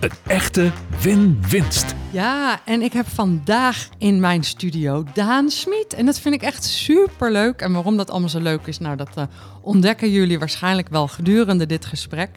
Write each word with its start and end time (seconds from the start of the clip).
Een 0.00 0.10
echte 0.26 0.72
win-winst. 1.00 1.94
Ja, 2.10 2.60
en 2.64 2.82
ik 2.82 2.92
heb 2.92 3.06
vandaag 3.08 3.88
in 3.98 4.20
mijn 4.20 4.44
studio 4.44 5.04
Daan 5.14 5.50
Smit. 5.50 5.94
En 5.94 6.06
dat 6.06 6.18
vind 6.18 6.34
ik 6.34 6.42
echt 6.42 6.64
super 6.64 7.32
leuk. 7.32 7.60
En 7.60 7.72
waarom 7.72 7.96
dat 7.96 8.10
allemaal 8.10 8.28
zo 8.28 8.40
leuk 8.40 8.66
is, 8.66 8.78
nou, 8.78 8.96
dat 8.96 9.08
uh, 9.18 9.24
ontdekken 9.62 10.10
jullie 10.10 10.38
waarschijnlijk 10.38 10.88
wel 10.88 11.08
gedurende 11.08 11.66
dit 11.66 11.84
gesprek. 11.84 12.30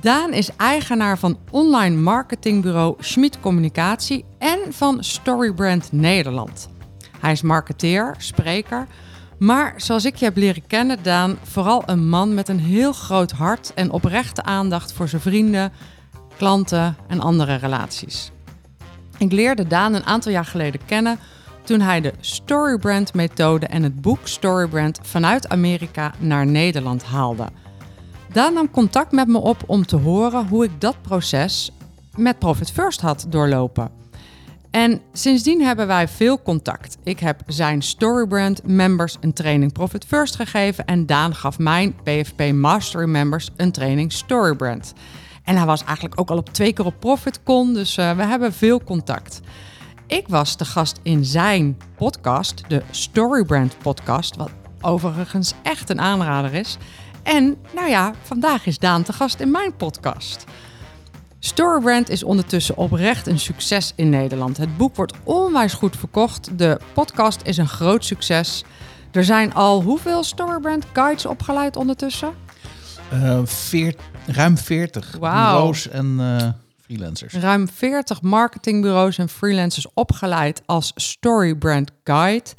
Daan 0.00 0.32
is 0.32 0.50
eigenaar 0.56 1.18
van 1.18 1.38
online 1.50 1.96
marketingbureau 1.96 2.94
Schmid 2.98 3.40
Communicatie 3.40 4.24
en 4.38 4.58
van 4.68 5.04
Storybrand 5.04 5.92
Nederland. 5.92 6.68
Hij 7.20 7.32
is 7.32 7.42
marketeer, 7.42 8.14
spreker, 8.18 8.86
maar 9.38 9.74
zoals 9.76 10.04
ik 10.04 10.16
je 10.16 10.24
heb 10.24 10.36
leren 10.36 10.66
kennen, 10.66 11.02
Daan, 11.02 11.38
vooral 11.42 11.82
een 11.86 12.08
man 12.08 12.34
met 12.34 12.48
een 12.48 12.60
heel 12.60 12.92
groot 12.92 13.30
hart 13.30 13.74
en 13.74 13.90
oprechte 13.90 14.42
aandacht 14.42 14.92
voor 14.92 15.08
zijn 15.08 15.22
vrienden, 15.22 15.72
klanten 16.40 16.96
en 17.06 17.20
andere 17.20 17.54
relaties. 17.54 18.30
Ik 19.18 19.32
leerde 19.32 19.66
Daan 19.66 19.94
een 19.94 20.04
aantal 20.04 20.32
jaar 20.32 20.44
geleden 20.44 20.80
kennen 20.86 21.18
toen 21.64 21.80
hij 21.80 22.00
de 22.00 22.12
Storybrand 22.20 23.14
methode 23.14 23.66
en 23.66 23.82
het 23.82 24.00
boek 24.00 24.28
Storybrand 24.28 24.98
vanuit 25.02 25.48
Amerika 25.48 26.12
naar 26.18 26.46
Nederland 26.46 27.02
haalde. 27.02 27.46
Daan 28.32 28.54
nam 28.54 28.70
contact 28.70 29.12
met 29.12 29.28
me 29.28 29.38
op 29.38 29.62
om 29.66 29.86
te 29.86 29.96
horen 29.96 30.48
hoe 30.48 30.64
ik 30.64 30.80
dat 30.80 31.02
proces 31.02 31.70
met 32.16 32.38
Profit 32.38 32.70
First 32.70 33.00
had 33.00 33.26
doorlopen. 33.28 33.90
En 34.70 35.00
sindsdien 35.12 35.62
hebben 35.62 35.86
wij 35.86 36.08
veel 36.08 36.42
contact. 36.42 36.96
Ik 37.02 37.20
heb 37.20 37.40
zijn 37.46 37.82
Storybrand 37.82 38.66
members 38.66 39.16
een 39.20 39.32
training 39.32 39.72
Profit 39.72 40.04
First 40.04 40.36
gegeven 40.36 40.84
en 40.84 41.06
Daan 41.06 41.34
gaf 41.34 41.58
mijn 41.58 41.94
PFP 42.02 42.52
Mastery 42.52 43.08
members 43.08 43.50
een 43.56 43.72
training 43.72 44.12
Storybrand. 44.12 44.92
En 45.44 45.56
hij 45.56 45.66
was 45.66 45.84
eigenlijk 45.84 46.20
ook 46.20 46.30
al 46.30 46.36
op 46.36 46.48
twee 46.48 46.72
keer 46.72 46.84
op 46.84 46.94
ProfitCon, 46.98 47.74
dus 47.74 47.96
uh, 47.98 48.16
we 48.16 48.24
hebben 48.24 48.52
veel 48.52 48.84
contact. 48.84 49.40
Ik 50.06 50.28
was 50.28 50.56
de 50.56 50.64
gast 50.64 51.00
in 51.02 51.24
zijn 51.24 51.78
podcast, 51.96 52.62
de 52.68 52.82
Storybrand 52.90 53.78
podcast, 53.78 54.36
wat 54.36 54.50
overigens 54.80 55.54
echt 55.62 55.90
een 55.90 56.00
aanrader 56.00 56.54
is. 56.54 56.76
En 57.22 57.56
nou 57.74 57.88
ja, 57.88 58.12
vandaag 58.22 58.66
is 58.66 58.78
Daan 58.78 59.02
te 59.02 59.12
gast 59.12 59.40
in 59.40 59.50
mijn 59.50 59.76
podcast. 59.76 60.44
Storybrand 61.38 62.08
is 62.08 62.22
ondertussen 62.22 62.76
oprecht 62.76 63.26
een 63.26 63.38
succes 63.38 63.92
in 63.96 64.08
Nederland. 64.08 64.56
Het 64.56 64.76
boek 64.76 64.96
wordt 64.96 65.14
onwijs 65.24 65.72
goed 65.72 65.96
verkocht. 65.96 66.58
De 66.58 66.80
podcast 66.92 67.40
is 67.42 67.56
een 67.56 67.68
groot 67.68 68.04
succes. 68.04 68.64
Er 69.12 69.24
zijn 69.24 69.54
al 69.54 69.82
hoeveel 69.82 70.22
Storybrand 70.22 70.86
guides 70.92 71.26
opgeleid 71.26 71.76
ondertussen? 71.76 72.34
Uh, 73.12 73.40
ruim 74.26 74.58
40 74.58 75.16
Wauw. 75.20 75.52
bureaus 75.56 75.88
en 75.88 76.16
uh, 76.20 76.48
freelancers. 76.84 77.34
Ruim 77.34 77.68
40 77.68 78.22
marketingbureaus 78.22 79.18
en 79.18 79.28
freelancers 79.28 79.86
opgeleid 79.94 80.62
als 80.66 80.92
Storybrand 80.94 81.90
Guide. 82.04 82.50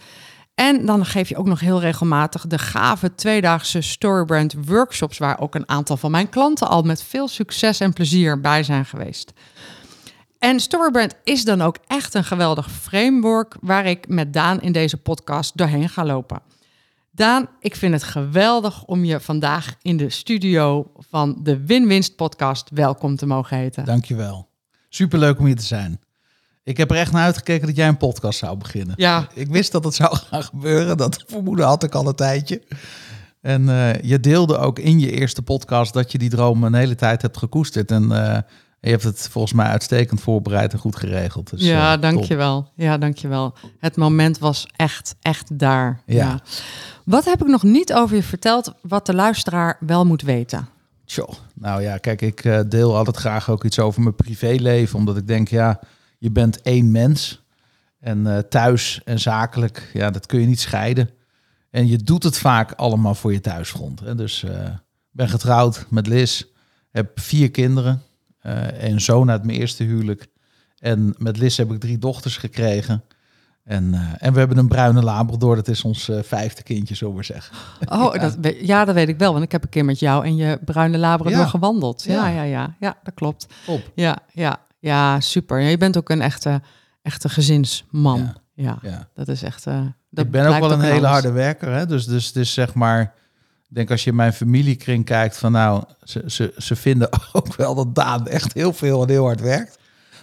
En 0.56 0.86
dan 0.86 1.06
geef 1.06 1.30
je 1.30 1.38
ook 1.38 1.48
nog 1.48 1.60
heel 1.60 1.80
regelmatig 1.80 2.48
de 2.48 2.58
gave 2.58 3.16
tweedaagse 3.16 3.82
Storybrand 3.82 4.56
workshops, 4.66 5.18
waar 5.18 5.40
ook 5.40 5.56
een 5.56 5.70
aantal 5.70 5.98
van 5.98 6.12
mijn 6.12 6.30
klanten 6.30 6.68
al 6.68 6.82
met 6.82 7.04
veel 7.04 7.28
succes 7.28 7.80
en 7.80 7.94
plezier 7.94 8.42
bij 8.42 8.64
zijn 8.64 8.86
geweest. 8.86 9.34
En 10.40 10.60
Storybrand 10.60 11.16
is 11.24 11.44
dan 11.44 11.62
ook 11.62 11.78
echt 11.88 12.14
een 12.14 12.24
geweldig 12.24 12.72
framework 12.72 13.56
waar 13.62 13.86
ik 13.86 14.08
met 14.08 14.34
Daan 14.34 14.62
in 14.62 14.72
deze 14.72 14.98
podcast 14.98 15.58
doorheen 15.58 15.90
ga 15.90 16.06
lopen. 16.06 16.42
Daan, 17.22 17.48
ik 17.60 17.76
vind 17.76 17.94
het 17.94 18.04
geweldig 18.04 18.84
om 18.84 19.04
je 19.04 19.20
vandaag 19.20 19.76
in 19.82 19.98
de 19.98 20.10
studio 20.10 20.92
van 20.98 21.40
de 21.44 21.66
Win-Winst 21.66 22.16
podcast 22.16 22.70
welkom 22.74 23.16
te 23.16 23.26
mogen 23.26 23.58
heten. 23.58 23.86
Dankjewel. 23.86 24.50
Superleuk 24.90 25.40
om 25.40 25.46
hier 25.46 25.56
te 25.56 25.66
zijn. 25.66 26.00
Ik 26.64 26.78
heb 26.78 26.92
er 26.92 26.98
echt 26.98 27.12
naar 27.12 27.24
uitgekeken 27.24 27.68
dat 27.68 27.76
jij 27.76 27.88
een 27.88 27.98
podcast 27.98 28.40
zou 28.40 28.58
beginnen. 28.58 28.94
Ja. 28.98 29.28
Ik 29.34 29.48
wist 29.48 29.72
dat 29.72 29.84
het 29.84 29.94
zou 29.94 30.16
gaan 30.16 30.44
gebeuren. 30.44 30.98
Dat 30.98 31.24
vermoeden 31.28 31.66
had 31.66 31.84
ik 31.84 31.96
al 31.96 32.08
een 32.08 32.16
tijdje. 32.16 32.62
En 33.42 33.62
uh, 33.62 34.02
je 34.02 34.20
deelde 34.20 34.58
ook 34.58 34.80
in 34.80 35.00
je 35.00 35.12
eerste 35.12 35.42
podcast 35.42 35.94
dat 35.94 36.12
je 36.12 36.18
die 36.18 36.30
droom 36.30 36.64
een 36.64 36.74
hele 36.74 36.96
tijd 36.96 37.22
hebt 37.22 37.38
gekoesterd. 37.38 37.92
En 37.92 38.04
uh, 38.04 38.38
je 38.82 38.90
hebt 38.90 39.04
het 39.04 39.28
volgens 39.32 39.54
mij 39.54 39.66
uitstekend 39.66 40.22
voorbereid 40.22 40.74
en 40.74 40.80
goed 40.80 40.96
geregeld. 40.96 41.50
Dus, 41.50 41.62
ja, 41.62 41.96
uh, 41.96 42.02
dankjewel. 42.02 42.72
Ja, 42.76 42.98
dankjewel. 42.98 43.54
Het 43.80 43.96
moment 43.96 44.38
was 44.38 44.68
echt, 44.76 45.16
echt 45.22 45.60
daar. 45.60 46.02
Ja. 46.06 46.16
ja. 46.16 46.40
Wat 47.06 47.26
heb 47.26 47.42
ik 47.42 47.48
nog 47.48 47.64
niet 47.64 47.94
over 47.94 48.16
je 48.16 48.24
verteld 48.24 48.74
wat 48.82 49.06
de 49.06 49.14
luisteraar 49.14 49.78
wel 49.80 50.06
moet 50.06 50.22
weten? 50.22 50.68
Tjoh. 51.06 51.30
Nou 51.54 51.82
ja, 51.82 51.98
kijk, 51.98 52.22
ik 52.22 52.44
uh, 52.44 52.60
deel 52.68 52.98
altijd 52.98 53.18
graag 53.18 53.50
ook 53.50 53.64
iets 53.64 53.80
over 53.80 54.02
mijn 54.02 54.16
privéleven. 54.16 55.00
Omdat 55.00 55.18
ik 55.18 55.28
denk, 55.28 55.48
ja, 55.48 55.80
je 56.18 56.32
bent 56.32 56.62
één 56.62 56.92
mens. 56.92 57.42
En 58.00 58.20
uh, 58.20 58.38
thuis 58.38 59.02
en 59.04 59.20
zakelijk, 59.20 59.90
ja, 59.94 60.12
dat 60.12 60.26
kun 60.26 60.40
je 60.40 60.48
niet 60.48 60.60
scheiden. 60.60 61.10
En 61.70 61.88
je 61.88 61.98
doet 61.98 62.24
het 62.24 62.38
vaak 62.38 62.72
allemaal 62.72 63.16
voor 63.16 63.34
je 63.34 63.42
thuisgrond. 63.42 64.00
Hè? 64.00 64.16
Dus 64.16 64.44
ik 64.44 64.52
ben 65.12 65.30
getrouwd 65.30 65.86
met 65.90 66.08
Liz, 66.08 66.44
heb 66.92 67.20
vier 67.20 67.52
kinderen. 67.52 68.02
Uh, 68.44 68.84
een 68.90 69.02
zoon 69.02 69.30
uit 69.32 69.46
mijn 69.46 69.58
eerste 69.60 69.84
huwelijk. 69.84 70.28
En 70.80 71.16
met 71.18 71.38
Liz 71.38 71.58
heb 71.58 71.72
ik 71.72 71.80
drie 71.80 71.98
dochters 71.98 72.38
gekregen. 72.38 73.04
En, 73.64 73.84
uh, 73.94 74.00
en 74.18 74.34
we 74.34 74.40
hebben 74.40 74.58
een 74.58 74.68
bruine 74.68 75.02
labrador. 75.04 75.56
Dat 75.56 75.68
is 75.68 75.84
ons 75.84 76.10
uh, 76.10 76.20
vijfde 76.24 76.64
kindje, 76.64 76.96
zo 76.96 77.14
maar 77.14 77.24
zeggen. 77.24 77.56
Oh, 78.00 78.16
ja. 78.16 78.30
Dat, 78.30 78.56
ja, 78.62 78.86
dat 78.86 78.96
weet 78.96 79.10
ik 79.10 79.18
wel. 79.18 79.32
Want 79.32 79.44
ik 79.44 79.52
heb 79.52 79.64
een 79.64 79.70
keer 79.70 79.86
met 79.86 80.00
jou 80.00 80.26
en 80.26 80.36
je 80.36 80.60
bruine 80.66 80.98
labrador 80.98 81.40
Ja. 81.40 81.46
gewandeld. 81.46 82.04
Ja, 82.04 82.14
Ja. 82.14 82.28
ja, 82.36 82.44
ja. 82.44 82.76
Ja, 82.80 82.98
dat 83.04 83.14
klopt. 83.14 83.48
Ja, 83.96 84.18
ja, 84.34 84.58
ja, 84.80 85.20
super. 85.20 85.60
Je 85.60 85.78
bent 85.78 85.98
ook 85.98 86.10
een 86.10 86.22
echte, 86.22 86.62
echte 87.02 87.30
gezinsman. 87.30 88.34
Ja, 88.54 88.80
dat 89.14 89.28
is 89.28 89.44
echt... 89.44 89.68
Uh, 89.68 89.82
dat 90.10 90.26
ik 90.26 90.32
ben 90.32 90.48
ook 90.48 90.60
wel 90.60 90.72
een 90.72 90.82
hele 90.82 91.08
harde 91.08 91.32
werker. 91.32 91.74
Hè? 91.74 91.86
Dus, 91.86 92.06
dus, 92.06 92.32
dus 92.32 92.54
zeg 92.54 92.74
maar, 92.74 93.14
ik 93.72 93.78
denk 93.78 93.92
als 93.92 94.04
je 94.04 94.10
in 94.10 94.16
mijn 94.16 94.34
familiekring 94.34 95.06
kijkt 95.06 95.38
van 95.38 95.52
nou, 95.52 95.84
ze, 96.04 96.24
ze, 96.26 96.54
ze 96.58 96.76
vinden 96.76 97.10
ook 97.34 97.56
wel 97.56 97.76
dat 97.76 97.96
Daan 97.96 98.28
echt 98.28 98.54
heel 98.54 98.74
veel 98.74 99.02
en 99.02 99.10
heel 99.10 99.24
hard 99.24 99.42
werkt. 99.42 99.80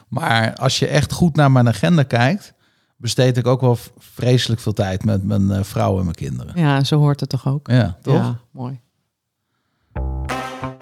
Maar 0.09 0.54
als 0.54 0.78
je 0.78 0.86
echt 0.86 1.12
goed 1.12 1.36
naar 1.36 1.50
mijn 1.50 1.69
agenda 1.69 2.03
kijkt, 2.03 2.53
besteed 2.97 3.37
ik 3.37 3.47
ook 3.47 3.60
wel 3.60 3.78
vreselijk 3.98 4.60
veel 4.60 4.72
tijd 4.72 5.04
met 5.04 5.25
mijn 5.25 5.42
uh, 5.42 5.62
vrouw 5.62 5.98
en 5.98 6.03
mijn 6.03 6.14
kinderen. 6.14 6.53
Ja, 6.60 6.76
en 6.76 6.87
zo 6.87 6.98
hoort 6.98 7.20
het 7.20 7.28
toch 7.28 7.47
ook? 7.47 7.70
Ja, 7.70 7.97
toch? 8.03 8.14
Ja, 8.14 8.41
mooi. 8.50 8.81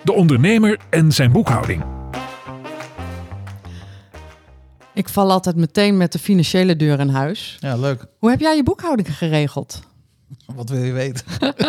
De 0.05 0.13
ondernemer 0.13 0.81
en 0.91 1.13
zijn 1.13 1.33
boekhouding. 1.33 1.85
Ik 4.95 5.09
val 5.09 5.31
altijd 5.31 5.57
meteen 5.57 5.97
met 5.97 6.13
de 6.13 6.19
financiële 6.19 6.77
deur 6.77 7.01
in 7.01 7.09
huis. 7.09 7.57
Ja, 7.61 7.77
leuk. 7.77 8.07
Hoe 8.19 8.31
heb 8.31 8.41
jij 8.41 8.57
je 8.57 8.63
boekhouding 8.63 9.17
geregeld? 9.17 9.83
Wat 10.57 10.69
wil 10.69 10.83
je 10.83 10.93
weten? 10.93 11.25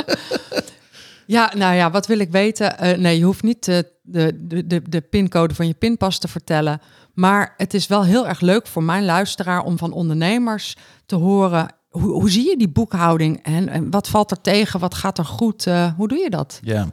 Ja, 1.28 1.52
nou 1.56 1.76
ja, 1.76 1.92
wat 1.92 2.08
wil 2.08 2.20
ik 2.20 2.32
weten? 2.32 2.76
Uh, 2.84 2.98
nee, 2.98 3.18
je 3.18 3.24
hoeft 3.24 3.44
niet 3.44 3.68
uh, 3.68 3.78
de, 4.02 4.48
de, 4.48 4.68
de, 4.68 4.82
de 4.90 5.02
pincode 5.02 5.56
van 5.56 5.68
je 5.68 5.74
pinpas 5.74 6.20
te 6.20 6.28
vertellen. 6.28 6.82
Maar 7.14 7.54
het 7.58 7.74
is 7.74 7.88
wel 7.88 8.04
heel 8.04 8.28
erg 8.28 8.40
leuk 8.40 8.68
voor 8.68 8.84
mijn 8.84 9.06
luisteraar 9.06 9.64
om 9.64 9.78
van 9.78 9.92
ondernemers 9.92 10.76
te 11.06 11.16
horen. 11.16 11.68
Hoe, 11.90 12.12
hoe 12.12 12.30
zie 12.30 12.50
je 12.50 12.58
die 12.58 12.70
boekhouding 12.70 13.44
en, 13.44 13.92
wat 13.92 14.08
valt 14.08 14.32
er 14.32 14.42
tegen? 14.42 14.80
Wat 14.80 14.94
gaat 14.94 15.18
er 15.18 15.26
goed? 15.26 15.66
Uh, 15.66 15.92
hoe 15.98 16.08
doe 16.08 16.18
je 16.18 16.30
dat? 16.30 16.60
Ja, 16.64 16.88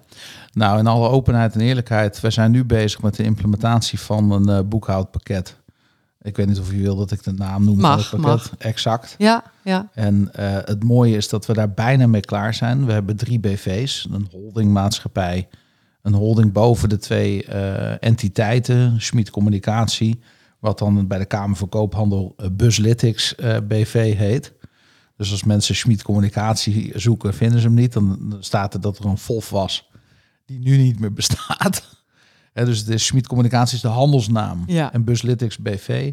nou 0.52 0.78
in 0.78 0.86
alle 0.86 1.08
openheid 1.08 1.54
en 1.54 1.60
eerlijkheid. 1.60 2.20
We 2.20 2.30
zijn 2.30 2.50
nu 2.50 2.64
bezig 2.64 3.02
met 3.02 3.14
de 3.14 3.22
implementatie 3.22 4.00
van 4.00 4.30
een 4.30 4.68
boekhoudpakket. 4.68 5.56
Ik 6.24 6.36
weet 6.36 6.46
niet 6.46 6.60
of 6.60 6.70
je 6.70 6.80
wil 6.80 6.96
dat 6.96 7.10
ik 7.10 7.22
de 7.22 7.32
naam 7.32 7.64
noem 7.64 7.78
mag, 7.78 8.08
van 8.08 8.18
het 8.18 8.28
pakket. 8.28 8.50
Mag. 8.50 8.58
Exact. 8.58 9.14
Ja, 9.18 9.44
ja. 9.62 9.88
En 9.94 10.30
uh, 10.38 10.56
het 10.64 10.82
mooie 10.82 11.16
is 11.16 11.28
dat 11.28 11.46
we 11.46 11.52
daar 11.52 11.70
bijna 11.70 12.06
mee 12.06 12.20
klaar 12.20 12.54
zijn. 12.54 12.86
We 12.86 12.92
hebben 12.92 13.16
drie 13.16 13.38
BV's, 13.38 14.08
een 14.10 14.28
holdingmaatschappij, 14.30 15.48
een 16.02 16.14
holding 16.14 16.52
boven 16.52 16.88
de 16.88 16.98
twee 16.98 17.46
uh, 17.46 18.02
entiteiten, 18.02 19.00
Schmid 19.00 19.30
Communicatie, 19.30 20.20
wat 20.58 20.78
dan 20.78 21.06
bij 21.06 21.18
de 21.18 21.24
Kamer 21.24 21.56
van 21.56 21.68
Koophandel 21.68 22.34
uh, 22.40 22.46
Buslytics 22.52 23.34
BV 23.68 24.16
heet. 24.16 24.52
Dus 25.16 25.30
als 25.30 25.44
mensen 25.44 25.74
Schmid 25.74 26.02
Communicatie 26.02 26.92
zoeken, 26.94 27.34
vinden 27.34 27.60
ze 27.60 27.66
hem 27.66 27.76
niet. 27.76 27.92
Dan 27.92 28.36
staat 28.40 28.74
er 28.74 28.80
dat 28.80 28.98
er 28.98 29.04
een 29.04 29.18
FOF 29.18 29.50
was 29.50 29.90
die 30.46 30.58
nu 30.58 30.76
niet 30.76 31.00
meer 31.00 31.12
bestaat. 31.12 31.82
Dus 32.54 32.84
de 32.84 32.98
Schmid 32.98 33.26
Communicatie 33.26 33.76
is 33.76 33.82
de 33.82 33.88
handelsnaam 33.88 34.62
Ja. 34.66 34.92
en 34.92 35.04
Buslytics 35.04 35.58
BV. 35.58 36.12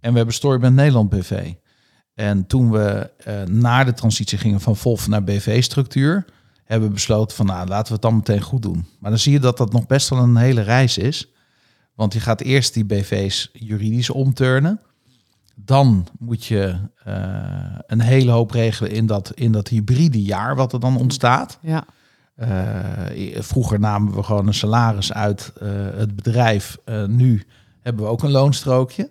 En 0.00 0.10
we 0.10 0.16
hebben 0.16 0.34
Storybrand 0.34 0.74
Nederland 0.74 1.08
BV. 1.10 1.52
En 2.14 2.46
toen 2.46 2.70
we 2.70 3.10
uh, 3.28 3.42
naar 3.42 3.84
de 3.84 3.92
transitie 3.94 4.38
gingen 4.38 4.60
van 4.60 4.76
VOF 4.76 5.08
naar 5.08 5.24
BV-structuur, 5.24 6.24
hebben 6.64 6.88
we 6.88 6.94
besloten 6.94 7.36
van 7.36 7.46
nou, 7.46 7.68
laten 7.68 7.86
we 7.86 7.92
het 7.92 8.02
dan 8.02 8.16
meteen 8.16 8.40
goed 8.40 8.62
doen. 8.62 8.86
Maar 8.98 9.10
dan 9.10 9.18
zie 9.20 9.32
je 9.32 9.40
dat 9.40 9.56
dat 9.56 9.72
nog 9.72 9.86
best 9.86 10.08
wel 10.08 10.18
een 10.18 10.36
hele 10.36 10.60
reis 10.60 10.98
is. 10.98 11.28
Want 11.94 12.12
je 12.12 12.20
gaat 12.20 12.40
eerst 12.40 12.74
die 12.74 12.84
BV's 12.84 13.50
juridisch 13.52 14.10
omturnen. 14.10 14.80
Dan 15.54 16.06
moet 16.18 16.44
je 16.44 16.76
uh, 17.08 17.78
een 17.86 18.00
hele 18.00 18.30
hoop 18.30 18.50
regelen 18.50 18.90
in 18.90 19.06
dat, 19.06 19.32
in 19.34 19.52
dat 19.52 19.68
hybride 19.68 20.22
jaar 20.22 20.56
wat 20.56 20.72
er 20.72 20.80
dan 20.80 20.96
ontstaat. 20.96 21.58
Ja. 21.62 21.84
Uh, 22.42 23.40
vroeger 23.42 23.80
namen 23.80 24.14
we 24.14 24.22
gewoon 24.22 24.46
een 24.46 24.54
salaris 24.54 25.12
uit 25.12 25.52
uh, 25.62 25.68
het 25.96 26.16
bedrijf. 26.16 26.78
nu 27.06 27.46
hebben 27.80 28.04
we 28.04 28.10
ook 28.10 28.22
een 28.22 28.30
loonstrookje. 28.30 29.10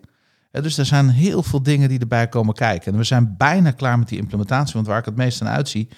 dus 0.50 0.78
er 0.78 0.86
zijn 0.86 1.08
heel 1.08 1.42
veel 1.42 1.62
dingen 1.62 1.88
die 1.88 1.98
erbij 1.98 2.28
komen 2.28 2.54
kijken. 2.54 2.92
En 2.92 2.98
we 2.98 3.04
zijn 3.04 3.34
bijna 3.38 3.70
klaar 3.70 3.98
met 3.98 4.08
die 4.08 4.18
implementatie. 4.18 4.74
Want 4.74 4.86
waar 4.86 4.98
ik 4.98 5.04
het 5.04 5.16
meest 5.16 5.42
aan 5.42 5.48
uitzie. 5.48 5.88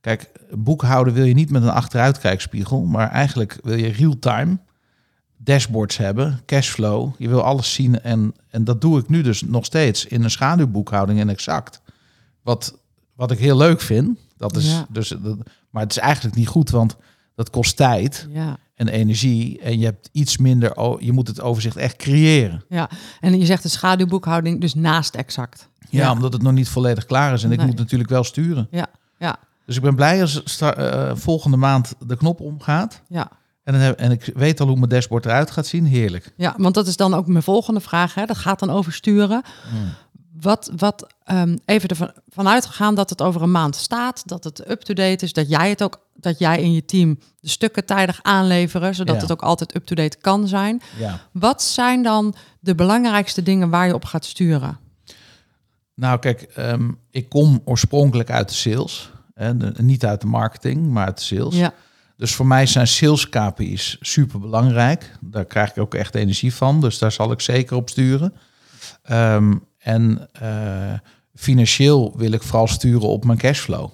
Kijk, 0.00 0.30
boekhouden 0.50 1.14
wil 1.14 1.24
je 1.24 1.34
niet 1.34 1.50
met 1.50 1.62
een 1.62 1.68
achteruitkijkspiegel. 1.68 2.82
Maar 2.82 3.10
eigenlijk 3.10 3.58
wil 3.62 3.76
je 3.76 3.88
real-time 3.88 4.58
dashboards 5.44 5.96
hebben, 5.96 6.40
cashflow. 6.46 7.12
Je 7.18 7.28
wil 7.28 7.42
alles 7.42 7.74
zien 7.74 8.00
en, 8.00 8.34
en 8.50 8.64
dat 8.64 8.80
doe 8.80 8.98
ik 8.98 9.08
nu 9.08 9.22
dus 9.22 9.42
nog 9.42 9.64
steeds 9.64 10.06
in 10.06 10.24
een 10.24 10.30
schaduwboekhouding 10.30 11.20
en 11.20 11.28
exact. 11.28 11.80
Wat, 12.42 12.78
wat 13.14 13.30
ik 13.30 13.38
heel 13.38 13.56
leuk 13.56 13.80
vind. 13.80 14.18
Dat 14.36 14.56
is 14.56 14.70
Ja. 14.70 14.86
dus, 14.88 15.08
dat, 15.08 15.38
maar 15.74 15.82
het 15.82 15.90
is 15.92 15.98
eigenlijk 15.98 16.36
niet 16.36 16.48
goed, 16.48 16.70
want 16.70 16.96
dat 17.34 17.50
kost 17.50 17.76
tijd 17.76 18.28
Ja. 18.30 18.56
en 18.74 18.88
energie 18.88 19.60
en 19.60 19.78
je 19.78 19.84
hebt 19.84 20.08
iets 20.12 20.36
minder. 20.36 20.98
Je 21.04 21.12
moet 21.12 21.28
het 21.28 21.40
overzicht 21.40 21.76
echt 21.76 21.96
creëren. 21.96 22.64
ja, 22.68 22.90
en 23.20 23.38
je 23.38 23.46
zegt 23.46 23.62
de 23.62 23.68
schaduwboekhouding 23.68 24.60
dus 24.60 24.74
naast 24.74 25.14
exact. 25.14 25.68
Ja, 25.90 26.00
Ja. 26.02 26.12
omdat 26.12 26.32
het 26.32 26.42
nog 26.42 26.52
niet 26.52 26.68
volledig 26.68 27.04
klaar 27.06 27.32
is 27.32 27.42
en 27.44 27.52
ik 27.52 27.62
moet 27.66 27.76
natuurlijk 27.78 28.10
wel 28.10 28.24
sturen. 28.24 28.68
Ja, 28.70 28.86
ja, 29.18 29.36
Dus 29.66 29.76
ik 29.76 29.82
ben 29.82 29.94
blij 29.94 30.20
als 30.20 30.58
eh, 30.60 31.10
volgende 31.14 31.56
maand 31.56 31.94
de 32.06 32.16
knop 32.16 32.40
omgaat. 32.40 33.02
ja. 33.08 33.30
En, 33.64 33.72
dan 33.72 33.82
heb, 33.82 33.98
en 33.98 34.10
ik 34.10 34.30
weet 34.34 34.60
al 34.60 34.66
hoe 34.66 34.76
mijn 34.76 34.88
dashboard 34.88 35.24
eruit 35.26 35.50
gaat 35.50 35.66
zien. 35.66 35.84
Heerlijk. 35.86 36.32
Ja, 36.36 36.54
want 36.58 36.74
dat 36.74 36.86
is 36.86 36.96
dan 36.96 37.14
ook 37.14 37.26
mijn 37.26 37.42
volgende 37.42 37.80
vraag. 37.80 38.14
Hè? 38.14 38.26
Dat 38.26 38.36
gaat 38.36 38.58
dan 38.58 38.70
over 38.70 38.92
sturen. 38.92 39.42
Wat, 40.44 40.70
wat 40.76 41.14
ehm, 41.24 41.56
even 41.64 41.88
ervan 41.88 42.12
vanuit 42.28 42.66
gegaan 42.66 42.94
dat 42.94 43.10
het 43.10 43.22
over 43.22 43.42
een 43.42 43.50
maand 43.50 43.76
staat, 43.76 44.22
dat 44.28 44.44
het 44.44 44.70
up-to-date 44.70 45.24
is, 45.24 45.32
dat 45.32 45.48
jij 45.48 45.68
het 45.68 45.82
ook, 45.82 46.06
dat 46.14 46.38
jij 46.38 46.62
in 46.62 46.72
je 46.72 46.84
team 46.84 47.18
de 47.40 47.48
stukken 47.48 47.84
tijdig 47.84 48.18
aanleveren, 48.22 48.94
zodat 48.94 49.14
Ja. 49.14 49.20
het 49.20 49.32
ook 49.32 49.42
altijd 49.42 49.74
up-to-date 49.74 50.18
kan 50.20 50.48
zijn. 50.48 50.82
Ja. 50.98 51.20
Wat 51.32 51.62
zijn 51.62 52.02
dan 52.02 52.34
de 52.60 52.74
belangrijkste 52.74 53.42
dingen 53.42 53.70
waar 53.70 53.86
je 53.86 53.94
op 53.94 54.04
gaat 54.04 54.24
sturen? 54.24 54.78
Nou, 55.94 56.18
kijk, 56.18 56.42
ehm, 56.42 56.90
ik 57.10 57.28
kom 57.28 57.60
oorspronkelijk 57.64 58.30
uit 58.30 58.48
de 58.48 58.54
sales. 58.54 59.10
Hè, 59.34 59.56
de- 59.56 59.72
niet 59.82 60.04
uit 60.04 60.20
de 60.20 60.26
marketing, 60.26 60.88
maar 60.90 61.06
uit 61.06 61.16
de 61.18 61.24
sales. 61.24 61.54
Ja, 61.56 61.74
Dus 62.16 62.34
voor 62.34 62.46
mij 62.46 62.66
zijn 62.66 62.86
sales 62.86 63.28
KPI's 63.28 63.96
super 64.00 64.40
belangrijk. 64.40 65.16
Daar 65.20 65.44
krijg 65.44 65.70
ik 65.70 65.78
ook 65.78 65.94
echt 65.94 66.14
energie 66.14 66.54
van. 66.54 66.80
Dus 66.80 66.98
daar 66.98 67.12
zal 67.12 67.32
ik 67.32 67.40
zeker 67.40 67.76
op 67.76 67.88
sturen. 67.88 68.34
Ehm, 69.02 69.54
en 69.84 70.28
eh, 70.32 70.92
financieel 71.34 72.14
wil 72.16 72.32
ik 72.32 72.42
vooral 72.42 72.68
sturen 72.68 73.08
op 73.08 73.24
mijn 73.24 73.38
cashflow. 73.38 73.90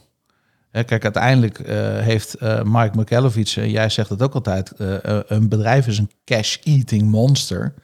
Kijk, 0.70 1.04
uiteindelijk 1.04 1.58
eh, 1.58 1.98
heeft 1.98 2.34
eh, 2.34 2.62
Mike 2.62 3.60
en 3.60 3.70
jij 3.70 3.88
zegt 3.88 4.08
het 4.08 4.22
ook 4.22 4.34
altijd, 4.34 4.72
een 5.26 5.48
bedrijf 5.48 5.86
is 5.86 5.98
een 5.98 6.10
cash-eating 6.24 7.10
monster. 7.10 7.74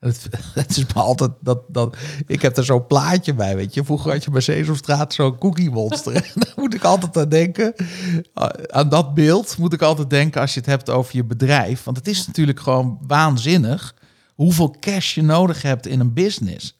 Het, 0.00 0.28
het 0.54 0.70
is 0.70 0.94
me 0.94 1.00
altijd 1.00 1.30
dat, 1.40 1.62
dat 1.68 1.96
ik 2.26 2.42
heb 2.42 2.56
er 2.56 2.64
zo'n 2.64 2.86
plaatje 2.86 3.34
bij, 3.34 3.56
weet 3.56 3.74
je. 3.74 3.84
Vroeger 3.84 4.12
had 4.12 4.24
je 4.24 4.30
bij 4.30 4.40
Sesamstraat 4.40 5.14
zo'n 5.14 5.38
cookie 5.38 5.70
monster. 5.70 6.12
Daar 6.34 6.52
moet 6.56 6.74
ik 6.74 6.84
altijd 6.84 7.16
aan 7.16 7.28
denken. 7.28 7.74
Uh, 7.78 8.46
Aan 8.66 8.88
dat 8.88 9.14
beeld 9.14 9.58
moet 9.58 9.72
ik 9.72 9.82
altijd 9.82 10.10
denken 10.10 10.40
als 10.40 10.54
je 10.54 10.60
het 10.60 10.68
hebt 10.68 10.90
over 10.90 11.16
je 11.16 11.24
bedrijf. 11.24 11.84
Want 11.84 11.96
het 11.96 12.08
is 12.08 12.26
natuurlijk 12.26 12.60
gewoon 12.60 12.98
waanzinnig 13.06 13.94
hoeveel 14.34 14.76
cash 14.80 15.14
je 15.14 15.22
nodig 15.22 15.62
hebt 15.62 15.86
in 15.86 16.00
een 16.00 16.12
business. 16.12 16.77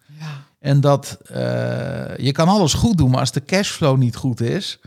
En 0.68 0.80
dat 0.80 1.18
eh, 1.26 2.16
je 2.16 2.32
kan 2.32 2.48
alles 2.48 2.74
goed 2.74 2.96
doen, 2.96 3.10
maar 3.10 3.20
als 3.20 3.32
de 3.32 3.44
cashflow 3.44 3.98
niet 3.98 4.16
goed 4.16 4.40
is, 4.40 4.78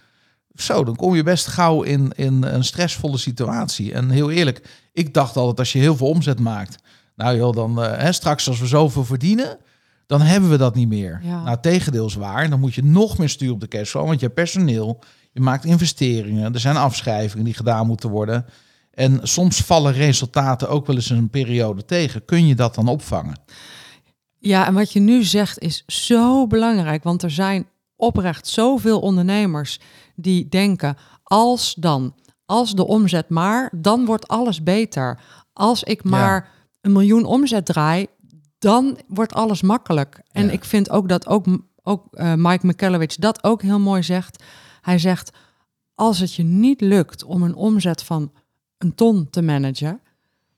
zo, 0.55 0.83
dan 0.83 0.95
kom 0.95 1.15
je 1.15 1.23
best 1.23 1.47
gauw 1.47 1.81
in, 1.81 2.11
in 2.15 2.43
een 2.43 2.63
stressvolle 2.63 3.17
situatie. 3.17 3.93
En 3.93 4.09
heel 4.09 4.31
eerlijk, 4.31 4.67
ik 4.93 5.13
dacht 5.13 5.35
altijd 5.35 5.59
als 5.59 5.71
je 5.71 5.79
heel 5.79 5.95
veel 5.95 6.07
omzet 6.07 6.39
maakt, 6.39 6.83
nou 7.15 7.37
joh, 7.37 7.55
dan 7.55 7.83
eh, 7.83 7.97
hè, 7.97 8.11
straks 8.11 8.47
als 8.47 8.59
we 8.59 8.67
zoveel 8.67 9.05
verdienen, 9.05 9.57
dan 10.05 10.21
hebben 10.21 10.49
we 10.49 10.57
dat 10.57 10.75
niet 10.75 10.87
meer. 10.87 11.19
Ja. 11.23 11.43
Nou, 11.43 11.57
tegendeel 11.61 12.05
is 12.05 12.15
waar. 12.15 12.49
Dan 12.49 12.59
moet 12.59 12.73
je 12.73 12.83
nog 12.83 13.17
meer 13.17 13.29
sturen 13.29 13.53
op 13.53 13.61
de 13.61 13.67
cashflow, 13.67 14.05
want 14.05 14.19
je 14.19 14.25
hebt 14.25 14.37
personeel, 14.37 15.03
je 15.31 15.41
maakt 15.41 15.65
investeringen, 15.65 16.53
er 16.53 16.59
zijn 16.59 16.77
afschrijvingen 16.77 17.45
die 17.45 17.53
gedaan 17.53 17.87
moeten 17.87 18.09
worden. 18.09 18.45
En 18.91 19.19
soms 19.23 19.61
vallen 19.61 19.93
resultaten 19.93 20.69
ook 20.69 20.87
wel 20.87 20.95
eens 20.95 21.09
een 21.09 21.29
periode 21.29 21.85
tegen. 21.85 22.25
Kun 22.25 22.47
je 22.47 22.55
dat 22.55 22.75
dan 22.75 22.87
opvangen? 22.87 23.35
Ja, 24.43 24.67
en 24.67 24.73
wat 24.73 24.91
je 24.91 24.99
nu 24.99 25.23
zegt 25.23 25.59
is 25.59 25.83
zo 25.87 26.47
belangrijk, 26.47 27.03
want 27.03 27.23
er 27.23 27.31
zijn 27.31 27.67
oprecht 27.95 28.47
zoveel 28.47 28.99
ondernemers 28.99 29.79
die 30.15 30.49
denken, 30.49 30.97
als 31.23 31.73
dan, 31.75 32.15
als 32.45 32.75
de 32.75 32.87
omzet 32.87 33.29
maar, 33.29 33.71
dan 33.75 34.05
wordt 34.05 34.27
alles 34.27 34.63
beter. 34.63 35.19
Als 35.53 35.83
ik 35.83 36.03
maar 36.03 36.49
een 36.81 36.91
miljoen 36.91 37.25
omzet 37.25 37.65
draai, 37.65 38.07
dan 38.59 38.97
wordt 39.07 39.33
alles 39.33 39.61
makkelijk. 39.61 40.21
En 40.31 40.45
Ja. 40.45 40.51
ik 40.51 40.63
vind 40.63 40.89
ook 40.89 41.09
dat 41.09 41.27
ook, 41.27 41.45
ook 41.83 42.05
eh, 42.11 42.33
Mike 42.35 42.67
McCallowich 42.67 43.15
dat 43.15 43.43
ook 43.43 43.61
heel 43.61 43.79
mooi 43.79 44.03
zegt. 44.03 44.43
Hij 44.81 44.99
zegt, 44.99 45.31
als 45.95 46.19
het 46.19 46.33
je 46.33 46.43
niet 46.43 46.81
lukt 46.81 47.23
om 47.23 47.43
een 47.43 47.55
omzet 47.55 48.03
van 48.03 48.31
een 48.77 48.95
ton 48.95 49.29
te 49.29 49.41
managen, 49.41 50.01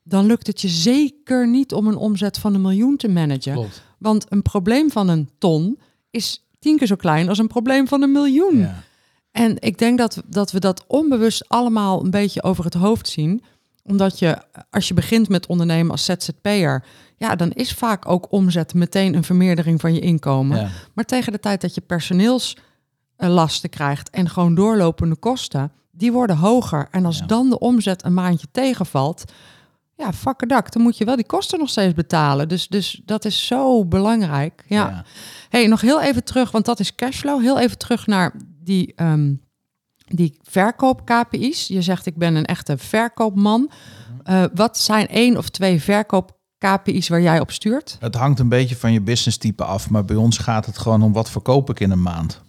dan 0.06 0.26
lukt 0.26 0.46
het 0.46 0.60
je 0.60 0.68
zeker 0.68 1.48
niet 1.48 1.72
om 1.72 1.86
een 1.86 1.96
omzet 1.96 2.38
van 2.38 2.54
een 2.54 2.60
miljoen 2.60 2.96
te 2.96 3.08
managen. 3.08 3.52
Klopt. 3.52 3.82
Want 3.98 4.26
een 4.28 4.42
probleem 4.42 4.90
van 4.90 5.08
een 5.08 5.30
ton 5.38 5.78
is 6.10 6.48
tien 6.58 6.76
keer 6.78 6.86
zo 6.86 6.96
klein 6.96 7.28
als 7.28 7.38
een 7.38 7.46
probleem 7.46 7.88
van 7.88 8.02
een 8.02 8.12
miljoen. 8.12 8.58
Ja. 8.58 8.82
En 9.30 9.56
ik 9.58 9.78
denk 9.78 9.98
dat, 9.98 10.22
dat 10.26 10.50
we 10.52 10.60
dat 10.60 10.84
onbewust 10.86 11.48
allemaal 11.48 12.04
een 12.04 12.10
beetje 12.10 12.42
over 12.42 12.64
het 12.64 12.74
hoofd 12.74 13.08
zien. 13.08 13.42
Omdat 13.82 14.18
je, 14.18 14.38
als 14.70 14.88
je 14.88 14.94
begint 14.94 15.28
met 15.28 15.46
ondernemen 15.46 15.90
als 15.90 16.04
ZZP'er, 16.04 16.84
ja, 17.16 17.36
dan 17.36 17.50
is 17.52 17.72
vaak 17.72 18.08
ook 18.08 18.32
omzet 18.32 18.74
meteen 18.74 19.14
een 19.14 19.24
vermeerdering 19.24 19.80
van 19.80 19.94
je 19.94 20.00
inkomen. 20.00 20.60
Ja. 20.60 20.68
Maar 20.94 21.04
tegen 21.04 21.32
de 21.32 21.40
tijd 21.40 21.60
dat 21.60 21.74
je 21.74 21.80
personeelslasten 21.80 23.70
krijgt 23.70 24.10
en 24.10 24.28
gewoon 24.28 24.54
doorlopende 24.54 25.16
kosten, 25.16 25.72
die 25.90 26.12
worden 26.12 26.36
hoger. 26.36 26.88
En 26.90 27.04
als 27.04 27.18
Ja. 27.18 27.26
dan 27.26 27.50
de 27.50 27.58
omzet 27.58 28.04
een 28.04 28.14
maandje 28.14 28.46
tegenvalt, 28.52 29.24
ja, 29.96 30.12
fakkerdak, 30.12 30.72
dan 30.72 30.82
moet 30.82 30.98
je 30.98 31.04
wel 31.04 31.16
die 31.16 31.26
kosten 31.26 31.58
nog 31.58 31.68
steeds 31.68 31.94
betalen. 31.94 32.48
Dus, 32.48 32.68
dus 32.68 33.00
dat 33.04 33.24
is 33.24 33.46
zo 33.46 33.84
belangrijk. 33.84 34.64
Ja. 34.68 34.88
Ja. 34.88 35.04
Hey, 35.48 35.66
nog 35.66 35.80
heel 35.80 36.02
even 36.02 36.24
terug, 36.24 36.50
want 36.50 36.64
dat 36.64 36.80
is 36.80 36.94
cashflow. 36.94 37.40
Heel 37.40 37.58
even 37.58 37.78
terug 37.78 38.06
naar 38.06 38.34
die, 38.62 38.92
ehm, 38.96 39.34
die 40.04 40.38
verkoop-KPI's. 40.42 41.66
Je 41.66 41.82
zegt, 41.82 42.06
ik 42.06 42.16
ben 42.16 42.34
een 42.34 42.44
echte 42.44 42.78
verkoopman. 42.78 43.70
Eh, 44.22 44.44
wat 44.54 44.78
zijn 44.78 45.08
één 45.08 45.36
of 45.36 45.48
twee 45.48 45.82
verkoop-KPI's 45.82 47.08
waar 47.08 47.20
jij 47.20 47.40
op 47.40 47.50
stuurt? 47.50 47.96
Het 48.00 48.14
hangt 48.14 48.38
een 48.38 48.48
beetje 48.48 48.76
van 48.76 48.92
je 48.92 49.00
business 49.00 49.38
type 49.38 49.64
af, 49.64 49.90
maar 49.90 50.04
bij 50.04 50.16
ons 50.16 50.38
gaat 50.38 50.66
het 50.66 50.78
gewoon 50.78 51.02
om 51.02 51.12
wat 51.12 51.30
verkoop 51.30 51.70
ik 51.70 51.80
in 51.80 51.90
een 51.90 52.02
maand. 52.02 52.42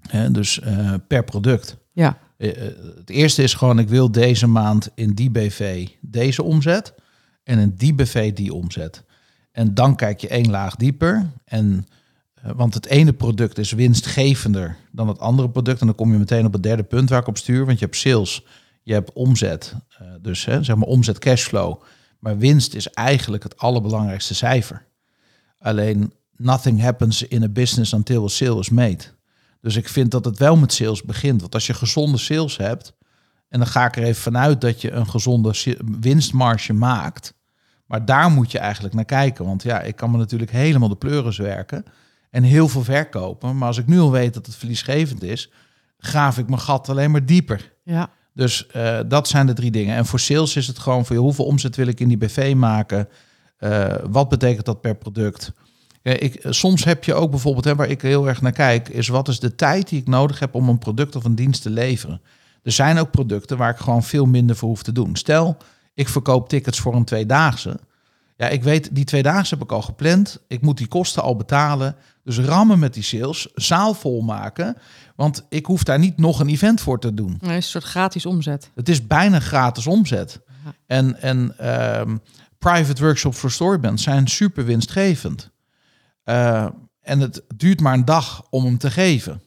Hè, 0.00 0.30
dus 0.30 0.60
eh, 0.60 0.94
per 1.08 1.24
product. 1.24 1.76
Ja, 1.92 2.18
Eh, 2.40 2.66
eh, 2.66 2.74
het 2.96 3.10
eerste 3.10 3.42
is 3.42 3.54
gewoon, 3.54 3.78
ik 3.78 3.88
wil 3.88 4.12
deze 4.12 4.46
maand 4.46 4.88
in 4.94 5.14
die 5.14 5.30
BV 5.30 5.88
deze 6.00 6.42
omzet 6.42 6.94
en 7.42 7.58
in 7.58 7.74
die 7.76 7.94
BV 7.94 8.32
die 8.32 8.54
omzet. 8.54 9.04
En 9.52 9.74
dan 9.74 9.96
kijk 9.96 10.20
je 10.20 10.28
één 10.28 10.50
laag 10.50 10.76
dieper. 10.76 11.30
En, 11.44 11.86
eh, 12.34 12.50
want 12.56 12.74
het 12.74 12.86
ene 12.86 13.12
product 13.12 13.58
is 13.58 13.72
winstgevender 13.72 14.76
dan 14.92 15.08
het 15.08 15.18
andere 15.18 15.50
product. 15.50 15.80
En 15.80 15.86
dan 15.86 15.94
kom 15.94 16.12
je 16.12 16.18
meteen 16.18 16.46
op 16.46 16.52
het 16.52 16.62
derde 16.62 16.82
punt 16.82 17.08
waar 17.08 17.20
ik 17.20 17.26
op 17.26 17.38
stuur. 17.38 17.66
Want 17.66 17.78
je 17.78 17.84
hebt 17.84 17.96
sales, 17.96 18.46
je 18.82 18.92
hebt 18.92 19.12
omzet. 19.12 19.74
dus 20.20 20.44
hè, 20.44 20.62
zeg 20.62 20.76
maar 20.76 20.88
omzet 20.88 21.18
cashflow. 21.18 21.82
Maar 22.18 22.38
winst 22.38 22.74
is 22.74 22.90
eigenlijk 22.90 23.42
het 23.42 23.56
allerbelangrijkste 23.56 24.34
cijfer. 24.34 24.86
Alleen, 25.58 26.12
nothing 26.36 26.80
happens 26.80 27.22
in 27.22 27.42
a 27.42 27.48
business 27.48 27.92
until 27.92 28.24
a 28.24 28.28
sale 28.28 28.58
is 28.58 28.70
made. 28.70 29.04
Dus 29.60 29.76
ik 29.76 29.88
vind 29.88 30.10
dat 30.10 30.24
het 30.24 30.38
wel 30.38 30.56
met 30.56 30.72
sales 30.72 31.02
begint. 31.02 31.40
Want 31.40 31.54
als 31.54 31.66
je 31.66 31.74
gezonde 31.74 32.18
sales 32.18 32.56
hebt, 32.56 32.94
en 33.48 33.58
dan 33.58 33.68
ga 33.68 33.86
ik 33.86 33.96
er 33.96 34.02
even 34.02 34.22
vanuit 34.22 34.60
dat 34.60 34.80
je 34.80 34.90
een 34.90 35.08
gezonde 35.08 35.76
winstmarge 36.00 36.72
maakt. 36.72 37.34
Maar 37.86 38.04
daar 38.04 38.30
moet 38.30 38.52
je 38.52 38.58
eigenlijk 38.58 38.94
naar 38.94 39.04
kijken. 39.04 39.44
Want 39.44 39.62
ja, 39.62 39.80
ik 39.80 39.96
kan 39.96 40.10
me 40.10 40.16
natuurlijk 40.16 40.50
helemaal 40.50 40.88
de 40.88 40.96
pleuris 40.96 41.36
werken 41.38 41.84
en 42.30 42.42
heel 42.42 42.68
veel 42.68 42.84
verkopen. 42.84 43.56
Maar 43.58 43.68
als 43.68 43.78
ik 43.78 43.86
nu 43.86 44.00
al 44.00 44.10
weet 44.10 44.34
dat 44.34 44.46
het 44.46 44.56
verliesgevend 44.56 45.22
is, 45.22 45.50
graaf 45.98 46.38
ik 46.38 46.48
mijn 46.48 46.60
gat 46.60 46.88
alleen 46.88 47.10
maar 47.10 47.26
dieper. 47.26 47.72
ja, 47.84 48.10
Dus 48.34 48.66
eh, 48.66 49.00
dat 49.08 49.28
zijn 49.28 49.46
de 49.46 49.52
drie 49.52 49.70
dingen. 49.70 49.96
En 49.96 50.06
voor 50.06 50.20
sales 50.20 50.56
is 50.56 50.66
het 50.66 50.78
gewoon 50.78 51.06
voor 51.06 51.16
je 51.16 51.22
hoeveel 51.22 51.44
omzet 51.44 51.76
wil 51.76 51.86
ik 51.86 52.00
in 52.00 52.08
die 52.08 52.18
BV 52.18 52.54
maken? 52.56 53.08
Eh, 53.56 53.94
wat 54.10 54.28
betekent 54.28 54.66
dat 54.66 54.80
per 54.80 54.96
product? 54.96 55.52
Ja, 56.02 56.12
ik, 56.12 56.34
eh, 56.34 56.52
soms 56.52 56.84
heb 56.84 57.04
je 57.04 57.14
ook 57.14 57.30
bijvoorbeeld, 57.30 57.64
hè, 57.64 57.74
waar 57.74 57.88
ik 57.88 58.02
heel 58.02 58.28
erg 58.28 58.42
naar 58.42 58.52
kijk, 58.52 58.88
is 58.88 59.08
wat 59.08 59.28
is 59.28 59.40
de 59.40 59.54
tijd 59.54 59.88
die 59.88 60.00
ik 60.00 60.08
nodig 60.08 60.38
heb 60.38 60.54
om 60.54 60.68
een 60.68 60.78
product 60.78 61.16
of 61.16 61.24
een 61.24 61.34
dienst 61.34 61.62
te 61.62 61.70
leveren. 61.70 62.20
Er 62.62 62.72
zijn 62.72 62.98
ook 62.98 63.10
producten 63.10 63.56
waar 63.56 63.70
ik 63.70 63.78
gewoon 63.78 64.02
veel 64.02 64.26
minder 64.26 64.56
voor 64.56 64.68
hoef 64.68 64.82
te 64.82 64.92
doen. 64.92 65.16
Stel, 65.16 65.56
ik 65.94 66.08
verkoop 66.08 66.48
tickets 66.48 66.78
voor 66.78 66.94
een 66.94 67.04
tweedaagse. 67.04 67.80
Ja, 68.36 68.48
ik 68.48 68.62
weet, 68.62 68.88
die 68.92 69.04
tweedaagse 69.04 69.54
heb 69.54 69.62
ik 69.62 69.72
al 69.72 69.82
gepland. 69.82 70.40
Ik 70.48 70.60
moet 70.60 70.78
die 70.78 70.86
kosten 70.86 71.22
al 71.22 71.36
betalen. 71.36 71.96
Dus 72.24 72.38
rammen 72.38 72.78
met 72.78 72.94
die 72.94 73.02
sales, 73.02 73.48
zaal 73.54 73.94
vol 73.94 74.20
maken. 74.20 74.76
Want 75.16 75.46
ik 75.48 75.66
hoef 75.66 75.82
daar 75.82 75.98
niet 75.98 76.16
nog 76.16 76.40
een 76.40 76.48
event 76.48 76.80
voor 76.80 77.00
te 77.00 77.14
doen. 77.14 77.38
Nee, 77.40 77.56
een 77.56 77.62
soort 77.62 77.84
gratis 77.84 78.26
omzet. 78.26 78.70
Het 78.74 78.88
is 78.88 79.06
bijna 79.06 79.40
gratis 79.40 79.86
omzet. 79.86 80.40
En, 80.86 81.22
en 81.22 81.58
ehm, 81.58 82.16
private 82.58 83.02
workshops 83.02 83.38
voor 83.38 83.50
storybands 83.50 84.02
zijn 84.02 84.28
super 84.28 84.64
winstgevend. 84.64 85.49
Uh, 86.30 86.66
en 87.00 87.20
het 87.20 87.42
duurt 87.56 87.80
maar 87.80 87.94
een 87.94 88.04
dag 88.04 88.46
om 88.50 88.64
hem 88.64 88.78
te 88.78 88.90
geven. 88.90 89.42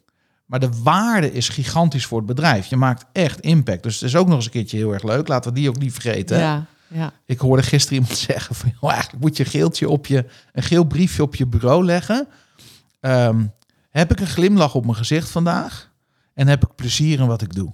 Maar 0.46 0.60
de 0.60 0.82
waarde 0.84 1.32
is 1.32 1.50
gigantisch 1.50 2.06
voor 2.06 2.18
het 2.18 2.28
bedrijf. 2.28 2.66
Je 2.66 2.76
maakt 2.76 3.06
echt 3.12 3.40
impact. 3.40 3.84
Dus 3.84 3.94
het 3.94 4.04
is 4.10 4.16
ook 4.16 4.28
nog 4.28 4.36
eens 4.36 4.46
een 4.46 4.52
keertje 4.52 4.78
heel 4.78 4.94
erg 4.94 5.04
leuk. 5.04 5.28
Laten 5.28 5.54
we 5.54 5.60
die 5.60 5.70
ook 5.70 5.80
niet 5.80 5.94
vergeten. 5.94 6.38
Ja, 6.38 6.66
ja. 6.88 7.14
Ik 7.26 7.40
hoorde 7.40 7.64
gisteren 7.64 7.98
iemand 8.00 8.18
zeggen 8.30 8.56
van... 8.56 8.74
Joh, 8.82 8.92
eigenlijk 8.92 9.24
moet 9.24 9.38
je 9.38 9.44
een 9.44 9.50
geeltje 9.50 9.90
op 9.90 10.06
je... 10.06 10.26
een 10.52 10.64
geel 10.64 10.84
briefje 10.84 11.24
op 11.24 11.36
je 11.36 11.46
bureau 11.46 11.86
leggen. 11.86 12.28
Um, 13.00 13.52
heb 13.90 14.12
ik 14.12 14.20
een 14.20 14.28
glimlach 14.28 14.76
op 14.76 14.84
mijn 14.84 14.98
gezicht 14.98 15.30
vandaag? 15.30 15.92
En 16.34 16.48
heb 16.48 16.64
ik 16.64 16.76
plezier 16.76 17.20
in 17.20 17.28
wat 17.28 17.42
ik 17.42 17.56
doe? 17.56 17.74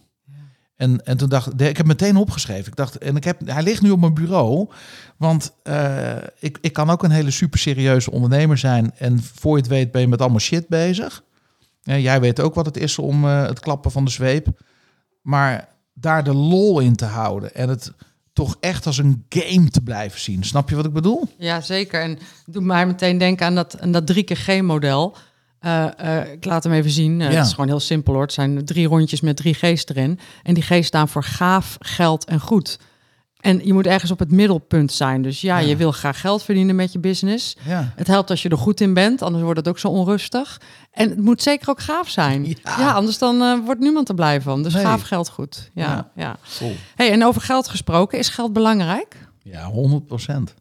En, 0.80 1.06
en 1.06 1.18
toen 1.18 1.30
dacht 1.30 1.54
ik, 1.54 1.60
ik 1.60 1.78
heb 1.78 1.86
meteen 1.86 2.16
opgeschreven. 2.16 2.68
Ik 2.68 2.76
dacht, 2.76 2.98
en 2.98 3.16
ik 3.16 3.24
heb, 3.24 3.42
hij 3.46 3.64
ligt 3.64 3.82
nu 3.82 3.92
op 3.92 4.00
mijn 4.00 4.14
bureau. 4.14 4.70
Want 5.18 5.52
uh, 5.64 6.16
ik, 6.40 6.58
ik 6.62 6.74
kan 6.74 6.90
ook 6.90 7.04
een 7.04 7.12
hele 7.12 7.32
super 7.32 7.60
serieuze 7.60 8.12
ondernemer 8.12 8.58
zijn. 8.58 8.92
En 8.98 9.24
voor 9.24 9.56
je 9.56 9.62
het 9.62 9.72
weet 9.72 9.92
ben 9.92 10.02
je 10.02 10.08
met 10.08 10.22
allemaal 10.22 10.40
shit 10.40 10.68
bezig. 10.68 11.24
Ja, 11.82 11.98
jij 11.98 12.20
weet 12.20 12.40
ook 12.40 12.54
wat 12.54 12.66
het 12.66 12.78
is 12.78 12.98
om 12.98 13.26
uh, 13.26 13.46
het 13.46 13.60
klappen 13.60 13.92
van 13.92 14.06
de 14.06 14.12
zweep. 14.12 14.48
Maar 15.22 15.68
daar 15.94 16.24
de 16.24 16.34
lol 16.34 16.80
in 16.80 16.96
te 16.96 17.06
houden. 17.06 17.56
En 17.56 17.70
het 17.70 17.94
toch 18.34 18.58
echt 18.60 18.86
als 18.86 18.98
een 18.98 19.26
game 19.30 19.70
te 19.70 19.82
blijven 19.82 20.20
zien. 20.20 20.44
Snap 20.44 20.70
je 20.70 20.76
wat 20.76 20.86
ik 20.86 20.94
bedoel? 20.94 21.28
Ja, 21.38 21.62
zeker. 21.62 22.02
En 22.02 22.18
doe 22.46 22.64
mij 22.64 22.86
meteen 22.86 23.18
denken 23.18 23.46
aan 23.46 23.56
dat, 23.56 23.80
aan 23.80 23.92
dat 23.92 24.08
drie 24.08 24.24
keer 24.24 24.38
G-model. 24.38 25.16
Uh, 25.62 25.86
uh, 26.04 26.32
ik 26.32 26.46
laat 26.46 26.64
hem 26.64 26.74
even 26.74 26.92
zien. 26.92 27.20
Uh, 27.20 27.32
ja. 27.32 27.38
Het 27.38 27.46
is 27.46 27.54
gewoon 27.54 27.68
heel 27.68 27.80
simpel 27.80 28.14
hoor. 28.14 28.22
Het 28.22 28.34
zijn 28.34 28.66
drie 28.66 28.88
rondjes 28.88 29.22
met 29.22 29.36
drie 29.36 29.54
G's 29.54 29.86
erin. 29.86 30.20
En 30.44 30.54
die 30.54 30.64
G's 30.64 30.86
staan 30.86 31.10
voor 31.10 31.24
gaaf, 31.24 31.78
geld 31.80 32.26
en 32.26 32.40
goed. 32.40 32.80
En 33.40 33.66
je 33.66 33.74
moet 33.74 33.88
ergens 33.88 34.12
op 34.12 34.20
het 34.20 34.32
middelpunt 34.32 34.92
zijn. 34.92 35.22
Dus 35.22 35.42
ja, 35.42 35.58
ja. 35.58 35.68
je 35.68 35.76
wil 35.76 35.92
graag 35.92 36.20
geld 36.22 36.44
verdienen 36.44 36.76
met 36.76 36.92
je 36.94 37.00
business. 37.00 37.58
Ja. 37.66 37.94
Het 37.96 38.08
helpt 38.08 38.30
als 38.30 38.42
je 38.42 38.50
er 38.50 38.58
goed 38.58 38.82
in 38.82 38.94
bent, 38.94 39.22
anders 39.22 39.44
wordt 39.44 39.60
het 39.60 39.68
ook 39.68 39.80
zo 39.80 39.88
onrustig. 39.88 40.62
En 40.92 41.10
het 41.10 41.20
moet 41.20 41.42
zeker 41.42 41.70
ook 41.70 41.82
gaaf 41.82 42.10
zijn. 42.10 42.46
Ja, 42.78 42.92
anders 42.92 43.18
dan 43.18 43.66
wordt 43.66 43.82
niemand 43.82 44.10
er 44.10 44.16
blij 44.16 44.42
van. 44.42 44.64
Dus 44.64 44.74
nee. 44.74 44.84
gaaf 44.84 45.02
geld 45.02 45.30
goed. 45.30 45.70
Ja, 45.74 46.12
ja. 46.16 46.38
Cool. 46.58 46.76
Hey, 46.96 47.12
en 47.12 47.26
over 47.26 47.42
geld 47.42 47.68
gesproken, 47.68 48.20
is 48.20 48.30
geld 48.30 48.54
belangrijk? 48.54 49.16
Ja, 49.44 49.66
100 49.66 50.06
procent. 50.06 50.54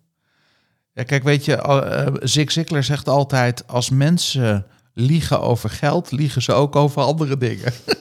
Ja, 0.92 1.02
kijk, 1.02 1.22
weet 1.22 1.44
je, 1.44 2.18
Zig 2.22 2.52
Ziglar 2.52 2.84
zegt 2.84 3.08
altijd: 3.08 3.66
als 3.66 3.90
mensen 3.90 4.66
liegen 4.98 5.40
over 5.40 5.70
geld, 5.70 6.10
liegen 6.10 6.42
ze 6.42 6.52
ook 6.52 6.76
over 6.76 7.02
andere 7.02 7.38
dingen. 7.38 7.72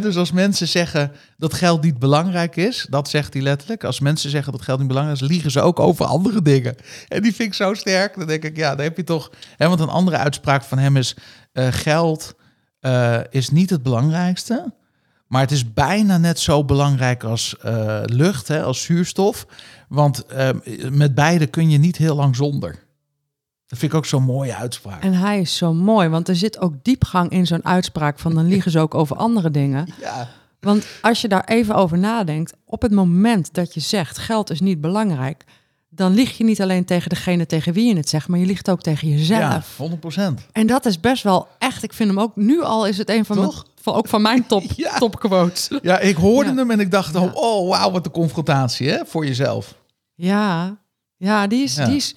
Dus 0.00 0.16
als 0.16 0.32
mensen 0.32 0.68
zeggen 0.68 1.12
dat 1.36 1.54
geld 1.54 1.82
niet 1.82 1.98
belangrijk 1.98 2.56
is, 2.56 2.86
dat 2.90 3.08
zegt 3.08 3.32
hij 3.32 3.42
letterlijk. 3.42 3.84
Als 3.84 4.00
mensen 4.00 4.30
zeggen 4.30 4.52
dat 4.52 4.62
geld 4.62 4.78
niet 4.78 4.88
belangrijk 4.88 5.20
is, 5.20 5.28
liegen 5.28 5.50
ze 5.50 5.60
ook 5.60 5.80
over 5.80 6.04
andere 6.04 6.42
dingen. 6.42 6.74
En 7.08 7.22
die 7.22 7.34
vind 7.34 7.48
ik 7.48 7.54
zo 7.54 7.74
sterk. 7.74 8.16
Dan 8.16 8.26
denk 8.26 8.42
ik, 8.44 8.56
ja, 8.56 8.74
dan 8.74 8.84
heb 8.84 8.96
je 8.96 9.04
toch. 9.04 9.30
Want 9.56 9.80
een 9.80 9.88
andere 9.88 10.16
uitspraak 10.16 10.62
van 10.62 10.78
hem 10.78 10.96
is: 10.96 11.16
uh, 11.52 11.66
geld 11.70 12.34
uh, 12.80 13.18
is 13.30 13.50
niet 13.50 13.70
het 13.70 13.82
belangrijkste. 13.82 14.74
Maar 15.26 15.40
het 15.40 15.50
is 15.50 15.72
bijna 15.72 16.18
net 16.18 16.38
zo 16.38 16.64
belangrijk 16.64 17.24
als 17.24 17.56
uh, 17.64 18.00
lucht, 18.04 18.48
hè, 18.48 18.62
als 18.62 18.82
zuurstof. 18.82 19.46
Want 19.88 20.24
met 20.90 21.14
beide 21.14 21.46
kun 21.46 21.70
je 21.70 21.78
niet 21.78 21.96
heel 21.96 22.16
lang 22.16 22.36
zonder. 22.36 22.85
Dat 23.66 23.78
vind 23.78 23.92
ik 23.92 23.98
ook 23.98 24.06
zo'n 24.06 24.22
mooie 24.22 24.54
uitspraak. 24.54 25.02
En 25.02 25.12
hij 25.12 25.40
is 25.40 25.56
zo 25.56 25.74
mooi, 25.74 26.08
want 26.08 26.28
er 26.28 26.36
zit 26.36 26.60
ook 26.60 26.74
diepgang 26.82 27.30
in 27.30 27.46
zo'n 27.46 27.64
uitspraak 27.64 28.18
van 28.18 28.34
dan 28.34 28.46
liegen 28.46 28.70
ze 28.70 28.78
ook 28.78 28.94
over 28.94 29.16
andere 29.16 29.50
dingen. 29.50 29.88
Ja. 30.00 30.28
Want 30.60 30.86
als 31.02 31.20
je 31.20 31.28
daar 31.28 31.44
even 31.44 31.74
over 31.74 31.98
nadenkt, 31.98 32.52
op 32.64 32.82
het 32.82 32.92
moment 32.92 33.54
dat 33.54 33.74
je 33.74 33.80
zegt 33.80 34.18
geld 34.18 34.50
is 34.50 34.60
niet 34.60 34.80
belangrijk, 34.80 35.44
dan 35.88 36.14
lieg 36.14 36.38
je 36.38 36.44
niet 36.44 36.62
alleen 36.62 36.84
tegen 36.84 37.08
degene 37.08 37.46
tegen 37.46 37.72
wie 37.72 37.88
je 37.88 37.96
het 37.96 38.08
zegt, 38.08 38.28
maar 38.28 38.38
je 38.38 38.46
liegt 38.46 38.70
ook 38.70 38.82
tegen 38.82 39.08
jezelf. 39.08 39.78
Ja, 39.78 40.30
100%. 40.32 40.50
En 40.52 40.66
dat 40.66 40.86
is 40.86 41.00
best 41.00 41.22
wel 41.22 41.48
echt, 41.58 41.82
ik 41.82 41.92
vind 41.92 42.08
hem 42.08 42.20
ook, 42.20 42.36
nu 42.36 42.62
al 42.62 42.86
is 42.86 42.98
het 42.98 43.10
een 43.10 43.24
van 43.24 43.36
Toch? 43.36 43.54
mijn, 43.54 43.74
van, 43.82 43.94
ook 43.94 44.08
van 44.08 44.22
mijn 44.22 44.46
top, 44.52 44.62
Ja. 44.76 44.98
topquotes. 44.98 45.70
Ja, 45.82 45.98
ik 45.98 46.16
hoorde 46.16 46.50
Ja. 46.50 46.56
hem 46.56 46.70
en 46.70 46.80
ik 46.80 46.90
dacht, 46.90 47.14
Ja. 47.14 47.30
oh 47.34 47.68
wauw, 47.68 47.90
wat 47.90 48.06
een 48.06 48.12
confrontatie 48.12 48.88
hè, 48.88 48.98
voor 49.06 49.26
jezelf. 49.26 49.74
Ja, 50.14 50.76
ja, 51.16 51.46
die 51.46 51.62
is, 51.62 51.74
Ja. 51.76 51.84
die 51.86 51.96
is 51.96 52.14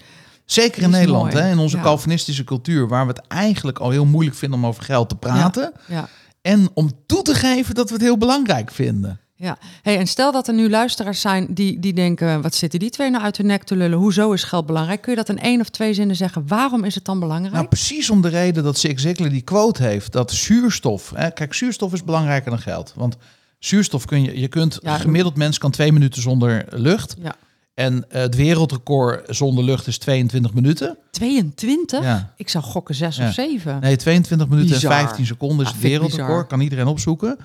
Zeker 0.51 0.81
in 0.83 0.89
Nederland, 0.89 1.33
mooi. 1.33 1.43
hè, 1.43 1.51
in 1.51 1.57
onze 1.57 1.77
Ja. 1.77 1.83
Calvinistische 1.83 2.43
cultuur, 2.43 2.87
waar 2.87 3.05
we 3.07 3.11
het 3.11 3.27
eigenlijk 3.27 3.79
al 3.79 3.89
heel 3.89 4.05
moeilijk 4.05 4.35
vinden 4.37 4.59
om 4.59 4.65
over 4.65 4.83
geld 4.83 5.09
te 5.09 5.15
praten. 5.15 5.71
ja. 5.87 6.07
En 6.41 6.69
om 6.73 6.91
toe 7.05 7.21
te 7.21 7.33
geven 7.35 7.75
dat 7.75 7.87
we 7.87 7.93
het 7.93 8.03
heel 8.03 8.17
belangrijk 8.17 8.71
vinden. 8.71 9.19
Ja, 9.35 9.57
hey, 9.81 9.97
en 9.97 10.07
stel 10.07 10.31
dat 10.31 10.47
er 10.47 10.53
nu 10.53 10.69
luisteraars 10.69 11.21
zijn 11.21 11.47
die, 11.53 11.79
die 11.79 11.93
denken: 11.93 12.41
wat 12.41 12.55
zitten 12.55 12.79
die 12.79 12.89
twee 12.89 13.09
nou 13.09 13.23
uit 13.23 13.37
hun 13.37 13.45
nek 13.45 13.63
te 13.63 13.75
lullen? 13.75 13.97
Hoezo 13.97 14.31
is 14.31 14.43
geld 14.43 14.65
belangrijk? 14.65 15.01
Kun 15.01 15.11
je 15.11 15.17
dat 15.17 15.29
in 15.29 15.39
één 15.39 15.59
of 15.61 15.69
twee 15.69 15.93
zinnen 15.93 16.15
zeggen? 16.15 16.47
Waarom 16.47 16.83
is 16.83 16.95
het 16.95 17.05
dan 17.05 17.19
belangrijk? 17.19 17.53
Nou, 17.53 17.67
precies 17.67 18.09
om 18.09 18.21
de 18.21 18.27
reden 18.27 18.63
dat 18.63 18.77
Zig 18.77 18.99
Ziglar 18.99 19.29
die 19.29 19.41
quote 19.41 19.83
heeft, 19.83 20.11
dat 20.11 20.31
zuurstof, 20.31 21.11
hè, 21.15 21.31
kijk, 21.31 21.53
zuurstof 21.53 21.93
is 21.93 22.03
belangrijker 22.03 22.49
dan 22.49 22.59
geld. 22.59 22.93
Want 22.95 23.17
zuurstof 23.59 24.05
kun 24.05 24.21
je, 24.23 24.39
je 24.39 24.47
kunt, 24.47 24.79
gemiddeld 24.83 25.35
mens 25.35 25.57
kan 25.57 25.71
twee 25.71 25.91
minuten 25.91 26.21
zonder 26.21 26.65
lucht. 26.69 27.15
ja. 27.21 27.35
En 27.79 28.09
eh, 28.09 28.21
het 28.21 28.35
wereldrecord 28.35 29.35
zonder 29.35 29.63
lucht 29.63 29.87
is 29.87 29.97
22 29.97 30.53
minuten. 30.53 30.97
22? 31.11 32.03
Ja. 32.03 32.33
Ik 32.37 32.49
zou 32.49 32.63
gokken 32.63 32.95
6 32.95 33.17
Ja. 33.17 33.27
of 33.27 33.33
7. 33.33 33.79
Nee, 33.79 33.95
22 33.95 34.47
minuten 34.47 34.71
Bizar. 34.73 34.91
en 34.91 34.97
15 35.05 35.25
seconden 35.25 35.59
is 35.65 35.71
Ah, 35.71 35.73
het 35.77 35.83
wereldrecord. 35.83 36.27
bizar. 36.27 36.47
Kan 36.47 36.59
iedereen 36.61 36.87
opzoeken. 36.87 37.37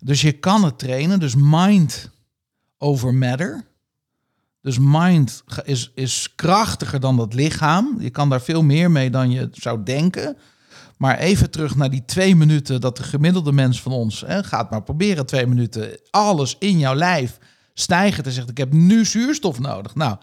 Dus 0.00 0.20
je 0.20 0.32
kan 0.32 0.64
het 0.64 0.78
trainen. 0.78 1.20
Dus 1.20 1.34
mind 1.36 2.10
over 2.78 3.14
matter. 3.14 3.64
Dus 4.62 4.76
mind 4.80 5.42
is, 5.64 5.90
is 5.94 6.32
krachtiger 6.36 7.00
dan 7.00 7.16
dat 7.16 7.34
lichaam. 7.34 7.96
Je 8.00 8.10
kan 8.10 8.28
daar 8.28 8.42
veel 8.42 8.62
meer 8.62 8.90
mee 8.90 9.10
dan 9.10 9.30
je 9.30 9.48
zou 9.52 9.82
denken. 9.84 10.36
Maar 10.96 11.18
even 11.18 11.50
terug 11.50 11.76
naar 11.76 11.90
die 11.90 12.04
twee 12.04 12.36
minuten 12.36 12.80
dat 12.80 12.96
de 12.96 13.02
gemiddelde 13.02 13.52
mens 13.52 13.82
van 13.82 13.92
ons... 13.92 14.20
Hè, 14.26 14.44
gaat 14.44 14.70
maar 14.70 14.82
proberen 14.82 15.26
twee 15.26 15.46
minuten 15.46 15.98
alles 16.10 16.56
in 16.58 16.78
jouw 16.78 16.94
lijf 16.94 17.38
stijgen. 17.74 18.22
Te 18.22 18.30
zeggen, 18.32 18.50
ik 18.50 18.58
heb 18.58 18.72
nu 18.72 19.04
zuurstof 19.04 19.58
nodig. 19.58 19.94
Nou, 19.94 20.16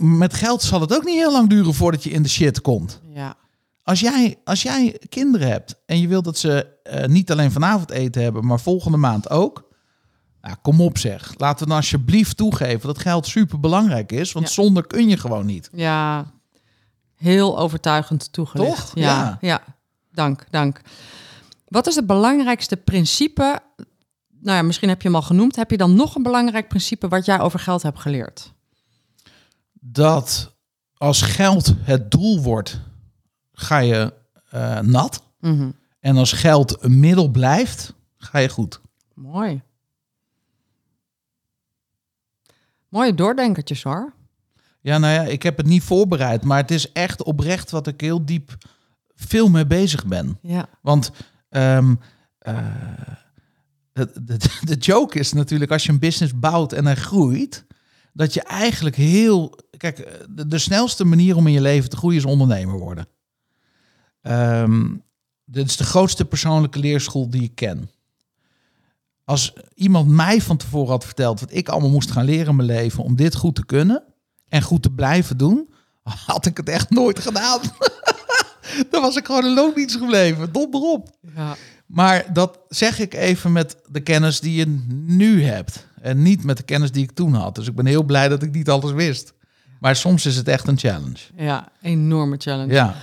met 0.00 0.34
geld 0.34 0.62
zal 0.62 0.80
het 0.80 0.94
ook 0.96 1.04
niet 1.04 1.16
heel 1.18 1.32
lang 1.32 1.48
duren 1.48 1.74
voordat 1.74 2.02
je 2.04 2.10
in 2.10 2.22
de 2.22 2.28
shit 2.28 2.60
komt. 2.60 3.00
Ja. 3.14 3.34
Als 3.82 4.00
jij, 4.00 4.36
als 4.44 4.62
jij 4.62 4.98
kinderen 5.08 5.48
hebt 5.48 5.74
en 5.86 6.00
je 6.00 6.08
wilt 6.08 6.24
dat 6.24 6.38
ze 6.38 6.66
eh, 6.82 7.06
niet 7.06 7.30
alleen 7.30 7.52
vanavond 7.52 7.90
eten 7.90 8.22
hebben, 8.22 8.46
maar 8.46 8.60
volgende 8.60 8.96
maand 8.96 9.30
ook. 9.30 9.68
Nou, 10.40 10.56
kom 10.62 10.80
op 10.80 10.98
zeg. 10.98 11.34
Laten 11.36 11.58
we 11.62 11.66
dan 11.68 11.76
alsjeblieft 11.76 12.36
toegeven 12.36 12.86
dat 12.86 12.98
geld 12.98 13.26
super 13.26 13.60
belangrijk 13.60 14.12
is. 14.12 14.32
Want 14.32 14.46
Ja. 14.46 14.52
zonder 14.52 14.86
kun 14.86 15.08
je 15.08 15.16
gewoon 15.16 15.46
niet. 15.46 15.68
ja, 15.72 16.32
heel 17.16 17.58
overtuigend 17.58 18.32
toegelicht. 18.32 18.76
Toch? 18.76 18.90
Ja, 18.94 19.02
Ja. 19.04 19.38
ja. 19.40 19.62
Dank, 20.12 20.46
dank. 20.50 20.80
Wat 21.68 21.86
is 21.86 21.94
het 21.94 22.06
belangrijkste 22.06 22.76
principe? 22.76 23.60
Nou 24.40 24.56
ja, 24.56 24.62
misschien 24.62 24.88
heb 24.88 25.02
je 25.02 25.08
hem 25.08 25.16
al 25.16 25.22
genoemd. 25.22 25.56
Heb 25.56 25.70
je 25.70 25.76
dan 25.76 25.94
nog 25.94 26.14
een 26.14 26.22
belangrijk 26.22 26.68
principe 26.68 27.08
wat 27.08 27.24
jij 27.24 27.40
over 27.40 27.58
geld 27.58 27.82
hebt 27.82 28.00
geleerd? 28.00 28.52
Dat 29.72 30.54
als 30.96 31.22
geld 31.22 31.74
het 31.80 32.10
doel 32.10 32.42
wordt, 32.42 32.80
ga 33.52 33.78
je 33.78 34.12
eh, 34.50 34.78
nat. 34.78 35.22
Mhm. 35.40 35.70
En 36.00 36.16
als 36.16 36.32
geld 36.32 36.82
een 36.82 37.00
middel 37.00 37.28
blijft, 37.28 37.94
ga 38.16 38.38
je 38.38 38.48
goed. 38.48 38.80
Mooi. 39.14 39.62
Mooie 42.88 43.14
doordenkertjes 43.14 43.82
hoor. 43.82 44.12
Ja, 44.80 44.98
nou 44.98 45.14
ja, 45.14 45.22
ik 45.22 45.42
heb 45.42 45.56
het 45.56 45.66
niet 45.66 45.82
voorbereid, 45.82 46.44
maar 46.44 46.58
het 46.58 46.70
is 46.70 46.92
echt 46.92 47.22
oprecht 47.22 47.70
wat 47.70 47.86
ik 47.86 48.00
heel 48.00 48.24
diep 48.24 48.56
veel 49.14 49.48
mee 49.48 49.66
bezig 49.66 50.06
ben. 50.06 50.38
Ja. 50.42 50.68
Want 50.80 51.10
ehm, 51.48 51.94
eh, 52.38 52.56
de, 53.92 54.38
de, 54.64 54.74
joke 54.74 55.18
is 55.18 55.32
natuurlijk 55.32 55.70
als 55.70 55.84
je 55.84 55.92
een 55.92 55.98
business 55.98 56.38
bouwt 56.38 56.72
en 56.72 56.84
hij 56.84 56.96
groeit, 56.96 57.64
dat 58.12 58.34
je 58.34 58.42
eigenlijk 58.42 58.96
heel. 58.96 59.58
Kijk, 59.76 60.26
de, 60.30 60.46
de 60.46 60.58
snelste 60.58 61.04
manier 61.04 61.36
om 61.36 61.46
in 61.46 61.52
je 61.52 61.60
leven 61.60 61.90
te 61.90 61.96
groeien 61.96 62.18
is 62.18 62.24
ondernemer 62.24 62.78
worden. 62.78 63.08
Ehm, 64.22 64.96
dit 65.44 65.66
is 65.66 65.76
de 65.76 65.84
grootste 65.84 66.24
persoonlijke 66.24 66.78
leerschool 66.78 67.30
die 67.30 67.42
ik 67.42 67.54
ken. 67.54 67.90
Als 69.24 69.52
iemand 69.74 70.08
mij 70.08 70.40
van 70.40 70.56
tevoren 70.56 70.90
had 70.90 71.04
verteld 71.04 71.40
wat 71.40 71.54
ik 71.54 71.68
allemaal 71.68 71.90
moest 71.90 72.10
gaan 72.10 72.24
leren 72.24 72.46
in 72.46 72.56
mijn 72.56 72.68
leven 72.68 73.04
om 73.04 73.16
dit 73.16 73.34
goed 73.34 73.54
te 73.54 73.66
kunnen 73.66 74.02
en 74.48 74.62
goed 74.62 74.82
te 74.82 74.90
blijven 74.90 75.36
doen, 75.36 75.74
had 76.26 76.46
ik 76.46 76.56
het 76.56 76.68
echt 76.68 76.90
nooit 76.90 77.18
gedaan. 77.18 77.60
Dan 78.90 79.02
was 79.02 79.16
ik 79.16 79.26
gewoon 79.26 79.44
een 79.44 79.54
loondienst 79.54 79.96
gebleven. 79.96 80.52
Donder 80.52 80.80
op. 80.80 81.16
Ja. 81.34 81.56
Maar 81.86 82.32
dat 82.32 82.58
zeg 82.68 82.98
ik 82.98 83.14
even 83.14 83.52
met 83.52 83.76
de 83.88 84.00
kennis 84.00 84.40
die 84.40 84.54
je 84.54 84.84
nu 85.06 85.44
hebt. 85.44 85.86
En 86.00 86.22
niet 86.22 86.44
met 86.44 86.56
de 86.56 86.62
kennis 86.62 86.92
die 86.92 87.02
ik 87.02 87.10
toen 87.10 87.34
had. 87.34 87.54
Dus 87.54 87.68
ik 87.68 87.74
ben 87.74 87.86
heel 87.86 88.02
blij 88.02 88.28
dat 88.28 88.42
ik 88.42 88.52
niet 88.52 88.68
alles 88.68 88.92
wist. 88.92 89.32
Maar 89.80 89.96
soms 89.96 90.26
is 90.26 90.36
het 90.36 90.48
echt 90.48 90.68
een 90.68 90.78
challenge. 90.78 91.18
ja, 91.36 91.68
enorme 91.82 92.36
challenge. 92.38 92.72
Ja, 92.72 92.94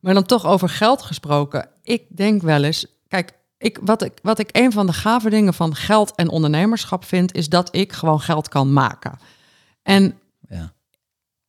Maar 0.00 0.14
dan 0.14 0.26
toch 0.26 0.46
over 0.46 0.68
geld 0.68 1.02
gesproken. 1.02 1.68
Ik 1.82 2.02
denk 2.08 2.42
wel 2.42 2.62
eens, 2.62 2.86
kijk, 3.08 3.32
ik, 3.58 3.78
wat, 3.82 4.02
ik, 4.02 4.12
wat 4.22 4.38
ik 4.38 4.48
een 4.52 4.72
van 4.72 4.86
de 4.86 4.92
gave 4.92 5.30
dingen 5.30 5.54
van 5.54 5.74
geld 5.74 6.14
en 6.14 6.28
ondernemerschap 6.28 7.04
vind, 7.04 7.34
is 7.34 7.48
dat 7.48 7.74
ik 7.76 7.92
gewoon 7.92 8.20
geld 8.20 8.48
kan 8.48 8.72
maken. 8.72 9.18
En 9.82 10.18
ja. 10.48 10.72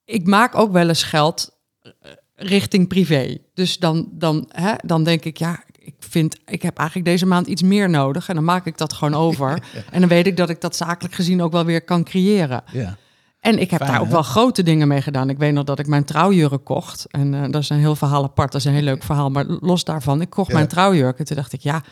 ik 0.05 0.27
maak 0.27 0.55
ook 0.55 0.71
wel 0.71 0.88
eens 0.88 1.03
geld 1.03 1.57
eh, 1.81 1.91
richting 2.39 2.88
privé. 2.88 3.38
Dus 3.53 3.77
dan, 3.79 4.08
dan, 4.12 4.46
hè, 4.51 4.74
dan 4.86 5.03
denk 5.03 5.24
ik, 5.25 5.38
ja, 5.38 5.63
ik 5.79 5.96
vind, 6.00 6.38
ik 6.46 6.62
heb 6.62 6.77
eigenlijk 6.77 7.08
deze 7.10 7.25
maand 7.25 7.48
iets 7.48 7.62
meer 7.62 7.89
nodig. 7.89 8.29
En 8.29 8.36
dan 8.36 8.44
maak 8.44 8.65
ik 8.65 8.77
dat 8.77 8.94
gewoon 8.94 9.13
over. 9.13 9.63
En 9.91 10.00
dan 10.00 10.10
weet 10.10 10.27
ik 10.27 10.38
dat 10.38 10.50
ik 10.50 10.62
dat 10.62 10.75
zakelijk 10.75 11.15
gezien 11.15 11.41
ook 11.41 11.51
wel 11.51 11.65
weer 11.65 11.82
kan 11.84 12.03
creëren. 12.03 12.63
ja. 12.72 12.98
En 13.39 13.60
ik 13.60 13.72
heb 13.72 13.79
Fijn, 13.79 13.91
daar 13.91 14.00
ook 14.01 14.06
hè? 14.08 14.12
wel 14.13 14.22
grote 14.24 14.63
dingen 14.63 14.88
mee 14.88 15.01
gedaan. 15.01 15.29
Ik 15.29 15.38
weet 15.38 15.53
nog 15.53 15.63
dat 15.63 15.79
ik 15.79 15.88
mijn 15.88 16.03
trouwjurk 16.03 16.63
kocht. 16.63 17.06
En 17.12 17.34
eh, 17.34 17.51
dat 17.51 17.62
is 17.62 17.70
een 17.70 17.77
heel 17.79 17.96
verhaal 17.96 18.24
apart. 18.24 18.51
Dat 18.51 18.62
is 18.62 18.67
een 18.67 18.74
heel 18.74 18.82
leuk 18.84 19.03
verhaal. 19.03 19.29
Maar 19.29 19.46
los 19.46 19.84
daarvan, 19.84 20.22
ik 20.22 20.29
kocht 20.29 20.48
Ja. 20.50 20.53
mijn 20.56 20.67
trouwjurk. 20.67 21.20
En 21.20 21.25
toen 21.25 21.36
dacht 21.36 21.53
ik, 21.53 21.62
ja, 21.62 21.84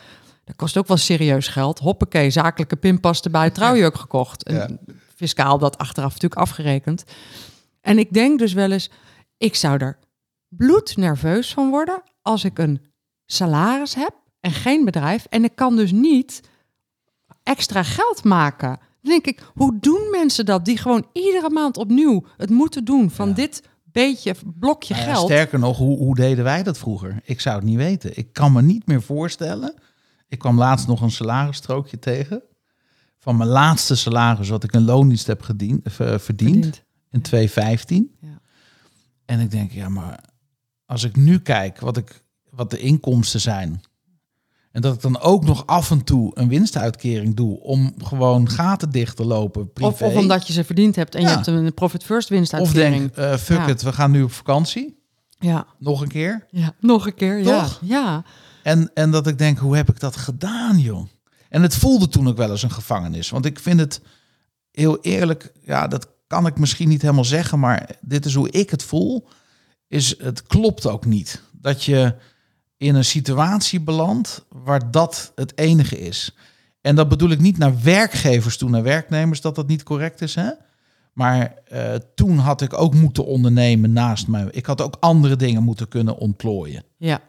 dat 0.44 0.56
kost 0.56 0.76
ook 0.76 0.86
wel 0.86 0.96
serieus 0.96 1.48
geld. 1.48 1.78
Hoppakee, 1.78 2.30
zakelijke 2.30 2.76
pinpas 2.76 3.20
erbij, 3.20 3.50
trouwjurk 3.50 3.96
gekocht. 3.96 4.42
En 4.42 4.54
Ja. 4.54 4.68
fiscaal 5.16 5.58
dat 5.58 5.78
achteraf 5.78 6.12
natuurlijk 6.12 6.40
afgerekend. 6.40 7.04
En 7.80 7.98
ik 7.98 8.12
denk 8.12 8.38
dus 8.38 8.52
wel 8.52 8.70
eens, 8.72 8.90
ik 9.38 9.54
zou 9.54 9.78
er 9.78 9.98
bloednerveus 10.56 11.52
van 11.52 11.70
worden... 11.70 12.02
als 12.22 12.44
ik 12.44 12.58
een 12.58 12.80
salaris 13.26 13.94
heb 13.94 14.14
en 14.40 14.50
geen 14.52 14.84
bedrijf. 14.84 15.24
En 15.30 15.44
ik 15.44 15.54
kan 15.54 15.76
dus 15.76 15.92
niet 15.92 16.40
extra 17.42 17.82
geld 17.82 18.24
maken. 18.24 18.68
Dan 19.02 19.10
denk 19.12 19.26
ik, 19.26 19.50
hoe 19.54 19.78
doen 19.80 20.08
mensen 20.10 20.44
dat? 20.46 20.64
Die 20.64 20.78
gewoon 20.78 21.06
iedere 21.12 21.50
maand 21.50 21.76
opnieuw 21.76 22.24
het 22.36 22.50
moeten 22.50 22.84
doen 22.84 23.10
van 23.10 23.28
Ja. 23.28 23.34
dit 23.34 23.62
beetje 23.84 24.34
blokje 24.58 24.94
Nou 24.94 25.06
ja, 25.06 25.12
geld. 25.12 25.26
sterker 25.26 25.58
nog, 25.58 25.76
hoe, 25.76 25.96
hoe 25.98 26.14
deden 26.14 26.44
wij 26.44 26.62
dat 26.62 26.78
vroeger? 26.78 27.20
Ik 27.24 27.40
zou 27.40 27.56
het 27.56 27.64
niet 27.64 27.76
weten. 27.76 28.16
Ik 28.16 28.32
kan 28.32 28.52
me 28.52 28.62
niet 28.62 28.86
meer 28.86 29.02
voorstellen. 29.02 29.74
Ik 30.28 30.38
kwam 30.38 30.58
laatst 30.58 30.86
nog 30.86 31.00
een 31.00 31.10
salarisstrookje 31.10 31.98
tegen. 31.98 32.42
Van 33.18 33.36
mijn 33.36 33.50
laatste 33.50 33.96
salaris 33.96 34.48
wat 34.48 34.64
ik 34.64 34.74
een 34.74 34.84
loondienst 34.84 35.26
heb 35.26 35.42
gediend, 35.42 35.86
eh, 35.86 35.92
verdiend, 35.92 36.22
Verdiend. 36.22 36.82
in 37.10 37.20
2015. 37.20 38.16
Ja. 38.20 38.40
En 39.24 39.40
ik 39.40 39.50
denk, 39.50 39.70
ja, 39.72 39.88
maar 39.88 40.24
als 40.86 41.04
ik 41.04 41.16
nu 41.16 41.38
kijk 41.38 41.80
wat, 41.80 41.96
ik, 41.96 42.22
wat 42.50 42.70
de 42.70 42.78
inkomsten 42.78 43.40
zijn. 43.40 43.82
En 44.72 44.82
dat 44.82 44.94
ik 44.94 45.00
dan 45.00 45.20
ook 45.20 45.44
nog 45.44 45.66
af 45.66 45.90
en 45.90 46.04
toe 46.04 46.30
een 46.34 46.48
winstuitkering 46.48 47.36
doe 47.36 47.60
om 47.60 47.94
gewoon 48.02 48.48
gaten 48.50 48.90
dicht 48.90 49.16
te 49.16 49.24
lopen. 49.24 49.72
Privé. 49.72 49.88
Of, 49.90 50.02
of 50.02 50.14
omdat 50.16 50.46
je 50.46 50.52
ze 50.52 50.64
verdiend 50.64 50.96
hebt 50.96 51.14
en 51.14 51.20
je 51.22 51.28
hebt 51.28 51.46
een 51.46 51.74
profit 51.74 52.04
first 52.04 52.30
Of 52.30 52.36
winstuitkering. 52.36 52.96
denk, 53.12 53.16
eh, 53.16 53.36
fuck 53.36 53.56
Ja. 53.58 53.66
it, 53.68 53.82
we 53.82 53.92
gaan 53.92 54.10
nu 54.10 54.22
op 54.22 54.32
vakantie. 54.32 54.98
ja. 55.38 55.66
Nog 55.78 56.00
een 56.00 56.08
keer. 56.08 56.46
ja, 56.50 56.74
nog 56.80 57.06
een 57.06 57.14
keer. 57.14 57.38
Ja. 57.42 57.66
Ja. 57.80 58.24
En, 58.62 58.90
en 58.94 59.10
dat 59.10 59.26
ik 59.26 59.38
denk, 59.38 59.58
hoe 59.58 59.76
heb 59.76 59.88
ik 59.88 60.00
dat 60.00 60.16
gedaan, 60.16 60.78
joh? 60.78 61.06
En 61.48 61.62
het 61.62 61.76
voelde 61.76 62.08
toen 62.08 62.28
ook 62.28 62.36
wel 62.36 62.50
eens 62.50 62.62
een 62.62 62.70
gevangenis. 62.70 63.30
Want 63.30 63.44
ik 63.44 63.58
vind 63.58 63.80
het 63.80 64.00
heel 64.70 65.00
eerlijk, 65.00 65.52
ja, 65.64 65.86
dat 65.88 66.08
kan 66.26 66.46
ik 66.46 66.58
misschien 66.58 66.88
niet 66.88 67.02
helemaal 67.02 67.24
zeggen, 67.24 67.58
maar 67.58 67.90
dit 68.00 68.24
is 68.24 68.34
hoe 68.34 68.50
ik 68.50 68.70
het 68.70 68.82
voel. 68.82 69.28
Is 69.88 70.14
het 70.18 70.42
klopt 70.42 70.86
ook 70.86 71.04
niet 71.04 71.42
dat 71.52 71.84
je 71.84 72.14
in 72.76 72.94
een 72.94 73.04
situatie 73.04 73.80
belandt 73.80 74.44
waar 74.48 74.90
dat 74.90 75.32
het 75.34 75.58
enige 75.58 75.98
is. 75.98 76.34
En 76.80 76.96
dat 76.96 77.08
bedoel 77.08 77.30
ik 77.30 77.40
niet 77.40 77.58
naar 77.58 77.82
werkgevers 77.82 78.56
toe, 78.56 78.70
naar 78.70 78.82
werknemers, 78.82 79.40
dat 79.40 79.54
dat 79.54 79.66
niet 79.68 79.82
correct 79.82 80.20
is, 80.20 80.34
hè? 80.34 80.50
Maar 81.12 81.54
eh, 81.64 81.94
toen 82.14 82.38
had 82.38 82.60
ik 82.60 82.78
ook 82.78 82.94
moeten 82.94 83.26
ondernemen 83.26 83.92
naast 83.92 84.28
mij. 84.28 84.46
Ik 84.50 84.66
had 84.66 84.80
ook 84.82 84.96
andere 85.00 85.36
dingen 85.36 85.62
moeten 85.62 85.88
kunnen 85.88 86.18
ontplooien. 86.18 86.84
Ja. 86.96 87.20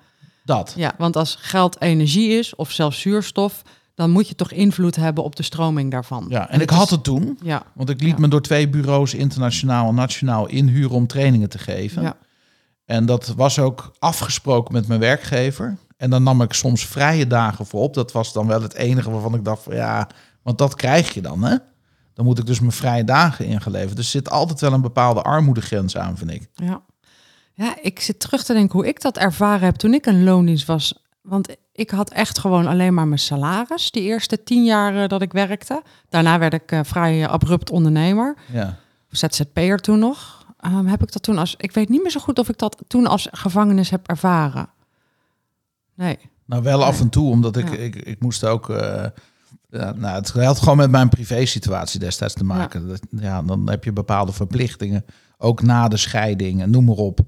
Dat. 0.45 0.73
ja, 0.75 0.93
want 0.97 1.15
als 1.15 1.35
geld 1.39 1.81
energie 1.81 2.29
is 2.29 2.55
of 2.55 2.71
zelfs 2.71 2.99
zuurstof, 2.99 3.61
dan 3.95 4.09
moet 4.11 4.27
je 4.27 4.35
toch 4.35 4.51
invloed 4.51 4.95
hebben 4.95 5.23
op 5.23 5.35
de 5.35 5.43
stroming 5.43 5.91
daarvan. 5.91 6.25
Ja, 6.29 6.49
en 6.49 6.61
ik 6.61 6.69
had 6.69 6.89
het 6.89 7.03
toen, 7.03 7.39
Ja, 7.43 7.63
want 7.75 7.89
ik 7.89 8.01
liet 8.01 8.11
Ja. 8.15 8.19
me 8.19 8.27
door 8.27 8.41
twee 8.41 8.69
bureaus, 8.69 9.13
internationaal 9.13 9.89
en 9.89 9.95
nationaal, 9.95 10.47
inhuren 10.47 10.95
om 10.95 11.07
trainingen 11.07 11.49
te 11.49 11.57
geven. 11.57 12.01
ja, 12.01 12.17
En 12.87 13.05
dat 13.05 13.27
was 13.27 13.59
ook 13.59 13.91
afgesproken 13.99 14.73
met 14.73 14.87
mijn 14.87 14.99
werkgever. 14.99 15.77
En 15.97 16.09
dan 16.09 16.23
nam 16.23 16.41
ik 16.41 16.53
soms 16.53 16.85
vrije 16.85 17.27
dagen 17.27 17.65
voor 17.65 17.81
op. 17.81 17.93
Dat 17.93 18.11
was 18.11 18.33
dan 18.33 18.47
wel 18.47 18.61
het 18.61 18.73
enige 18.73 19.11
waarvan 19.11 19.33
ik 19.33 19.45
dacht 19.45 19.63
van 19.63 19.75
ja, 19.75 20.07
want 20.41 20.57
dat 20.57 20.75
krijg 20.75 21.13
je 21.13 21.21
dan, 21.21 21.43
hè? 21.43 21.55
Dan 22.13 22.25
moet 22.25 22.39
ik 22.39 22.45
dus 22.45 22.59
mijn 22.59 22.71
vrije 22.71 23.03
dagen 23.03 23.45
ingeleverd. 23.45 23.95
Dus 23.95 24.05
er 24.05 24.11
zit 24.11 24.29
altijd 24.29 24.59
wel 24.59 24.73
een 24.73 24.81
bepaalde 24.81 25.21
armoedegrens 25.21 25.97
aan, 25.97 26.17
vind 26.17 26.31
ik. 26.31 26.49
ja. 26.53 26.81
Ja, 27.53 27.75
ik 27.81 27.99
zit 27.99 28.19
terug 28.19 28.43
te 28.43 28.53
denken 28.53 28.79
hoe 28.79 28.87
ik 28.87 29.01
dat 29.01 29.17
ervaren 29.17 29.65
heb 29.65 29.75
toen 29.75 29.93
ik 29.93 30.05
een 30.05 30.23
loondienst 30.23 30.65
was. 30.65 30.93
Want 31.21 31.55
ik 31.71 31.89
had 31.89 32.09
echt 32.09 32.39
gewoon 32.39 32.67
alleen 32.67 32.93
maar 32.93 33.07
mijn 33.07 33.19
salaris, 33.19 33.91
die 33.91 34.03
eerste 34.03 34.43
tien 34.43 34.63
jaar 34.63 35.07
dat 35.07 35.21
ik 35.21 35.31
werkte. 35.31 35.81
Daarna 36.09 36.39
werd 36.39 36.53
ik 36.53 36.71
eh, 36.71 36.79
vrij 36.83 37.27
abrupt 37.27 37.69
ondernemer. 37.69 38.35
Ja. 38.51 38.77
ZZP'er 39.09 39.79
toen 39.79 39.99
nog. 39.99 40.36
Ehm, 40.57 40.85
heb 40.85 41.01
ik 41.03 41.11
dat 41.11 41.23
toen 41.23 41.37
als... 41.37 41.55
Ik 41.57 41.71
weet 41.71 41.89
niet 41.89 42.01
meer 42.01 42.11
zo 42.11 42.19
goed 42.19 42.39
of 42.39 42.49
ik 42.49 42.57
dat 42.57 42.83
toen 42.87 43.07
als 43.07 43.27
gevangenis 43.31 43.89
heb 43.89 44.07
ervaren. 44.07 44.69
Nee. 45.95 46.17
Nou, 46.45 46.63
wel 46.63 46.83
af 46.83 46.99
en 46.99 47.09
toe, 47.09 47.29
omdat 47.31 47.57
ik, 47.57 47.69
Ja. 47.69 47.75
ik, 47.75 47.95
ik 47.95 48.21
moest 48.21 48.43
ook. 48.45 48.69
eh, 48.69 49.05
ja, 49.69 49.91
nou, 49.91 50.15
het 50.15 50.29
had 50.29 50.59
gewoon 50.59 50.77
met 50.77 50.89
mijn 50.91 51.09
privé-situatie 51.09 51.99
destijds 51.99 52.33
te 52.33 52.43
maken. 52.43 52.87
Dat- 52.87 53.01
Ja. 53.09 53.41
dan 53.41 53.69
heb 53.69 53.83
je 53.83 53.93
bepaalde 53.93 54.31
verplichtingen, 54.31 55.05
ook 55.37 55.61
na 55.61 55.87
de 55.87 55.97
scheiding 55.97 56.61
en 56.61 56.69
noem 56.69 56.85
maar 56.85 56.95
op, 56.95 57.19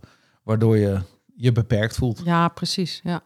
waardoor 0.44 0.78
je 0.78 1.00
je 1.36 1.52
beperkt 1.52 1.96
voelt. 1.96 2.22
Ja, 2.26 2.48
precies. 2.48 3.00
Ja, 3.04 3.22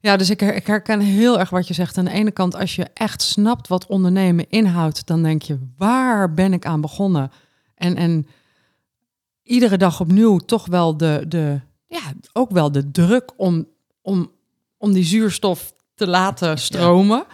ja 0.00 0.16
dus 0.16 0.30
ik, 0.30 0.42
ik 0.42 0.66
herken 0.66 1.00
heel 1.00 1.38
erg 1.38 1.50
wat 1.50 1.68
je 1.68 1.74
zegt. 1.74 1.98
Aan 1.98 2.04
de 2.04 2.10
ene 2.10 2.30
kant, 2.30 2.54
als 2.54 2.76
je 2.76 2.86
echt 2.94 3.22
snapt 3.22 3.68
wat 3.68 3.86
ondernemen 3.86 4.48
inhoudt, 4.50 5.06
dan 5.06 5.22
denk 5.22 5.42
je, 5.42 5.58
waar 5.76 6.34
ben 6.34 6.52
ik 6.52 6.66
aan 6.66 6.80
begonnen? 6.80 7.30
En, 7.74 7.96
en 7.96 8.26
iedere 9.48 9.76
dag 9.76 10.00
opnieuw 10.00 10.38
toch 10.38 10.66
wel 10.66 10.96
de, 10.96 11.24
de, 11.28 11.60
ja, 11.86 12.00
ook 12.32 12.50
wel 12.50 12.72
de 12.72 12.90
druk 12.90 13.32
om, 13.36 13.66
om, 14.02 14.30
om 14.76 14.92
die 14.92 15.04
zuurstof 15.04 15.72
te 15.94 16.06
laten 16.06 16.58
stromen. 16.58 17.24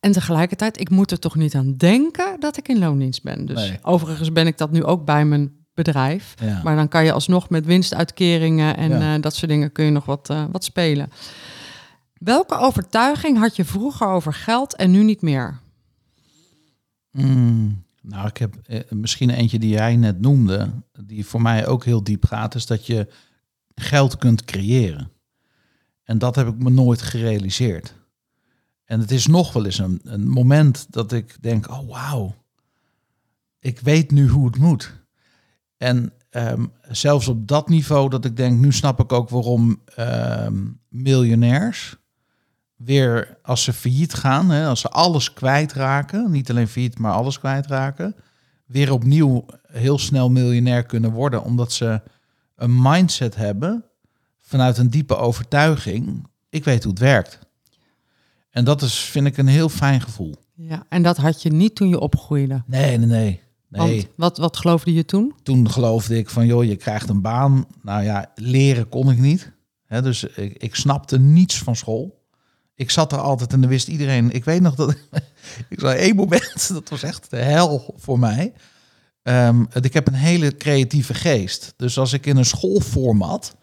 En 0.00 0.12
tegelijkertijd, 0.12 0.80
ik 0.80 0.90
moet 0.90 1.10
er 1.10 1.18
toch 1.18 1.34
niet 1.34 1.54
aan 1.54 1.76
denken 1.76 2.40
dat 2.40 2.56
ik 2.56 2.68
in 2.68 2.78
loondienst 2.78 3.22
ben. 3.22 3.46
Dus 3.46 3.68
Nee. 3.68 3.78
overigens 3.82 4.32
ben 4.32 4.46
ik 4.46 4.58
dat 4.58 4.70
nu 4.70 4.84
ook 4.84 5.04
bij 5.04 5.24
mijn 5.24 5.52
bedrijf. 5.74 6.34
Ja. 6.42 6.60
Maar 6.64 6.76
dan 6.76 6.88
kan 6.88 7.04
je 7.04 7.12
alsnog 7.12 7.48
met 7.50 7.66
winstuitkeringen 7.66 8.76
en 8.76 8.90
Ja. 8.90 9.14
eh, 9.14 9.20
dat 9.22 9.34
soort 9.34 9.50
dingen 9.50 9.72
kun 9.72 9.84
je 9.84 9.90
nog 9.90 10.04
wat, 10.04 10.30
eh, 10.30 10.44
wat 10.52 10.64
spelen. 10.64 11.10
Welke 12.14 12.54
overtuiging 12.56 13.38
had 13.38 13.56
je 13.56 13.64
vroeger 13.64 14.06
over 14.06 14.32
geld 14.34 14.76
en 14.76 14.90
nu 14.90 15.02
niet 15.02 15.22
meer? 15.22 15.58
Mm, 17.10 17.83
nou, 18.06 18.28
ik 18.28 18.36
heb 18.36 18.56
eh, 18.56 18.80
misschien 18.90 19.30
eentje 19.30 19.58
die 19.58 19.70
jij 19.70 19.96
net 19.96 20.20
noemde, 20.20 20.70
die 21.04 21.26
voor 21.26 21.42
mij 21.42 21.66
ook 21.66 21.84
heel 21.84 22.04
diep 22.04 22.24
gaat, 22.24 22.54
is 22.54 22.66
dat 22.66 22.86
je 22.86 23.08
geld 23.74 24.16
kunt 24.16 24.44
creëren. 24.44 25.10
En 26.02 26.18
dat 26.18 26.36
heb 26.36 26.48
ik 26.48 26.58
me 26.58 26.70
nooit 26.70 27.02
gerealiseerd. 27.02 27.94
En 28.84 29.00
het 29.00 29.10
is 29.10 29.26
nog 29.26 29.52
wel 29.52 29.64
eens 29.64 29.78
een, 29.78 30.00
een 30.04 30.28
moment 30.28 30.86
dat 30.90 31.12
ik 31.12 31.36
denk, 31.40 31.70
oh 31.70 31.88
wauw, 31.88 32.34
ik 33.58 33.80
weet 33.80 34.10
nu 34.10 34.28
hoe 34.28 34.46
het 34.46 34.58
moet. 34.58 35.02
En 35.76 36.12
ehm, 36.30 36.66
zelfs 36.82 37.28
op 37.28 37.48
dat 37.48 37.68
niveau 37.68 38.10
dat 38.10 38.24
ik 38.24 38.36
denk, 38.36 38.60
nu 38.60 38.72
snap 38.72 39.00
ik 39.00 39.12
ook 39.12 39.28
waarom 39.28 39.80
ehm, 39.84 40.66
miljonairs 40.88 41.96
weer 42.84 43.38
als 43.42 43.62
ze 43.62 43.72
failliet 43.72 44.14
gaan, 44.14 44.50
hè, 44.50 44.66
als 44.66 44.80
ze 44.80 44.88
alles 44.88 45.32
kwijtraken, 45.32 46.30
niet 46.30 46.50
alleen 46.50 46.68
failliet, 46.68 46.98
maar 46.98 47.12
alles 47.12 47.38
kwijtraken, 47.38 48.16
weer 48.66 48.92
opnieuw 48.92 49.46
heel 49.66 49.98
snel 49.98 50.30
miljonair 50.30 50.84
kunnen 50.84 51.10
worden, 51.12 51.44
omdat 51.44 51.72
ze 51.72 52.00
een 52.56 52.82
mindset 52.82 53.36
hebben 53.36 53.84
vanuit 54.40 54.78
een 54.78 54.90
diepe 54.90 55.16
overtuiging. 55.16 56.26
Ik 56.50 56.64
weet 56.64 56.82
hoe 56.82 56.92
het 56.92 57.00
werkt. 57.00 57.38
En 58.50 58.64
dat 58.64 58.82
is, 58.82 58.98
vind 58.98 59.26
ik, 59.26 59.36
een 59.36 59.46
heel 59.46 59.68
fijn 59.68 60.00
gevoel. 60.00 60.34
Ja, 60.54 60.86
en 60.88 61.02
dat 61.02 61.16
had 61.16 61.42
je 61.42 61.50
niet 61.50 61.74
toen 61.74 61.88
je 61.88 62.00
opgroeide. 62.00 62.62
Nee, 62.66 62.98
nee, 62.98 63.06
nee. 63.06 63.42
Nee, 63.68 63.86
Want 63.88 64.08
wat, 64.16 64.38
wat 64.38 64.56
geloofde 64.56 64.92
je 64.92 65.04
toen? 65.04 65.34
toen 65.42 65.70
geloofde 65.70 66.16
ik 66.18 66.30
van, 66.30 66.46
joh, 66.46 66.64
je 66.64 66.76
krijgt 66.76 67.08
een 67.08 67.20
baan. 67.20 67.66
Nou 67.82 68.02
ja, 68.02 68.32
leren 68.34 68.88
kon 68.88 69.10
ik 69.10 69.18
niet. 69.18 69.52
Dus 69.88 70.24
ik, 70.24 70.62
ik 70.62 70.74
snapte 70.74 71.18
niets 71.18 71.58
van 71.58 71.76
school. 71.76 72.23
Ik 72.74 72.90
zat 72.90 73.12
er 73.12 73.18
altijd 73.18 73.52
en 73.52 73.60
dan 73.60 73.70
wist 73.70 73.88
iedereen. 73.88 74.30
Ik 74.30 74.44
weet 74.44 74.60
nog 74.60 74.74
dat 74.74 74.90
ik, 75.68 75.80
zei 75.80 75.98
één 75.98 76.16
moment, 76.16 76.68
dat 76.72 76.88
was 76.88 77.02
echt 77.02 77.30
de 77.30 77.36
hel 77.36 77.94
voor 77.96 78.18
mij. 78.18 78.52
Ehm, 79.22 79.64
ik 79.80 79.92
heb 79.92 80.06
een 80.06 80.14
hele 80.14 80.56
creatieve 80.56 81.14
geest. 81.14 81.74
Dus 81.76 81.98
als 81.98 82.12
ik 82.12 82.26
in 82.26 82.36
een 82.36 82.44
schoolformat, 82.44 83.56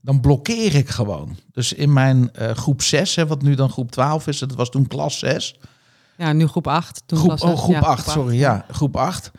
dan 0.00 0.20
blokkeer 0.20 0.74
ik 0.74 0.88
gewoon. 0.88 1.36
Dus 1.52 1.72
in 1.72 1.92
mijn 1.92 2.32
eh, 2.32 2.50
groep 2.50 2.82
6, 2.82 3.14
hè, 3.14 3.26
wat 3.26 3.42
nu 3.42 3.54
dan 3.54 3.70
groep 3.70 3.90
12 3.90 4.26
is, 4.26 4.38
dat 4.38 4.54
was 4.54 4.70
toen 4.70 4.86
klas 4.86 5.18
6. 5.18 5.58
Ja, 6.16 6.32
nu 6.32 6.46
groep 6.46 6.66
8. 6.66 7.02
Toen 7.06 7.18
Groep, 7.18 7.40
oh, 7.42 7.58
groep 7.58 7.74
ja, 7.74 7.80
8, 7.80 8.08
sorry, 8.08 8.38
ja, 8.38 8.64
groep 8.70 8.96
8. 8.96 9.30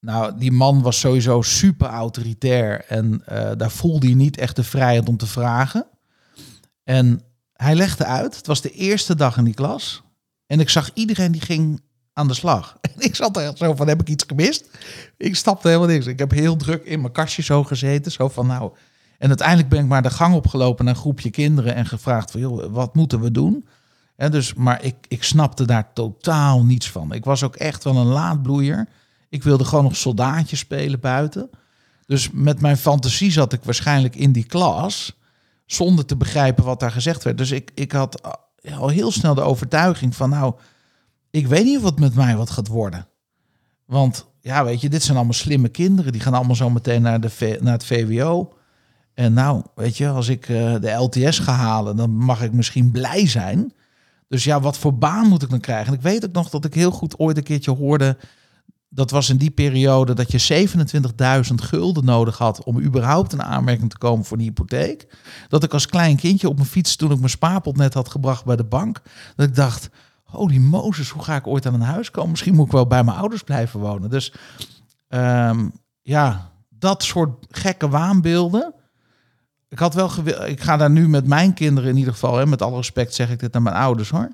Nou, 0.00 0.38
die 0.38 0.52
man 0.52 0.82
was 0.82 1.00
sowieso 1.00 1.42
super 1.42 1.88
autoritair 1.88 2.84
en 2.84 3.22
eh, 3.26 3.50
daar 3.56 3.70
voelde 3.70 4.06
hij 4.06 4.14
niet 4.14 4.36
echt 4.36 4.56
de 4.56 4.64
vrijheid 4.64 5.08
om 5.08 5.16
te 5.16 5.26
vragen. 5.26 5.86
En 6.84 7.22
hij 7.60 7.74
legde 7.74 8.04
uit, 8.04 8.36
het 8.36 8.46
was 8.46 8.60
de 8.60 8.70
eerste 8.70 9.14
dag 9.14 9.36
in 9.36 9.44
die 9.44 9.54
klas. 9.54 10.02
En 10.46 10.60
ik 10.60 10.68
zag 10.68 10.90
iedereen 10.94 11.32
die 11.32 11.40
ging 11.40 11.82
aan 12.12 12.28
de 12.28 12.34
slag. 12.34 12.76
En 12.94 13.06
ik 13.06 13.16
zat 13.16 13.36
er 13.36 13.56
zo 13.56 13.74
van, 13.74 13.88
heb 13.88 14.00
ik 14.00 14.08
iets 14.08 14.24
gemist? 14.26 14.64
Ik 15.16 15.36
stapte 15.36 15.68
helemaal 15.68 15.88
niks. 15.88 16.06
Ik 16.06 16.18
heb 16.18 16.30
heel 16.30 16.56
druk 16.56 16.84
in 16.84 17.00
mijn 17.00 17.12
kastje 17.12 17.42
zo 17.42 17.64
gezeten. 17.64 18.12
Zo 18.12 18.28
van, 18.28 18.46
nou... 18.46 18.72
En 19.18 19.28
uiteindelijk 19.28 19.68
ben 19.68 19.80
ik 19.80 19.86
maar 19.86 20.02
de 20.02 20.10
gang 20.10 20.34
opgelopen 20.34 20.84
naar 20.84 20.94
een 20.94 21.00
groepje 21.00 21.30
kinderen... 21.30 21.74
en 21.74 21.86
gevraagd 21.86 22.30
van, 22.30 22.40
joh, 22.40 22.72
wat 22.72 22.94
moeten 22.94 23.20
we 23.20 23.30
doen? 23.30 23.66
En 24.16 24.30
dus, 24.30 24.54
maar 24.54 24.84
ik, 24.84 24.94
ik 25.08 25.22
snapte 25.22 25.64
daar 25.64 25.92
totaal 25.92 26.64
niets 26.64 26.90
van. 26.90 27.12
Ik 27.12 27.24
was 27.24 27.42
ook 27.42 27.56
echt 27.56 27.84
wel 27.84 27.96
een 27.96 28.06
laadbloeier. 28.06 28.88
Ik 29.28 29.42
wilde 29.42 29.64
gewoon 29.64 29.84
nog 29.84 29.96
soldaatjes 29.96 30.58
spelen 30.58 31.00
buiten. 31.00 31.50
Dus 32.06 32.30
met 32.30 32.60
mijn 32.60 32.76
fantasie 32.76 33.30
zat 33.30 33.52
ik 33.52 33.64
waarschijnlijk 33.64 34.16
in 34.16 34.32
die 34.32 34.44
klas... 34.44 35.18
zonder 35.72 36.06
te 36.06 36.16
begrijpen 36.16 36.64
wat 36.64 36.80
daar 36.80 36.90
gezegd 36.90 37.24
werd. 37.24 37.38
Dus 37.38 37.50
ik, 37.50 37.70
ik 37.74 37.92
had 37.92 38.38
al 38.78 38.88
heel 38.88 39.10
snel 39.10 39.34
de 39.34 39.40
overtuiging 39.40 40.16
van... 40.16 40.30
nou, 40.30 40.54
ik 41.30 41.46
weet 41.46 41.64
niet 41.64 41.80
wat 41.80 41.98
met 41.98 42.14
mij 42.14 42.36
wat 42.36 42.50
gaat 42.50 42.68
worden. 42.68 43.06
Want 43.84 44.26
ja, 44.40 44.64
weet 44.64 44.80
je, 44.80 44.88
dit 44.88 45.02
zijn 45.02 45.16
allemaal 45.16 45.34
slimme 45.34 45.68
kinderen. 45.68 46.12
Die 46.12 46.20
gaan 46.20 46.34
allemaal 46.34 46.56
zo 46.56 46.70
meteen 46.70 47.02
naar, 47.02 47.20
de 47.20 47.58
naar 47.60 47.72
het 47.72 47.84
VWO. 47.84 48.52
En 49.14 49.32
nou, 49.32 49.62
weet 49.74 49.96
je, 49.96 50.08
als 50.08 50.28
ik 50.28 50.48
eh, 50.48 50.74
de 50.80 50.90
LTS 50.90 51.38
ga 51.38 51.52
halen, 51.52 51.96
dan 51.96 52.10
mag 52.10 52.42
ik 52.42 52.52
misschien 52.52 52.90
blij 52.90 53.26
zijn. 53.26 53.72
Dus 54.28 54.44
ja, 54.44 54.60
wat 54.60 54.78
voor 54.78 54.98
baan 54.98 55.28
moet 55.28 55.42
ik 55.42 55.50
dan 55.50 55.60
krijgen? 55.60 55.86
En 55.86 55.94
ik 55.94 56.02
weet 56.02 56.24
ook 56.24 56.32
nog 56.32 56.50
dat 56.50 56.64
ik 56.64 56.74
heel 56.74 56.90
goed 56.90 57.18
ooit 57.18 57.36
een 57.36 57.42
keertje 57.42 57.70
hoorde. 57.70 58.16
Dat 58.92 59.10
was 59.10 59.28
in 59.28 59.36
die 59.36 59.50
periode 59.50 60.14
dat 60.14 60.30
je 60.32 60.68
27.000 61.48 61.54
gulden 61.54 62.04
nodig 62.04 62.38
had 62.38 62.64
om 62.64 62.80
überhaupt 62.80 63.32
een 63.32 63.42
aanmerking 63.42 63.90
te 63.90 63.98
komen 63.98 64.24
voor 64.24 64.36
een 64.36 64.42
hypotheek. 64.42 65.06
Dat 65.48 65.62
ik 65.62 65.72
als 65.72 65.86
klein 65.86 66.16
kindje 66.16 66.48
op 66.48 66.56
mijn 66.56 66.68
fiets, 66.68 66.96
toen 66.96 67.10
ik 67.10 67.18
mijn 67.18 67.30
spaarpot 67.30 67.76
net 67.76 67.94
had 67.94 68.08
gebracht 68.08 68.44
bij 68.44 68.56
de 68.56 68.64
bank, 68.64 69.02
dat 69.36 69.48
ik 69.48 69.54
dacht, 69.54 69.90
holy 70.24 70.56
Mozes, 70.56 71.08
hoe 71.08 71.22
ga 71.22 71.36
ik 71.36 71.46
ooit 71.46 71.66
aan 71.66 71.74
een 71.74 71.80
huis 71.80 72.10
komen? 72.10 72.30
Misschien 72.30 72.54
moet 72.54 72.66
ik 72.66 72.72
wel 72.72 72.86
bij 72.86 73.04
mijn 73.04 73.16
ouders 73.16 73.42
blijven 73.42 73.80
wonen. 73.80 74.10
Dus 74.10 74.32
ehm, 75.08 75.68
ja, 76.02 76.50
dat 76.68 77.02
soort 77.02 77.46
gekke 77.50 77.88
waanbeelden. 77.88 78.74
Ik 79.68 79.78
had 79.78 79.94
wel 79.94 80.10
ik 80.46 80.60
ga 80.60 80.76
daar 80.76 80.90
nu 80.90 81.08
met 81.08 81.26
mijn 81.26 81.54
kinderen 81.54 81.90
in 81.90 81.96
ieder 81.96 82.12
geval, 82.12 82.36
hè, 82.36 82.46
met 82.46 82.62
alle 82.62 82.76
respect 82.76 83.14
zeg 83.14 83.30
ik 83.30 83.38
dit 83.38 83.52
naar 83.52 83.62
mijn 83.62 83.76
ouders 83.76 84.10
hoor. 84.10 84.28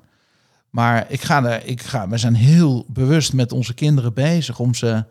Maar 0.69 1.05
ik 1.11 1.21
ga 1.21 1.43
er, 1.43 1.65
ik 1.65 1.81
ga, 1.81 2.07
we 2.09 2.17
zijn 2.17 2.35
heel 2.35 2.85
bewust 2.87 3.33
met 3.33 3.51
onze 3.51 3.73
kinderen 3.73 4.13
bezig 4.13 4.59
om 4.59 4.73
ze 4.73 5.05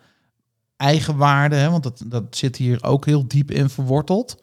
eigenwaarde, 0.77 1.57
hè, 1.57 1.71
want 1.71 1.83
dat, 1.83 2.03
dat 2.07 2.37
zit 2.37 2.57
hier 2.57 2.85
ook 2.85 3.07
heel 3.07 3.29
diep 3.29 3.51
in 3.51 3.69
verworteld. 3.69 4.41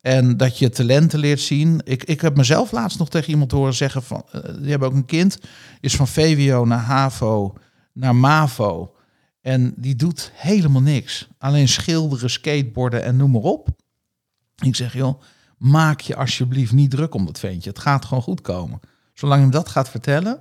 En 0.00 0.36
dat 0.36 0.58
je 0.58 0.68
talenten 0.68 1.18
leert 1.18 1.40
zien. 1.40 1.80
Ik, 1.84 2.04
ik 2.04 2.20
heb 2.20 2.36
mezelf 2.36 2.72
laatst 2.72 2.98
nog 2.98 3.08
tegen 3.08 3.30
iemand 3.30 3.50
horen 3.50 3.74
zeggen 3.74 4.02
van, 4.02 4.24
eh, 4.30 4.40
die 4.58 4.70
hebben 4.70 4.88
ook 4.88 4.94
een 4.94 5.04
kind, 5.04 5.38
is 5.80 5.96
van 5.96 6.08
VWO 6.08 6.64
naar 6.64 6.78
HAVO 6.78 7.54
naar 7.94 8.16
MAVO. 8.16 8.94
En 9.40 9.74
die 9.76 9.96
doet 9.96 10.30
helemaal 10.34 10.82
niks. 10.82 11.28
Alleen 11.38 11.68
schilderen, 11.68 12.30
skateboarden 12.30 13.04
en 13.04 13.16
noem 13.16 13.30
maar 13.30 13.42
op. 13.42 13.68
Ik 14.64 14.76
zeg, 14.76 14.94
joh, 14.94 15.22
maak 15.58 16.00
je 16.00 16.16
alsjeblieft 16.16 16.72
niet 16.72 16.90
druk 16.90 17.14
om 17.14 17.26
dat 17.26 17.38
ventje. 17.38 17.70
Het 17.70 17.78
gaat 17.78 18.04
gewoon 18.04 18.22
goed 18.22 18.40
komen. 18.40 18.80
Zolang 19.14 19.38
je 19.40 19.46
hem 19.46 19.56
dat 19.56 19.68
gaat 19.68 19.88
vertellen. 19.88 20.38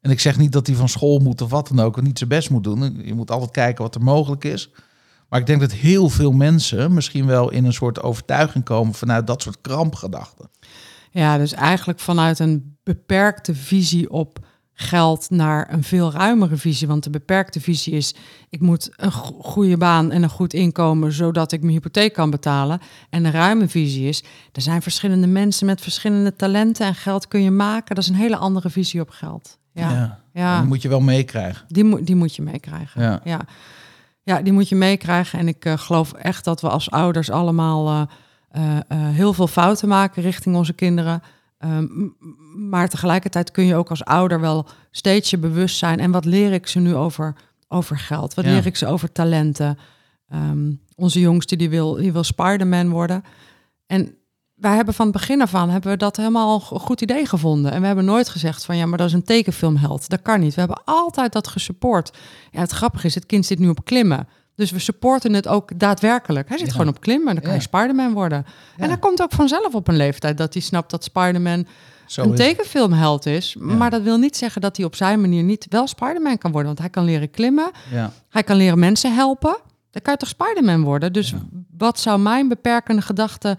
En 0.00 0.10
ik 0.10 0.20
zeg 0.20 0.38
niet 0.38 0.52
dat 0.52 0.66
hij 0.66 0.76
van 0.76 0.88
school 0.88 1.18
moet 1.18 1.40
of 1.40 1.50
wat 1.50 1.68
dan 1.68 1.80
ook. 1.80 1.96
En 1.96 2.04
niet 2.04 2.18
zijn 2.18 2.30
best 2.30 2.50
moet 2.50 2.64
doen. 2.64 3.00
Je 3.04 3.14
moet 3.14 3.30
altijd 3.30 3.50
kijken 3.50 3.82
wat 3.82 3.94
er 3.94 4.02
mogelijk 4.02 4.44
is. 4.44 4.70
Maar 5.28 5.40
ik 5.40 5.46
denk 5.46 5.60
dat 5.60 5.72
heel 5.72 6.08
veel 6.08 6.32
mensen 6.32 6.94
misschien 6.94 7.26
wel 7.26 7.50
in 7.50 7.64
een 7.64 7.72
soort 7.72 8.02
overtuiging 8.02 8.64
komen 8.64 8.94
vanuit 8.94 9.26
dat 9.26 9.42
soort 9.42 9.60
krampgedachten. 9.60 10.50
Ja, 11.10 11.38
dus 11.38 11.52
eigenlijk 11.52 11.98
vanuit 11.98 12.38
een 12.38 12.76
beperkte 12.82 13.54
visie 13.54 14.10
op 14.10 14.46
geld 14.78 15.30
naar 15.30 15.72
een 15.72 15.82
veel 15.82 16.12
ruimere 16.12 16.56
visie. 16.56 16.88
Want 16.88 17.04
de 17.04 17.10
beperkte 17.10 17.60
visie 17.60 17.92
is, 17.92 18.14
ik 18.48 18.60
moet 18.60 18.90
een 18.96 19.12
go- 19.12 19.38
goede 19.42 19.76
baan 19.76 20.10
en 20.10 20.22
een 20.22 20.28
goed 20.28 20.54
inkomen, 20.54 21.12
zodat 21.12 21.52
ik 21.52 21.60
mijn 21.60 21.72
hypotheek 21.72 22.12
kan 22.12 22.30
betalen. 22.30 22.80
En 23.10 23.24
een 23.24 23.32
ruime 23.32 23.68
visie 23.68 24.08
is, 24.08 24.24
er 24.52 24.62
zijn 24.62 24.82
verschillende 24.82 25.26
mensen 25.26 25.66
met 25.66 25.80
verschillende 25.80 26.36
talenten 26.36 26.86
en 26.86 26.94
geld 26.94 27.28
kun 27.28 27.42
je 27.42 27.50
maken. 27.50 27.94
Dat 27.94 28.04
is 28.04 28.10
een 28.10 28.16
hele 28.16 28.36
andere 28.36 28.70
visie 28.70 29.00
op 29.00 29.10
geld. 29.10 29.58
Ja, 29.72 30.20
ja. 30.32 30.56
Dat 30.58 30.66
moet 30.66 30.82
je 30.82 30.88
wel 30.88 31.00
meekrijgen. 31.00 31.64
Die, 31.68 31.84
moet 31.84 32.06
die 32.06 32.16
moet 32.16 32.36
je 32.36 32.42
meekrijgen. 32.42 33.02
Ja. 33.02 33.20
Ja. 33.24 33.40
ja, 34.22 34.42
die 34.42 34.52
moet 34.52 34.68
je 34.68 34.76
meekrijgen. 34.76 35.38
En 35.38 35.48
ik 35.48 35.64
eh, 35.64 35.78
geloof 35.78 36.12
echt 36.12 36.44
dat 36.44 36.60
we 36.60 36.68
als 36.68 36.90
ouders 36.90 37.30
allemaal 37.30 38.08
eh, 38.50 38.76
eh, 38.76 38.80
heel 38.88 39.32
veel 39.32 39.46
fouten 39.46 39.88
maken 39.88 40.22
richting 40.22 40.56
onze 40.56 40.72
kinderen. 40.72 41.22
Ehm, 41.58 41.86
maar 42.68 42.88
tegelijkertijd 42.88 43.50
kun 43.50 43.64
je 43.64 43.74
ook 43.74 43.90
als 43.90 44.04
ouder 44.04 44.40
wel 44.40 44.66
steeds 44.90 45.30
je 45.30 45.38
bewust 45.38 45.76
zijn. 45.78 46.00
En 46.00 46.10
wat 46.10 46.24
leer 46.24 46.52
ik 46.52 46.66
ze 46.66 46.78
nu 46.78 46.94
over, 46.94 47.34
over 47.68 47.98
geld? 47.98 48.34
Wat 48.34 48.44
Ja. 48.44 48.50
leer 48.50 48.66
ik 48.66 48.76
ze 48.76 48.86
over 48.86 49.12
talenten? 49.12 49.78
Ehm, 50.28 50.72
onze 50.94 51.20
jongste 51.20 51.56
die 51.56 51.70
wil, 51.70 51.94
die 51.94 52.12
wil 52.12 52.24
Spider-Man 52.24 52.88
worden. 52.90 53.22
En 53.86 54.14
wij 54.54 54.74
hebben 54.74 54.94
van 54.94 55.06
het 55.06 55.14
begin 55.16 55.42
af 55.42 55.54
aan 55.54 55.68
hebben 55.70 55.90
we 55.90 55.96
dat 55.96 56.16
helemaal 56.16 56.54
een 56.54 56.80
goed 56.80 57.00
idee 57.00 57.26
gevonden. 57.26 57.72
En 57.72 57.80
we 57.80 57.86
hebben 57.86 58.04
nooit 58.04 58.28
gezegd 58.28 58.64
van 58.64 58.76
ja, 58.76 58.86
maar 58.86 58.98
dat 58.98 59.06
is 59.06 59.12
een 59.12 59.24
tekenfilmheld. 59.24 60.08
Dat 60.08 60.22
kan 60.22 60.40
niet. 60.40 60.54
We 60.54 60.60
hebben 60.60 60.82
altijd 60.84 61.32
dat 61.32 61.48
gesupport. 61.48 62.16
Ja, 62.50 62.60
het 62.60 62.70
grappige 62.70 63.06
is, 63.06 63.14
het 63.14 63.26
kind 63.26 63.46
zit 63.46 63.58
nu 63.58 63.68
op 63.68 63.84
klimmen. 63.84 64.28
Dus 64.56 64.70
we 64.70 64.78
supporten 64.78 65.32
het 65.32 65.48
ook 65.48 65.78
daadwerkelijk. 65.78 66.48
Hij 66.48 66.58
zit 66.58 66.66
Ja. 66.66 66.72
gewoon 66.72 66.88
op 66.88 67.00
klimmen 67.00 67.28
en 67.28 67.34
dan 67.34 67.42
kan 67.42 67.52
Ja. 67.52 67.56
je 67.58 67.62
Spider-Man 67.62 68.12
worden. 68.12 68.46
En 68.76 68.88
hij 68.88 68.98
komt 68.98 69.22
ook 69.22 69.32
vanzelf 69.32 69.74
op 69.74 69.88
een 69.88 69.96
leeftijd 69.96 70.38
dat 70.38 70.52
hij 70.52 70.62
snapt 70.62 70.90
dat 70.90 71.04
Spider-Man 71.04 71.66
een 72.16 72.32
is- 72.32 72.38
tekenfilmheld 72.38 73.26
is. 73.26 73.56
Maar 73.58 73.90
dat 73.90 74.02
wil 74.02 74.16
niet 74.18 74.36
zeggen 74.36 74.60
dat 74.60 74.76
hij 74.76 74.86
op 74.86 74.94
zijn 74.94 75.20
manier 75.20 75.42
niet 75.42 75.66
wel 75.68 75.86
Spider-Man 75.86 76.38
kan 76.38 76.50
worden. 76.50 76.68
Want 76.68 76.78
hij 76.80 76.90
kan 76.90 77.04
leren 77.04 77.30
klimmen, 77.30 77.70
Ja. 77.90 78.12
hij 78.28 78.42
kan 78.42 78.56
leren 78.56 78.78
mensen 78.78 79.14
helpen. 79.14 79.56
Dan 79.90 80.02
kan 80.02 80.12
je 80.12 80.18
toch 80.18 80.28
Spider-Man 80.28 80.82
worden? 80.82 81.12
Dus 81.12 81.34
wat 81.76 82.00
zou 82.00 82.18
mijn 82.20 82.48
beperkende 82.48 83.02
gedachte 83.02 83.58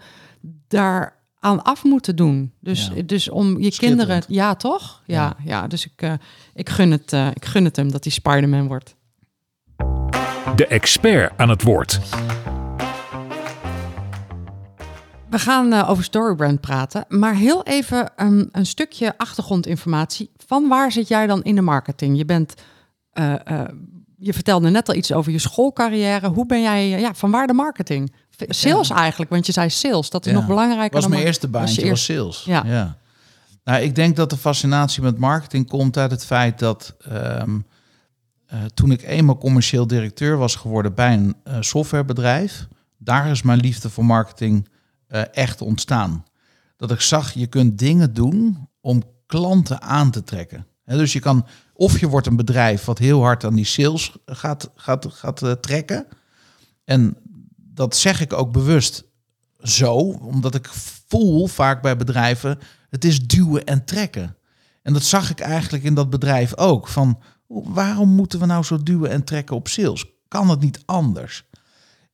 daar 0.68 1.16
aan 1.40 1.62
af 1.64 1.84
moeten 1.84 2.16
doen? 2.16 2.52
Dus, 2.60 2.90
Ja. 2.94 3.02
dus 3.02 3.28
om 3.28 3.60
je 3.60 3.70
kinderen... 3.70 4.22
Ja, 4.28 4.54
toch? 4.54 5.02
Ja, 5.06 5.36
ja. 5.44 5.66
dus 5.66 5.84
ik, 5.86 5.92
eh, 6.02 6.12
ik, 6.54 6.68
gun 6.68 6.90
het, 6.90 7.12
eh, 7.12 7.26
ik 7.34 7.44
gun 7.44 7.64
het 7.64 7.76
hem 7.76 7.90
dat 7.92 8.04
hij 8.04 8.12
Spider-Man 8.12 8.66
wordt. 8.66 8.96
De 10.56 10.66
expert 10.68 11.32
aan 11.36 11.48
het 11.48 11.62
woord. 11.62 12.00
We 15.30 15.38
gaan 15.38 15.72
eh, 15.72 15.90
over 15.90 16.04
Storybrand 16.04 16.60
praten, 16.60 17.04
maar 17.08 17.34
heel 17.34 17.62
even 17.64 18.10
een, 18.16 18.48
een 18.52 18.66
stukje 18.66 19.14
achtergrondinformatie. 19.18 20.30
Van 20.46 20.68
waar 20.68 20.92
zit 20.92 21.08
jij 21.08 21.26
dan 21.26 21.42
in 21.42 21.54
de 21.54 21.60
marketing? 21.60 22.16
Je 22.16 22.24
bent, 22.24 22.54
eh, 23.12 23.34
eh, 23.44 23.68
je 24.18 24.32
vertelde 24.32 24.70
net 24.70 24.88
al 24.88 24.94
iets 24.94 25.12
over 25.12 25.32
je 25.32 25.38
schoolcarrière. 25.38 26.28
Hoe 26.28 26.46
ben 26.46 26.62
jij, 26.62 26.88
ja, 26.88 27.14
van 27.14 27.30
waar 27.30 27.46
de 27.46 27.52
marketing? 27.52 28.12
Sales 28.48 28.90
eigenlijk, 28.90 29.30
want 29.30 29.46
je 29.46 29.52
zei 29.52 29.70
sales, 29.70 30.10
dat 30.10 30.26
is 30.26 30.32
Ja. 30.32 30.38
nog 30.38 30.46
belangrijker 30.46 30.92
was 30.92 31.02
dan 31.02 31.10
mijn 31.10 31.22
eerste 31.24 31.50
was 31.50 31.60
je 31.60 31.66
baantje, 31.66 31.80
was 31.90 32.08
eerste- 32.08 32.12
sales. 32.12 32.44
Ja. 32.64 32.96
Nou, 33.64 33.82
ik 33.82 33.94
denk 33.94 34.16
dat 34.16 34.30
de 34.30 34.36
fascinatie 34.36 35.02
met 35.02 35.18
marketing 35.18 35.68
komt 35.68 35.96
uit 35.96 36.10
het 36.10 36.24
feit 36.24 36.58
dat 36.58 36.94
ehm, 37.10 37.58
eh, 38.48 38.64
toen 38.64 38.90
ik 38.90 39.02
eenmaal 39.02 39.38
commercieel 39.38 39.86
directeur 39.86 40.36
was 40.36 40.56
geworden 40.56 40.94
bij 40.94 41.12
een 41.12 41.36
eh, 41.44 41.56
softwarebedrijf, 41.60 42.68
daar 42.98 43.30
is 43.30 43.42
mijn 43.42 43.60
liefde 43.60 43.90
voor 43.90 44.04
marketing 44.04 44.68
eh, 45.06 45.22
echt 45.32 45.60
ontstaan. 45.60 46.24
Dat 46.76 46.90
ik 46.90 47.00
zag, 47.00 47.32
je 47.32 47.46
kunt 47.46 47.78
dingen 47.78 48.14
doen 48.14 48.68
om 48.80 49.02
klanten 49.26 49.82
aan 49.82 50.10
te 50.10 50.24
trekken. 50.24 50.66
Dus 50.84 51.12
je 51.12 51.20
kan, 51.20 51.46
of 51.72 52.00
je 52.00 52.08
wordt 52.08 52.26
een 52.26 52.36
bedrijf 52.36 52.84
wat 52.84 52.98
heel 52.98 53.22
hard 53.22 53.44
aan 53.44 53.54
die 53.54 53.64
sales 53.64 54.16
gaat, 54.26 54.70
gaat, 54.74 55.06
gaat 55.10 55.62
trekken. 55.62 56.06
En 56.84 57.16
dat 57.56 57.96
zeg 57.96 58.20
ik 58.20 58.32
ook 58.32 58.52
bewust 58.52 59.04
zo, 59.58 59.94
omdat 60.10 60.54
ik 60.54 60.68
voel 61.08 61.46
vaak 61.46 61.82
bij 61.82 61.96
bedrijven, 61.96 62.58
het 62.90 63.04
is 63.04 63.26
duwen 63.26 63.64
en 63.64 63.84
trekken. 63.84 64.36
En 64.82 64.92
dat 64.92 65.02
zag 65.02 65.30
ik 65.30 65.40
eigenlijk 65.40 65.84
in 65.84 65.94
dat 65.94 66.10
bedrijf 66.10 66.56
ook. 66.56 66.88
Van 66.88 67.22
waarom 67.48 68.08
moeten 68.08 68.40
we 68.40 68.46
nou 68.46 68.64
zo 68.64 68.82
duwen 68.82 69.10
en 69.10 69.24
trekken 69.24 69.56
op 69.56 69.68
sales? 69.68 70.04
Kan 70.28 70.50
het 70.50 70.60
niet 70.60 70.82
anders? 70.84 71.44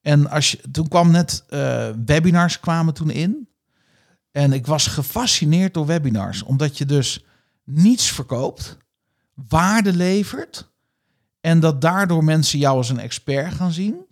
En 0.00 0.30
als 0.30 0.50
je, 0.50 0.60
toen 0.70 0.88
kwam 0.88 1.10
net 1.10 1.44
eh, 1.48 1.88
webinars 2.04 2.60
kwamen 2.60 2.94
toen 2.94 3.10
in. 3.10 3.48
En 4.30 4.52
ik 4.52 4.66
was 4.66 4.86
gefascineerd 4.86 5.74
door 5.74 5.86
webinars, 5.86 6.42
omdat 6.42 6.78
je 6.78 6.86
dus 6.86 7.24
niets 7.64 8.12
verkoopt, 8.12 8.76
waarde 9.48 9.92
levert 9.92 10.72
En 11.40 11.60
dat 11.60 11.80
daardoor 11.80 12.24
mensen 12.24 12.58
jou 12.58 12.76
als 12.76 12.88
een 12.88 12.98
expert 12.98 13.54
gaan 13.54 13.72
zien. 13.72 14.06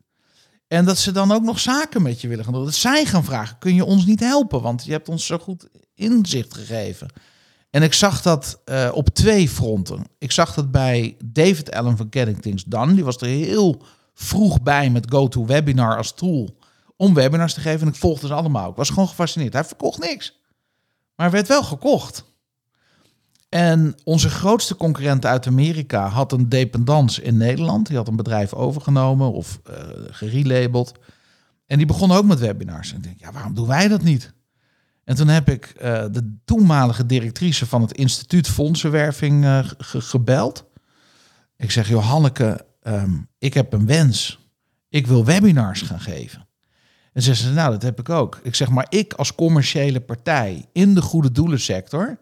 En 0.69 0.85
dat 0.85 0.99
ze 0.99 1.13
dan 1.13 1.33
ook 1.33 1.43
nog 1.43 1.61
zaken 1.61 2.03
met 2.03 2.21
je 2.21 2.29
willen 2.29 2.45
gaan 2.45 2.53
doen. 2.53 2.65
Dat 2.65 2.75
zij 2.75 3.05
gaan 3.05 3.25
vragen, 3.25 3.59
kun 3.59 3.75
je 3.75 3.85
ons 3.85 4.05
niet 4.07 4.21
helpen? 4.21 4.63
Want 4.63 4.85
je 4.85 4.91
hebt 4.91 5.09
ons 5.09 5.27
zo 5.27 5.39
goed 5.39 5.69
inzicht 5.95 6.55
gegeven. 6.55 7.09
En 7.73 7.83
ik 7.83 7.93
zag 7.93 8.23
dat 8.23 8.61
uh, 8.65 8.91
op 8.95 9.09
twee 9.09 9.49
fronten. 9.49 10.05
Ik 10.19 10.33
zag 10.33 10.55
dat 10.55 10.71
bij 10.71 11.17
David 11.25 11.73
Allen 11.73 11.97
van 11.97 12.07
Getting 12.11 12.43
Things 12.43 12.65
Done. 12.65 12.95
Die 12.95 13.05
was 13.05 13.17
er 13.17 13.27
heel 13.27 13.83
vroeg 14.15 14.63
bij 14.63 14.91
met 14.91 15.11
GoToWebinar 15.11 15.97
als 15.97 16.15
tool 16.15 16.57
om 16.97 17.15
webinars 17.15 17.55
te 17.55 17.61
geven. 17.61 17.81
En 17.81 17.89
ik 17.93 17.99
volgde 17.99 18.27
ze 18.27 18.35
allemaal. 18.35 18.71
Ik 18.71 18.77
was 18.77 18.89
gewoon 18.89 19.09
gefascineerd. 19.09 19.53
Hij 19.53 19.65
verkocht 19.65 19.99
niks. 19.99 20.41
Maar 21.17 21.31
werd 21.31 21.49
wel 21.49 21.63
gekocht. 21.63 22.25
En 23.49 23.95
onze 24.05 24.31
grootste 24.31 24.77
concurrent 24.77 25.27
uit 25.27 25.47
Amerika 25.47 26.09
had 26.09 26.33
een 26.33 26.49
dependance 26.49 27.23
in 27.23 27.37
Nederland. 27.37 27.87
Die 27.87 27.97
had 27.97 28.09
een 28.09 28.17
bedrijf 28.17 28.55
overgenomen 28.55 29.33
of 29.33 29.61
uh, 29.71 29.77
gerelabeld. 30.11 30.93
En 31.67 31.77
die 31.77 31.87
begon 31.87 32.13
ook 32.13 32.25
met 32.25 32.39
webinars. 32.39 32.91
En 32.91 32.97
ik 32.97 33.03
denk, 33.03 33.21
ja, 33.21 33.33
waarom 33.33 33.55
doen 33.55 33.67
wij 33.67 33.89
dat 33.89 34.03
niet? 34.03 34.33
En 35.05 35.17
toen 35.17 35.29
heb 35.29 35.49
ik 35.49 35.75
uh, 35.77 36.05
de 36.11 36.37
toenmalige 36.45 37.07
directrice 37.07 37.67
van 37.67 37.81
het 37.81 37.93
instituut 37.93 38.49
Fondsenwerving 38.49 39.45
uh, 39.45 39.67
gebeld. 39.79 40.65
Ik 41.57 41.71
zeg, 41.71 41.89
joh 41.89 42.07
Hanneke, 42.07 42.67
um, 42.83 43.29
ik 43.39 43.55
heb 43.55 43.73
een 43.73 43.87
wens. 43.87 44.39
Ik 44.89 45.07
wil 45.07 45.25
webinars 45.25 45.83
gaan 45.83 46.01
geven. 46.01 46.47
En 47.13 47.23
ze 47.23 47.35
zei, 47.35 47.55
nou, 47.55 47.71
dat 47.71 47.83
heb 47.83 47.99
ik 47.99 48.09
ook. 48.09 48.41
Ik 48.43 48.55
zeg, 48.55 48.69
maar 48.69 48.87
ik 48.89 49.13
als 49.13 49.35
commerciële 49.35 50.01
partij 50.01 50.67
in 50.73 50.95
de 50.95 51.03
goede 51.03 51.33
doelensector 51.33 52.19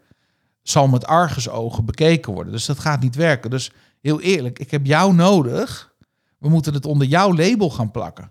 zal 0.62 0.88
met 0.88 1.06
argusogen 1.06 1.84
bekeken 1.84 2.32
worden. 2.32 2.52
Dus 2.52 2.66
dat 2.66 2.78
gaat 2.78 3.00
niet 3.00 3.14
werken. 3.14 3.50
Dus 3.50 3.70
heel 4.00 4.20
eerlijk, 4.20 4.58
ik 4.58 4.70
heb 4.70 4.86
jou 4.86 5.14
nodig. 5.14 5.94
We 6.38 6.48
moeten 6.48 6.74
het 6.74 6.86
onder 6.86 7.06
jouw 7.06 7.34
label 7.34 7.70
gaan 7.70 7.90
plakken. 7.90 8.30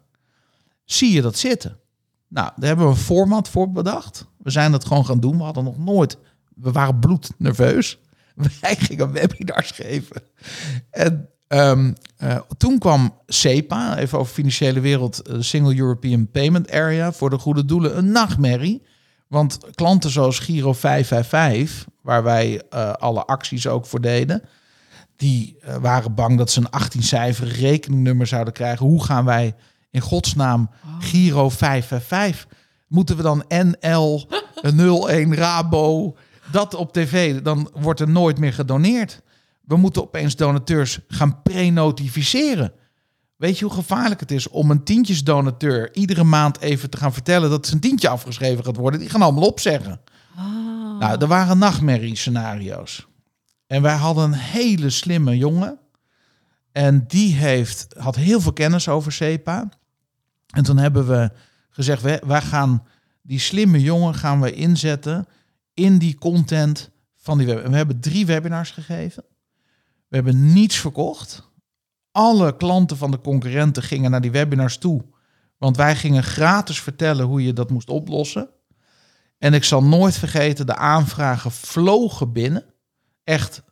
Zie 0.84 1.12
je 1.12 1.22
dat 1.22 1.38
zitten? 1.38 1.79
Nou, 2.30 2.52
daar 2.56 2.68
hebben 2.68 2.86
we 2.86 2.92
een 2.92 2.98
format 2.98 3.50
voor 3.50 3.72
bedacht. 3.72 4.26
We 4.38 4.50
zijn 4.50 4.72
dat 4.72 4.86
gewoon 4.86 5.06
gaan 5.06 5.20
doen. 5.20 5.38
We 5.38 5.44
hadden 5.44 5.64
nog 5.64 5.78
nooit... 5.78 6.18
We 6.56 6.72
waren 6.72 7.00
bloednerveus. 7.00 8.00
Wij 8.62 8.76
gingen 8.76 9.12
webinars 9.12 9.72
geven. 9.72 10.22
En 10.92 11.30
um, 11.48 11.96
uh, 12.24 12.40
toen 12.58 12.80
kwam 12.80 13.14
SEPA, 13.26 13.98
even 13.98 14.20
over 14.20 14.34
financiële 14.34 14.80
wereld, 14.80 15.30
uh, 15.30 15.36
Single 15.40 15.78
European 15.78 16.32
Payment 16.32 16.72
Area, 16.72 17.12
voor 17.12 17.30
de 17.30 17.38
goede 17.38 17.66
doelen 17.66 17.98
een 17.98 18.12
nachtmerrie. 18.12 18.84
Want 19.28 19.60
klanten 19.76 20.10
zoals 20.10 20.40
Giro 20.40 20.74
555, 20.74 21.88
waar 22.02 22.24
wij 22.24 22.62
uh, 22.74 22.92
alle 22.94 23.26
acties 23.26 23.68
ook 23.68 23.86
voor 23.86 24.02
deden, 24.02 24.42
die 25.16 25.58
waren 25.82 26.16
bang 26.16 26.38
dat 26.38 26.52
ze 26.52 26.60
een 26.60 26.82
18-cijferig 26.82 27.60
rekeningnummer 27.60 28.28
zouden 28.28 28.54
krijgen. 28.54 28.86
Hoe 28.86 29.04
gaan 29.04 29.26
wij 29.26 29.56
in 29.92 30.02
godsnaam 30.02 30.70
oh. 30.86 30.96
Giro 31.00 31.50
555? 31.50 32.48
Moeten 32.88 33.18
we 33.18 33.22
dan 33.22 33.44
NL 33.48 34.28
01 35.08 35.36
Rabo 35.36 36.16
dat 36.52 36.74
op 36.74 36.94
tv? 36.94 37.42
Dan 37.42 37.70
wordt 37.74 38.00
er 38.00 38.10
nooit 38.10 38.38
meer 38.38 38.54
gedoneerd. 38.54 39.22
We 39.62 39.76
moeten 39.76 40.02
opeens 40.02 40.36
donateurs 40.36 41.00
gaan 41.08 41.42
pre-notificeren. 41.42 42.74
Weet 43.36 43.60
je 43.60 43.66
hoe 43.66 43.74
gevaarlijk 43.74 44.20
het 44.20 44.32
is 44.32 44.48
om 44.48 44.72
een 44.72 44.84
tientjesdonateur 44.84 45.96
iedere 45.96 46.24
maand 46.24 46.60
even 46.60 46.90
te 46.90 46.98
gaan 46.98 47.14
vertellen 47.14 47.50
dat 47.50 47.68
zijn 47.68 47.80
tientje 47.80 48.10
afgeschreven 48.10 48.64
gaat 48.64 48.76
worden? 48.76 49.00
Die 49.00 49.10
gaan 49.10 49.22
allemaal 49.22 49.48
opzeggen. 49.48 50.02
Oh. 50.38 51.00
Nou, 51.00 51.22
er 51.22 51.28
waren 51.28 51.58
nachtmerrie-scenario's. 51.58 53.08
En 53.68 53.82
wij 53.82 53.96
hadden 53.96 54.24
een 54.24 54.34
hele 54.34 54.90
slimme 54.90 55.38
jongen. 55.38 55.80
En 56.72 57.04
die 57.08 57.36
heeft, 57.36 57.88
had 57.98 58.16
heel 58.16 58.42
veel 58.42 58.54
kennis 58.54 58.88
over 58.88 59.12
SEPA. 59.12 59.70
En 60.50 60.64
toen 60.64 60.78
hebben 60.78 61.08
we 61.08 61.32
gezegd, 61.70 62.02
wij 62.26 62.42
gaan 62.42 62.84
die 63.22 63.40
slimme 63.40 63.82
jongen 63.82 64.16
gaan 64.16 64.42
we 64.42 64.54
inzetten 64.54 65.28
in 65.74 65.98
die 65.98 66.18
content 66.18 66.90
van 67.16 67.38
die 67.38 67.48
web. 67.48 67.64
En 67.64 67.72
we 67.72 67.78
hebben 67.78 68.00
drie 68.00 68.26
webinars 68.26 68.72
gegeven. 68.72 69.24
We 70.08 70.16
hebben 70.16 70.54
niets 70.54 70.78
verkocht. 70.78 71.52
Alle 72.12 72.58
klanten 72.58 72.98
van 72.98 73.12
de 73.12 73.22
concurrenten 73.22 73.84
gingen 73.84 74.12
naar 74.12 74.22
die 74.22 74.32
webinars 74.32 74.78
toe. 74.78 75.06
Want 75.58 75.78
wij 75.78 75.96
gingen 75.96 76.24
gratis 76.24 76.82
vertellen 76.82 77.26
hoe 77.26 77.44
je 77.44 77.54
dat 77.54 77.70
moest 77.70 77.90
oplossen. 77.90 78.50
En 79.38 79.54
ik 79.54 79.64
zal 79.64 79.84
nooit 79.84 80.18
vergeten, 80.18 80.66
de 80.66 80.76
aanvragen 80.76 81.52
vlogen 81.52 82.32
binnen. 82.32 82.66
Echt 83.24 83.64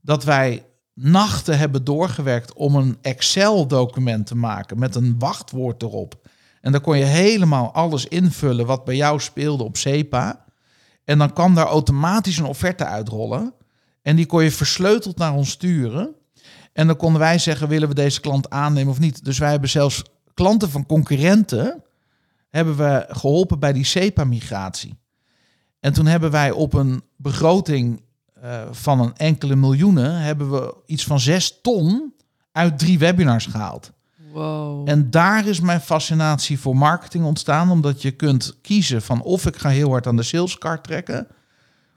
dat 0.00 0.24
wij 0.24 0.66
nachten 1.02 1.58
hebben 1.58 1.84
doorgewerkt 1.84 2.52
om 2.52 2.74
een 2.74 2.98
Excel-document 3.00 4.26
te 4.26 4.34
maken 4.36 4.78
met 4.78 4.94
een 4.94 5.18
wachtwoord 5.18 5.82
erop. 5.82 6.28
En 6.60 6.72
dan 6.72 6.80
kon 6.80 6.98
je 6.98 7.04
helemaal 7.04 7.72
alles 7.72 8.06
invullen 8.06 8.66
wat 8.66 8.84
bij 8.84 8.96
jou 8.96 9.20
speelde 9.20 9.64
op 9.64 9.76
SEPA. 9.76 10.44
En 11.04 11.18
dan 11.18 11.32
kwam 11.32 11.54
daar 11.54 11.66
automatisch 11.66 12.38
een 12.38 12.44
offerte 12.44 12.84
uitrollen. 12.84 13.54
En 14.02 14.16
die 14.16 14.26
kon 14.26 14.42
je 14.42 14.50
versleuteld 14.50 15.16
naar 15.16 15.34
ons 15.34 15.50
sturen. 15.50 16.14
En 16.72 16.86
dan 16.86 16.96
konden 16.96 17.20
wij 17.20 17.38
zeggen, 17.38 17.68
willen 17.68 17.88
we 17.88 17.94
deze 17.94 18.20
klant 18.20 18.50
aannemen 18.50 18.92
of 18.92 18.98
niet? 18.98 19.24
Dus 19.24 19.38
wij 19.38 19.50
hebben 19.50 19.68
zelfs 19.68 20.02
klanten 20.34 20.70
van 20.70 20.86
concurrenten 20.86 21.82
hebben 22.48 22.76
we 22.76 23.04
geholpen 23.08 23.58
bij 23.58 23.72
die 23.72 23.84
SEPA-migratie. 23.84 24.98
En 25.80 25.92
toen 25.92 26.06
hebben 26.06 26.30
wij 26.30 26.50
op 26.50 26.72
een 26.72 27.02
begroting 27.16 28.02
uh, 28.44 28.62
van 28.70 29.00
een 29.00 29.16
enkele 29.16 29.56
miljoenen... 29.56 30.20
hebben 30.20 30.50
we 30.50 30.74
iets 30.86 31.04
van 31.04 31.20
zes 31.20 31.60
ton 31.62 32.14
uit 32.52 32.78
drie 32.78 32.98
webinars 32.98 33.46
gehaald. 33.46 33.92
Wow. 34.32 34.88
En 34.88 35.10
daar 35.10 35.46
is 35.46 35.60
mijn 35.60 35.80
fascinatie 35.80 36.60
voor 36.60 36.76
marketing 36.76 37.24
ontstaan... 37.24 37.70
omdat 37.70 38.02
je 38.02 38.10
kunt 38.10 38.58
kiezen 38.62 39.02
van 39.02 39.22
of 39.22 39.46
ik 39.46 39.56
ga 39.56 39.68
heel 39.68 39.90
hard 39.90 40.06
aan 40.06 40.16
de 40.16 40.22
salescard 40.22 40.84
trekken... 40.84 41.26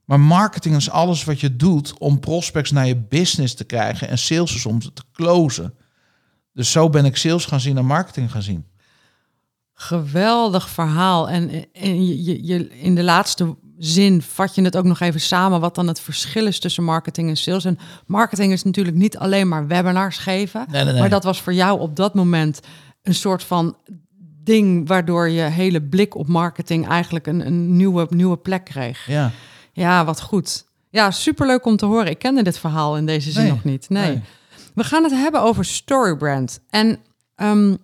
Maar 0.06 0.20
marketing 0.20 0.76
is 0.76 0.90
alles 0.90 1.24
wat 1.24 1.40
je 1.40 1.56
doet 1.56 1.98
om 1.98 2.20
prospects 2.20 2.72
naar 2.72 2.88
je 2.88 2.96
business 2.96 3.54
te 3.54 3.64
krijgen 3.64 4.08
en 4.08 4.18
sales 4.18 4.56
is 4.56 4.66
om 4.66 4.82
ze 4.82 4.94
te 4.94 5.04
closen. 5.12 5.74
Dus 6.54 6.72
zo 6.72 6.90
ben 6.90 7.06
ik 7.06 7.18
sales 7.18 7.46
gaan 7.46 7.60
zien 7.60 7.78
en 7.78 7.86
marketing 7.86 8.32
gaan 8.32 8.42
zien. 8.42 8.66
Geweldig 9.74 10.70
verhaal. 10.70 11.30
En, 11.30 11.72
en 11.74 12.08
je, 12.08 12.46
je, 12.46 12.70
in 12.80 12.96
de 12.96 13.04
laatste 13.04 13.56
zin 13.86 14.22
vat 14.22 14.56
je 14.56 14.62
het 14.62 14.78
ook 14.78 14.84
nog 14.84 15.00
even 15.00 15.22
samen 15.22 15.60
wat 15.60 15.76
dan 15.76 15.88
het 15.88 16.00
verschil 16.00 16.48
is 16.48 16.60
tussen 16.60 16.84
marketing 16.84 17.30
en 17.30 17.38
sales. 17.38 17.66
En 17.66 17.80
marketing 18.06 18.52
is 18.52 18.64
natuurlijk 18.64 18.98
niet 18.98 19.18
alleen 19.18 19.48
maar 19.48 19.68
webinars 19.68 20.18
geven. 20.18 20.66
Nee, 20.70 20.84
nee, 20.84 20.92
nee. 20.92 21.02
Maar 21.02 21.10
dat 21.10 21.24
was 21.24 21.42
voor 21.42 21.54
jou 21.54 21.80
op 21.80 21.96
dat 21.96 22.14
moment 22.14 22.60
een 23.02 23.16
soort 23.16 23.44
van 23.44 23.78
ding 24.44 24.88
waardoor 24.88 25.30
je 25.30 25.42
hele 25.42 25.82
blik 25.82 26.16
op 26.16 26.28
marketing 26.28 26.88
eigenlijk 26.88 27.28
een, 27.28 27.46
een 27.46 27.76
nieuwe, 27.76 28.08
nieuwe 28.10 28.38
plek 28.38 28.66
kreeg. 28.66 29.08
Ja. 29.08 29.32
Ja, 29.72 30.06
wat 30.06 30.22
goed. 30.22 30.66
Ja, 30.90 31.12
superleuk 31.12 31.66
om 31.66 31.78
te 31.78 31.86
horen. 31.86 32.08
Ik 32.08 32.20
kende 32.20 32.44
dit 32.44 32.58
verhaal 32.58 32.98
in 32.98 33.06
deze 33.06 33.32
zin 33.32 33.48
nog 33.48 33.64
niet. 33.64 33.90
Nee. 33.90 34.22
We 34.74 34.84
gaan 34.84 35.04
het 35.04 35.12
hebben 35.12 35.42
over 35.42 35.66
Storybrand. 35.66 36.60
En 36.70 37.00
um, 37.36 37.78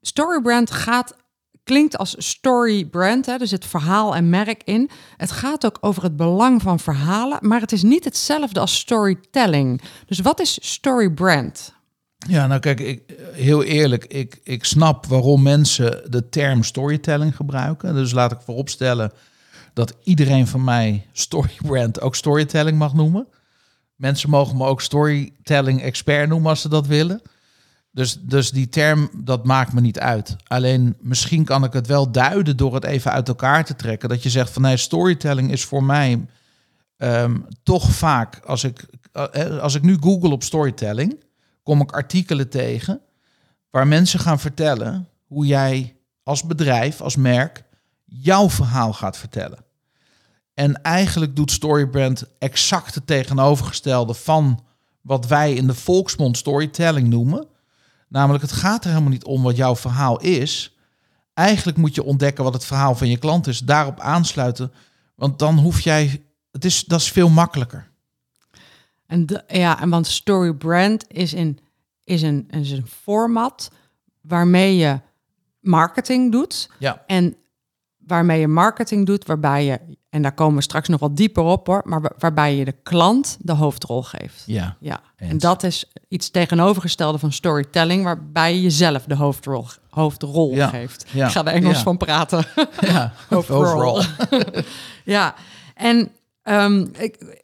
Storybrand 0.00 0.70
gaat, 0.70 1.16
klinkt 1.64 1.98
als 1.98 2.14
storybrand. 2.18 3.26
Hè, 3.26 3.32
er 3.32 3.46
zit 3.46 3.64
verhaal 3.64 4.14
en 4.16 4.30
merk 4.30 4.62
in. 4.64 4.90
Het 5.16 5.30
gaat 5.30 5.66
ook 5.66 5.78
over 5.80 6.02
het 6.02 6.16
belang 6.16 6.62
van 6.62 6.80
verhalen, 6.80 7.38
maar 7.40 7.60
het 7.60 7.72
is 7.72 7.82
niet 7.82 8.04
hetzelfde 8.04 8.60
als 8.60 8.78
storytelling. 8.78 9.82
Dus 10.06 10.18
wat 10.18 10.40
is 10.40 10.58
Storybrand? 10.62 11.74
Ja, 12.28 12.46
nou 12.46 12.60
kijk, 12.60 12.80
ik, 12.80 13.02
heel 13.32 13.62
eerlijk, 13.62 14.04
ik, 14.04 14.40
ik 14.42 14.64
snap 14.64 15.06
waarom 15.06 15.42
mensen 15.42 16.10
de 16.10 16.28
term 16.28 16.62
storytelling 16.62 17.36
gebruiken. 17.36 17.94
Dus 17.94 18.12
laat 18.12 18.32
ik 18.32 18.40
vooropstellen 18.44 19.12
dat 19.72 19.94
iedereen 20.02 20.46
van 20.46 20.64
mij 20.64 21.06
storybrand 21.12 22.00
ook 22.00 22.14
storytelling 22.14 22.78
mag 22.78 22.94
noemen. 22.94 23.26
Mensen 23.96 24.30
mogen 24.30 24.56
me 24.56 24.64
ook 24.66 24.80
storytelling 24.80 25.82
expert 25.82 26.28
noemen 26.28 26.50
als 26.50 26.60
ze 26.60 26.68
dat 26.68 26.86
willen. 26.86 27.22
Dus, 27.94 28.18
dus 28.20 28.50
die 28.50 28.68
term, 28.68 29.10
dat 29.12 29.44
maakt 29.44 29.72
me 29.72 29.80
niet 29.80 29.98
uit. 29.98 30.36
Alleen 30.46 30.96
misschien 31.00 31.44
kan 31.44 31.64
ik 31.64 31.72
het 31.72 31.86
wel 31.86 32.10
duiden 32.10 32.56
door 32.56 32.74
het 32.74 32.84
even 32.84 33.12
uit 33.12 33.28
elkaar 33.28 33.64
te 33.64 33.76
trekken. 33.76 34.08
Dat 34.08 34.22
je 34.22 34.30
zegt 34.30 34.50
van 34.50 34.62
nee, 34.62 34.76
storytelling 34.76 35.50
is 35.50 35.64
voor 35.64 35.84
mij 35.84 36.26
ehm, 36.96 37.36
toch 37.62 37.90
vaak, 37.90 38.40
als 38.44 38.64
ik, 38.64 38.86
eh, 39.12 39.58
als 39.58 39.74
ik 39.74 39.82
nu 39.82 39.96
google 40.00 40.30
op 40.30 40.42
storytelling, 40.42 41.24
kom 41.62 41.80
ik 41.80 41.92
artikelen 41.92 42.48
tegen 42.48 43.00
waar 43.70 43.86
mensen 43.86 44.20
gaan 44.20 44.40
vertellen 44.40 45.08
hoe 45.26 45.46
jij 45.46 45.96
als 46.22 46.44
bedrijf, 46.44 47.00
als 47.00 47.16
merk, 47.16 47.64
jouw 48.04 48.50
verhaal 48.50 48.92
gaat 48.92 49.16
vertellen. 49.16 49.64
En 50.54 50.82
eigenlijk 50.82 51.36
doet 51.36 51.50
Storybrand 51.50 52.24
exact 52.38 52.94
het 52.94 53.06
tegenovergestelde 53.06 54.14
van 54.14 54.64
wat 55.00 55.26
wij 55.26 55.54
in 55.54 55.66
de 55.66 55.74
volksmond 55.74 56.36
storytelling 56.36 57.08
noemen. 57.08 57.46
Namelijk, 58.14 58.42
het 58.42 58.52
gaat 58.52 58.84
er 58.84 58.90
helemaal 58.90 59.10
niet 59.10 59.24
om 59.24 59.42
wat 59.42 59.56
jouw 59.56 59.76
verhaal 59.76 60.20
is. 60.20 60.76
Eigenlijk 61.32 61.76
moet 61.76 61.94
je 61.94 62.02
ontdekken 62.02 62.44
wat 62.44 62.52
het 62.52 62.64
verhaal 62.64 62.94
van 62.94 63.08
je 63.08 63.16
klant 63.16 63.46
is, 63.46 63.58
daarop 63.58 64.00
aansluiten. 64.00 64.72
Want 65.14 65.38
dan 65.38 65.58
hoef 65.58 65.80
jij, 65.80 66.24
het 66.50 66.64
is, 66.64 66.84
dat 66.84 67.00
is 67.00 67.12
veel 67.12 67.28
makkelijker. 67.28 67.90
En 69.06 69.26
de, 69.26 69.44
ja, 69.46 69.80
en 69.80 69.90
want 69.90 70.06
Storybrand 70.06 71.04
is 71.08 71.32
in 71.32 71.58
is 72.04 72.22
een, 72.22 72.48
is 72.50 72.70
een 72.70 72.86
format 72.86 73.70
waarmee 74.20 74.76
je 74.76 75.00
marketing 75.60 76.32
doet. 76.32 76.70
Ja. 76.78 77.02
En 77.06 77.36
waarmee 77.98 78.40
je 78.40 78.48
marketing 78.48 79.06
doet, 79.06 79.26
waarbij 79.26 79.64
je, 79.64 79.80
en 80.14 80.22
daar 80.22 80.34
komen 80.34 80.56
we 80.56 80.62
straks 80.62 80.88
nog 80.88 81.00
wat 81.00 81.16
dieper 81.16 81.42
op 81.42 81.66
hoor, 81.66 81.82
maar 81.84 82.00
wa- 82.00 82.12
waarbij 82.18 82.56
je 82.56 82.64
de 82.64 82.74
klant 82.82 83.36
de 83.40 83.52
hoofdrol 83.52 84.02
geeft. 84.02 84.42
Ja. 84.46 84.76
Ja, 84.80 85.00
en 85.16 85.38
dat 85.38 85.62
is 85.62 85.92
iets 86.08 86.30
tegenovergestelde 86.30 87.18
van 87.18 87.32
storytelling, 87.32 88.04
waarbij 88.04 88.54
je 88.54 88.62
jezelf 88.62 89.04
de 89.04 89.14
hoofdrol, 89.14 89.66
hoofdrol 89.90 90.54
Ja. 90.54 90.68
geeft. 90.68 91.04
Ja. 91.10 91.26
Ik 91.26 91.32
ga 91.32 91.40
er 91.44 91.52
Engels 91.52 91.76
Ja. 91.76 91.82
van 91.82 91.96
praten. 91.96 92.44
ja. 92.80 93.12
Overall. 93.30 94.04
ja, 95.04 95.34
en 95.74 96.10
ehm, 96.42 96.86
ik, 96.98 97.42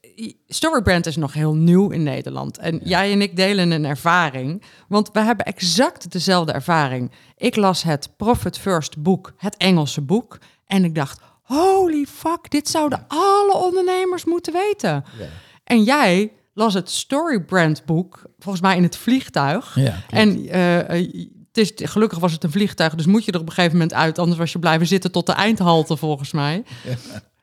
Storybrand 0.48 1.06
is 1.06 1.16
nog 1.16 1.33
heel 1.33 1.54
nieuw 1.54 1.90
in 1.90 2.02
Nederland. 2.02 2.59
En 2.59 2.80
jij 2.85 3.12
en 3.12 3.22
ik 3.22 3.37
delen 3.37 3.70
een 3.70 3.85
ervaring, 3.85 4.62
want 4.88 5.11
we 5.12 5.20
hebben 5.20 5.46
exact 5.46 6.12
dezelfde 6.12 6.52
ervaring. 6.52 7.11
Ik 7.37 7.56
las 7.56 7.83
het 7.83 8.11
Profit 8.16 8.59
First 8.59 9.02
boek, 9.02 9.33
het 9.37 9.56
Engelse 9.56 10.00
boek, 10.00 10.38
en 10.66 10.85
ik 10.85 10.94
dacht, 10.94 11.20
holy 11.54 12.06
fuck, 12.06 12.50
dit 12.50 12.68
zouden 12.68 13.04
alle 13.08 13.54
ondernemers 13.54 14.24
moeten 14.24 14.52
weten. 14.52 15.04
Ja. 15.18 15.26
En 15.64 15.82
jij 15.82 16.32
las 16.54 16.74
het 16.74 16.90
Storybrand 16.90 17.84
boek, 17.84 18.22
volgens 18.38 18.62
mij 18.62 18.76
in 18.76 18.82
het 18.82 18.96
vliegtuig. 18.96 19.74
Ja, 19.74 20.02
en 20.10 20.48
eh, 20.48 20.78
eh, 20.78 21.28
het 21.52 21.58
is, 21.58 21.72
gelukkig 21.74 22.18
was 22.18 22.32
het 22.32 22.44
een 22.44 22.50
vliegtuig, 22.50 22.94
dus 22.94 23.06
moet 23.06 23.24
je 23.24 23.32
er 23.32 23.40
op 23.40 23.46
een 23.46 23.52
gegeven 23.52 23.76
moment 23.76 23.94
uit. 23.94 24.18
Anders 24.18 24.38
was 24.38 24.52
je 24.52 24.58
blijven 24.58 24.86
zitten 24.86 25.12
tot 25.12 25.26
de 25.26 25.32
eindhalte, 25.32 25.96
volgens 25.96 26.32
mij. 26.32 26.64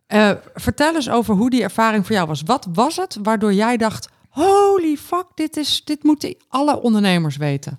Eh, 0.08 0.32
vertel 0.54 0.96
eens 0.96 1.10
over 1.10 1.36
hoe 1.36 1.50
die 1.50 1.64
ervaring 1.64 2.06
voor 2.06 2.16
jou 2.16 2.28
was. 2.28 2.42
Wat 2.42 2.68
was 2.74 2.96
het 2.96 3.18
waardoor 3.24 3.54
jij 3.54 3.78
dacht: 3.78 4.10
holy 4.30 4.98
fuck, 4.98 5.26
dit, 5.36 5.58
is, 5.58 5.82
dit 5.84 6.04
moeten 6.04 6.36
alle 6.48 6.82
ondernemers 6.82 7.38
weten? 7.38 7.76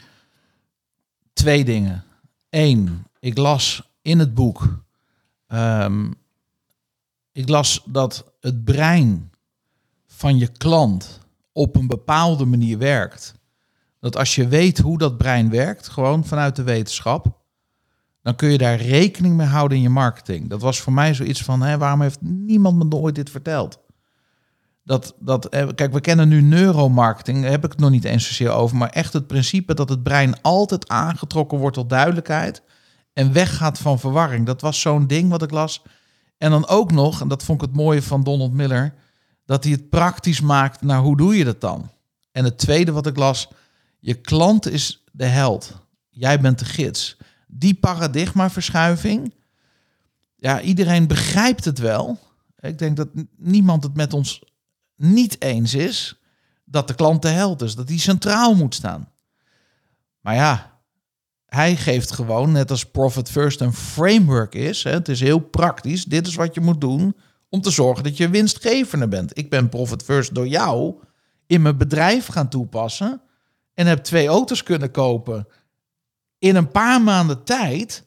Twee 1.33 1.65
dingen. 1.65 2.05
Eén, 2.51 3.05
ik 3.21 3.39
las 3.39 3.83
in 4.03 4.19
het 4.19 4.35
boek. 4.35 4.87
Ehm, 5.49 6.11
ik 7.33 7.49
las 7.49 7.83
dat 7.87 8.33
het 8.41 8.65
brein 8.65 9.31
van 10.07 10.39
je 10.39 10.49
klant 10.49 11.21
op 11.53 11.77
een 11.77 11.87
bepaalde 11.87 12.45
manier 12.45 12.79
werkt. 12.79 13.35
Dat 14.01 14.17
als 14.17 14.35
je 14.35 14.49
weet 14.49 14.79
hoe 14.79 14.99
dat 14.99 15.17
brein 15.17 15.51
werkt, 15.51 15.89
gewoon 15.89 16.25
vanuit 16.25 16.57
de 16.57 16.63
wetenschap, 16.63 17.39
dan 18.23 18.37
kun 18.37 18.49
je 18.49 18.59
daar 18.59 18.81
rekening 18.81 19.37
mee 19.37 19.47
houden 19.47 19.77
in 19.77 19.83
je 19.83 19.89
marketing. 19.89 20.49
Dat 20.49 20.63
was 20.63 20.81
voor 20.81 20.93
mij 20.93 21.15
zoiets 21.15 21.43
van, 21.43 21.63
hè, 21.63 21.79
waarom 21.79 22.01
heeft 22.01 22.21
niemand 22.21 22.77
me 22.77 22.97
ooit 22.97 23.15
dit 23.15 23.31
verteld? 23.31 23.81
Dat, 24.85 25.15
dat, 25.19 25.49
eh, 25.49 25.69
kijk, 25.75 25.93
we 25.93 26.01
kennen 26.01 26.29
nu 26.29 26.41
neuromarketing, 26.41 27.43
daar 27.43 27.51
heb 27.51 27.65
ik 27.65 27.71
het 27.71 27.81
nog 27.81 27.91
niet 27.91 28.05
eens 28.05 28.27
zozeer 28.27 28.51
over, 28.51 28.77
maar 28.77 28.91
echt 28.91 29.13
het 29.13 29.27
principe 29.27 29.75
dat 29.75 29.89
het 29.89 30.03
brein 30.03 30.43
altijd 30.43 30.89
aangetrokken 30.89 31.59
wordt 31.59 31.77
tot 31.77 31.91
duidelijkheid 31.91 32.63
en 33.19 33.33
weggaat 33.33 33.79
van 33.79 33.99
verwarring. 33.99 34.47
Dat 34.47 34.61
was 34.61 34.81
zo'n 34.81 35.07
ding 35.07 35.31
wat 35.31 35.43
ik 35.43 35.51
las. 35.51 35.83
En 36.37 36.51
dan 36.51 36.69
ook 36.69 36.93
nog, 36.93 37.21
en 37.21 37.29
dat 37.29 37.43
vond 37.43 37.63
ik 37.63 37.69
het 37.69 37.77
mooie 37.77 38.03
van 38.03 38.23
Donald 38.23 38.53
Miller, 38.53 38.95
dat 39.45 39.65
hij 39.65 39.73
het 39.73 39.89
praktisch 39.89 40.41
maakt 40.41 40.83
naar 40.83 41.01
hoe 41.01 41.17
doe 41.17 41.37
je 41.37 41.45
dat 41.45 41.61
dan? 41.61 41.91
En 42.33 42.45
het 42.45 42.59
tweede 42.59 42.93
wat 42.93 43.07
ik 43.07 43.17
las, 43.17 43.49
je 43.99 44.15
klant 44.15 44.69
is 44.69 45.05
de 45.13 45.25
held. 45.25 45.87
Jij 46.09 46.41
bent 46.41 46.59
de 46.59 46.65
gids. 46.65 47.17
Die 47.47 47.75
paradigmaverschuiving, 47.75 49.35
ja, 50.37 50.61
iedereen 50.61 51.07
begrijpt 51.07 51.65
het 51.65 51.79
wel. 51.79 52.19
Ik 52.61 52.79
denk 52.79 52.97
dat 52.97 53.09
niemand 53.37 53.83
het 53.83 53.97
met 53.97 54.13
ons 54.13 54.43
niet 54.97 55.43
eens 55.43 55.75
is 55.75 56.21
dat 56.65 56.89
de 56.89 56.95
klant 56.95 57.23
de 57.23 57.29
held 57.29 57.63
is, 57.63 57.75
dat 57.75 57.87
die 57.87 58.01
centraal 58.01 58.55
moet 58.55 58.75
staan. 58.75 59.09
Maar 60.21 60.35
ja, 60.35 60.78
hij 61.49 61.77
geeft 61.77 62.13
gewoon, 62.13 62.53
net 62.53 62.71
als 62.71 62.85
Profit 62.85 63.31
First 63.31 63.61
een 63.61 63.73
framework 63.73 64.55
is, 64.55 64.83
hè, 64.85 64.91
het 64.91 65.09
is 65.09 65.21
heel 65.21 65.39
praktisch, 65.39 66.05
dit 66.05 66.27
is 66.27 66.35
wat 66.35 66.55
je 66.55 66.61
moet 66.61 66.81
doen 66.81 67.17
om 67.49 67.61
te 67.61 67.71
zorgen 67.71 68.05
dat 68.05 68.17
je 68.17 68.29
winstgevender 68.29 69.09
bent. 69.09 69.39
Ik 69.39 69.51
ben 69.51 69.69
Profit 69.69 70.03
First 70.03 70.35
door 70.35 70.47
jou 70.49 70.95
in 71.47 71.63
mijn 71.63 71.77
bedrijf 71.77 72.27
gaan 72.27 72.49
toepassen 72.49 73.21
en 73.75 73.87
heb 73.87 73.99
twee 74.05 74.27
auto's 74.29 74.63
kunnen 74.63 74.91
kopen 74.91 75.47
in 76.39 76.57
een 76.57 76.71
paar 76.71 77.03
maanden 77.03 77.45
tijd 77.45 78.07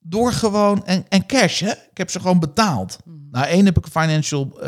door 0.00 0.32
gewoon 0.32 0.86
en, 0.86 1.04
en 1.08 1.26
cash. 1.26 1.60
Hè? 1.60 1.70
Ik 1.70 1.96
heb 1.98 2.10
ze 2.10 2.20
gewoon 2.20 2.38
betaald. 2.40 2.98
Nou, 3.30 3.46
één 3.46 3.64
heb 3.64 3.76
ik 3.78 3.84
een 3.84 3.90
financial, 4.02 4.58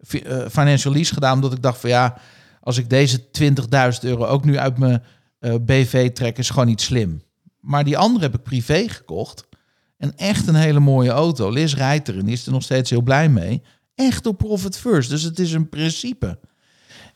fi- 0.00 0.18
eh, 0.22 0.48
financial 0.50 0.92
lease 0.94 1.14
gedaan, 1.14 1.34
omdat 1.34 1.52
ik 1.52 1.62
dacht 1.62 1.80
van 1.80 1.90
ja, 1.90 2.16
als 2.60 2.78
ik 2.78 2.90
deze 2.90 3.24
20.000 3.30 4.00
euro 4.00 4.24
ook 4.26 4.44
nu 4.44 4.58
uit 4.58 4.78
mijn 4.78 5.02
eh, 5.38 5.54
BV 5.60 6.10
trek, 6.12 6.38
is 6.38 6.50
gewoon 6.50 6.66
niet 6.66 6.80
slim. 6.80 7.22
Maar 7.66 7.84
die 7.84 7.98
andere 7.98 8.24
heb 8.24 8.34
ik 8.34 8.42
privé 8.42 8.88
gekocht. 8.88 9.48
En 9.96 10.16
echt 10.16 10.46
een 10.46 10.54
hele 10.54 10.80
mooie 10.80 11.10
auto. 11.10 11.50
Liz 11.50 11.74
rijdt 11.74 12.08
erin, 12.08 12.28
is 12.28 12.46
er 12.46 12.52
nog 12.52 12.62
steeds 12.62 12.90
heel 12.90 13.02
blij 13.02 13.28
mee. 13.28 13.62
Echt 13.94 14.26
op 14.26 14.38
profit 14.38 14.76
first. 14.76 15.10
Dus 15.10 15.22
het 15.22 15.38
is 15.38 15.52
een 15.52 15.68
principe. 15.68 16.38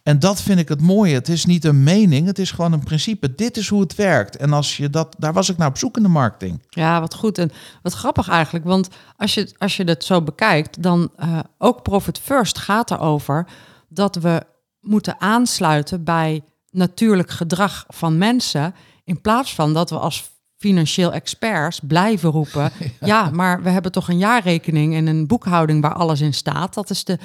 En 0.03 0.19
dat 0.19 0.43
vind 0.43 0.59
ik 0.59 0.69
het 0.69 0.81
mooie. 0.81 1.15
Het 1.15 1.29
is 1.29 1.45
niet 1.45 1.65
een 1.65 1.83
mening, 1.83 2.27
het 2.27 2.39
is 2.39 2.51
gewoon 2.51 2.73
een 2.73 2.85
principe. 2.85 3.35
Dit 3.35 3.57
is 3.57 3.69
hoe 3.69 3.81
het 3.81 3.95
werkt. 3.95 4.37
En 4.37 4.53
als 4.53 4.77
je 4.77 4.91
dat, 4.91 5.15
daar 5.19 5.33
was 5.33 5.49
ik 5.49 5.57
naar 5.57 5.69
op 5.69 5.79
zoek 5.79 5.97
in 5.97 6.03
de 6.03 6.09
marketing. 6.09 6.63
Ja, 6.69 7.01
wat 7.01 7.15
goed. 7.15 7.39
En 7.39 7.51
wat 7.83 7.93
grappig 7.93 8.29
eigenlijk, 8.29 8.65
want 8.65 8.89
als 9.17 9.35
je, 9.35 9.55
als 9.59 9.77
je 9.77 9.85
dat 9.85 10.05
zo 10.05 10.23
bekijkt, 10.23 10.83
dan 10.83 11.11
eh, 11.17 11.39
ook 11.59 11.83
Profit 11.83 12.19
First 12.19 12.59
gaat 12.59 12.91
erover 12.91 13.47
dat 13.89 14.17
we 14.17 14.43
moeten 14.81 15.21
aansluiten 15.21 16.05
bij 16.05 16.43
natuurlijk 16.71 17.31
gedrag 17.31 17.85
van 17.89 18.19
mensen, 18.19 18.75
in 19.05 19.21
plaats 19.21 19.55
van 19.55 19.75
dat 19.75 19.91
we 19.91 19.99
als 19.99 20.31
financieel 20.61 21.13
experts 21.13 21.81
blijven 21.87 22.31
roepen, 22.31 22.73
ja. 23.01 23.31
maar 23.31 23.63
we 23.63 23.71
hebben 23.71 23.93
toch 23.93 24.09
een 24.09 24.19
jaarrekening 24.19 24.95
en 24.95 25.07
een 25.07 25.27
boekhouding 25.27 25.83
waar 25.83 25.95
alles 25.95 26.21
in 26.21 26.35
staat. 26.35 26.75
Dat 26.75 26.91
is 26.91 27.05
de 27.05 27.19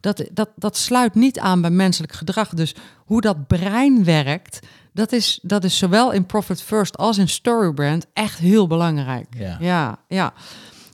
dat, 0.00 0.24
dat, 0.32 0.48
dat 0.56 0.76
sluit 0.76 1.14
niet 1.14 1.38
aan 1.38 1.60
bij 1.60 1.70
menselijk 1.70 2.12
gedrag. 2.12 2.48
Dus 2.48 2.74
hoe 2.96 3.20
dat 3.20 3.46
brein 3.46 4.04
werkt, 4.04 4.66
dat 4.92 5.12
is, 5.12 5.38
dat 5.42 5.64
is 5.64 5.78
zowel 5.78 6.12
in 6.12 6.26
Profit 6.26 6.62
First 6.62 6.96
als 6.96 7.18
in 7.18 7.28
Storybrand 7.28 8.06
echt 8.12 8.38
heel 8.38 8.66
belangrijk. 8.66 9.26
Ja. 9.30 9.56
ja, 9.60 9.98
ja. 10.08 10.32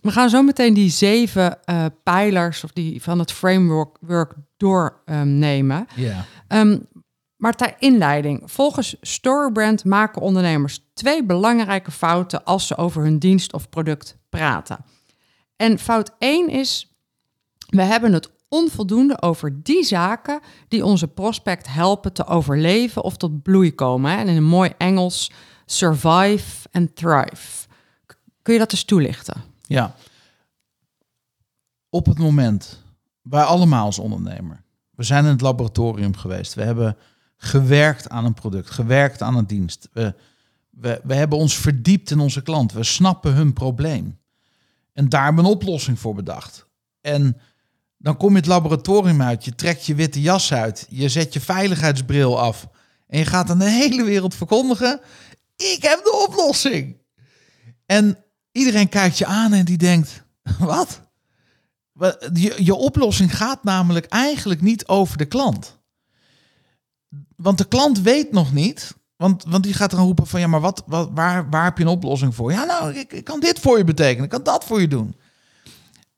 We 0.01 0.11
gaan 0.11 0.31
zo 0.31 0.43
meteen 0.43 0.75
die 0.75 0.91
zeven 0.91 1.65
eh, 1.65 1.85
pijlers 2.03 2.65
of 2.65 2.73
die 2.73 3.03
van 3.03 3.19
het 3.19 3.33
framework 3.33 3.97
work 4.01 4.35
doornemen. 4.57 5.87
Ja. 5.95 6.25
Ehm, 6.49 6.79
maar 7.45 7.55
ter 7.55 7.75
inleiding. 7.79 8.43
Volgens 8.45 8.97
Storybrand 9.01 9.85
maken 9.85 10.23
ondernemers 10.23 10.81
twee 10.95 11.25
belangrijke 11.25 11.91
fouten 11.91 12.45
als 12.45 12.67
ze 12.67 12.77
over 12.77 13.03
hun 13.03 13.19
dienst 13.19 13.53
of 13.53 13.69
product 13.69 14.17
praten. 14.29 14.85
En 15.57 15.79
fout 15.79 16.11
1 16.19 16.49
is, 16.49 16.95
we 17.69 17.83
hebben 17.83 18.13
het 18.13 18.31
onvoldoende 18.49 19.23
over 19.23 19.63
die 19.63 19.85
zaken 19.85 20.41
die 20.69 20.85
onze 20.85 21.09
prospect 21.09 21.73
helpen 21.73 22.13
te 22.13 22.27
overleven 22.27 23.03
of 23.03 23.17
tot 23.17 23.43
bloei 23.43 23.75
komen. 23.75 24.19
En 24.19 24.29
in 24.29 24.37
een 24.37 24.45
mooi 24.45 24.73
Engels, 24.79 25.31
survive 25.67 26.69
and 26.73 26.97
thrive. 26.97 27.67
Kun 28.43 28.53
je 28.53 28.59
dat 28.59 28.73
eens 28.73 28.85
toelichten? 28.85 29.43
Ja. 29.63 29.95
Op 31.89 32.07
het 32.07 32.19
moment, 32.19 32.83
wij 33.23 33.43
allemaal 33.43 33.85
als 33.85 33.99
ondernemer, 33.99 34.63
we 34.91 35.03
zijn 35.03 35.25
in 35.25 35.31
het 35.31 35.41
laboratorium 35.41 36.17
geweest. 36.17 36.55
We 36.55 36.63
hebben 36.63 36.97
gewerkt 37.45 38.09
aan 38.09 38.25
een 38.25 38.35
product, 38.35 38.71
gewerkt 38.71 39.23
aan 39.23 39.37
een 39.37 39.47
dienst. 39.47 39.89
We, 39.93 40.15
we, 40.71 41.01
we 41.05 41.15
hebben 41.15 41.39
ons 41.39 41.57
verdiept 41.57 42.11
in 42.11 42.19
onze 42.19 42.43
klant. 42.43 42.73
We 42.73 42.85
snappen 42.85 43.35
hun 43.35 43.53
probleem. 43.53 44.19
En 44.93 45.09
daar 45.09 45.25
hebben 45.25 45.45
we 45.45 45.51
een 45.51 45.57
oplossing 45.57 45.99
voor 45.99 46.15
bedacht. 46.15 46.67
En 47.01 47.41
dan 47.99 48.17
kom 48.17 48.31
je 48.31 48.37
het 48.37 48.47
laboratorium 48.47 49.23
uit, 49.23 49.45
je 49.45 49.55
trekt 49.55 49.87
je 49.87 49.95
witte 49.95 50.21
jas 50.21 50.53
uit, 50.53 50.87
je 50.91 51.09
zet 51.09 51.33
je 51.33 51.41
veiligheidsbril 51.41 52.41
af 52.41 52.69
en 53.07 53.19
je 53.19 53.25
gaat 53.25 53.51
aan 53.51 53.59
de 53.59 53.71
hele 53.71 54.05
wereld 54.05 54.35
verkondigen: 54.35 55.01
ik 55.57 55.79
heb 55.83 56.05
de 56.05 56.27
oplossing. 56.29 56.97
En 57.87 58.25
iedereen 58.53 58.89
kijkt 58.89 59.19
je 59.19 59.27
aan 59.27 59.53
en 59.53 59.65
die 59.65 59.79
denkt: 59.79 60.25
wat? 60.59 61.01
Je, 62.33 62.55
je 62.59 62.75
oplossing 62.75 63.37
gaat 63.37 63.65
namelijk 63.65 64.07
eigenlijk 64.07 64.61
niet 64.61 64.87
over 64.87 65.17
de 65.17 65.25
klant. 65.25 65.79
Want 67.37 67.59
de 67.59 67.69
klant 67.69 68.01
weet 68.01 68.33
nog 68.33 68.53
niet. 68.53 68.95
Want, 69.17 69.45
want 69.49 69.65
die 69.65 69.75
gaat 69.75 69.91
dan 69.91 70.05
roepen 70.05 70.27
van 70.27 70.41
ja, 70.41 70.47
maar 70.47 70.61
wat, 70.61 70.83
wat, 70.87 71.11
waar, 71.13 71.51
waar 71.51 71.65
heb 71.65 71.79
je 71.79 71.85
een 71.85 71.91
oplossing 71.91 72.35
voor? 72.35 72.53
Ja, 72.53 72.65
nou, 72.65 72.95
ik, 72.95 73.13
ik 73.13 73.25
kan 73.25 73.41
dit 73.41 73.59
voor 73.59 73.79
je 73.79 73.85
betekenen, 73.85 74.25
ik 74.25 74.31
kan 74.31 74.43
dat 74.43 74.65
voor 74.65 74.81
je 74.81 74.89
doen. 74.89 75.17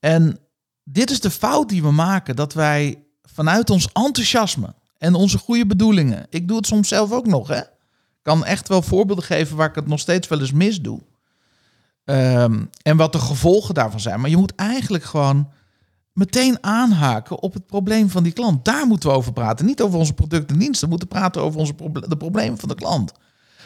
En 0.01 0.39
dit 0.85 1.11
is 1.11 1.21
de 1.21 1.31
fout 1.31 1.69
die 1.69 1.83
we 1.83 1.91
maken, 1.91 2.37
dat 2.37 2.53
wij 2.53 3.05
vanuit 3.23 3.71
ons 3.71 3.93
enthousiasme 3.93 4.75
en 4.99 5.15
onze 5.15 5.39
goede 5.39 5.67
bedoelingen, 5.67 6.27
ik 6.31 6.49
doe 6.49 6.57
het 6.57 6.67
soms 6.67 6.89
zelf 6.89 7.13
ook 7.13 7.27
nog, 7.27 7.49
hè? 7.49 7.61
Kan 8.23 8.45
echt 8.45 8.69
wel 8.69 8.83
voorbeelden 8.83 9.25
geven 9.25 9.57
waar 9.57 9.69
ik 9.69 9.75
het 9.75 9.87
nog 9.87 10.01
steeds 10.01 10.29
wel 10.29 10.41
eens 10.41 10.53
misdoe. 10.53 11.01
Ehm, 12.05 12.65
en 12.83 12.97
wat 12.97 13.13
de 13.13 13.19
gevolgen 13.19 13.75
daarvan 13.75 14.01
zijn. 14.01 14.21
Maar 14.21 14.31
je 14.31 14.37
moet 14.37 14.55
eigenlijk 14.55 15.05
gewoon 15.05 15.51
meteen 16.17 16.59
aanhaken 16.61 17.39
op 17.43 17.55
het 17.55 17.67
probleem 17.67 18.11
van 18.11 18.23
die 18.23 18.33
klant. 18.33 18.65
Daar 18.65 18.87
moeten 18.87 19.09
we 19.09 19.15
over 19.15 19.33
praten. 19.33 19.67
Niet 19.67 19.83
over 19.83 19.99
onze 19.99 20.13
producten 20.13 20.49
en 20.55 20.59
diensten. 20.61 20.83
We 20.85 20.91
moeten 20.91 21.09
praten 21.09 21.43
over 21.43 21.61
onze 21.61 21.75
proble- 21.75 22.09
de 22.09 22.17
problemen 22.17 22.59
van 22.59 22.69
de 22.69 22.75
klant. 22.75 23.13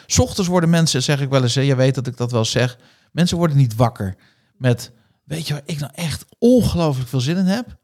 's 0.07 0.19
ochtends 0.19 0.49
worden 0.49 0.69
mensen, 0.69 1.03
zeg 1.03 1.21
ik 1.21 1.29
wel 1.29 1.41
eens, 1.41 1.53
je 1.53 1.75
weet 1.75 1.95
dat 1.95 2.07
ik 2.07 2.17
dat 2.17 2.31
wel 2.31 2.45
zeg. 2.45 2.77
Mensen 3.11 3.37
worden 3.37 3.57
niet 3.57 3.75
wakker 3.75 4.15
met, 4.57 4.91
weet 5.23 5.47
je 5.47 5.53
waar 5.53 5.61
ik 5.65 5.79
nou 5.79 5.91
echt 5.95 6.25
ongelooflijk 6.39 7.09
veel 7.09 7.19
zin 7.21 7.37
in 7.37 7.45
heb? 7.45 7.77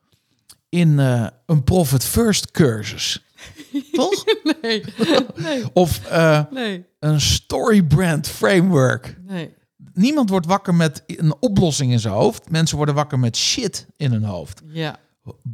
In 0.69 0.99
eh, 0.99 1.27
een 1.45 1.63
Profit 1.63 2.03
First 2.05 2.51
cursus. 2.51 3.23
Toch? 3.91 4.23
Nee, 4.61 4.83
nee, 5.35 5.63
Of 5.73 6.05
eh, 6.05 6.41
nee, 6.51 6.85
een 6.99 7.21
story 7.21 7.83
brand 7.83 8.27
framework. 8.27 9.17
nee. 9.25 9.55
Niemand 9.97 10.29
wordt 10.29 10.45
wakker 10.45 10.75
met 10.75 11.03
een 11.05 11.35
oplossing 11.39 11.91
in 11.91 11.99
zijn 11.99 12.13
hoofd. 12.13 12.49
Mensen 12.49 12.77
worden 12.77 12.95
wakker 12.95 13.19
met 13.19 13.37
shit 13.37 13.87
in 13.97 14.11
hun 14.11 14.23
hoofd. 14.23 14.61
Ja, 14.65 14.95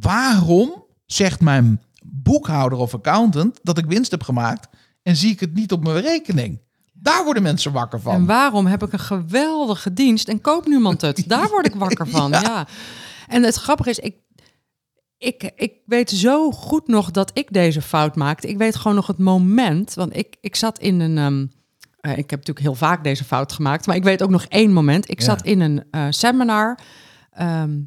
Waarom 0.00 0.84
zegt 1.06 1.40
mijn 1.40 1.82
boekhouder 2.04 2.78
of 2.78 2.94
accountant 2.94 3.60
dat 3.62 3.78
ik 3.78 3.84
winst 3.86 4.10
heb 4.10 4.22
gemaakt 4.22 4.68
en 5.02 5.16
zie 5.16 5.30
ik 5.30 5.40
het 5.40 5.54
niet 5.54 5.72
op 5.72 5.82
mijn 5.84 6.00
rekening? 6.00 6.60
Daar 6.92 7.24
worden 7.24 7.42
mensen 7.42 7.72
wakker 7.72 8.00
van. 8.00 8.14
En 8.14 8.26
waarom 8.26 8.66
heb 8.66 8.82
ik 8.82 8.92
een 8.92 8.98
geweldige 8.98 9.92
dienst 9.92 10.28
en 10.28 10.40
koopt 10.40 10.66
niemand 10.68 11.00
het? 11.00 11.24
Daar 11.28 11.48
word 11.48 11.66
ik 11.66 11.74
wakker 11.74 12.08
van. 12.08 12.30
Ja. 12.30 12.40
ja. 12.40 12.66
En 13.28 13.42
het 13.42 13.54
grappige 13.54 13.90
is, 13.90 13.98
ik, 13.98 14.16
ik, 15.18 15.52
ik 15.56 15.72
weet 15.86 16.10
zo 16.10 16.50
goed 16.50 16.86
nog 16.86 17.10
dat 17.10 17.30
ik 17.34 17.52
deze 17.52 17.82
fout 17.82 18.16
maakte. 18.16 18.48
Ik 18.48 18.58
weet 18.58 18.76
gewoon 18.76 18.94
nog 18.94 19.06
het 19.06 19.18
moment, 19.18 19.94
want 19.94 20.16
ik, 20.16 20.36
ik 20.40 20.56
zat 20.56 20.78
in 20.78 21.00
een. 21.00 21.18
ehm, 21.18 21.46
eh, 22.04 22.10
ik 22.10 22.30
heb 22.30 22.38
natuurlijk 22.38 22.60
heel 22.66 22.74
vaak 22.74 23.04
deze 23.04 23.24
fout 23.24 23.52
gemaakt, 23.52 23.86
maar 23.86 23.96
ik 23.96 24.02
weet 24.04 24.22
ook 24.22 24.30
nog 24.30 24.44
één 24.44 24.72
moment. 24.72 25.10
Ik 25.10 25.18
Ja. 25.18 25.24
zat 25.24 25.42
in 25.42 25.60
een 25.60 25.84
eh, 25.90 26.06
seminar 26.10 26.78
ehm, 27.30 27.78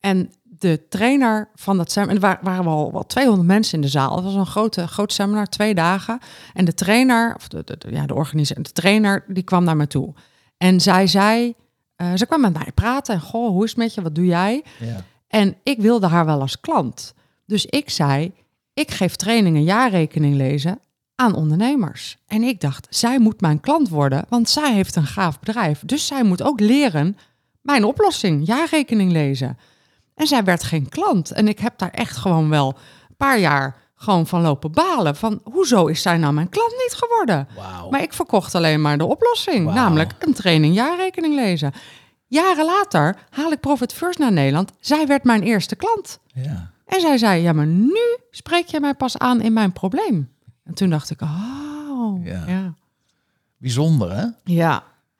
en 0.00 0.30
de 0.42 0.86
trainer 0.88 1.48
van 1.54 1.76
dat 1.76 1.92
seminar, 1.92 2.16
en 2.16 2.22
er 2.22 2.28
wa- 2.28 2.38
waren 2.50 2.64
wel, 2.64 2.92
wel 2.92 3.06
200 3.06 3.48
mensen 3.48 3.74
in 3.74 3.80
de 3.80 3.88
zaal. 3.88 4.14
Het 4.16 4.24
was 4.24 4.34
een 4.34 4.46
grote, 4.46 4.86
groot 4.88 5.12
seminar, 5.12 5.46
twee 5.46 5.74
dagen. 5.74 6.18
En 6.54 6.64
de 6.64 6.74
trainer, 6.74 7.34
of 7.36 7.48
de, 7.48 7.62
de, 7.64 7.76
de- 7.78 7.90
ja, 7.92 8.06
de 8.06 8.14
organisatie, 8.14 8.62
de 8.64 8.72
trainer, 8.72 9.24
die 9.28 9.42
kwam 9.42 9.64
naar 9.64 9.76
me 9.76 9.86
toe. 9.86 10.14
En 10.56 10.80
zij 10.80 11.06
zei, 11.06 11.54
eh, 11.96 12.12
ze 12.14 12.26
kwam 12.26 12.40
met 12.40 12.52
mij 12.52 12.68
praten. 12.74 13.14
En 13.14 13.20
goh, 13.20 13.48
hoe 13.48 13.64
is 13.64 13.70
het 13.70 13.78
met 13.78 13.94
je? 13.94 14.02
Wat 14.02 14.14
doe 14.14 14.26
jij? 14.26 14.64
Ja. 14.78 15.04
En 15.28 15.56
ik 15.62 15.80
wilde 15.80 16.06
haar 16.06 16.24
wel 16.26 16.40
als 16.40 16.60
klant. 16.60 17.14
Dus 17.46 17.66
ik 17.66 17.90
zei, 17.90 18.32
ik 18.74 18.90
geef 18.90 19.16
trainingen 19.16 19.62
jaarrekening 19.62 20.34
lezen 20.36 20.78
aan 21.20 21.34
ondernemers. 21.34 22.16
En 22.26 22.42
ik 22.42 22.60
dacht, 22.60 22.86
zij 22.90 23.18
moet 23.18 23.40
mijn 23.40 23.60
klant 23.60 23.88
worden, 23.88 24.24
want 24.28 24.48
zij 24.48 24.72
heeft 24.72 24.96
een 24.96 25.06
gaaf 25.06 25.40
bedrijf. 25.40 25.82
Dus 25.84 26.06
zij 26.06 26.22
moet 26.22 26.42
ook 26.42 26.60
leren 26.60 27.16
mijn 27.60 27.84
oplossing, 27.84 28.46
jaarrekening 28.46 29.12
lezen. 29.12 29.58
En 30.14 30.26
zij 30.26 30.44
werd 30.44 30.62
geen 30.62 30.88
klant. 30.88 31.30
En 31.30 31.48
ik 31.48 31.58
heb 31.58 31.78
daar 31.78 31.90
echt 31.90 32.16
gewoon 32.16 32.48
wel 32.48 32.68
een 33.08 33.16
paar 33.16 33.38
jaar 33.38 33.76
gewoon 33.94 34.26
van 34.26 34.40
lopen 34.40 34.72
balen. 34.72 35.16
Van, 35.16 35.40
hoezo 35.44 35.86
is 35.86 36.02
zij 36.02 36.16
nou 36.16 36.32
mijn 36.32 36.48
klant 36.48 36.70
niet 36.70 36.94
geworden? 36.96 37.48
Maar 37.90 38.02
ik 38.02 38.12
verkocht 38.12 38.54
alleen 38.54 38.80
maar 38.80 38.98
de 38.98 39.04
oplossing, 39.04 39.74
namelijk 39.74 40.14
een 40.18 40.34
training 40.34 40.74
jaarrekening 40.74 41.34
lezen. 41.34 41.72
Jaren 42.26 42.64
later 42.64 43.16
haal 43.30 43.52
ik 43.52 43.60
Profit 43.60 43.92
First 43.92 44.18
naar 44.18 44.32
Nederland. 44.32 44.72
Zij 44.80 45.06
werd 45.06 45.24
mijn 45.24 45.42
eerste 45.42 45.76
klant. 45.76 46.18
Ja. 46.34 46.70
En 46.86 47.00
zij 47.00 47.18
zei, 47.18 47.42
ja, 47.42 47.52
maar 47.52 47.66
nu 47.66 48.16
spreek 48.30 48.66
je 48.66 48.80
mij 48.80 48.94
pas 48.94 49.18
aan 49.18 49.40
in 49.40 49.52
mijn 49.52 49.72
probleem. 49.72 50.28
En 50.70 50.76
toen 50.76 50.90
dacht 50.90 51.10
ik, 51.10 51.20
oh, 51.22 52.24
Ja. 52.24 52.32
ja. 52.32 52.44
Ja. 52.46 52.74
Bijzonder, 53.56 54.16
hè? 54.16 54.26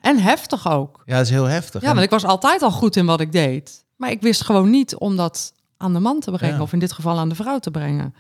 En 0.01 0.19
heftig 0.19 0.69
ook. 0.71 1.03
Ja, 1.05 1.17
dat 1.17 1.25
is 1.25 1.31
heel 1.31 1.45
heftig. 1.45 1.83
Ja, 1.83 1.89
want 1.89 2.01
ik 2.01 2.11
was 2.11 2.25
altijd 2.25 2.63
al 2.63 2.71
goed 2.71 2.97
in 2.97 3.07
wat 3.07 3.21
ik 3.21 3.33
deed. 3.33 3.85
Maar 3.97 4.11
ik 4.11 4.21
wist 4.23 4.45
gewoon 4.45 4.71
niet 4.71 4.95
om 4.97 5.17
dat 5.17 5.53
aan 5.77 5.93
de 5.93 5.99
man 5.99 6.21
te 6.21 6.31
brengen. 6.31 6.57
Ja. 6.57 6.63
Of 6.63 6.73
in 6.73 6.79
dit 6.79 6.93
geval 6.93 7.19
aan 7.19 7.29
de 7.29 7.35
vrouw 7.35 7.59
te 7.59 7.71
brengen. 7.71 8.15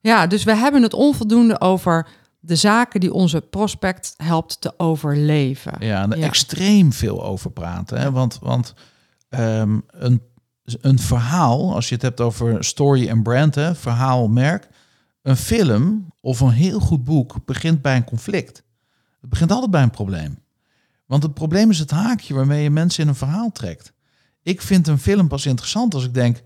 Ja, 0.00 0.26
dus 0.26 0.44
we 0.44 0.54
hebben 0.54 0.82
het 0.82 0.92
onvoldoende 0.94 1.60
over 1.60 2.06
de 2.40 2.56
zaken 2.56 3.00
die 3.00 3.12
onze 3.12 3.40
prospect 3.40 4.14
helpt 4.16 4.60
te 4.60 4.72
overleven. 4.76 5.72
Ja, 5.78 6.02
en 6.02 6.12
er 6.12 6.18
Ja. 6.18 6.24
extreem 6.26 6.92
veel 6.92 7.24
over 7.24 7.50
praten. 7.50 7.98
Hè? 8.00 8.10
Want, 8.10 8.38
want 8.42 8.74
ehm, 9.28 9.78
een, 9.90 10.22
een 10.64 10.98
verhaal, 10.98 11.74
als 11.74 11.88
je 11.88 11.94
het 11.94 12.02
hebt 12.02 12.20
over 12.20 12.64
story 12.64 13.08
en 13.08 13.22
brand, 13.22 13.54
hè, 13.54 13.74
verhaal, 13.74 14.28
merk. 14.28 14.68
Een 15.26 15.36
film 15.36 16.12
of 16.20 16.40
een 16.40 16.50
heel 16.50 16.80
goed 16.80 17.04
boek 17.04 17.44
begint 17.44 17.82
bij 17.82 17.96
een 17.96 18.04
conflict. 18.04 18.62
Het 19.20 19.30
begint 19.30 19.50
altijd 19.52 19.70
bij 19.70 19.82
een 19.82 19.90
probleem. 19.90 20.38
Want 21.06 21.22
het 21.22 21.34
probleem 21.34 21.70
is 21.70 21.78
het 21.78 21.90
haakje 21.90 22.34
waarmee 22.34 22.62
je 22.62 22.70
mensen 22.70 23.02
in 23.02 23.08
een 23.08 23.14
verhaal 23.14 23.52
trekt. 23.52 23.92
Ik 24.42 24.62
vind 24.62 24.86
een 24.86 24.98
film 24.98 25.28
pas 25.28 25.46
interessant 25.46 25.94
als 25.94 26.04
ik 26.04 26.14
denk... 26.14 26.42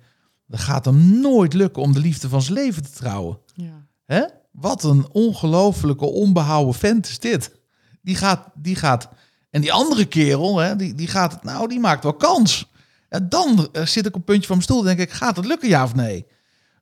dat 0.47 0.61
gaat 0.61 0.85
hem 0.85 1.21
nooit 1.21 1.53
lukken 1.53 1.83
om 1.83 1.93
de 1.93 1.99
liefde 1.99 2.29
van 2.29 2.43
zijn 2.43 2.55
leven 2.55 2.83
te 2.83 2.91
trouwen. 2.91 3.39
Ja. 3.55 3.87
Hè? 4.07 4.25
Wat 4.53 4.85
een 4.85 5.09
ongelofelijke 5.13 6.07
onbehouden 6.07 6.75
vent 6.75 7.09
is 7.09 7.19
dit. 7.19 7.61
Die 8.03 8.17
gaat, 8.17 8.47
die 8.55 8.77
gaat. 8.77 9.09
En 9.51 9.61
die 9.61 9.73
andere 9.73 10.05
kerel, 10.05 10.59
hè, 10.59 10.77
die, 10.77 10.95
die 10.95 11.09
gaat 11.09 11.33
het. 11.33 11.43
Nou, 11.43 11.69
die 11.69 11.81
maakt 11.81 12.03
wel 12.03 12.15
kans. 12.15 12.71
En 13.09 13.29
dan 13.29 13.69
eh, 13.73 13.87
zit 13.87 14.07
ik 14.07 14.15
op 14.15 14.15
het 14.15 14.25
puntje 14.25 14.47
van 14.47 14.57
mijn 14.57 14.69
stoel. 14.69 14.81
en 14.81 14.97
denk 14.97 15.11
ik, 15.11 15.17
gaat 15.17 15.37
het 15.37 15.47
lukken, 15.47 15.69
ja 15.69 15.85
of 15.85 15.95
nee? 15.95 16.27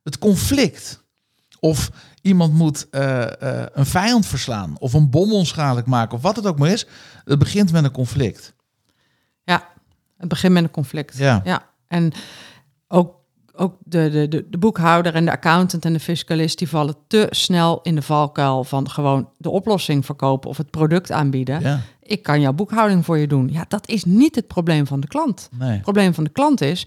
Het 0.03 0.19
conflict. 0.19 1.07
Of 1.61 1.91
iemand 2.23 2.53
moet 2.55 2.87
eh, 2.91 3.23
eh, 3.43 3.67
een 3.73 3.87
vijand 3.87 4.27
verslaan. 4.27 4.75
Of 4.79 4.93
een 4.93 5.11
bom 5.11 5.33
onschadelijk 5.33 5.87
maken. 5.87 6.17
Of 6.17 6.23
wat 6.23 6.37
het 6.37 6.47
ook 6.47 6.59
maar 6.59 6.71
is. 6.71 6.87
Het 7.25 7.39
begint 7.39 7.73
met 7.73 7.85
een 7.85 7.91
conflict. 7.91 8.55
ja, 9.45 9.69
het 10.17 10.29
begint 10.29 10.53
met 10.53 10.63
een 10.63 10.71
conflict. 10.71 11.17
Ja. 11.17 11.41
Ja, 11.45 11.67
en 11.89 12.13
ook, 12.89 13.15
ook 13.55 13.75
de, 13.85 14.11
de, 14.11 14.29
de, 14.29 14.47
de 14.51 14.59
boekhouder 14.59 15.15
en 15.15 15.25
de 15.25 15.31
accountant 15.31 15.85
en 15.85 15.93
de 15.93 16.01
fiscalist... 16.01 16.59
die 16.59 16.69
vallen 16.69 16.95
te 17.07 17.27
snel 17.31 17.81
in 17.83 17.95
de 17.95 18.03
valkuil 18.03 18.65
van 18.65 18.91
gewoon 18.91 19.29
de 19.37 19.51
oplossing 19.51 20.05
verkopen... 20.05 20.51
of 20.51 20.57
het 20.57 20.71
product 20.71 21.13
aanbieden. 21.13 21.61
Ja, 21.61 21.81
Ik 22.03 22.23
kan 22.23 22.41
jouw 22.41 22.53
boekhouding 22.53 23.05
voor 23.05 23.19
je 23.19 23.27
doen. 23.27 23.49
Ja, 23.53 23.65
dat 23.69 23.89
is 23.89 24.05
niet 24.05 24.35
het 24.35 24.47
probleem 24.47 24.87
van 24.87 25.01
de 25.01 25.07
klant. 25.07 25.49
nee. 25.59 25.71
Het 25.71 25.83
probleem 25.83 26.15
van 26.15 26.25
de 26.25 26.31
klant 26.31 26.61
is 26.61 26.87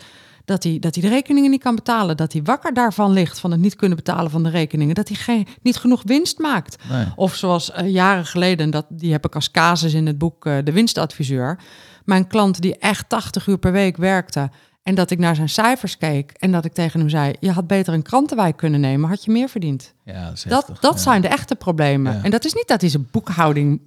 dat 0.52 0.64
hij, 0.64 0.80
dat 0.80 0.96
hij 0.96 1.04
de 1.04 1.10
rekeningen 1.10 1.50
niet 1.52 1.62
kan 1.62 1.76
betalen. 1.76 2.18
Dat 2.18 2.34
hij 2.34 2.44
wakker 2.44 2.74
daarvan 2.74 3.12
ligt 3.12 3.40
van 3.40 3.52
het 3.52 3.60
niet 3.60 3.76
kunnen 3.76 3.98
betalen 3.98 4.32
van 4.32 4.44
de 4.44 4.50
rekeningen. 4.50 4.96
Dat 4.96 5.08
hij 5.08 5.18
geen, 5.18 5.48
niet 5.62 5.78
genoeg 5.78 6.02
winst 6.06 6.40
maakt. 6.40 6.76
nee. 6.90 7.06
Of 7.16 7.36
zoals 7.36 7.72
eh, 7.72 7.90
jaren 7.92 8.26
geleden, 8.26 8.70
dat, 8.70 8.86
die 8.90 9.12
heb 9.12 9.26
ik 9.26 9.36
als 9.36 9.52
casus 9.52 9.94
in 9.94 10.06
het 10.08 10.18
boek 10.18 10.46
eh, 10.46 10.58
De 10.64 10.72
Winstadviseur. 10.72 11.60
Mijn 12.06 12.28
klant 12.28 12.62
die 12.62 12.78
echt 12.78 13.10
80 13.10 13.48
uur 13.48 13.58
per 13.58 13.72
week 13.72 13.98
werkte. 13.98 14.50
En 14.84 14.96
dat 14.96 15.12
ik 15.12 15.20
naar 15.20 15.36
zijn 15.36 15.50
cijfers 15.50 15.98
keek. 15.98 16.32
En 16.32 16.52
dat 16.52 16.66
ik 16.66 16.74
tegen 16.74 17.00
hem 17.00 17.10
zei, 17.10 17.34
je 17.40 17.52
had 17.52 17.68
beter 17.68 17.94
een 17.94 18.02
krantenwijk 18.02 18.58
kunnen 18.58 18.80
nemen. 18.80 19.10
Had 19.10 19.24
je 19.24 19.32
meer 19.32 19.50
verdiend. 19.50 19.94
Ja, 20.06 20.26
dat 20.30 20.44
Dat, 20.48 20.50
heftig. 20.68 20.80
dat 20.80 20.94
Ja. 20.94 21.00
zijn 21.00 21.22
de 21.22 21.28
echte 21.28 21.56
problemen. 21.56 22.14
Ja. 22.14 22.24
En 22.24 22.32
dat 22.32 22.46
is 22.46 22.54
niet 22.54 22.68
dat 22.68 22.82
hij 22.82 22.90
zijn 22.90 23.08
boekhouding 23.12 23.82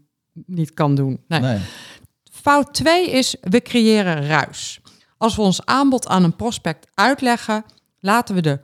niet 0.46 0.74
kan 0.74 0.94
doen. 0.94 1.20
Nee. 1.28 1.40
Nee. 1.40 1.58
Fout 2.32 2.74
2 2.74 3.10
is, 3.10 3.36
we 3.40 3.60
creëren 3.62 4.26
ruis. 4.26 4.80
Als 5.24 5.36
we 5.36 5.42
ons 5.42 5.64
aanbod 5.64 6.06
aan 6.06 6.24
een 6.24 6.36
prospect 6.36 6.86
uitleggen, 6.94 7.64
laten 8.00 8.34
we 8.34 8.42
de 8.42 8.60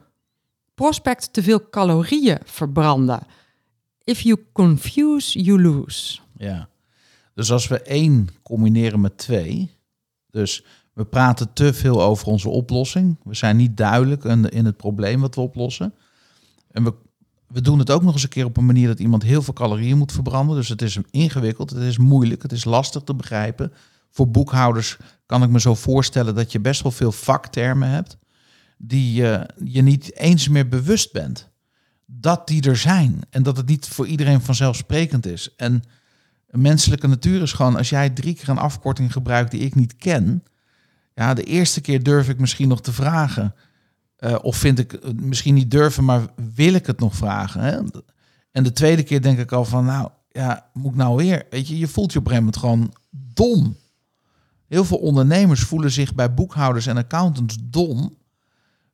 prospect 0.74 1.32
te 1.32 1.42
veel 1.42 1.68
calorieën 1.70 2.38
verbranden. 2.44 3.20
If 4.04 4.20
you 4.20 4.44
confuse, 4.52 5.42
you 5.42 5.62
lose. 5.62 6.18
Ja. 6.36 6.68
Dus 7.34 7.52
als 7.52 7.68
we 7.68 7.82
één 7.82 8.28
combineren 8.42 9.00
met 9.00 9.18
twee, 9.18 9.70
dus 10.30 10.64
we 10.92 11.04
praten 11.04 11.52
te 11.52 11.74
veel 11.74 12.02
over 12.02 12.26
onze 12.26 12.48
oplossing, 12.48 13.16
we 13.24 13.34
zijn 13.34 13.56
niet 13.56 13.76
duidelijk 13.76 14.24
in, 14.24 14.64
het 14.64 14.76
probleem 14.76 15.20
wat 15.20 15.34
we 15.34 15.40
oplossen. 15.40 15.94
En 16.70 16.84
we, 16.84 16.94
we 17.46 17.60
doen 17.60 17.78
het 17.78 17.90
ook 17.90 18.02
nog 18.02 18.12
eens 18.12 18.22
een 18.22 18.28
keer 18.28 18.44
op 18.44 18.56
een 18.56 18.66
manier 18.66 18.86
dat 18.86 19.00
iemand 19.00 19.22
heel 19.22 19.42
veel 19.42 19.54
calorieën 19.54 19.98
moet 19.98 20.12
verbranden. 20.12 20.56
Dus 20.56 20.68
het 20.68 20.82
is 20.82 20.98
ingewikkeld, 21.10 21.70
het 21.70 21.82
is 21.82 21.98
moeilijk, 21.98 22.42
het 22.42 22.52
is 22.52 22.64
lastig 22.64 23.02
te 23.02 23.14
begrijpen. 23.14 23.72
Voor 24.10 24.30
boekhouders 24.30 24.96
kan 25.26 25.42
ik 25.42 25.50
me 25.50 25.60
zo 25.60 25.74
voorstellen 25.74 26.34
dat 26.34 26.52
je 26.52 26.60
best 26.60 26.82
wel 26.82 26.92
veel 26.92 27.12
vaktermen 27.12 27.88
hebt 27.88 28.18
die 28.78 29.30
eh, 29.30 29.44
je 29.64 29.82
niet 29.82 30.16
eens 30.16 30.48
meer 30.48 30.68
bewust 30.68 31.12
bent 31.12 31.48
dat 32.06 32.46
die 32.46 32.62
er 32.62 32.76
zijn 32.76 33.20
en 33.30 33.42
dat 33.42 33.56
het 33.56 33.66
niet 33.66 33.88
voor 33.88 34.06
iedereen 34.06 34.40
vanzelfsprekend 34.40 35.26
is. 35.26 35.54
En 35.56 35.82
menselijke 36.50 37.06
natuur 37.06 37.42
is 37.42 37.52
gewoon, 37.52 37.76
als 37.76 37.88
jij 37.88 38.10
drie 38.10 38.34
keer 38.34 38.48
een 38.48 38.58
afkorting 38.58 39.12
gebruikt 39.12 39.50
die 39.50 39.60
ik 39.60 39.74
niet 39.74 39.96
ken, 39.96 40.44
ja, 41.14 41.34
de 41.34 41.44
eerste 41.44 41.80
keer 41.80 42.02
durf 42.02 42.28
ik 42.28 42.38
misschien 42.38 42.68
nog 42.68 42.80
te 42.80 42.92
vragen. 42.92 43.54
Eh, 44.16 44.36
of 44.42 44.56
vind 44.56 44.78
ik 44.78 45.14
misschien 45.14 45.54
niet 45.54 45.70
durven, 45.70 46.04
maar 46.04 46.26
wil 46.54 46.74
ik 46.74 46.86
het 46.86 47.00
nog 47.00 47.16
vragen? 47.16 47.60
Hè? 47.60 47.78
En 48.52 48.62
de 48.62 48.72
tweede 48.72 49.02
keer 49.02 49.22
denk 49.22 49.38
ik 49.38 49.52
al 49.52 49.64
van, 49.64 49.84
nou 49.84 50.08
ja, 50.28 50.70
moet 50.72 50.90
ik 50.90 50.96
nou 50.96 51.16
weer? 51.16 51.46
Weet 51.50 51.68
je, 51.68 51.78
je 51.78 51.88
voelt 51.88 52.12
je 52.12 52.18
op 52.18 52.26
een 52.26 52.30
gegeven 52.30 52.52
moment 52.52 52.56
gewoon 52.56 52.94
dom. 53.34 53.76
Heel 54.70 54.84
veel 54.84 54.96
ondernemers 54.96 55.60
voelen 55.60 55.90
zich 55.90 56.14
bij 56.14 56.34
boekhouders 56.34 56.86
en 56.86 56.96
accountants 56.96 57.56
dom. 57.60 58.16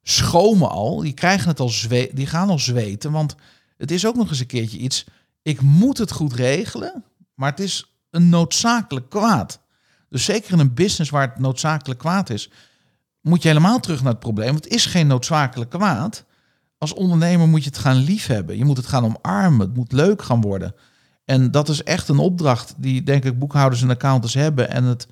Schomen 0.03 0.71
al, 0.71 1.01
die 1.01 1.13
krijgen 1.13 1.49
het 1.49 1.61
al 1.61 1.69
zwe 1.69 2.11
die 2.15 2.27
gaan 2.27 2.49
al 2.49 2.59
zweten, 2.59 3.13
want 3.13 3.35
het 3.77 3.91
is 3.91 4.07
ook 4.07 4.17
nog 4.17 4.29
eens 4.29 4.41
een 4.41 4.47
keertje 4.47 4.79
iets. 4.79 5.07
Ik 5.43 5.61
moet 5.61 5.99
het 5.99 6.13
goed 6.13 6.33
regelen, 6.33 7.05
maar 7.35 7.51
het 7.51 7.61
is 7.61 7.97
een 8.11 8.29
noodzakelijk 8.29 9.11
kwaad. 9.11 9.61
Dus 10.09 10.25
zeker 10.25 10.53
in 10.53 10.59
een 10.59 10.75
business 10.75 11.11
waar 11.11 11.29
het 11.29 11.39
noodzakelijk 11.39 12.01
kwaad 12.01 12.31
is, 12.31 12.51
moet 13.21 13.43
je 13.43 13.49
helemaal 13.49 13.81
terug 13.81 14.03
naar 14.03 14.13
het 14.13 14.21
probleem. 14.21 14.53
Want 14.53 14.65
het 14.65 14.73
is 14.73 14.87
geen 14.87 15.07
noodzakelijk 15.07 15.71
kwaad. 15.71 16.25
Als 16.79 16.95
ondernemer 16.95 17.49
moet 17.49 17.63
je 17.63 17.69
het 17.69 17.79
gaan 17.79 17.97
liefhebben. 17.97 18.57
Je 18.57 18.65
moet 18.65 18.77
het 18.77 18.87
gaan 18.87 19.05
omarmen. 19.05 19.67
Het 19.67 19.77
moet 19.77 19.93
leuk 19.93 20.23
gaan 20.23 20.41
worden. 20.41 20.75
En 21.25 21.51
dat 21.51 21.69
is 21.69 21.83
echt 21.83 22.09
een 22.09 22.19
opdracht 22.19 22.75
die, 22.77 23.03
denk 23.03 23.25
ik, 23.25 23.39
boekhouders 23.39 23.83
en 23.83 23.91
accountants 23.91 24.35
hebben. 24.35 24.71
En, 24.71 24.85
het, 24.85 25.07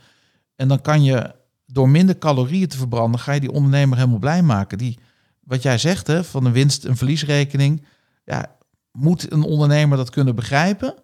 en 0.56 0.68
dan 0.68 0.80
kan 0.80 1.02
je 1.02 1.34
door 1.66 1.88
minder 1.88 2.18
calorieën 2.18 2.68
te 2.68 2.76
verbranden, 2.76 3.20
ga 3.20 3.32
je 3.32 3.40
die 3.40 3.52
ondernemer 3.52 3.96
helemaal 3.98 4.18
blij 4.18 4.42
maken. 4.42 4.78
Die, 4.78 4.98
wat 5.40 5.62
jij 5.62 5.78
zegt, 5.78 6.06
hè, 6.06 6.24
van 6.24 6.44
een 6.44 6.52
winst- 6.52 6.84
en 6.84 6.96
verliesrekening. 6.96 7.86
Ja, 8.24 8.56
moet 8.92 9.32
een 9.32 9.42
ondernemer 9.42 9.96
dat 9.96 10.10
kunnen 10.10 10.34
begrijpen? 10.34 10.94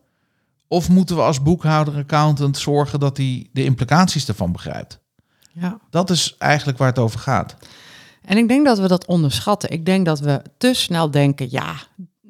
Of 0.68 0.88
moeten 0.88 1.16
we 1.16 1.22
als 1.22 1.42
boekhouder, 1.42 1.96
accountant 1.96 2.58
zorgen 2.58 3.00
dat 3.00 3.16
hij 3.16 3.48
de 3.52 3.64
implicaties 3.64 4.28
ervan 4.28 4.52
begrijpt? 4.52 5.00
Ja. 5.52 5.80
Dat 5.90 6.10
is 6.10 6.34
eigenlijk 6.38 6.78
waar 6.78 6.88
het 6.88 6.98
over 6.98 7.20
gaat. 7.20 7.56
En 8.24 8.36
ik 8.36 8.48
denk 8.48 8.66
dat 8.66 8.78
we 8.78 8.88
dat 8.88 9.06
onderschatten. 9.06 9.70
Ik 9.70 9.86
denk 9.86 10.06
dat 10.06 10.20
we 10.20 10.42
te 10.58 10.74
snel 10.74 11.10
denken, 11.10 11.50
ja, 11.50 11.74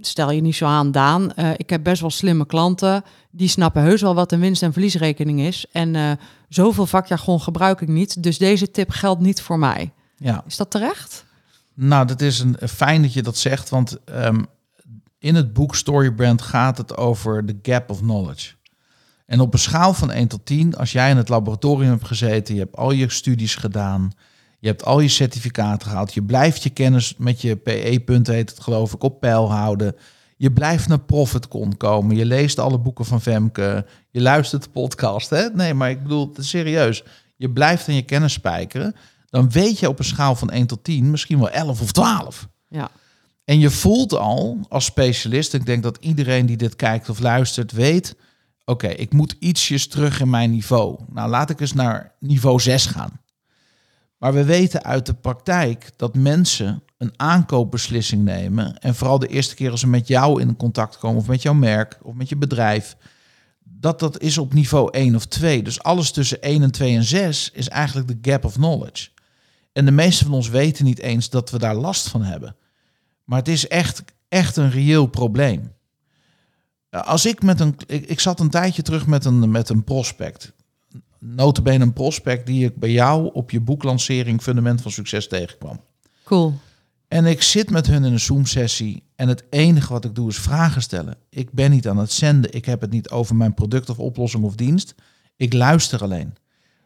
stel 0.00 0.30
je 0.30 0.40
niet 0.40 0.54
zo 0.54 0.66
aan, 0.66 0.90
Daan. 0.90 1.32
Uh, 1.36 1.50
ik 1.56 1.70
heb 1.70 1.82
best 1.82 2.00
wel 2.00 2.10
slimme 2.10 2.46
klanten. 2.46 3.04
Die 3.30 3.48
snappen 3.48 3.82
heus 3.82 4.00
wel 4.00 4.14
wat 4.14 4.32
een 4.32 4.40
winst- 4.40 4.62
en 4.62 4.72
verliesrekening 4.72 5.40
is. 5.40 5.66
En 5.72 5.94
uh, 5.94 6.10
zoveel 6.48 6.86
vakjargon 6.86 7.40
gebruik 7.40 7.80
ik 7.80 7.88
niet. 7.88 8.22
Dus 8.22 8.38
deze 8.38 8.70
tip 8.70 8.90
geldt 8.90 9.20
niet 9.20 9.42
voor 9.42 9.58
mij. 9.58 9.92
Ja. 10.16 10.44
Is 10.46 10.56
dat 10.56 10.70
terecht? 10.70 11.24
Nou, 11.74 12.06
dat 12.06 12.20
is 12.20 12.38
een, 12.38 12.56
fijn 12.68 13.02
dat 13.02 13.12
je 13.12 13.22
dat 13.22 13.36
zegt. 13.36 13.68
Want 13.68 13.98
um, 14.04 14.46
in 15.18 15.34
het 15.34 15.52
boek 15.52 15.74
Storybrand 15.74 16.42
gaat 16.42 16.78
het 16.78 16.96
over 16.96 17.46
de 17.46 17.58
gap 17.62 17.90
of 17.90 17.98
knowledge. 17.98 18.54
En 19.26 19.40
op 19.40 19.52
een 19.52 19.58
schaal 19.58 19.94
van 19.94 20.10
1 20.10 20.28
tot 20.28 20.46
10, 20.46 20.76
als 20.76 20.92
jij 20.92 21.10
in 21.10 21.16
het 21.16 21.28
laboratorium 21.28 21.90
hebt 21.90 22.06
gezeten, 22.06 22.54
je 22.54 22.60
hebt 22.60 22.76
al 22.76 22.90
je 22.90 23.10
studies 23.10 23.54
gedaan, 23.54 24.12
je 24.60 24.68
hebt 24.68 24.84
al 24.84 25.00
je 25.00 25.08
certificaten 25.08 25.88
gehaald, 25.88 26.14
je 26.14 26.22
blijft 26.22 26.62
je 26.62 26.70
kennis 26.70 27.14
met 27.18 27.40
je 27.40 27.56
PE-punten, 27.56 28.34
heet 28.34 28.50
het 28.50 28.60
geloof 28.60 28.92
ik, 28.92 29.02
op 29.02 29.20
peil 29.20 29.52
houden. 29.52 29.96
Je 30.36 30.52
blijft 30.52 30.88
naar 30.88 31.00
ProfitCon 31.00 31.76
komen, 31.76 32.16
je 32.16 32.24
leest 32.24 32.58
alle 32.58 32.78
boeken 32.78 33.04
van 33.04 33.20
Femke, 33.20 33.86
je 34.10 34.20
luistert 34.20 34.62
de 34.62 34.70
podcast. 34.70 35.30
Hè? 35.30 35.48
Nee, 35.48 35.74
maar 35.74 35.90
ik 35.90 36.02
bedoel, 36.02 36.34
serieus. 36.38 37.04
Je 37.36 37.50
blijft 37.50 37.88
aan 37.88 37.94
je 37.94 38.02
kennis 38.02 38.32
spijkeren. 38.32 38.94
Dan 39.30 39.50
weet 39.50 39.78
je 39.78 39.88
op 39.88 39.98
een 39.98 40.04
schaal 40.04 40.34
van 40.34 40.50
1 40.50 40.66
tot 40.66 40.84
10 40.84 41.10
misschien 41.10 41.38
wel 41.38 41.50
11 41.50 41.80
of 41.80 41.92
12. 41.92 42.48
Ja. 42.68 42.90
En 43.44 43.58
je 43.58 43.70
voelt 43.70 44.14
al 44.14 44.58
als 44.68 44.84
specialist, 44.84 45.54
ik 45.54 45.66
denk 45.66 45.82
dat 45.82 45.98
iedereen 46.00 46.46
die 46.46 46.56
dit 46.56 46.76
kijkt 46.76 47.08
of 47.08 47.18
luistert 47.18 47.72
weet, 47.72 48.16
oké, 48.64 48.86
ik 48.86 49.12
moet 49.12 49.36
ietsjes 49.38 49.88
terug 49.88 50.20
in 50.20 50.30
mijn 50.30 50.50
niveau. 50.50 50.98
Nou, 51.12 51.30
laat 51.30 51.50
ik 51.50 51.60
eens 51.60 51.72
naar 51.72 52.14
niveau 52.18 52.60
6 52.60 52.86
gaan. 52.86 53.20
Maar 54.20 54.32
we 54.32 54.44
weten 54.44 54.84
uit 54.84 55.06
de 55.06 55.14
praktijk 55.14 55.90
dat 55.96 56.14
mensen 56.14 56.82
een 56.98 57.12
aankoopbeslissing 57.16 58.24
nemen. 58.24 58.78
En 58.78 58.94
vooral 58.94 59.18
de 59.18 59.26
eerste 59.26 59.54
keer 59.54 59.70
als 59.70 59.80
ze 59.80 59.86
met 59.86 60.08
jou 60.08 60.40
in 60.40 60.56
contact 60.56 60.98
komen, 60.98 61.18
of 61.20 61.26
met 61.26 61.42
jouw 61.42 61.54
merk, 61.54 61.98
of 62.02 62.14
met 62.14 62.28
je 62.28 62.36
bedrijf. 62.36 62.96
Dat 63.62 63.98
dat 64.00 64.20
is 64.20 64.38
op 64.38 64.52
niveau 64.52 64.90
1 64.90 65.14
of 65.14 65.26
2. 65.26 65.62
Dus 65.62 65.82
alles 65.82 66.10
tussen 66.10 66.42
1 66.42 66.62
en 66.62 66.70
2 66.70 66.96
en 66.96 67.04
6 67.04 67.50
is 67.52 67.68
eigenlijk 67.68 68.08
de 68.08 68.30
gap 68.30 68.44
of 68.44 68.54
knowledge. 68.54 69.08
En 69.72 69.84
de 69.84 69.90
meeste 69.90 70.24
van 70.24 70.34
ons 70.34 70.48
weten 70.48 70.84
niet 70.84 70.98
eens 70.98 71.30
dat 71.30 71.50
we 71.50 71.58
daar 71.58 71.74
last 71.74 72.08
van 72.08 72.22
hebben. 72.22 72.56
Maar 73.24 73.38
het 73.38 73.48
is 73.48 73.68
echt, 73.68 74.02
echt 74.28 74.56
een 74.56 74.70
reëel 74.70 75.06
probleem. 75.06 75.72
Als 76.90 77.26
ik 77.26 77.42
met 77.42 77.60
een. 77.60 77.76
Ik, 77.86 78.06
ik 78.06 78.20
zat 78.20 78.40
een 78.40 78.50
tijdje 78.50 78.82
terug 78.82 79.06
met 79.06 79.24
een, 79.24 79.50
met 79.50 79.68
een 79.68 79.84
prospect. 79.84 80.52
Notabene 81.20 81.84
een 81.84 81.92
prospect 81.92 82.46
die 82.46 82.64
ik 82.64 82.76
bij 82.76 82.90
jou 82.90 83.30
op 83.32 83.50
je 83.50 83.60
boeklancering 83.60 84.42
Fundament 84.42 84.82
van 84.82 84.90
Succes 84.90 85.28
tegenkwam. 85.28 85.80
Cool. 86.24 86.54
En 87.08 87.26
ik 87.26 87.42
zit 87.42 87.70
met 87.70 87.86
hun 87.86 88.04
in 88.04 88.12
een 88.12 88.20
Zoom-sessie 88.20 89.02
en 89.16 89.28
het 89.28 89.44
enige 89.50 89.92
wat 89.92 90.04
ik 90.04 90.14
doe 90.14 90.28
is 90.28 90.38
vragen 90.38 90.82
stellen. 90.82 91.16
Ik 91.30 91.52
ben 91.52 91.70
niet 91.70 91.88
aan 91.88 91.96
het 91.96 92.12
zenden, 92.12 92.52
ik 92.54 92.64
heb 92.64 92.80
het 92.80 92.90
niet 92.90 93.10
over 93.10 93.36
mijn 93.36 93.54
product 93.54 93.90
of 93.90 93.98
oplossing 93.98 94.44
of 94.44 94.54
dienst. 94.54 94.94
Ik 95.36 95.52
luister 95.52 96.02
alleen. 96.02 96.34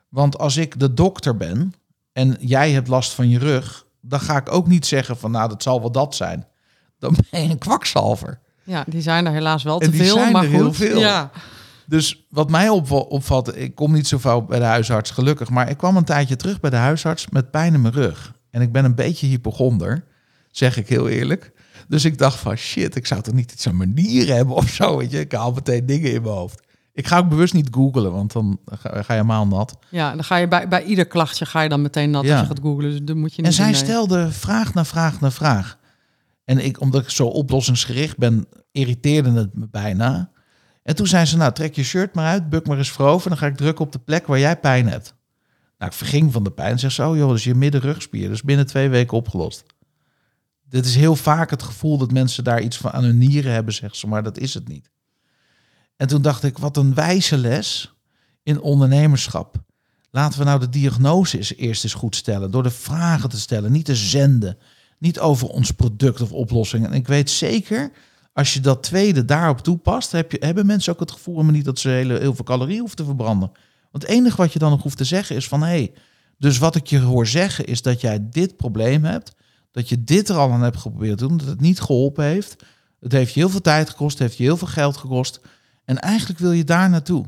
Want 0.09 0.39
als 0.39 0.57
ik 0.57 0.79
de 0.79 0.95
dokter 0.95 1.37
ben 1.37 1.75
en 2.13 2.37
jij 2.41 2.71
hebt 2.71 2.89
last 2.89 3.13
van 3.13 3.29
je 3.29 3.39
rug, 3.39 3.87
dan 4.01 4.21
ga 4.21 4.37
ik 4.37 4.53
ook 4.53 4.67
niet 4.67 4.87
zeggen 4.87 5.17
van 5.17 5.31
nou, 5.31 5.49
dat 5.49 5.63
zal 5.63 5.81
wel 5.81 5.93
dat 5.93 6.15
zijn. 6.15 6.47
Dan 6.99 7.17
ben 7.31 7.43
je 7.43 7.51
een 7.51 7.59
kwakzalver. 7.59 8.41
Ja, 8.63 8.85
die 8.89 9.03
zijn 9.03 9.27
er 9.27 9.33
helaas 9.33 9.63
wel 9.63 9.81
En 9.81 9.91
te 9.91 9.97
die 9.97 10.05
veel, 10.05 10.15
zijn 10.15 10.33
maar 10.33 10.43
er 10.43 10.49
goed. 10.49 10.59
heel 10.59 10.73
veel. 10.73 10.99
Ja. 10.99 11.31
Dus 11.87 12.27
wat 12.31 12.51
mij 12.51 12.69
opva- 12.69 12.95
opvalt, 12.95 13.57
ik 13.57 13.75
kom 13.75 13.93
niet 13.93 14.07
zo 14.07 14.19
vaak 14.19 14.47
bij 14.47 14.59
de 14.59 14.65
huisarts, 14.65 15.11
gelukkig. 15.11 15.51
Maar 15.51 15.71
ik 15.71 15.77
kwam 15.77 15.97
een 15.97 16.05
tijdje 16.05 16.37
terug 16.37 16.61
bij 16.61 16.71
de 16.71 16.77
huisarts 16.77 17.29
met 17.31 17.51
pijn 17.51 17.75
in 17.75 17.81
mijn 17.81 17.95
rug. 17.95 18.33
En 18.51 18.61
ik 18.63 18.73
ben 18.73 18.85
een 18.85 18.95
beetje 18.95 19.27
hypochonder, 19.27 20.05
zeg 20.51 20.77
ik 20.77 20.89
heel 20.89 21.09
eerlijk. 21.09 21.53
Dus 21.89 22.05
ik 22.05 22.19
dacht 22.19 22.39
van 22.39 22.57
shit, 22.57 22.97
ik 22.97 23.07
zou 23.07 23.21
toch 23.23 23.35
niet 23.35 23.53
iets 23.53 23.67
aan 23.67 23.77
mijn 23.77 23.95
nieren 23.95 24.37
hebben 24.37 24.55
of 24.55 24.69
zo, 24.69 24.97
weet 24.97 25.11
je. 25.11 25.21
Ik 25.21 25.33
haal 25.33 25.53
meteen 25.53 25.87
dingen 25.87 26.13
in 26.13 26.23
mijn 26.23 26.35
hoofd. 26.35 26.63
Ik 26.93 27.07
ga 27.07 27.19
ook 27.19 27.29
bewust 27.29 27.55
niet 27.55 27.69
googlen, 27.71 28.13
want 28.13 28.33
dan 28.33 28.59
ga, 28.67 28.89
ga 28.91 28.97
je 28.97 29.05
helemaal 29.21 29.47
nat. 29.47 29.79
ja, 29.91 30.15
dan 30.15 30.25
ga 30.25 30.37
je 30.37 30.49
bij, 30.49 30.69
bij 30.69 30.85
ieder 30.85 31.07
klachtje 31.07 31.47
ga 31.47 31.61
je 31.61 31.69
dan 31.69 31.83
meteen 31.83 32.11
nat 32.11 32.25
Ja. 32.25 32.31
als 32.33 32.41
je 32.41 32.47
gaat 32.47 32.61
googlen. 32.63 32.91
Dus 32.91 33.01
dat 33.03 33.17
moet 33.17 33.35
je 33.35 33.43
niet 33.43 33.51
En 33.51 33.57
zij 33.57 33.73
stelde 33.75 34.33
vraag 34.33 34.75
na 34.75 34.85
vraag 34.85 35.21
na 35.21 35.31
vraag. 35.31 35.79
En 36.45 36.65
ik, 36.65 36.81
omdat 36.81 37.03
ik 37.03 37.11
zo 37.11 37.27
oplossingsgericht 37.27 38.17
ben, 38.19 38.47
irriteerde 38.73 39.31
het 39.33 39.55
me 39.55 39.69
bijna. 39.71 40.31
En 40.85 40.97
toen 40.97 41.07
zei 41.07 41.25
ze, 41.25 41.37
nou 41.37 41.53
trek 41.53 41.75
je 41.75 41.83
shirt 41.83 42.15
maar 42.15 42.27
uit, 42.27 42.49
buk 42.49 42.67
maar 42.67 42.79
eens 42.79 42.91
voorover. 42.91 43.29
Dan 43.29 43.39
ga 43.39 43.47
ik 43.47 43.57
drukken 43.57 43.85
op 43.85 43.93
de 43.93 43.99
plek 43.99 44.27
waar 44.27 44.39
jij 44.39 44.61
pijn 44.61 44.89
hebt. 44.89 45.15
Nou, 45.79 45.91
ik 45.91 45.97
verging 45.97 46.33
van 46.33 46.45
de 46.45 46.51
pijn. 46.51 46.79
Zeg 46.79 46.93
zo, 46.93 47.17
joh, 47.17 47.29
dat 47.29 47.37
is 47.37 47.45
je 47.45 47.55
middenrugspier. 47.55 48.29
Dus 48.29 48.43
binnen 48.43 48.67
twee 48.67 48.89
weken 48.89 49.17
opgelost. 49.17 49.65
Dit 50.69 50.87
is 50.87 50.95
heel 50.95 51.17
vaak 51.17 51.51
het 51.51 51.63
gevoel 51.63 51.99
dat 51.99 52.13
mensen 52.13 52.45
daar 52.45 52.61
iets 52.61 52.77
van 52.77 52.91
aan 52.91 53.05
hun 53.05 53.19
nieren 53.19 53.53
hebben, 53.53 53.75
zegt 53.75 53.97
ze. 53.97 54.07
Maar 54.07 54.23
dat 54.23 54.39
is 54.39 54.55
het 54.55 54.69
niet. 54.69 54.91
En 55.97 56.07
toen 56.09 56.23
dacht 56.23 56.43
ik, 56.43 56.59
wat 56.59 56.77
een 56.77 56.95
wijze 56.95 57.37
les 57.37 57.95
in 58.43 58.61
ondernemerschap. 58.61 59.63
Laten 60.11 60.39
we 60.39 60.45
nou 60.45 60.61
de 60.61 60.69
diagnose 60.69 61.55
eerst 61.57 61.85
eens 61.85 61.95
goed 61.95 62.17
stellen. 62.17 62.51
Door 62.51 62.63
de 62.63 62.71
vragen 62.71 63.29
te 63.29 63.41
stellen, 63.41 63.73
niet 63.73 63.85
te 63.85 63.97
zenden. 63.97 64.59
Niet 64.99 65.19
over 65.19 65.49
ons 65.49 65.71
product 65.71 66.21
of 66.21 66.33
oplossing. 66.33 66.87
En 66.87 66.93
ik 66.93 67.07
weet 67.07 67.31
zeker, 67.31 67.93
als 68.35 68.55
je 68.55 68.61
dat 68.61 68.83
tweede 68.83 69.25
daarop 69.25 69.61
toepast, 69.61 70.13
heb 70.13 70.33
je, 70.33 70.37
hebben 70.41 70.67
mensen 70.67 70.93
ook 70.93 71.01
het 71.01 71.11
gevoel 71.11 71.35
helemaal 71.35 71.57
niet 71.57 71.65
dat 71.65 71.79
ze 71.79 71.89
hele, 71.89 72.19
heel 72.19 72.35
veel 72.35 72.45
calorieën 72.45 72.79
hoeven 72.79 72.97
te 72.97 73.05
verbranden. 73.05 73.53
Want 73.91 74.03
het 74.03 74.13
enige 74.13 74.37
wat 74.37 74.53
je 74.53 74.59
dan 74.59 74.71
nog 74.71 74.83
hoeft 74.83 74.97
te 74.97 75.05
zeggen 75.05 75.37
is 75.37 75.49
van 75.49 75.61
hé, 75.61 75.67
hey, 75.67 75.93
dus 76.39 76.59
wat 76.59 76.75
ik 76.75 76.87
je 76.87 76.99
hoor 76.99 77.27
zeggen 77.27 77.65
is 77.65 77.83
dat 77.83 78.01
jij 78.01 78.29
dit 78.31 78.57
probleem 78.57 79.05
hebt. 79.05 79.35
Dat 79.71 79.89
je 79.89 80.05
dit 80.05 80.29
er 80.29 80.37
al 80.37 80.53
aan 80.53 80.63
hebt 80.63 80.77
geprobeerd 80.77 81.19
te 81.19 81.29
doen, 81.29 81.37
dat 81.37 81.47
het 81.47 81.61
niet 81.61 81.81
geholpen 81.81 82.25
heeft. 82.25 82.65
Het 83.01 83.13
heeft 83.13 83.35
je 83.35 83.41
heel 83.41 83.49
veel 83.49 83.61
tijd 83.61 83.91
gekost, 83.91 84.19
het 84.19 84.27
heeft 84.27 84.39
je 84.39 84.45
heel 84.45 84.57
veel 84.57 84.69
geld 84.69 84.97
gekost. 84.97 85.41
En 85.85 85.99
eigenlijk 85.99 86.39
wil 86.39 86.53
je 86.53 86.65
daar 86.65 86.91
naartoe. 86.91 87.25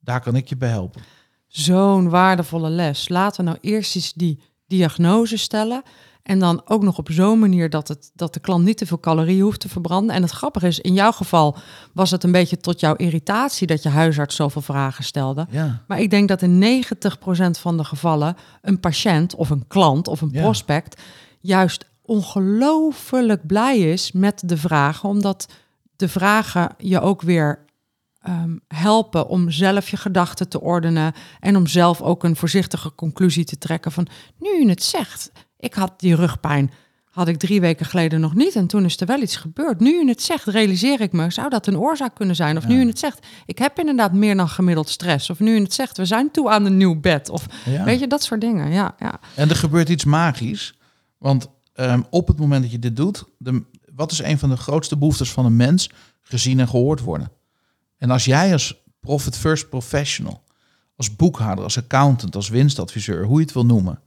Daar 0.00 0.20
kan 0.20 0.36
ik 0.36 0.48
je 0.48 0.56
bij 0.56 0.68
helpen. 0.68 1.02
Zo'n 1.46 2.08
waardevolle 2.08 2.70
les. 2.70 3.08
Laten 3.08 3.44
we 3.44 3.50
nou 3.50 3.62
eerst 3.62 3.96
eens 3.96 4.12
die 4.12 4.40
diagnose 4.66 5.36
stellen. 5.36 5.82
En 6.26 6.38
dan 6.38 6.62
ook 6.64 6.82
nog 6.82 6.98
op 6.98 7.10
zo'n 7.10 7.38
manier 7.38 7.70
dat, 7.70 7.88
het, 7.88 8.10
dat 8.14 8.34
de 8.34 8.40
klant 8.40 8.64
niet 8.64 8.78
te 8.78 8.86
veel 8.86 9.00
calorieën 9.00 9.42
hoeft 9.42 9.60
te 9.60 9.68
verbranden. 9.68 10.14
En 10.14 10.22
het 10.22 10.30
grappige 10.30 10.66
is, 10.66 10.80
in 10.80 10.92
jouw 10.92 11.12
geval 11.12 11.56
was 11.92 12.10
het 12.10 12.24
een 12.24 12.32
beetje 12.32 12.56
tot 12.56 12.80
jouw 12.80 12.94
irritatie 12.94 13.66
dat 13.66 13.82
je 13.82 13.88
huisarts 13.88 14.36
zoveel 14.36 14.62
vragen 14.62 15.04
stelde. 15.04 15.46
Ja. 15.50 15.82
Maar 15.86 16.00
ik 16.00 16.10
denk 16.10 16.28
dat 16.28 16.42
in 16.42 16.82
90% 16.84 17.60
van 17.60 17.76
de 17.76 17.84
gevallen 17.84 18.36
een 18.62 18.80
patiënt 18.80 19.34
of 19.34 19.50
een 19.50 19.64
klant 19.68 20.08
of 20.08 20.20
een 20.20 20.28
Ja. 20.32 20.42
prospect 20.42 21.02
juist 21.40 21.84
ongelooflijk 22.02 23.46
blij 23.46 23.78
is 23.78 24.12
met 24.12 24.42
de 24.44 24.56
vragen, 24.56 25.08
omdat 25.08 25.48
de 25.96 26.08
vragen 26.08 26.74
je 26.78 27.00
ook 27.00 27.22
weer 27.22 27.64
ehm, 28.20 28.56
helpen 28.68 29.28
om 29.28 29.50
zelf 29.50 29.88
je 29.88 29.96
gedachten 29.96 30.48
te 30.48 30.60
ordenen 30.60 31.12
en 31.40 31.56
om 31.56 31.66
zelf 31.66 32.02
ook 32.02 32.24
een 32.24 32.36
voorzichtige 32.36 32.94
conclusie 32.94 33.44
te 33.44 33.58
trekken 33.58 33.92
van 33.92 34.06
nu 34.38 34.60
je 34.60 34.68
het 34.68 34.82
zegt, 34.82 35.30
ik 35.58 35.74
had 35.74 36.00
die 36.00 36.14
rugpijn. 36.14 36.70
Had 37.10 37.28
ik 37.28 37.36
drie 37.38 37.60
weken 37.60 37.86
geleden 37.86 38.20
nog 38.20 38.34
niet 38.34 38.54
en 38.54 38.66
toen 38.66 38.84
is 38.84 39.00
er 39.00 39.06
wel 39.06 39.22
iets 39.22 39.36
gebeurd. 39.36 39.80
Nu 39.80 39.98
je 39.98 40.08
het 40.08 40.22
zegt, 40.22 40.44
realiseer 40.46 41.00
ik 41.00 41.12
me, 41.12 41.30
zou 41.30 41.48
dat 41.48 41.66
een 41.66 41.78
oorzaak 41.78 42.14
kunnen 42.14 42.36
zijn? 42.36 42.56
Of 42.56 42.66
nu 42.66 42.78
je 42.80 42.86
het 42.86 42.98
zegt, 42.98 43.26
ik 43.46 43.58
heb 43.58 43.78
inderdaad 43.78 44.12
meer 44.12 44.36
dan 44.36 44.48
gemiddeld 44.48 44.88
stress. 44.88 45.30
Of 45.30 45.40
nu 45.40 45.54
je 45.54 45.60
het 45.60 45.72
zegt, 45.74 45.96
we 45.96 46.04
zijn 46.04 46.30
toe 46.30 46.50
aan 46.50 46.64
een 46.64 46.76
nieuw 46.76 47.00
bed. 47.00 47.28
Of 47.28 47.46
Ja. 47.64 47.84
weet 47.84 48.00
je, 48.00 48.06
dat 48.06 48.22
soort 48.22 48.40
dingen. 48.40 48.70
Ja, 48.72 48.94
ja. 48.98 49.20
En 49.34 49.48
er 49.48 49.56
gebeurt 49.56 49.88
iets 49.88 50.04
magisch. 50.04 50.78
Want 51.18 51.48
ehm, 51.72 52.02
op 52.10 52.28
het 52.28 52.38
moment 52.38 52.62
dat 52.62 52.72
je 52.72 52.78
dit 52.78 52.96
doet, 52.96 53.24
de, 53.38 53.62
wat 53.94 54.12
is 54.12 54.18
een 54.22 54.38
van 54.38 54.48
de 54.48 54.56
grootste 54.56 54.96
behoeftes 54.96 55.32
van 55.32 55.44
een 55.44 55.56
mens? 55.56 55.90
Gezien 56.22 56.60
en 56.60 56.68
gehoord 56.68 57.00
worden. 57.00 57.30
En 57.98 58.10
als 58.10 58.24
jij 58.24 58.52
als 58.52 58.82
profit 59.00 59.36
first 59.36 59.68
professional, 59.68 60.42
als 60.96 61.16
boekhouder, 61.16 61.64
als 61.64 61.78
accountant, 61.78 62.36
als 62.36 62.48
winstadviseur, 62.48 63.24
hoe 63.24 63.38
je 63.38 63.44
het 63.44 63.54
wil 63.54 63.66
noemen, 63.66 64.00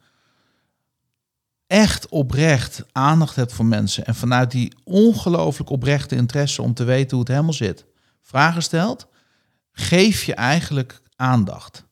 echt 1.70 2.07
oprecht 2.07 2.84
aandacht 2.91 3.36
hebt 3.36 3.53
voor 3.53 3.65
mensen 3.65 4.05
en 4.05 4.15
vanuit 4.15 4.51
die 4.51 4.74
ongelooflijk 4.84 5.70
oprechte 5.70 6.15
interesse 6.15 6.61
om 6.61 6.74
te 6.74 6.84
weten 6.84 7.09
hoe 7.09 7.20
het 7.20 7.28
helemaal 7.28 7.53
zit, 7.53 7.86
vragen 8.22 8.63
stelt, 8.63 9.07
geef 9.72 10.24
je 10.24 10.34
eigenlijk 10.34 11.01
aandacht. 11.15 11.86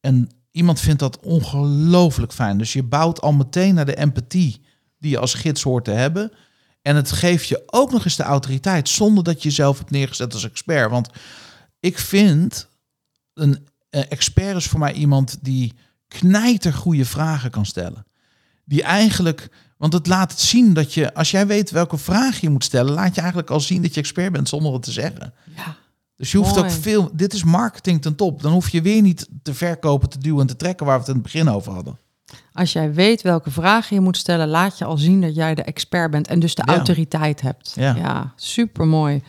En 0.00 0.28
iemand 0.50 0.80
vindt 0.80 1.00
dat 1.00 1.20
ongelooflijk 1.20 2.32
fijn. 2.32 2.58
Dus 2.58 2.72
je 2.72 2.82
bouwt 2.82 3.20
al 3.20 3.32
meteen 3.32 3.74
naar 3.74 3.86
de 3.86 3.96
empathie 3.96 4.60
die 4.98 5.10
je 5.10 5.18
als 5.18 5.34
gids 5.34 5.62
hoort 5.62 5.84
te 5.84 5.90
hebben. 5.90 6.32
En 6.82 6.96
het 6.96 7.12
geeft 7.12 7.48
je 7.48 7.62
ook 7.66 7.90
nog 7.90 8.04
eens 8.04 8.16
de 8.16 8.22
autoriteit 8.22 8.88
zonder 8.88 9.24
dat 9.24 9.42
je 9.42 9.48
jezelf 9.48 9.78
hebt 9.78 9.90
neergezet 9.90 10.32
als 10.32 10.44
expert. 10.44 10.90
Want 10.90 11.08
ik 11.80 11.98
vind 11.98 12.68
een 13.34 13.68
eh, 13.90 14.02
expert 14.08 14.56
is 14.56 14.66
voor 14.66 14.78
mij 14.78 14.92
iemand 14.92 15.38
die 15.40 15.74
knijter 16.08 16.72
goede 16.72 17.04
vragen 17.04 17.50
kan 17.50 17.66
stellen. 17.66 18.06
Die 18.68 18.82
eigenlijk, 18.82 19.48
want 19.76 19.92
het 19.92 20.06
laat 20.06 20.30
het 20.30 20.40
zien 20.40 20.74
dat 20.74 20.94
je, 20.94 21.14
als 21.14 21.30
jij 21.30 21.46
weet 21.46 21.70
welke 21.70 21.96
vraag 21.96 22.40
je 22.40 22.50
moet 22.50 22.64
stellen, 22.64 22.92
laat 22.92 23.14
je 23.14 23.20
eigenlijk 23.20 23.50
al 23.50 23.60
zien 23.60 23.82
dat 23.82 23.94
je 23.94 24.00
expert 24.00 24.32
bent 24.32 24.48
zonder 24.48 24.72
het 24.72 24.82
te 24.82 24.92
zeggen. 24.92 25.34
Ja. 25.56 25.76
Dus 26.16 26.32
je 26.32 26.38
hoeft 26.38 26.54
Mooi. 26.54 26.64
ook 26.64 26.70
veel, 26.70 27.10
dit 27.12 27.32
is 27.32 27.44
marketing 27.44 28.02
ten 28.02 28.14
top. 28.14 28.42
Dan 28.42 28.52
hoef 28.52 28.68
je 28.68 28.82
weer 28.82 29.02
niet 29.02 29.28
te 29.42 29.54
verkopen, 29.54 30.08
te 30.08 30.18
duwen 30.18 30.40
en 30.40 30.46
te 30.46 30.56
trekken 30.56 30.86
waar 30.86 30.94
we 30.94 31.00
het 31.00 31.08
in 31.08 31.14
het 31.14 31.22
begin 31.32 31.48
over 31.48 31.72
hadden. 31.72 31.98
Als 32.52 32.72
jij 32.72 32.92
weet 32.94 33.22
welke 33.22 33.50
vragen 33.50 33.96
je 33.96 34.02
moet 34.02 34.16
stellen, 34.16 34.48
laat 34.48 34.78
je 34.78 34.84
al 34.84 34.96
zien 34.98 35.20
dat 35.20 35.34
jij 35.34 35.54
de 35.54 35.62
expert 35.62 36.10
bent 36.10 36.26
en 36.26 36.40
dus 36.40 36.54
de 36.54 36.62
Ja. 36.66 36.72
autoriteit 36.74 37.40
hebt. 37.40 37.72
Ja. 37.74 37.94
ja 37.96 38.32
super 38.36 38.86
mooi. 38.86 39.22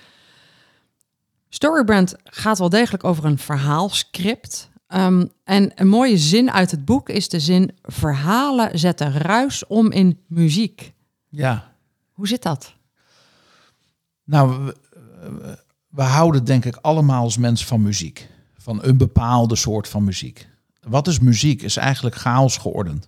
Storybrand 1.49 2.15
gaat 2.23 2.59
wel 2.59 2.69
degelijk 2.69 3.03
over 3.03 3.25
een 3.25 3.37
verhaalscript. 3.37 4.69
Ehm, 4.89 5.25
en 5.43 5.71
een 5.75 5.87
mooie 5.87 6.17
zin 6.17 6.51
uit 6.51 6.71
het 6.71 6.85
boek 6.85 7.09
is 7.09 7.29
de 7.29 7.39
zin: 7.39 7.71
verhalen 7.83 8.79
zetten 8.79 9.11
ruis 9.11 9.65
om 9.67 9.91
in 9.91 10.19
muziek. 10.27 10.93
Ja. 11.27 11.71
Hoe 12.11 12.27
zit 12.27 12.41
dat? 12.43 12.73
Nou, 14.23 14.65
we, 14.65 14.75
we- 15.21 15.57
we 15.89 16.01
houden 16.01 16.43
denk 16.45 16.65
ik 16.65 16.75
allemaal 16.75 17.23
als 17.23 17.37
mensen 17.37 17.67
van 17.67 17.81
muziek. 17.81 18.29
Van 18.57 18.83
een 18.83 18.97
bepaalde 18.97 19.55
soort 19.55 19.87
van 19.87 20.03
muziek. 20.03 20.47
Wat 20.81 21.07
is 21.07 21.19
muziek? 21.19 21.61
Is 21.61 21.77
eigenlijk 21.77 22.15
chaos 22.15 22.57
geordend. 22.57 23.07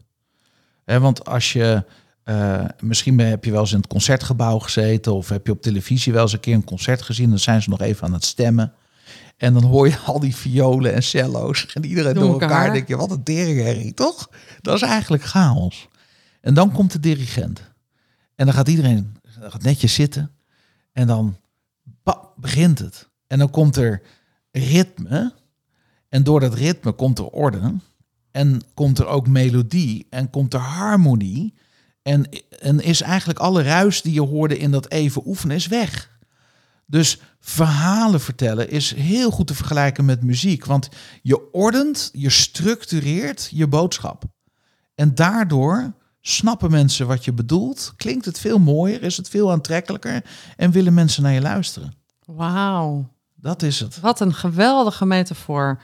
Want 0.86 1.26
als 1.26 1.54
je, 1.54 1.86
eh, 2.24 2.66
misschien 2.80 3.20
heb 3.20 3.44
je 3.46 3.52
wel 3.52 3.60
eens 3.62 3.72
in 3.72 3.78
het 3.78 3.88
concertgebouw 3.88 4.60
gezeten 4.60 5.14
of 5.14 5.30
heb 5.30 5.46
je 5.46 5.52
op 5.52 5.62
televisie 5.62 6.14
wel 6.14 6.22
eens 6.22 6.34
een 6.34 6.40
keer 6.40 6.54
een 6.56 6.64
concert 6.64 7.02
gezien, 7.02 7.30
dan 7.30 7.40
zijn 7.40 7.62
ze 7.62 7.70
nog 7.70 7.82
even 7.82 8.08
aan 8.08 8.14
het 8.14 8.26
stemmen. 8.26 8.74
En 9.42 9.54
dan 9.54 9.64
hoor 9.64 9.88
je 9.88 9.98
al 9.98 10.20
die 10.20 10.36
violen 10.36 10.94
en 10.94 11.04
cello's 11.04 11.66
en 11.74 11.86
iedereen 11.86 12.14
Door 12.14 12.24
door 12.24 12.32
elkaar. 12.32 12.50
elkaar. 12.50 12.68
En 12.68 12.74
denk 12.74 12.88
je, 12.88 12.98
wat 12.98 13.12
een 13.12 13.24
teringherrie, 13.24 13.94
toch? 13.94 14.30
Dat 14.62 14.76
is 14.76 14.82
eigenlijk 14.82 15.24
chaos. 15.24 15.88
En 16.42 16.54
dan 16.54 16.72
komt 16.72 16.92
de 16.92 17.00
dirigent. 17.00 17.62
En 18.36 18.46
dan 18.46 18.56
gaat 18.56 18.68
iedereen 18.68 19.16
gaat 19.40 19.62
netjes 19.62 19.94
zitten. 19.94 20.32
En 20.92 21.08
dan 21.08 21.38
ba- 22.04 22.30
begint 22.38 22.80
het. 22.80 23.10
En 23.28 23.40
dan 23.40 23.50
komt 23.50 23.76
er 23.76 24.02
ritme. 24.52 25.34
En 26.10 26.24
door 26.24 26.40
dat 26.40 26.54
ritme 26.54 26.92
komt 26.92 27.20
er 27.20 27.26
orde. 27.28 27.76
En 28.32 28.62
komt 28.74 29.00
er 29.00 29.08
ook 29.08 29.28
melodie. 29.28 30.08
En 30.10 30.30
komt 30.30 30.54
er 30.54 30.60
harmonie. 30.60 31.54
En, 32.02 32.30
en 32.60 32.80
is 32.80 33.02
eigenlijk 33.02 33.40
alle 33.40 33.62
ruis 33.64 34.02
die 34.02 34.14
je 34.14 34.22
hoorde 34.22 34.58
in 34.58 34.72
dat 34.72 34.90
even 34.90 35.22
oefenen 35.28 35.56
is 35.56 35.68
weg. 35.68 36.10
Dus 36.86 37.20
verhalen 37.42 38.22
vertellen 38.22 38.70
is 38.70 38.94
heel 38.96 39.32
goed 39.32 39.48
te 39.48 39.56
vergelijken 39.56 40.06
met 40.06 40.24
muziek. 40.24 40.66
Want 40.66 40.90
je 41.22 41.52
ordent, 41.52 42.10
je 42.14 42.30
structureert 42.30 43.50
je 43.52 43.68
boodschap. 43.68 44.24
En 44.96 45.16
daardoor 45.16 45.94
snappen 46.22 46.72
mensen 46.72 47.08
wat 47.08 47.26
je 47.26 47.34
bedoelt. 47.34 47.94
Klinkt 47.96 48.26
het 48.26 48.40
veel 48.40 48.60
mooier, 48.60 49.04
is 49.04 49.18
het 49.18 49.30
veel 49.30 49.52
aantrekkelijker. 49.52 50.24
En 50.58 50.72
willen 50.72 50.94
mensen 50.94 51.24
naar 51.24 51.34
je 51.34 51.42
luisteren. 51.42 51.94
Wauw. 52.26 53.10
Dat 53.36 53.62
is 53.62 53.80
het. 53.80 54.00
Wat 54.00 54.20
een 54.20 54.34
geweldige 54.34 55.06
metafoor. 55.06 55.82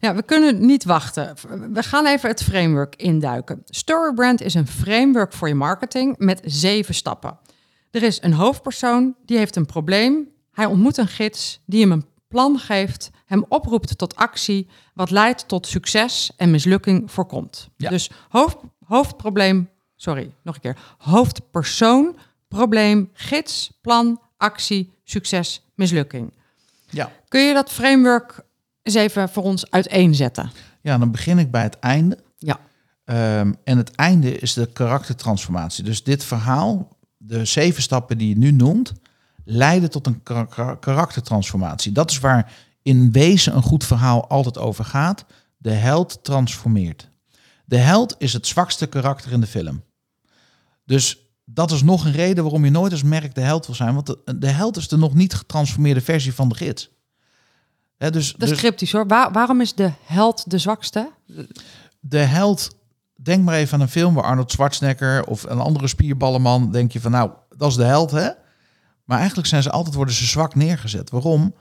Ja, 0.00 0.14
we 0.14 0.22
kunnen 0.22 0.66
niet 0.66 0.84
wachten. 0.84 1.34
We 1.72 1.82
gaan 1.82 2.06
even 2.06 2.28
het 2.28 2.42
framework 2.42 2.96
induiken. 2.96 3.62
Storybrand 3.64 4.40
is 4.40 4.54
een 4.54 4.66
framework 4.66 5.32
voor 5.32 5.48
je 5.48 5.54
marketing 5.54 6.18
met 6.18 6.40
zeven 6.44 6.94
stappen. 6.94 7.38
Er 7.90 8.02
is 8.02 8.22
een 8.22 8.32
hoofdpersoon 8.32 9.14
die 9.24 9.38
heeft 9.38 9.56
een 9.56 9.66
probleem. 9.66 10.28
Hij 10.58 10.66
ontmoet 10.66 10.96
een 10.96 11.08
gids 11.08 11.60
die 11.64 11.80
hem 11.80 11.92
een 11.92 12.06
plan 12.28 12.58
geeft, 12.58 13.10
hem 13.24 13.44
oproept 13.48 13.98
tot 13.98 14.16
actie, 14.16 14.66
wat 14.94 15.10
leidt 15.10 15.48
tot 15.48 15.66
succes 15.66 16.32
en 16.36 16.50
mislukking 16.50 17.10
voorkomt. 17.10 17.68
Ja. 17.76 17.90
Dus 17.90 18.10
hoofd, 18.28 18.56
hoofdprobleem, 18.84 19.68
sorry, 19.96 20.34
nog 20.42 20.54
een 20.54 20.60
keer. 20.60 20.76
Hoofdpersoon, 20.98 22.16
probleem, 22.48 23.10
gids, 23.12 23.78
plan, 23.80 24.20
actie, 24.36 24.92
succes, 25.04 25.62
mislukking. 25.74 26.32
Ja. 26.90 27.12
Kun 27.28 27.40
je 27.40 27.54
dat 27.54 27.70
framework 27.70 28.40
eens 28.82 28.94
even 28.94 29.28
voor 29.28 29.42
ons 29.42 29.70
uiteenzetten? 29.70 30.50
ja, 30.80 30.98
dan 30.98 31.10
begin 31.10 31.38
ik 31.38 31.50
bij 31.50 31.62
het 31.62 31.78
einde. 31.78 32.18
Ja. 32.38 32.60
Ehm, 33.04 33.52
en 33.64 33.76
het 33.76 33.94
einde 33.94 34.38
is 34.38 34.52
de 34.52 34.66
karaktertransformatie. 34.72 35.84
Dus 35.84 36.02
dit 36.02 36.24
verhaal, 36.24 36.96
de 37.16 37.44
zeven 37.44 37.82
stappen 37.82 38.18
die 38.18 38.28
je 38.28 38.38
nu 38.38 38.50
noemt, 38.50 38.92
leiden 39.50 39.90
tot 39.90 40.06
een 40.06 40.22
kara- 40.22 40.44
kara- 40.44 40.74
karaktertransformatie. 40.74 41.92
Dat 41.92 42.10
is 42.10 42.18
waar 42.18 42.52
in 42.82 43.12
wezen 43.12 43.56
een 43.56 43.62
goed 43.62 43.84
verhaal 43.84 44.28
altijd 44.28 44.58
over 44.58 44.84
gaat. 44.84 45.24
De 45.56 45.70
held 45.70 46.18
transformeert. 46.22 47.10
De 47.64 47.76
held 47.76 48.14
is 48.18 48.32
het 48.32 48.46
zwakste 48.46 48.86
karakter 48.86 49.32
in 49.32 49.40
de 49.40 49.46
film. 49.46 49.82
Dus 50.84 51.18
dat 51.44 51.70
is 51.70 51.82
nog 51.82 52.04
een 52.04 52.12
reden 52.12 52.42
waarom 52.44 52.64
je 52.64 52.70
nooit 52.70 52.92
als 52.92 53.02
merk 53.02 53.34
de 53.34 53.40
held 53.40 53.66
wil 53.66 53.74
zijn. 53.74 53.94
Want 53.94 54.06
de, 54.06 54.36
de 54.38 54.46
held 54.46 54.76
is 54.76 54.88
de 54.88 54.96
nog 54.96 55.14
niet 55.14 55.34
getransformeerde 55.34 56.00
versie 56.00 56.34
van 56.34 56.48
de 56.48 56.54
gids. 56.54 56.90
Hè, 57.96 58.10
dus, 58.10 58.32
Dat 58.32 58.42
is 58.42 58.48
dus 58.48 58.58
cryptisch 58.58 58.92
hoor. 58.92 59.06
Waar- 59.06 59.32
waarom 59.32 59.60
is 59.60 59.74
de 59.74 59.92
held 60.04 60.50
de 60.50 60.58
zwakste? 60.58 61.10
de 62.00 62.18
held, 62.18 62.76
denk 63.14 63.44
maar 63.44 63.54
even 63.54 63.74
aan 63.74 63.80
een 63.80 63.88
film 63.88 64.14
waar 64.14 64.24
Arnold 64.24 64.52
Schwarzenegger 64.52 65.26
of 65.26 65.42
een 65.42 65.58
andere 65.58 65.86
spierballenman, 65.88 66.72
denk 66.72 66.92
je 66.92 67.00
van 67.00 67.10
nou, 67.10 67.30
dat 67.56 67.70
is 67.70 67.76
de 67.76 67.84
held 67.84 68.10
hè. 68.10 68.28
Maar 69.08 69.18
eigenlijk 69.18 69.48
zijn 69.48 69.62
ze 69.62 69.70
altijd, 69.70 69.94
worden 69.94 70.14
ze 70.14 70.26
zwak 70.26 70.54
neergezet. 70.54 71.10
Waarom? 71.10 71.54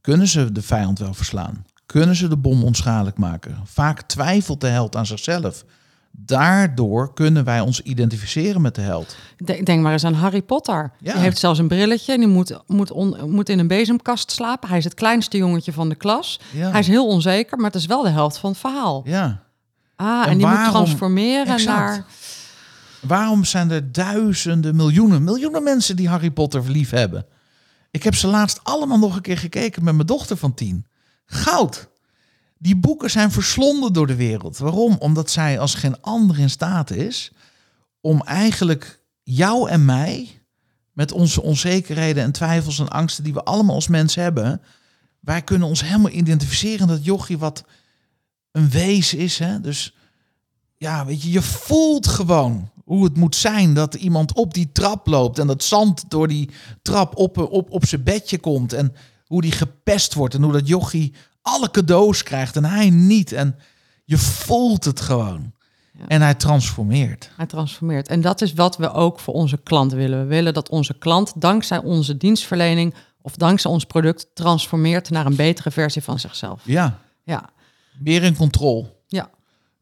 Kunnen 0.00 0.28
ze 0.28 0.52
de 0.52 0.62
vijand 0.62 0.98
wel 0.98 1.14
verslaan? 1.14 1.64
Kunnen 1.86 2.16
ze 2.16 2.28
de 2.28 2.36
bom 2.36 2.64
onschadelijk 2.64 3.18
maken? 3.18 3.58
Vaak 3.64 4.02
twijfelt 4.02 4.60
de 4.60 4.66
held 4.66 4.96
aan 4.96 5.06
zichzelf. 5.06 5.64
Daardoor 6.10 7.14
kunnen 7.14 7.44
wij 7.44 7.60
ons 7.60 7.80
identificeren 7.80 8.60
met 8.60 8.74
de 8.74 8.80
held. 8.80 9.16
Denk, 9.44 9.66
denk 9.66 9.82
maar 9.82 9.92
eens 9.92 10.04
aan 10.04 10.14
Harry 10.14 10.42
Potter. 10.42 10.92
Ja. 11.00 11.12
Die 11.12 11.22
heeft 11.22 11.38
zelfs 11.38 11.58
een 11.58 11.68
brilletje 11.68 12.12
en 12.12 12.18
die 12.18 12.28
moet, 12.28 12.58
moet, 12.66 12.90
on- 12.90 13.30
moet 13.30 13.48
in 13.48 13.58
een 13.58 13.66
bezemkast 13.66 14.30
slapen. 14.30 14.68
Hij 14.68 14.78
is 14.78 14.84
het 14.84 14.94
kleinste 14.94 15.36
jongetje 15.36 15.72
van 15.72 15.88
de 15.88 15.94
klas. 15.94 16.40
Ja. 16.52 16.70
Hij 16.70 16.80
is 16.80 16.86
heel 16.86 17.06
onzeker, 17.06 17.56
maar 17.56 17.70
het 17.70 17.80
is 17.80 17.86
wel 17.86 18.02
de 18.02 18.08
helft 18.08 18.38
van 18.38 18.50
het 18.50 18.58
verhaal. 18.58 19.02
Ja. 19.04 19.42
Ah, 19.96 20.22
en, 20.24 20.30
En 20.30 20.38
die 20.38 20.46
moet 20.46 20.64
transformeren 20.64 21.54
Exact. 21.54 21.78
naar... 21.78 22.04
Waarom 23.00 23.44
zijn 23.44 23.70
er 23.70 23.92
duizenden, 23.92 24.76
miljoenen, 24.76 25.24
miljoenen 25.24 25.62
mensen 25.62 25.96
die 25.96 26.08
Harry 26.08 26.30
Potter 26.30 26.70
lief 26.70 26.90
hebben? 26.90 27.26
Ik 27.90 28.02
heb 28.02 28.14
ze 28.14 28.26
laatst 28.26 28.60
allemaal 28.62 28.98
nog 28.98 29.16
een 29.16 29.22
keer 29.22 29.38
gekeken 29.38 29.84
met 29.84 29.94
mijn 29.94 30.06
dochter 30.06 30.36
van 30.36 30.54
tien. 30.54 30.86
Goud. 31.26 31.88
Die 32.58 32.76
boeken 32.76 33.10
zijn 33.10 33.30
verslonden 33.30 33.92
door 33.92 34.06
de 34.06 34.14
wereld. 34.14 34.58
Waarom? 34.58 34.96
Omdat 34.98 35.30
zij 35.30 35.58
als 35.58 35.74
geen 35.74 36.00
ander 36.02 36.38
in 36.38 36.50
staat 36.50 36.90
is 36.90 37.32
om 38.00 38.22
eigenlijk 38.22 39.00
jou 39.22 39.68
en 39.68 39.84
mij, 39.84 40.42
met 40.92 41.12
onze 41.12 41.42
onzekerheden 41.42 42.22
en 42.22 42.32
twijfels 42.32 42.78
en 42.78 42.88
angsten 42.88 43.24
die 43.24 43.32
we 43.32 43.44
allemaal 43.44 43.74
als 43.74 43.88
mens 43.88 44.14
hebben, 44.14 44.62
wij 45.20 45.42
kunnen 45.42 45.68
ons 45.68 45.82
helemaal 45.82 46.10
identificeren 46.10 46.86
dat 46.86 47.04
jochie 47.04 47.38
wat 47.38 47.64
een 48.52 48.70
wezen 48.70 49.18
is. 49.18 49.38
Hè? 49.38 49.60
Dus 49.60 49.94
ja, 50.76 51.06
weet 51.06 51.22
je, 51.22 51.30
je 51.30 51.42
voelt 51.42 52.06
gewoon 52.06 52.70
hoe 52.86 53.04
het 53.04 53.16
moet 53.16 53.36
zijn 53.36 53.74
dat 53.74 53.94
iemand 53.94 54.34
op 54.34 54.54
die 54.54 54.72
trap 54.72 55.06
loopt 55.06 55.38
en 55.38 55.46
dat 55.46 55.62
zand 55.62 56.04
door 56.10 56.28
die 56.28 56.50
trap 56.82 57.16
op, 57.16 57.38
op, 57.38 57.70
op 57.70 57.86
zijn 57.86 58.02
bedje 58.02 58.38
komt 58.38 58.72
en 58.72 58.94
hoe 59.26 59.40
die 59.42 59.52
gepest 59.52 60.14
wordt 60.14 60.34
en 60.34 60.42
hoe 60.42 60.52
dat 60.52 60.68
jochie 60.68 61.14
alle 61.42 61.70
cadeaus 61.70 62.22
krijgt 62.22 62.56
en 62.56 62.64
hij 62.64 62.90
niet. 62.90 63.32
En 63.32 63.56
je 64.04 64.18
voelt 64.18 64.84
het 64.84 65.00
gewoon. 65.00 65.52
Ja. 65.98 66.06
En 66.08 66.20
hij 66.22 66.34
transformeert. 66.34 67.30
Hij 67.36 67.46
transformeert. 67.46 68.08
En 68.08 68.20
dat 68.20 68.40
is 68.40 68.52
wat 68.52 68.76
we 68.76 68.92
ook 68.92 69.20
voor 69.20 69.34
onze 69.34 69.56
klant 69.56 69.92
willen. 69.92 70.18
We 70.18 70.24
willen 70.26 70.54
dat 70.54 70.68
onze 70.68 70.98
klant 70.98 71.32
dankzij 71.40 71.78
onze 71.78 72.16
dienstverlening 72.16 72.94
of 73.22 73.36
dankzij 73.36 73.70
ons 73.70 73.84
product 73.84 74.26
transformeert 74.34 75.10
naar 75.10 75.26
een 75.26 75.36
betere 75.36 75.70
versie 75.70 76.02
van 76.02 76.18
zichzelf. 76.18 76.60
Ja, 76.64 76.98
Ja, 77.24 77.50
meer 77.98 78.22
in 78.22 78.36
controle. 78.36 78.92
ja, 79.06 79.30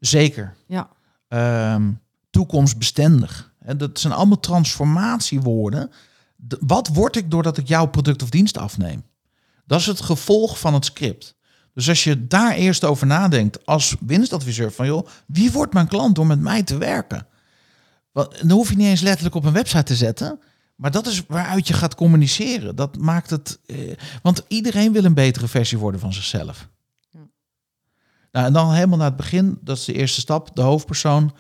Zeker. 0.01 0.55
ja. 0.67 0.89
Ehm, 1.29 1.91
toekomstbestendig. 2.35 3.53
En 3.59 3.79
dat 3.79 4.01
zijn 4.01 4.13
allemaal 4.13 4.41
transformatiewoorden. 4.41 5.91
Wat 6.61 6.89
word 6.89 7.17
ik 7.17 7.31
doordat 7.31 7.59
ik 7.59 7.69
jouw 7.69 7.87
product 7.87 8.23
of 8.23 8.29
dienst 8.29 8.59
afneem? 8.59 9.05
Dat 9.67 9.81
is 9.81 9.87
het 9.87 10.01
gevolg 10.01 10.59
van 10.59 10.75
het 10.75 10.85
script. 10.85 11.37
Dus 11.75 11.89
als 11.89 12.05
je 12.05 12.27
daar 12.27 12.55
eerst 12.55 12.85
over 12.85 13.07
nadenkt 13.07 13.67
als 13.67 13.97
winstadviseur 14.01 14.73
van 14.73 14.87
joh, 14.87 15.07
wie 15.27 15.53
wordt 15.53 15.73
mijn 15.73 15.89
klant 15.89 16.15
door 16.15 16.27
met 16.27 16.41
mij 16.41 16.63
te 16.63 16.79
werken? 16.79 17.27
Want 18.13 18.39
dan 18.39 18.51
hoef 18.51 18.69
je 18.69 18.77
niet 18.77 18.87
eens 18.87 19.01
letterlijk 19.01 19.35
op 19.35 19.45
een 19.45 19.53
website 19.53 19.83
te 19.83 19.97
zetten, 19.97 20.41
maar 20.77 20.91
dat 20.91 21.07
is 21.07 21.27
waaruit 21.27 21.69
je 21.69 21.75
gaat 21.75 21.95
communiceren. 21.95 22.77
Dat 22.77 22.99
maakt 22.99 23.31
het, 23.31 23.59
eh, 23.67 23.77
want 24.23 24.45
iedereen 24.49 24.93
wil 24.93 25.05
een 25.05 25.15
betere 25.15 25.49
versie 25.49 25.79
worden 25.79 26.01
van 26.01 26.13
zichzelf. 26.13 26.69
Ja. 27.11 27.21
Nou, 28.33 28.47
en 28.47 28.53
dan 28.53 28.73
helemaal 28.73 28.99
naar 28.99 29.07
het 29.07 29.17
begin, 29.17 29.59
dat 29.61 29.77
is 29.77 29.85
de 29.85 29.93
eerste 29.93 30.21
stap, 30.21 30.57
de 30.57 30.63
hoofdpersoon. 30.63 31.33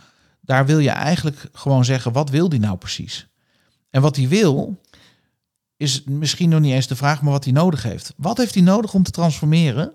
Daar 0.44 0.66
wil 0.66 0.78
je 0.78 0.90
eigenlijk 0.90 1.48
gewoon 1.52 1.84
zeggen, 1.84 2.12
wat 2.12 2.30
wil 2.30 2.48
die 2.48 2.60
nou 2.60 2.76
precies? 2.76 3.26
En 3.90 4.02
wat 4.02 4.16
hij 4.16 4.28
wil, 4.28 4.80
is 5.76 6.04
misschien 6.04 6.48
nog 6.48 6.60
niet 6.60 6.72
eens 6.72 6.86
de 6.86 6.96
vraag, 6.96 7.22
maar 7.22 7.32
wat 7.32 7.44
hij 7.44 7.52
nodig 7.52 7.82
heeft. 7.82 8.14
Wat 8.16 8.36
heeft 8.38 8.54
hij 8.54 8.62
nodig 8.62 8.94
om 8.94 9.02
te 9.02 9.10
transformeren? 9.10 9.92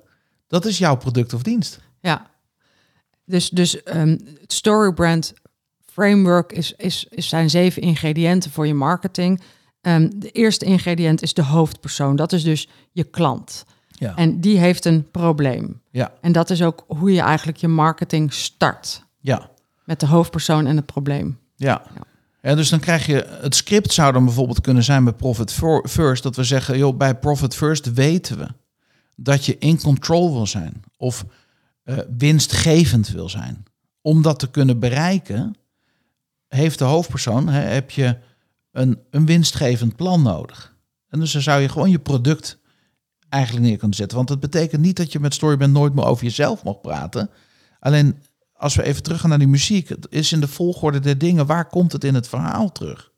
Dat 0.48 0.66
is 0.66 0.78
jouw 0.78 0.98
product 0.98 1.34
of 1.34 1.42
dienst. 1.44 1.80
Ja. 2.02 2.30
Dus, 3.26 3.50
dus 3.50 3.82
um, 3.86 4.20
het 4.42 4.54
storybrand 4.54 5.34
framework 5.86 6.52
is, 6.52 6.74
is, 6.74 7.06
is 7.10 7.30
zijn 7.30 7.50
zeven 7.50 7.82
ingrediënten 7.82 8.52
voor 8.52 8.68
je 8.68 8.74
marketing. 8.74 9.42
Um, 9.82 10.20
de 10.20 10.32
eerste 10.32 10.66
ingrediënt 10.66 11.22
is 11.22 11.34
de 11.34 11.44
hoofdpersoon. 11.44 12.16
Dat 12.16 12.34
is 12.34 12.44
dus 12.44 12.68
je 12.92 13.04
klant. 13.04 13.66
Ja. 13.88 14.16
En 14.16 14.42
die 14.42 14.58
heeft 14.58 14.86
een 14.86 15.12
probleem. 15.12 15.82
Ja. 15.92 16.14
En 16.22 16.32
dat 16.32 16.50
is 16.50 16.62
ook 16.62 16.84
hoe 16.88 17.12
je 17.12 17.22
eigenlijk 17.22 17.58
je 17.58 17.68
marketing 17.68 18.34
start. 18.34 19.04
Ja. 19.20 19.50
Met 19.90 20.00
de 20.00 20.06
hoofdpersoon 20.06 20.68
en 20.68 20.76
het 20.76 20.86
probleem. 20.86 21.40
Ja. 21.56 21.82
ja. 21.96 22.02
Ja, 22.42 22.56
dus 22.56 22.70
dan 22.70 22.80
krijg 22.80 23.06
je 23.06 23.38
het 23.42 23.56
script 23.56 23.94
zou 23.94 24.14
dan 24.14 24.26
bijvoorbeeld 24.26 24.62
kunnen 24.62 24.84
zijn 24.84 25.04
bij 25.04 25.14
Profit 25.14 25.54
First 25.84 26.24
dat 26.24 26.36
we 26.36 26.44
zeggen, 26.44 26.78
joh, 26.78 26.98
bij 26.98 27.16
Profit 27.16 27.56
First 27.56 27.94
weten 27.94 28.38
we 28.38 28.48
dat 29.16 29.46
je 29.46 29.58
in 29.58 29.82
control 29.82 30.34
wil 30.34 30.48
zijn 30.48 30.84
of 30.98 31.26
uh, 31.86 31.98
winstgevend 32.18 33.10
wil 33.10 33.30
zijn. 33.30 33.64
Om 34.02 34.22
dat 34.22 34.40
te 34.40 34.50
kunnen 34.50 34.80
bereiken, 34.80 35.56
heeft 36.48 36.80
de 36.80 36.86
hoofdpersoon, 36.86 37.48
hè, 37.48 37.62
heb 37.62 37.92
je 37.92 38.18
een, 38.72 39.00
een 39.10 39.26
winstgevend 39.26 39.96
plan 39.96 40.22
nodig. 40.22 40.76
En 41.08 41.20
dus 41.20 41.32
dan 41.32 41.42
zou 41.42 41.62
je 41.62 41.70
gewoon 41.70 41.90
je 41.90 42.00
product 42.00 42.58
eigenlijk 43.30 43.66
neer 43.66 43.78
kunnen 43.78 43.98
zetten. 43.98 44.18
Want 44.18 44.30
het 44.30 44.40
betekent 44.40 44.82
niet 44.82 44.98
dat 44.98 45.12
je 45.12 45.20
met 45.20 45.34
Storyband 45.34 45.74
nooit 45.74 45.94
meer 45.94 46.06
over 46.06 46.24
jezelf 46.24 46.64
mag 46.64 46.82
praten. 46.82 47.30
Alleen 47.80 48.18
als 48.60 48.76
we 48.76 48.84
even 48.84 49.04
teruggaan 49.04 49.30
naar 49.30 49.40
die 49.40 49.48
muziek, 49.48 49.90
is 50.10 50.32
in 50.32 50.40
de 50.40 50.48
volgorde 50.48 51.00
der 51.00 51.18
dingen, 51.18 51.46
waar 51.46 51.68
komt 51.68 51.92
het 51.92 52.04
in 52.04 52.16
het 52.16 52.28
verhaal 52.28 52.72
terug? 52.72 53.12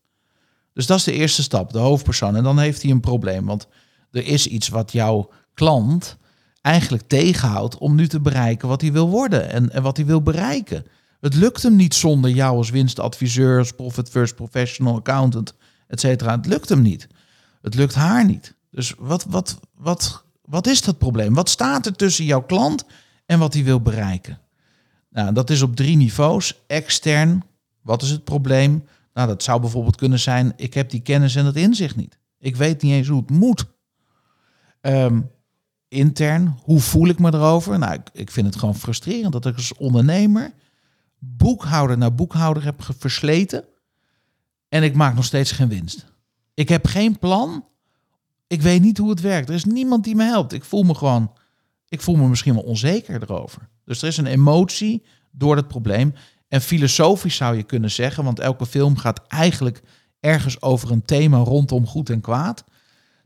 Dus 0.74 0.86
dat 0.86 0.98
is 0.98 1.04
de 1.04 1.12
eerste 1.12 1.44
stap, 1.44 1.74
de 1.74 1.80
hoofdpersoon. 1.80 2.36
En 2.36 2.44
dan 2.44 2.60
heeft 2.60 2.82
hij 2.82 2.92
een 2.92 3.00
probleem, 3.00 3.46
want 3.46 3.68
er 4.12 4.26
is 4.26 4.48
iets 4.48 4.68
wat 4.68 4.92
jouw 4.92 5.30
klant 5.54 6.18
eigenlijk 6.62 7.08
tegenhoudt 7.08 7.78
om 7.78 7.96
nu 7.96 8.08
te 8.08 8.20
bereiken 8.20 8.68
wat 8.68 8.82
hij 8.82 8.92
wil 8.92 9.10
worden 9.10 9.72
en, 9.72 9.82
wat 9.82 9.98
hij 9.98 10.06
wil 10.06 10.22
bereiken. 10.22 10.86
Het 11.20 11.36
lukt 11.36 11.64
hem 11.64 11.76
niet 11.76 11.94
zonder 11.94 12.32
jou 12.32 12.58
als 12.58 12.70
winstadviseur, 12.70 13.74
profit 13.76 14.10
first 14.10 14.36
professional 14.36 14.96
accountant, 14.96 15.54
et 15.88 16.00
cetera. 16.00 16.36
Het 16.36 16.46
lukt 16.46 16.70
hem 16.70 16.82
niet. 16.82 17.08
Het 17.62 17.76
lukt 17.76 17.96
haar 17.96 18.26
niet. 18.26 18.56
Dus 18.72 18.94
wat, 18.98 19.26
wat, 19.30 19.60
wat, 19.76 20.24
wat 20.42 20.68
is 20.68 20.82
dat 20.82 20.98
probleem? 20.98 21.34
Wat 21.34 21.50
staat 21.50 21.86
er 21.86 21.96
tussen 21.96 22.26
jouw 22.26 22.42
klant 22.42 22.86
en 23.26 23.39
wat 23.39 23.54
hij 23.54 23.64
wil 23.64 23.82
bereiken? 23.82 24.41
Nou, 25.12 25.34
dat 25.34 25.49
is 25.49 25.62
op 25.62 25.76
drie 25.76 25.95
niveaus. 25.95 26.62
Extern, 26.68 27.43
wat 27.82 28.01
is 28.01 28.09
het 28.09 28.24
probleem? 28.24 28.86
Nou, 29.14 29.28
dat 29.28 29.43
zou 29.43 29.62
bijvoorbeeld 29.62 29.95
kunnen 29.95 30.20
zijn, 30.20 30.53
ik 30.55 30.74
heb 30.74 30.89
die 30.89 31.01
kennis 31.01 31.36
en 31.36 31.43
dat 31.43 31.55
inzicht 31.55 31.95
niet. 31.95 32.20
Ik 32.39 32.55
weet 32.55 32.82
niet 32.82 32.91
eens 32.91 33.07
hoe 33.07 33.22
het 33.22 33.30
moet. 33.30 33.66
Um, 34.82 35.30
intern, 35.88 36.57
hoe 36.64 36.80
voel 36.80 37.07
ik 37.07 37.20
me 37.20 37.34
erover? 37.34 37.80
Nou, 37.80 37.93
ik, 37.93 38.09
ik 38.14 38.32
vind 38.32 38.45
het 38.45 38.55
gewoon 38.55 38.76
frustrerend 38.76 39.32
dat 39.32 39.45
ik 39.45 39.55
als 39.55 39.74
ondernemer 39.74 40.53
boekhouder 41.20 41.97
naar 41.97 42.16
boekhouder 42.16 42.64
heb 42.64 42.89
versleten 42.97 43.66
en 44.70 44.84
ik 44.84 44.95
maak 44.95 45.16
nog 45.16 45.26
steeds 45.26 45.51
geen 45.51 45.68
winst. 45.68 46.05
Ik 46.53 46.70
heb 46.70 46.86
geen 46.86 47.20
plan. 47.20 47.66
Ik 48.47 48.62
weet 48.62 48.82
niet 48.82 48.97
hoe 48.97 49.09
het 49.09 49.22
werkt. 49.22 49.49
Er 49.49 49.55
is 49.55 49.66
niemand 49.66 50.03
die 50.03 50.16
me 50.16 50.24
helpt. 50.24 50.53
Ik 50.53 50.64
voel 50.64 50.84
me 50.84 50.95
gewoon, 50.95 51.34
ik 51.88 52.01
voel 52.01 52.16
me 52.16 52.28
misschien 52.28 52.53
wel 52.53 52.64
onzeker 52.64 53.22
erover. 53.22 53.70
Dus 53.92 54.02
er 54.02 54.08
is 54.08 54.18
een 54.18 54.26
emotie 54.26 55.04
door 55.32 55.56
het 55.56 55.68
probleem. 55.68 56.14
En 56.48 56.62
filosofisch 56.62 57.36
zou 57.36 57.56
je 57.56 57.64
kunnen 57.64 57.92
zeggen, 57.92 58.24
want 58.24 58.39
elke 58.39 58.66
film 58.66 58.98
gaat 58.98 59.28
eigenlijk 59.28 59.82
ergens 60.20 60.62
over 60.62 60.92
een 60.92 61.06
thema 61.06 61.38
rondom 61.38 61.88
goed 61.88 62.10
en 62.10 62.22
kwaad. 62.22 62.64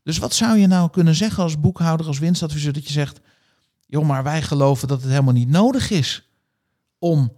Dus 0.04 0.18
wat 0.18 0.34
zou 0.34 0.58
je 0.58 0.68
nou 0.68 0.90
kunnen 0.90 1.16
zeggen 1.16 1.44
als 1.44 1.60
boekhouder, 1.60 2.08
als 2.08 2.20
winstadviseur, 2.20 2.74
dat 2.74 2.86
je 2.86 2.92
zegt, 2.92 3.20
joh, 3.86 4.06
maar 4.06 4.24
wij 4.24 4.42
geloven 4.42 4.88
dat 4.88 5.02
het 5.02 5.10
helemaal 5.10 5.34
niet 5.34 5.50
nodig 5.50 5.90
is 5.90 6.30
om 7.00 7.38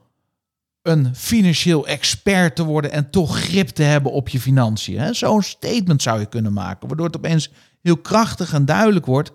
een 0.81 1.15
financieel 1.15 1.87
expert 1.87 2.55
te 2.55 2.63
worden 2.63 2.91
en 2.91 3.09
toch 3.09 3.39
grip 3.39 3.67
te 3.67 3.83
hebben 3.83 4.11
op 4.11 4.29
je 4.29 4.39
financiën. 4.39 5.15
Zo'n 5.15 5.41
statement 5.41 6.01
zou 6.01 6.19
je 6.19 6.25
kunnen 6.25 6.53
maken, 6.53 6.87
waardoor 6.87 7.05
het 7.05 7.17
opeens 7.17 7.51
heel 7.81 7.97
krachtig 7.97 8.53
en 8.53 8.65
duidelijk 8.65 9.05
wordt. 9.05 9.31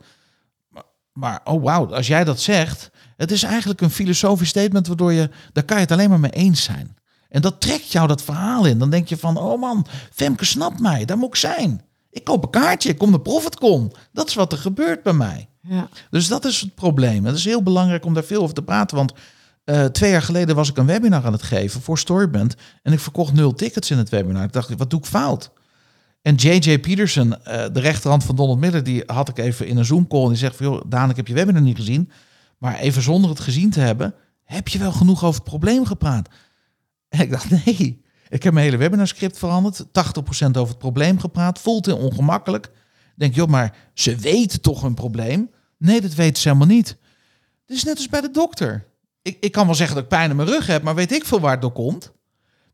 Maar, 0.68 0.84
maar 1.12 1.40
oh 1.44 1.62
wauw, 1.62 1.94
als 1.94 2.06
jij 2.06 2.24
dat 2.24 2.40
zegt, 2.40 2.90
het 3.16 3.30
is 3.30 3.42
eigenlijk 3.42 3.80
een 3.80 3.90
filosofisch 3.90 4.48
statement 4.48 4.86
waardoor 4.86 5.12
je, 5.12 5.30
daar 5.52 5.64
kan 5.64 5.76
je 5.76 5.82
het 5.82 5.92
alleen 5.92 6.08
maar 6.08 6.20
mee 6.20 6.30
eens 6.30 6.62
zijn. 6.62 6.96
En 7.28 7.42
dat 7.42 7.60
trekt 7.60 7.92
jou 7.92 8.08
dat 8.08 8.22
verhaal 8.22 8.66
in. 8.66 8.78
Dan 8.78 8.90
denk 8.90 9.08
je 9.08 9.16
van, 9.16 9.36
oh 9.36 9.60
man, 9.60 9.86
Femke 10.12 10.44
snapt 10.44 10.80
mij, 10.80 11.04
daar 11.04 11.18
moet 11.18 11.28
ik 11.28 11.36
zijn. 11.36 11.82
Ik 12.10 12.24
koop 12.24 12.42
een 12.42 12.50
kaartje, 12.50 12.88
ik 12.88 12.98
kom 12.98 13.12
de 13.12 13.20
ProfitCon. 13.20 13.92
Dat 14.12 14.28
is 14.28 14.34
wat 14.34 14.52
er 14.52 14.58
gebeurt 14.58 15.02
bij 15.02 15.12
mij. 15.12 15.48
Ja. 15.60 15.88
Dus 16.10 16.28
dat 16.28 16.44
is 16.44 16.60
het 16.60 16.74
probleem. 16.74 17.24
Het 17.24 17.36
is 17.36 17.44
heel 17.44 17.62
belangrijk 17.62 18.04
om 18.04 18.14
daar 18.14 18.24
veel 18.24 18.42
over 18.42 18.54
te 18.54 18.62
praten, 18.62 18.96
want 18.96 19.12
uh, 19.64 19.84
twee 19.84 20.10
jaar 20.10 20.22
geleden 20.22 20.54
was 20.56 20.70
ik 20.70 20.76
een 20.76 20.86
webinar 20.86 21.24
aan 21.24 21.32
het 21.32 21.42
geven 21.42 21.80
voor 21.80 21.98
Storyband 21.98 22.54
en 22.82 22.92
ik 22.92 23.00
verkocht 23.00 23.32
nul 23.32 23.54
tickets 23.54 23.90
in 23.90 23.98
het 23.98 24.08
webinar. 24.08 24.44
Ik 24.44 24.52
dacht, 24.52 24.76
wat 24.76 24.90
doe 24.90 24.98
ik 24.98 25.06
fout? 25.06 25.50
En 26.22 26.34
J.J. 26.34 26.78
Peterson, 26.78 27.26
uh, 27.28 27.64
de 27.72 27.80
rechterhand 27.80 28.24
van 28.24 28.36
Donald 28.36 28.58
Miller, 28.58 28.84
die 28.84 29.02
had 29.06 29.28
ik 29.28 29.38
even 29.38 29.66
in 29.66 29.76
een 29.76 29.84
Zoom-call 29.84 30.22
en 30.22 30.28
die 30.28 30.36
zegt 30.36 30.56
van, 30.56 30.66
joh, 30.66 30.80
Daan, 30.86 31.10
ik 31.10 31.16
heb 31.16 31.26
je 31.26 31.34
webinar 31.34 31.62
niet 31.62 31.76
gezien. 31.76 32.10
Maar 32.62 32.78
even 32.78 33.02
zonder 33.02 33.30
het 33.30 33.40
gezien 33.40 33.70
te 33.70 33.80
hebben, 33.80 34.14
heb 34.44 34.68
je 34.68 34.78
wel 34.78 34.92
genoeg 34.92 35.24
over 35.24 35.40
het 35.40 35.48
probleem 35.48 35.86
gepraat? 35.86 36.28
En 37.08 37.20
ik 37.20 37.30
dacht, 37.30 37.50
nee, 37.64 38.02
ik 38.28 38.42
heb 38.42 38.52
mijn 38.52 38.64
hele 38.64 38.76
webinarscript 38.76 39.38
veranderd. 39.38 39.84
80% 39.84 39.88
over 40.46 40.68
het 40.68 40.78
probleem 40.78 41.18
gepraat. 41.18 41.58
Voelt 41.58 41.86
heel 41.86 41.96
ongemakkelijk. 41.96 42.70
Denk, 43.16 43.34
joh, 43.34 43.48
maar 43.48 43.76
ze 43.94 44.16
weten 44.16 44.60
toch 44.60 44.82
een 44.82 44.94
probleem? 44.94 45.50
Nee, 45.78 46.00
dat 46.00 46.14
weten 46.14 46.42
ze 46.42 46.48
helemaal 46.48 46.76
niet. 46.76 46.96
Het 47.66 47.76
is 47.76 47.84
net 47.84 47.96
als 47.96 48.08
bij 48.08 48.20
de 48.20 48.30
dokter. 48.30 48.86
Ik, 49.22 49.36
ik 49.40 49.52
kan 49.52 49.66
wel 49.66 49.74
zeggen 49.74 49.94
dat 49.94 50.04
ik 50.04 50.10
pijn 50.10 50.30
in 50.30 50.36
mijn 50.36 50.48
rug 50.48 50.66
heb, 50.66 50.82
maar 50.82 50.94
weet 50.94 51.12
ik 51.12 51.24
veel 51.24 51.40
waar 51.40 51.52
het 51.52 51.60
door 51.60 51.72
komt. 51.72 52.12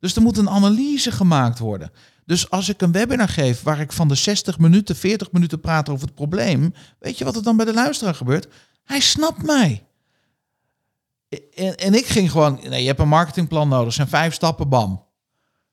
Dus 0.01 0.17
er 0.17 0.23
moet 0.23 0.37
een 0.37 0.51
analyse 0.51 1.13
gemaakt 1.13 1.59
worden. 1.59 1.91
Dus 2.25 2.51
als 2.51 2.69
ik 2.69 2.83
een 2.83 2.93
webinar 2.93 3.29
geef 3.29 3.63
waar 3.63 3.81
ik 3.81 3.93
van 3.93 4.09
de 4.09 4.15
60 4.15 4.59
minuten, 4.59 4.97
40 4.97 5.33
minuten 5.33 5.61
praat 5.61 5.89
over 5.89 6.07
het 6.07 6.15
probleem, 6.15 6.75
weet 6.99 7.19
je 7.19 7.25
wat 7.25 7.37
er 7.37 7.43
dan 7.43 7.57
bij 7.57 7.67
de 7.67 7.75
luisteraar 7.75 8.15
gebeurt? 8.15 8.49
Hij 8.89 9.01
snapt 9.01 9.43
mij. 9.43 9.87
En, 11.55 11.77
en 11.77 11.95
ik 11.95 12.07
ging 12.07 12.31
gewoon, 12.31 12.61
nee, 12.69 12.81
je 12.81 12.87
hebt 12.87 13.01
een 13.01 13.09
marketingplan 13.09 13.69
nodig, 13.69 13.93
zijn 13.93 14.09
vijf 14.09 14.35
stappen, 14.35 14.69
bam. 14.69 15.07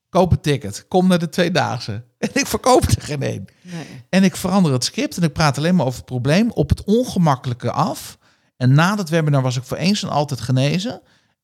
Koop 0.10 0.32
een 0.32 0.42
ticket, 0.42 0.86
kom 0.88 1.08
naar 1.08 1.20
de 1.20 1.30
tweedaagse. 1.30 2.04
En 2.18 2.30
ik 2.34 2.48
verkoop 2.48 2.84
er 2.84 3.02
geen 3.02 3.22
één. 3.22 3.46
Nee. 3.62 3.86
En 4.10 4.24
ik 4.24 4.36
verander 4.36 4.72
het 4.72 4.84
script 4.84 5.18
en 5.18 5.24
ik 5.24 5.34
praat 5.34 5.58
alleen 5.58 5.76
maar 5.76 5.86
over 5.86 5.98
het 5.98 6.08
probleem 6.08 6.52
op 6.52 6.70
het 6.70 6.84
ongemakkelijke 6.84 7.72
af. 7.72 8.18
En 8.58 8.74
na 8.74 8.96
dat 8.96 9.10
webinar 9.10 9.42
was 9.42 9.58
ik 9.58 9.64
voor 9.64 9.78
eens 9.78 10.04
en 10.04 10.10
altijd 10.10 10.42
genezen. 10.42 11.02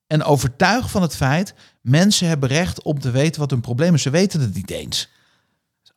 En 0.08 0.24
overtuigd 0.24 0.92
van 0.92 1.02
het 1.02 1.16
feit, 1.16 1.54
mensen 1.82 2.28
hebben 2.28 2.50
recht 2.50 2.82
om 2.82 3.00
te 3.00 3.12
weten 3.12 3.42
wat 3.42 3.50
hun 3.50 3.62
probleem 3.62 3.94
is. 3.94 4.02
Ze 4.02 4.10
weten 4.10 4.42
het 4.42 4.54
niet 4.56 4.72
eens. 4.72 5.10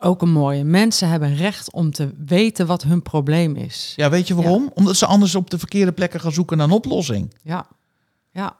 Ook 0.04 0.22
een 0.22 0.32
mooie. 0.32 0.64
Mensen 0.64 1.08
hebben 1.08 1.36
recht 1.36 1.72
om 1.72 1.90
te 1.90 2.14
weten 2.26 2.66
wat 2.66 2.82
hun 2.82 3.02
probleem 3.02 3.56
is. 3.56 3.92
Ja, 3.96 4.10
weet 4.10 4.28
je 4.28 4.34
waarom? 4.34 4.70
Omdat 4.74 4.96
ze 4.96 5.06
anders 5.06 5.34
op 5.34 5.50
de 5.50 5.58
verkeerde 5.58 5.92
plekken 5.92 6.20
gaan 6.20 6.32
zoeken 6.32 6.56
naar 6.56 6.66
een 6.66 6.72
oplossing. 6.72 7.34
Ja, 7.42 7.66
ja. 8.30 8.56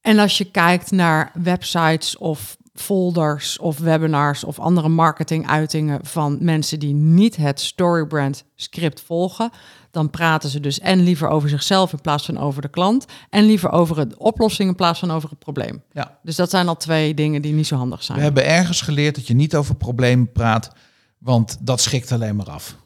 En 0.00 0.18
als 0.18 0.38
je 0.38 0.50
kijkt 0.50 0.90
naar 0.90 1.30
websites 1.34 2.16
of 2.16 2.56
folders 2.74 3.58
of 3.58 3.78
webinars 3.78 4.44
of 4.44 4.58
andere 4.58 4.88
marketinguitingen 4.88 5.98
van 6.02 6.38
mensen 6.40 6.78
die 6.78 6.94
niet 6.94 7.36
het 7.36 7.60
storybrand 7.60 8.44
script 8.54 9.00
volgen, 9.00 9.50
dan 9.90 10.10
praten 10.10 10.50
ze 10.50 10.60
dus 10.60 10.78
en 10.78 11.00
liever 11.02 11.28
over 11.28 11.48
zichzelf 11.48 11.92
in 11.92 12.00
plaats 12.00 12.24
van 12.24 12.38
over 12.38 12.62
de 12.62 12.68
klant 12.68 13.06
en 13.30 13.44
liever 13.44 13.70
over 13.70 14.08
de 14.08 14.18
oplossing 14.18 14.68
in 14.68 14.74
plaats 14.74 14.98
van 14.98 15.10
over 15.10 15.30
het 15.30 15.38
probleem. 15.38 15.82
Ja. 15.92 16.18
Dus 16.22 16.36
dat 16.36 16.50
zijn 16.50 16.68
al 16.68 16.76
twee 16.76 17.14
dingen 17.14 17.42
die 17.42 17.52
niet 17.52 17.66
zo 17.66 17.76
handig 17.76 18.02
zijn. 18.02 18.18
We 18.18 18.24
hebben 18.24 18.46
ergens 18.46 18.80
geleerd 18.80 19.14
dat 19.14 19.26
je 19.26 19.34
niet 19.34 19.56
over 19.56 19.74
problemen 19.74 20.32
praat, 20.32 20.70
want 21.18 21.56
dat 21.60 21.80
schikt 21.80 22.12
alleen 22.12 22.36
maar 22.36 22.50
af. 22.50 22.76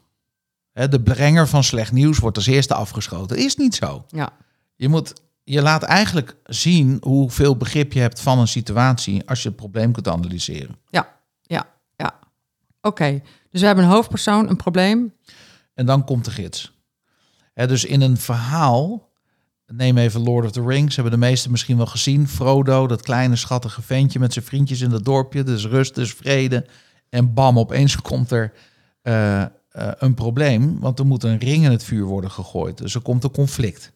De 0.89 1.01
brenger 1.01 1.47
van 1.47 1.63
slecht 1.63 1.91
nieuws 1.91 2.19
wordt 2.19 2.37
als 2.37 2.47
eerste 2.47 2.73
afgeschoten. 2.73 3.37
Is 3.37 3.55
niet 3.55 3.75
zo. 3.75 4.05
Ja. 4.07 4.29
Je 4.75 4.89
moet 4.89 5.13
je 5.49 5.61
laat 5.61 5.83
eigenlijk 5.83 6.35
zien 6.43 6.97
hoeveel 7.01 7.57
begrip 7.57 7.93
je 7.93 7.99
hebt 7.99 8.21
van 8.21 8.39
een 8.39 8.47
situatie 8.47 9.29
als 9.29 9.41
je 9.41 9.47
het 9.47 9.57
probleem 9.57 9.91
kunt 9.91 10.07
analyseren. 10.07 10.75
Ja, 10.89 11.19
ja, 11.41 11.73
ja. 11.95 12.19
Oké, 12.81 13.21
dus 13.49 13.61
we 13.61 13.67
hebben 13.67 13.85
een 13.85 13.91
hoofdpersoon, 13.91 14.49
een 14.49 14.55
probleem. 14.55 15.13
En 15.73 15.85
dan 15.85 16.03
komt 16.05 16.25
de 16.25 16.31
gids. 16.31 16.73
dus 17.53 17.85
in 17.85 18.01
een 18.01 18.17
verhaal, 18.17 19.09
neem 19.65 19.97
even 19.97 20.21
Lord 20.21 20.45
of 20.45 20.51
the 20.51 20.65
Rings, 20.65 20.95
hebben 20.95 21.13
de 21.13 21.25
meesten 21.25 21.51
misschien 21.51 21.77
wel 21.77 21.85
gezien. 21.85 22.27
Frodo, 22.27 22.87
dat 22.87 23.01
kleine 23.01 23.35
schattige 23.35 23.81
ventje 23.81 24.19
met 24.19 24.33
zijn 24.33 24.45
vriendjes 24.45 24.81
in 24.81 24.89
dat 24.89 25.05
dorpje. 25.05 25.43
Dus 25.43 25.65
rust, 25.65 25.95
dus 25.95 26.13
vrede. 26.13 26.65
En 27.09 27.33
bam, 27.33 27.59
opeens 27.59 28.01
komt 28.01 28.31
er 28.31 28.53
uh, 29.03 29.41
uh, 29.41 29.47
een 29.97 30.13
probleem, 30.13 30.79
want 30.79 30.99
er 30.99 31.05
moet 31.05 31.23
een 31.23 31.37
ring 31.37 31.63
in 31.65 31.71
het 31.71 31.83
vuur 31.83 32.05
worden 32.05 32.31
gegooid. 32.31 32.77
Dus 32.77 32.95
er 32.95 33.01
komt 33.01 33.23
een 33.23 33.31
conflict. 33.31 33.95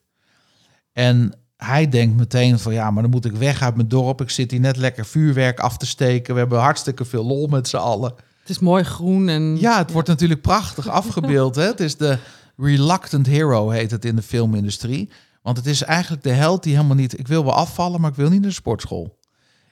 En 0.93 1.40
hij 1.66 1.89
denkt 1.89 2.18
meteen 2.18 2.59
van 2.59 2.74
ja, 2.74 2.91
maar 2.91 3.01
dan 3.01 3.12
moet 3.12 3.26
ik 3.26 3.36
weg 3.36 3.62
uit 3.62 3.76
mijn 3.76 3.88
dorp. 3.88 4.22
Ik 4.22 4.30
zit 4.30 4.51
hier 4.51 4.59
net 4.59 4.78
lekker 4.78 5.05
vuurwerk 5.05 5.59
af 5.59 5.78
te 5.78 5.86
steken. 5.86 6.34
We 6.34 6.39
hebben 6.39 6.59
hartstikke 6.59 7.05
veel 7.05 7.26
lol 7.26 7.47
met 7.47 7.68
z'n 7.68 7.78
allen. 7.78 8.14
Het 8.39 8.49
is 8.49 8.59
mooi 8.59 8.84
groen 8.84 9.30
en... 9.30 9.59
Ja, 9.59 9.78
het 9.78 9.91
wordt 9.91 10.07
natuurlijk 10.07 10.41
prachtig 10.41 10.88
afgebeeld. 10.88 11.55
Hè? 11.55 11.64
Het 11.64 11.80
is 11.80 11.97
de 11.97 12.18
reluctant 12.57 13.26
hero, 13.26 13.70
heet 13.70 13.91
het 13.91 14.05
in 14.05 14.16
de 14.16 14.22
filmindustrie. 14.22 15.09
Want 15.41 15.57
het 15.57 15.66
is 15.66 15.82
eigenlijk 15.82 16.24
de 16.24 16.30
held 16.30 16.64
die 16.64 16.76
helemaal 16.76 16.95
niet... 16.95 17.20
Ik 17.20 17.28
wil 17.28 17.43
wel 17.43 17.53
afvallen, 17.53 18.01
maar 18.01 18.09
ik 18.09 18.16
wil 18.16 18.30
niet 18.30 18.39
naar 18.39 18.49
de 18.49 18.55
sportschool. 18.55 19.20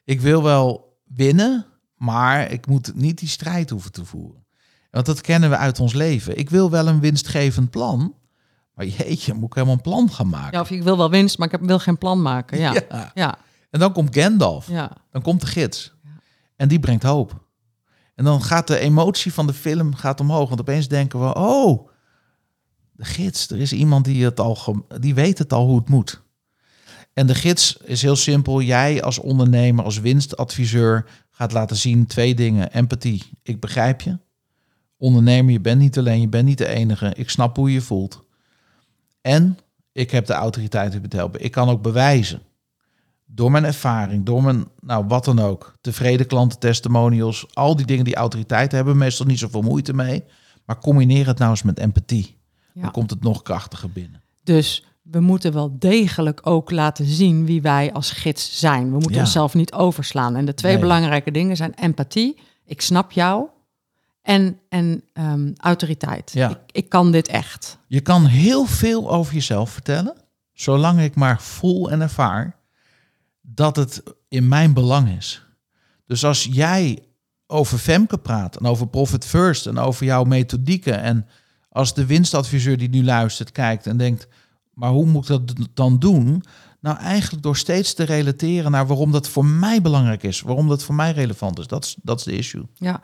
Ik 0.03 0.21
wil 0.21 0.43
wel 0.43 0.97
winnen, 1.03 1.65
maar 1.95 2.51
ik 2.51 2.67
moet 2.67 2.91
niet 2.95 3.19
die 3.19 3.29
strijd 3.29 3.69
hoeven 3.69 3.91
te 3.91 4.05
voeren. 4.05 4.45
Want 4.91 5.05
dat 5.05 5.21
kennen 5.21 5.49
we 5.49 5.57
uit 5.57 5.79
ons 5.79 5.93
leven. 5.93 6.37
Ik 6.37 6.49
wil 6.49 6.69
wel 6.69 6.87
een 6.87 6.99
winstgevend 6.99 7.69
plan, 7.69 8.13
maar 8.79 8.87
jeetje, 8.87 9.33
moet 9.33 9.43
ik 9.43 9.53
helemaal 9.53 9.75
een 9.75 9.81
plan 9.81 10.11
gaan 10.11 10.29
maken. 10.29 10.51
Ja, 10.51 10.61
of 10.61 10.71
ik 10.71 10.83
wil 10.83 10.97
wel 10.97 11.09
winst, 11.09 11.37
maar 11.37 11.53
ik 11.53 11.59
wil 11.59 11.79
geen 11.79 11.97
plan 11.97 12.21
maken. 12.21 12.59
Ja, 12.59 12.73
ja, 12.89 13.11
ja. 13.13 13.37
En 13.69 13.79
dan 13.79 13.93
komt 13.93 14.15
Gandalf. 14.15 14.67
ja. 14.67 14.91
Dan 15.11 15.21
komt 15.21 15.41
de 15.41 15.47
gids. 15.47 15.93
En 16.55 16.67
die 16.67 16.79
brengt 16.79 17.03
hoop. 17.03 17.47
En 18.15 18.23
dan 18.23 18.43
gaat 18.43 18.67
de 18.67 18.79
emotie 18.79 19.33
van 19.33 19.47
de 19.47 19.53
film 19.53 19.95
gaat 19.95 20.19
omhoog. 20.19 20.47
Want 20.47 20.61
opeens 20.61 20.87
denken 20.87 21.19
we, 21.19 21.33
oh, 21.35 21.89
de 22.91 23.05
gids. 23.05 23.49
Er 23.49 23.59
is 23.59 23.73
iemand 23.73 24.05
die, 24.05 24.23
het 24.23 24.39
al 24.39 24.85
die 24.99 25.13
weet 25.13 25.37
het 25.37 25.53
al 25.53 25.65
hoe 25.65 25.79
het 25.79 25.89
moet. 25.89 26.21
En 27.13 27.27
de 27.27 27.35
gids 27.35 27.77
is 27.77 28.01
heel 28.01 28.15
simpel. 28.15 28.61
Jij 28.61 29.03
als 29.03 29.19
ondernemer, 29.19 29.83
als 29.83 29.99
winstadviseur 29.99 31.09
gaat 31.31 31.51
laten 31.51 31.75
zien 31.75 32.07
twee 32.07 32.35
dingen. 32.35 32.71
Empathie, 32.71 33.23
ik 33.43 33.59
begrijp 33.59 34.01
je. 34.01 34.19
Ondernemer, 34.97 35.51
je 35.51 35.61
bent 35.61 35.79
niet 35.79 35.97
alleen, 35.97 36.21
je 36.21 36.29
bent 36.29 36.45
niet 36.45 36.57
de 36.57 36.67
enige. 36.67 37.13
Ik 37.15 37.29
snap 37.29 37.55
hoe 37.55 37.67
je 37.67 37.73
je 37.73 37.81
voelt. 37.81 38.27
En 39.21 39.57
ik 39.91 40.11
heb 40.11 40.25
de 40.25 40.33
autoriteit 40.33 40.95
om 40.95 41.07
te 41.09 41.15
helpen. 41.17 41.43
Ik 41.43 41.51
kan 41.51 41.69
ook 41.69 41.81
bewijzen 41.81 42.41
door 43.25 43.51
mijn 43.51 43.65
ervaring, 43.65 44.25
door 44.25 44.43
mijn, 44.43 44.65
nou 44.79 45.05
wat 45.07 45.25
dan 45.25 45.39
ook, 45.39 45.75
tevreden 45.81 46.25
klanten, 46.27 46.59
testimonials, 46.59 47.45
al 47.53 47.75
die 47.75 47.85
dingen 47.85 48.03
die 48.05 48.15
autoriteit 48.15 48.71
hebben, 48.71 48.97
meestal 48.97 49.25
niet 49.25 49.39
zoveel 49.39 49.61
moeite 49.61 49.93
mee. 49.93 50.23
Maar 50.65 50.79
combineer 50.79 51.27
het 51.27 51.37
nou 51.37 51.49
eens 51.51 51.63
met 51.63 51.79
empathie. 51.79 52.37
Ja. 52.73 52.81
Dan 52.81 52.91
komt 52.91 53.09
het 53.09 53.23
nog 53.23 53.41
krachtiger 53.41 53.91
binnen. 53.91 54.21
Dus 54.43 54.85
we 55.01 55.19
moeten 55.19 55.53
wel 55.53 55.75
degelijk 55.79 56.39
ook 56.47 56.71
laten 56.71 57.05
zien 57.05 57.45
wie 57.45 57.61
wij 57.61 57.93
als 57.93 58.11
gids 58.11 58.59
zijn. 58.59 58.83
We 58.85 58.91
moeten 58.93 59.11
Ja. 59.13 59.19
onszelf 59.19 59.53
niet 59.53 59.73
overslaan. 59.73 60.35
En 60.35 60.45
de 60.45 60.53
twee 60.53 60.71
Nee. 60.71 60.81
belangrijke 60.81 61.31
dingen 61.31 61.55
zijn 61.55 61.73
empathie, 61.73 62.37
ik 62.65 62.81
snap 62.81 63.11
jou, 63.11 63.47
en, 64.29 64.59
en 64.69 65.03
ehm, 65.13 65.51
autoriteit. 65.57 66.31
Ja. 66.33 66.49
Ik, 66.49 66.57
ik 66.71 66.89
kan 66.89 67.11
dit 67.11 67.27
echt. 67.27 67.77
Je 67.87 68.01
kan 68.01 68.25
heel 68.25 68.65
veel 68.65 69.11
over 69.11 69.33
jezelf 69.33 69.69
vertellen, 69.69 70.15
zolang 70.53 71.01
ik 71.01 71.15
maar 71.15 71.41
voel 71.41 71.91
en 71.91 72.01
ervaar 72.01 72.55
dat 73.41 73.75
het 73.75 74.03
in 74.27 74.47
mijn 74.47 74.73
belang 74.73 75.17
is. 75.17 75.45
Dus 76.05 76.25
als 76.25 76.47
jij 76.51 77.03
over 77.47 77.77
Femke 77.77 78.17
praat 78.17 78.57
en 78.57 78.65
over 78.65 78.87
Profit 78.87 79.25
First 79.25 79.65
en 79.65 79.77
over 79.77 80.05
jouw 80.05 80.23
methodieken 80.23 81.01
en 81.01 81.27
als 81.69 81.93
de 81.93 82.05
winstadviseur 82.05 82.77
die 82.77 82.89
nu 82.89 83.03
luistert 83.03 83.51
kijkt 83.51 83.87
en 83.87 83.97
denkt, 83.97 84.27
maar 84.73 84.89
hoe 84.89 85.05
moet 85.05 85.29
ik 85.29 85.47
dat 85.47 85.67
dan 85.73 85.99
doen? 85.99 86.43
Nou, 86.79 86.97
eigenlijk 86.97 87.43
door 87.43 87.57
steeds 87.57 87.93
te 87.93 88.03
relateren 88.03 88.71
naar 88.71 88.87
waarom 88.87 89.11
dat 89.11 89.27
voor 89.27 89.45
mij 89.45 89.81
belangrijk 89.81 90.23
is, 90.23 90.41
waarom 90.41 90.67
dat 90.67 90.83
voor 90.83 90.95
mij 90.95 91.11
relevant 91.11 91.59
is. 91.59 91.67
Dat 91.67 91.83
is, 91.83 91.95
dat 92.01 92.19
is 92.19 92.25
de 92.25 92.37
issue. 92.37 92.65
Ja. 92.73 93.01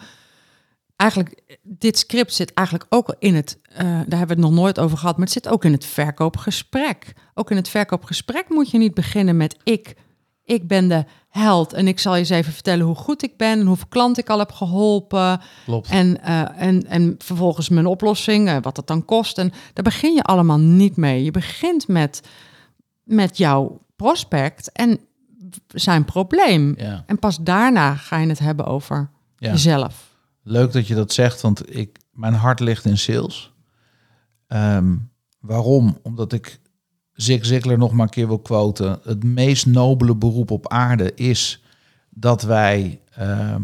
Eigenlijk, 0.95 1.57
dit 1.61 1.97
script 1.97 2.33
zit 2.33 2.53
eigenlijk 2.53 2.87
ook 2.93 3.07
al 3.07 3.15
in 3.19 3.35
het, 3.35 3.59
eh, 3.63 3.77
daar 3.83 3.93
hebben 3.93 4.27
we 4.27 4.33
het 4.33 4.37
nog 4.37 4.51
nooit 4.51 4.79
over 4.79 4.97
gehad, 4.97 5.17
maar 5.17 5.25
het 5.25 5.33
zit 5.33 5.47
ook 5.47 5.65
in 5.65 5.71
het 5.71 5.85
verkoopgesprek. 5.85 7.13
Ook 7.33 7.51
in 7.51 7.57
het 7.57 7.69
verkoopgesprek 7.69 8.49
moet 8.49 8.71
je 8.71 8.77
niet 8.77 8.93
beginnen 8.93 9.37
met 9.37 9.57
ik. 9.63 9.95
Ik 10.43 10.67
ben 10.67 10.87
de 10.87 11.05
held 11.29 11.73
en 11.73 11.87
ik 11.87 11.99
zal 11.99 12.13
je 12.13 12.19
eens 12.19 12.29
even 12.29 12.53
vertellen 12.53 12.85
hoe 12.85 12.95
goed 12.95 13.23
ik 13.23 13.37
ben 13.37 13.59
en 13.59 13.65
hoeveel 13.65 13.87
klanten 13.89 14.23
ik 14.23 14.29
al 14.29 14.39
heb 14.39 14.51
geholpen. 14.51 15.41
Klopt. 15.65 15.89
En, 15.89 16.21
eh, 16.23 16.61
en, 16.61 16.87
en 16.87 17.15
vervolgens 17.17 17.69
mijn 17.69 17.85
oplossing, 17.85 18.47
eh, 18.49 18.57
wat 18.61 18.77
het 18.77 18.87
dan 18.87 19.05
kost. 19.05 19.37
En 19.37 19.51
daar 19.73 19.83
begin 19.83 20.13
je 20.13 20.23
allemaal 20.23 20.59
niet 20.59 20.95
mee. 20.95 21.23
Je 21.23 21.31
begint 21.31 21.87
met, 21.87 22.21
met 23.03 23.37
jouw 23.37 23.81
prospect 23.95 24.71
en 24.71 24.99
zijn 25.67 26.05
probleem. 26.05 26.73
Ja. 26.77 27.03
En 27.05 27.19
pas 27.19 27.37
daarna 27.41 27.95
ga 27.95 28.17
je 28.17 28.27
het 28.27 28.39
hebben 28.39 28.65
over 28.65 29.09
Ja. 29.37 29.51
jezelf. 29.51 30.13
Leuk 30.47 30.71
dat 30.71 30.87
je 30.87 30.95
dat 30.95 31.13
zegt, 31.13 31.41
want 31.41 31.75
ik, 31.75 31.99
mijn 32.11 32.33
hart 32.33 32.59
ligt 32.59 32.85
in 32.85 32.97
sales. 32.97 33.53
Ehm, 34.47 34.95
waarom? 35.39 35.99
Omdat 36.03 36.33
ik 36.33 36.59
Zig 37.13 37.45
Ziglar 37.45 37.77
nog 37.77 37.91
maar 37.91 38.05
een 38.05 38.11
keer 38.11 38.27
wil 38.27 38.39
quoten. 38.39 38.99
Het 39.03 39.23
meest 39.23 39.65
nobele 39.65 40.15
beroep 40.15 40.51
op 40.51 40.67
aarde 40.67 41.13
is 41.13 41.63
dat 42.09 42.41
wij... 42.41 43.01
eh, 43.09 43.55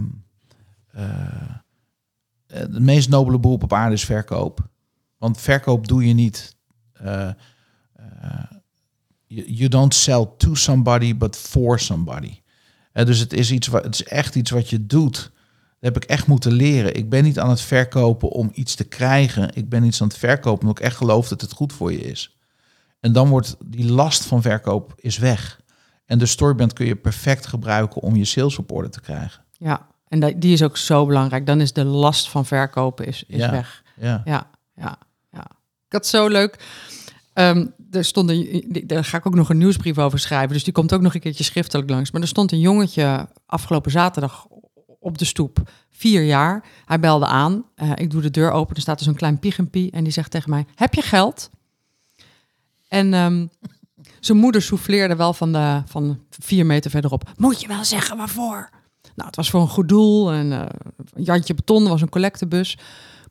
het 2.48 2.80
meest 2.80 3.10
nobele 3.10 3.40
beroep 3.40 3.64
op 3.64 3.74
aarde 3.74 3.94
is 3.94 4.06
verkoop. 4.06 4.70
Want 5.18 5.42
verkoop 5.42 5.88
doe 5.88 6.08
je 6.08 6.14
niet... 6.14 6.56
eh, 6.94 7.30
you, 9.28 9.68
don't 9.68 9.94
sell 9.94 10.28
to 10.38 10.56
somebody, 10.56 11.18
but 11.18 11.36
for 11.36 11.80
somebody. 11.80 12.42
Dus 12.94 13.20
het 13.20 13.34
is, 13.34 13.52
iets 13.52 13.68
wat, 13.68 13.84
het 13.84 13.94
is 13.94 14.04
echt 14.04 14.36
iets 14.36 14.52
wat 14.52 14.70
je 14.70 14.86
doet. 14.86 15.32
Dat 15.82 15.94
heb 15.94 16.04
ik 16.04 16.10
echt 16.10 16.28
moeten 16.28 16.52
leren. 16.52 16.96
Ik 16.96 17.10
ben 17.10 17.24
niet 17.24 17.40
aan 17.40 17.50
het 17.50 17.62
verkopen 17.62 18.30
om 18.30 18.50
iets 18.54 18.76
te 18.76 18.84
krijgen. 18.84 19.50
Ik 19.54 19.70
ben 19.70 19.84
iets 19.84 20.02
aan 20.02 20.08
het 20.08 20.18
verkopen 20.18 20.62
omdat 20.62 20.80
ik 20.80 20.86
echt 20.86 20.96
geloof 20.98 21.28
dat 21.28 21.42
het 21.42 21.52
goed 21.52 21.74
voor 21.74 21.92
je 21.92 22.02
is. 22.02 22.38
En 23.00 23.12
dan 23.12 23.30
wordt 23.30 23.56
die 23.66 23.92
last 23.92 24.26
van 24.26 24.42
verkoop 24.42 24.94
is 24.96 25.18
weg. 25.18 25.60
En 26.06 26.18
de 26.18 26.26
storyband 26.26 26.74
kun 26.74 26.86
je 26.86 26.96
perfect 26.96 27.46
gebruiken 27.46 28.02
om 28.02 28.16
je 28.16 28.26
sales 28.26 28.58
op 28.58 28.72
orde 28.72 28.90
te 28.90 29.02
krijgen. 29.02 29.44
Ja, 29.52 29.88
en 30.08 30.40
die 30.40 30.54
is 30.54 30.64
ook 30.64 30.78
zo 30.78 31.06
belangrijk. 31.06 31.46
Dan 31.46 31.62
is 31.62 31.74
de 31.74 31.84
last 31.84 32.30
van 32.30 32.46
verkopen 32.46 33.06
is, 33.06 33.24
is 33.28 33.38
Ja. 33.40 33.52
weg. 33.52 33.84
Ja. 33.96 34.22
Ja, 34.26 34.50
ja, 34.76 34.98
ja. 35.32 35.46
Ik 35.88 35.92
had 35.98 36.08
zo 36.08 36.28
leuk. 36.28 36.66
Ehm, 37.34 37.66
er 37.92 38.06
stond 38.06 38.30
een, 38.30 38.84
daar 38.88 39.04
ga 39.06 39.18
ik 39.18 39.26
ook 39.26 39.36
nog 39.36 39.50
een 39.50 39.58
nieuwsbrief 39.58 39.98
over 39.98 40.20
schrijven. 40.20 40.54
Dus 40.54 40.64
die 40.64 40.74
komt 40.74 40.94
ook 40.94 41.02
nog 41.02 41.14
een 41.14 41.20
keertje 41.22 41.44
schriftelijk 41.44 41.90
langs. 41.90 42.12
Maar 42.12 42.22
er 42.22 42.28
stond 42.28 42.52
een 42.52 42.60
jongetje 42.60 43.30
afgelopen 43.46 43.92
zaterdag 43.92 44.46
op 45.02 45.18
de 45.18 45.26
stoep, 45.26 45.72
vier 45.90 46.24
jaar. 46.24 46.64
Hij 46.86 47.00
belde 47.00 47.26
aan. 47.26 47.66
Eh, 47.76 47.92
ik 47.96 48.12
doe 48.12 48.22
de 48.22 48.32
deur 48.32 48.52
open. 48.52 48.76
Er 48.76 48.82
staat 48.82 49.00
er 49.00 49.06
zo'n 49.06 49.16
klein 49.16 49.40
piegempie. 49.40 49.92
En 49.92 50.04
die 50.04 50.14
zegt 50.14 50.32
tegen 50.32 50.50
mij: 50.50 50.66
Heb 50.76 50.94
je 50.94 51.02
geld? 51.02 51.50
En 52.88 53.14
ehm, 53.14 53.48
zijn 54.20 54.38
moeder 54.38 54.62
souffleerde 54.62 55.16
wel 55.16 55.34
van, 55.34 55.52
de, 55.52 55.82
van 55.86 56.20
vier 56.30 56.66
meter 56.66 56.92
verderop. 56.92 57.32
Moet 57.38 57.62
je 57.62 57.68
wel 57.68 57.84
zeggen 57.84 58.18
waarvoor? 58.18 58.70
Nou, 59.16 59.28
het 59.28 59.36
was 59.36 59.50
voor 59.50 59.62
een 59.62 59.68
goed 59.68 59.90
doel. 59.90 60.32
En 60.32 60.52
eh, 60.52 60.66
Jantje 61.16 61.54
Beton 61.54 61.88
was 61.88 62.02
een 62.02 62.10
collectebus. 62.10 62.78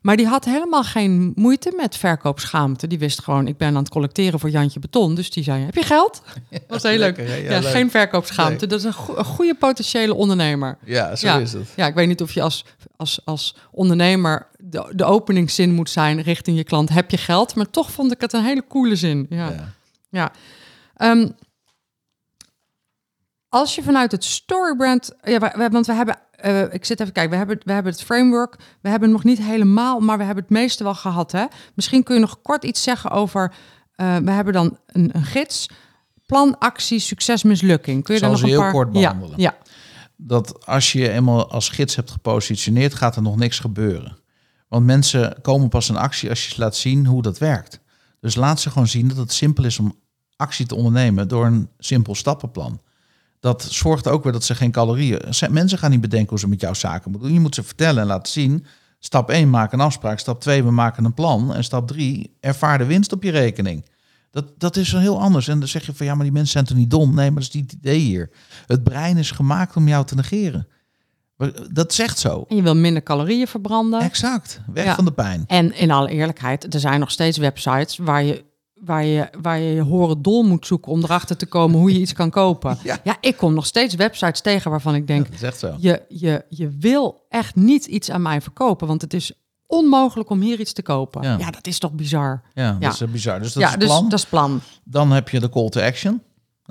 Maar 0.01 0.17
die 0.17 0.27
had 0.27 0.45
helemaal 0.45 0.83
geen 0.83 1.31
moeite 1.35 1.73
met 1.75 1.97
verkoopschaamte. 1.97 2.87
Die 2.87 2.99
wist 2.99 3.21
gewoon, 3.23 3.47
ik 3.47 3.57
ben 3.57 3.67
aan 3.67 3.75
het 3.75 3.89
collecteren 3.89 4.39
voor 4.39 4.49
Jantje 4.49 4.79
Beton. 4.79 5.15
Dus 5.15 5.31
die 5.31 5.43
zei, 5.43 5.63
heb 5.63 5.75
je 5.75 5.83
geld? 5.83 6.21
Dat 6.49 6.61
was 6.67 6.83
heel 6.83 6.97
leuk. 6.97 7.17
lekker? 7.17 7.37
Ja, 7.43 7.51
Ja, 7.51 7.59
leuk. 7.59 7.71
geen 7.71 7.91
verkoopschaamte. 7.91 8.55
Nee. 8.59 8.67
Dat 8.67 8.79
is 8.79 8.85
een, 8.85 8.93
go- 8.93 9.15
een 9.17 9.25
goede 9.25 9.55
potentiële 9.55 10.13
ondernemer. 10.13 10.77
Ja, 10.85 11.15
zo 11.15 11.39
is 11.39 11.53
het. 11.53 11.73
Ja, 11.75 11.87
ik 11.87 11.93
weet 11.93 12.07
niet 12.07 12.21
of 12.21 12.31
je 12.31 12.41
als, 12.41 12.65
als, 12.95 13.21
als 13.25 13.55
ondernemer 13.71 14.47
de, 14.57 14.91
de 14.95 15.05
openingszin 15.05 15.73
moet 15.73 15.89
zijn 15.89 16.21
richting 16.21 16.57
je 16.57 16.63
klant. 16.63 16.89
Heb 16.89 17.11
je 17.11 17.17
geld? 17.17 17.55
Maar 17.55 17.69
toch 17.69 17.91
vond 17.91 18.11
ik 18.11 18.21
het 18.21 18.33
een 18.33 18.43
hele 18.43 18.63
coole 18.67 18.95
zin. 18.95 19.25
Ja. 19.29 19.73
Ja. 20.09 20.31
Ehm, 20.95 21.27
als 23.49 23.75
je 23.75 23.83
vanuit 23.83 24.11
het 24.11 24.23
storybrand, 24.23 25.11
ja, 25.23 25.69
want 25.71 25.85
we 25.85 25.93
hebben, 25.93 26.19
eh, 26.41 26.73
ik 26.73 26.85
zit 26.85 26.99
even 26.99 27.13
kijken, 27.13 27.31
we 27.31 27.37
hebben, 27.37 27.59
we 27.63 27.71
hebben 27.71 27.91
het 27.91 28.03
framework, 28.03 28.55
we 28.81 28.89
hebben 28.89 29.09
het 29.09 29.17
nog 29.17 29.35
niet 29.35 29.45
helemaal, 29.47 29.99
maar 29.99 30.17
we 30.17 30.23
hebben 30.23 30.43
het 30.43 30.53
meeste 30.53 30.83
wel 30.83 30.95
gehad. 30.95 31.31
Hè? 31.31 31.45
Misschien 31.73 32.03
kun 32.03 32.15
je 32.15 32.21
nog 32.21 32.41
kort 32.41 32.63
iets 32.63 32.83
zeggen 32.83 33.11
over, 33.11 33.53
eh, 33.95 34.17
we 34.17 34.31
hebben 34.31 34.53
dan 34.53 34.77
een, 34.85 35.09
een 35.13 35.23
gids, 35.23 35.69
plan, 36.25 36.57
actie, 36.59 36.99
succes, 36.99 37.43
mislukking. 37.43 38.03
Kun 38.03 38.15
je 38.15 38.21
daar 38.21 38.29
nog 38.29 38.41
een 38.41 38.47
heel 38.47 38.59
paar? 38.59 38.71
kort 38.71 38.91
behandelen. 38.91 39.39
Ja, 39.39 39.55
ja, 39.57 39.71
dat 40.17 40.65
als 40.65 40.91
je 40.91 41.09
eenmaal 41.09 41.51
als 41.51 41.69
gids 41.69 41.95
hebt 41.95 42.11
gepositioneerd, 42.11 42.93
gaat 42.93 43.15
er 43.15 43.21
nog 43.21 43.35
niks 43.35 43.59
gebeuren. 43.59 44.17
Want 44.67 44.85
mensen 44.85 45.35
komen 45.41 45.69
pas 45.69 45.89
in 45.89 45.97
actie 45.97 46.29
als 46.29 46.45
je 46.45 46.53
ze 46.53 46.59
laat 46.59 46.75
zien 46.75 47.05
hoe 47.05 47.21
dat 47.21 47.37
werkt. 47.37 47.79
Dus 48.19 48.35
laat 48.35 48.59
ze 48.59 48.69
gewoon 48.69 48.87
zien 48.87 49.07
dat 49.07 49.17
het 49.17 49.31
simpel 49.31 49.63
is 49.63 49.79
om 49.79 49.95
actie 50.35 50.65
te 50.65 50.75
ondernemen 50.75 51.27
door 51.27 51.45
een 51.45 51.69
simpel 51.77 52.15
stappenplan. 52.15 52.81
Dat 53.41 53.63
zorgt 53.69 54.07
ook 54.07 54.23
weer 54.23 54.31
dat 54.31 54.43
ze 54.43 54.55
geen 54.55 54.71
calorieën. 54.71 55.19
Mensen 55.49 55.77
gaan 55.77 55.91
niet 55.91 56.01
bedenken 56.01 56.29
hoe 56.29 56.39
ze 56.39 56.47
met 56.47 56.61
jouw 56.61 56.73
zaken 56.73 57.11
moeten 57.11 57.27
doen. 57.27 57.37
Je 57.37 57.43
moet 57.43 57.55
ze 57.55 57.63
vertellen 57.63 58.01
en 58.01 58.07
laten 58.07 58.31
zien. 58.31 58.65
Stap 58.99 59.29
1, 59.29 59.49
maak 59.49 59.73
een 59.73 59.79
afspraak. 59.79 60.19
Stap 60.19 60.41
2, 60.41 60.63
we 60.63 60.71
maken 60.71 61.05
een 61.05 61.13
plan. 61.13 61.53
En 61.53 61.63
stap 61.63 61.87
3, 61.87 62.37
ervaar 62.39 62.77
de 62.77 62.85
winst 62.85 63.11
op 63.13 63.23
je 63.23 63.31
rekening. 63.31 63.85
Dat, 64.31 64.45
dat 64.57 64.75
is 64.75 64.91
heel 64.91 65.19
anders. 65.21 65.47
En 65.47 65.59
dan 65.59 65.67
zeg 65.67 65.85
je 65.85 65.93
van 65.93 66.05
ja, 66.05 66.13
maar 66.15 66.23
die 66.23 66.31
mensen 66.31 66.51
zijn 66.51 66.65
toch 66.65 66.77
niet 66.77 66.89
dom? 66.89 67.15
Nee, 67.15 67.31
maar 67.31 67.41
dat 67.41 67.49
is 67.49 67.61
niet 67.61 67.71
het 67.71 67.79
idee 67.79 67.99
hier. 67.99 68.29
Het 68.67 68.83
brein 68.83 69.17
is 69.17 69.31
gemaakt 69.31 69.75
om 69.75 69.87
jou 69.87 70.05
te 70.05 70.15
negeren. 70.15 70.67
Dat 71.71 71.93
zegt 71.93 72.19
zo. 72.19 72.45
En 72.47 72.55
je 72.55 72.61
wil 72.61 72.75
minder 72.75 73.03
calorieën 73.03 73.47
verbranden. 73.47 73.99
Exact. 74.01 74.61
Weg 74.73 74.85
Ja. 74.85 74.95
van 74.95 75.05
de 75.05 75.11
pijn. 75.11 75.43
En 75.47 75.75
in 75.77 75.91
alle 75.91 76.09
eerlijkheid, 76.09 76.73
er 76.73 76.79
zijn 76.79 76.99
nog 76.99 77.11
steeds 77.11 77.37
websites 77.37 77.97
waar 77.97 78.23
je 78.23 78.43
waar 78.83 79.05
je, 79.05 79.29
waar 79.41 79.59
je 79.59 79.73
je 79.73 79.81
horen 79.81 80.21
dol 80.21 80.43
moet 80.43 80.65
zoeken 80.65 80.91
om 80.91 81.03
erachter 81.03 81.37
te 81.37 81.45
komen 81.45 81.79
hoe 81.79 81.93
je 81.93 81.99
iets 81.99 82.13
kan 82.13 82.29
kopen. 82.29 82.77
Ja. 82.83 82.99
Ja, 83.03 83.17
ik 83.19 83.37
kom 83.37 83.53
nog 83.53 83.65
steeds 83.65 83.95
websites 83.95 84.41
tegen 84.41 84.71
waarvan 84.71 84.95
ik 84.95 85.07
denk, 85.07 85.27
zo. 85.55 85.75
je, 85.77 86.01
je, 86.07 86.45
je 86.49 86.69
wil 86.79 87.25
echt 87.29 87.55
niet 87.55 87.85
iets 87.85 88.11
aan 88.11 88.21
mij 88.21 88.41
verkopen, 88.41 88.87
want 88.87 89.01
het 89.01 89.13
is 89.13 89.31
onmogelijk 89.67 90.29
om 90.29 90.41
hier 90.41 90.59
iets 90.59 90.73
te 90.73 90.81
kopen. 90.81 91.21
Ja. 91.21 91.37
Ja, 91.37 91.51
dat 91.51 91.67
is 91.67 91.79
toch 91.79 91.91
bizar. 91.91 92.41
Ja, 92.53 92.77
dat 92.79 92.93
is 92.93 93.01
eh, 93.01 93.07
bizar. 93.07 93.39
Dus 93.39 93.53
dat 93.53 93.63
ja, 93.63 93.69
is 93.69 93.77
dus 93.77 93.87
plan. 93.87 94.09
dat 94.09 94.19
is 94.19 94.25
plan. 94.25 94.61
Dan 94.83 95.11
heb 95.11 95.29
je 95.29 95.39
de 95.39 95.49
call 95.49 95.69
to 95.69 95.81
action. 95.81 96.21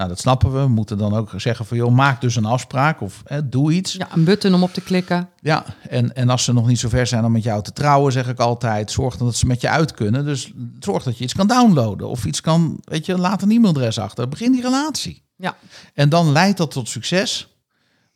Nou, 0.01 0.13
dat 0.13 0.21
snappen 0.21 0.53
we. 0.53 0.59
We 0.59 0.69
moeten 0.69 0.99
dan 0.99 1.15
ook 1.15 1.33
zeggen 1.37 1.67
van, 1.67 1.77
joh, 1.77 1.93
maak 1.93 2.21
dus 2.21 2.37
een 2.37 2.45
afspraak 2.45 3.01
of 3.01 3.23
hè, 3.25 3.49
doe 3.49 3.73
iets. 3.73 3.93
Ja, 3.93 4.09
een 4.13 4.25
button 4.25 4.55
om 4.55 4.63
op 4.63 4.73
te 4.73 4.81
klikken. 4.81 5.29
Ja, 5.41 5.65
en, 5.89 6.15
en 6.15 6.29
als 6.29 6.45
ze 6.45 6.53
nog 6.53 6.67
niet 6.67 6.79
zo 6.79 6.89
ver 6.89 7.07
zijn 7.07 7.25
om 7.25 7.33
met 7.33 7.43
jou 7.43 7.63
te 7.63 7.73
trouwen, 7.73 8.13
zeg 8.13 8.29
ik 8.29 8.39
altijd, 8.39 8.91
zorg 8.91 9.17
dan 9.17 9.27
dat 9.27 9.37
ze 9.37 9.47
met 9.47 9.61
je 9.61 9.69
uit 9.69 9.93
kunnen. 9.93 10.25
Dus 10.25 10.53
zorg 10.79 11.03
dat 11.03 11.19
je 11.19 11.25
iets 11.25 11.35
kan 11.35 11.47
downloaden 11.47 12.09
of 12.09 12.25
iets 12.25 12.41
kan, 12.41 12.81
weet 12.85 13.07
je, 13.07 13.19
laat 13.19 13.43
een 13.43 13.51
e-mailadres 13.51 13.99
achter. 13.99 14.29
Begin 14.29 14.53
die 14.53 14.63
relatie. 14.63 15.23
Ja, 15.37 15.57
En 15.95 16.09
dan 16.09 16.33
leidt 16.33 16.59
dat 16.59 16.71
tot 16.71 16.89
succes. 16.89 17.49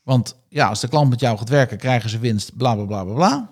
Want 0.02 0.36
ja, 0.48 0.68
als 0.68 0.80
de 0.80 0.88
klant 0.88 1.10
met 1.10 1.20
jou 1.20 1.38
gaat 1.38 1.48
werken, 1.48 1.78
krijgen 1.78 2.10
ze 2.10 2.18
winst, 2.18 2.56
bla 2.56 2.74
bla 2.74 2.84
bla 2.84 3.04
bla 3.04 3.14
bla. 3.14 3.50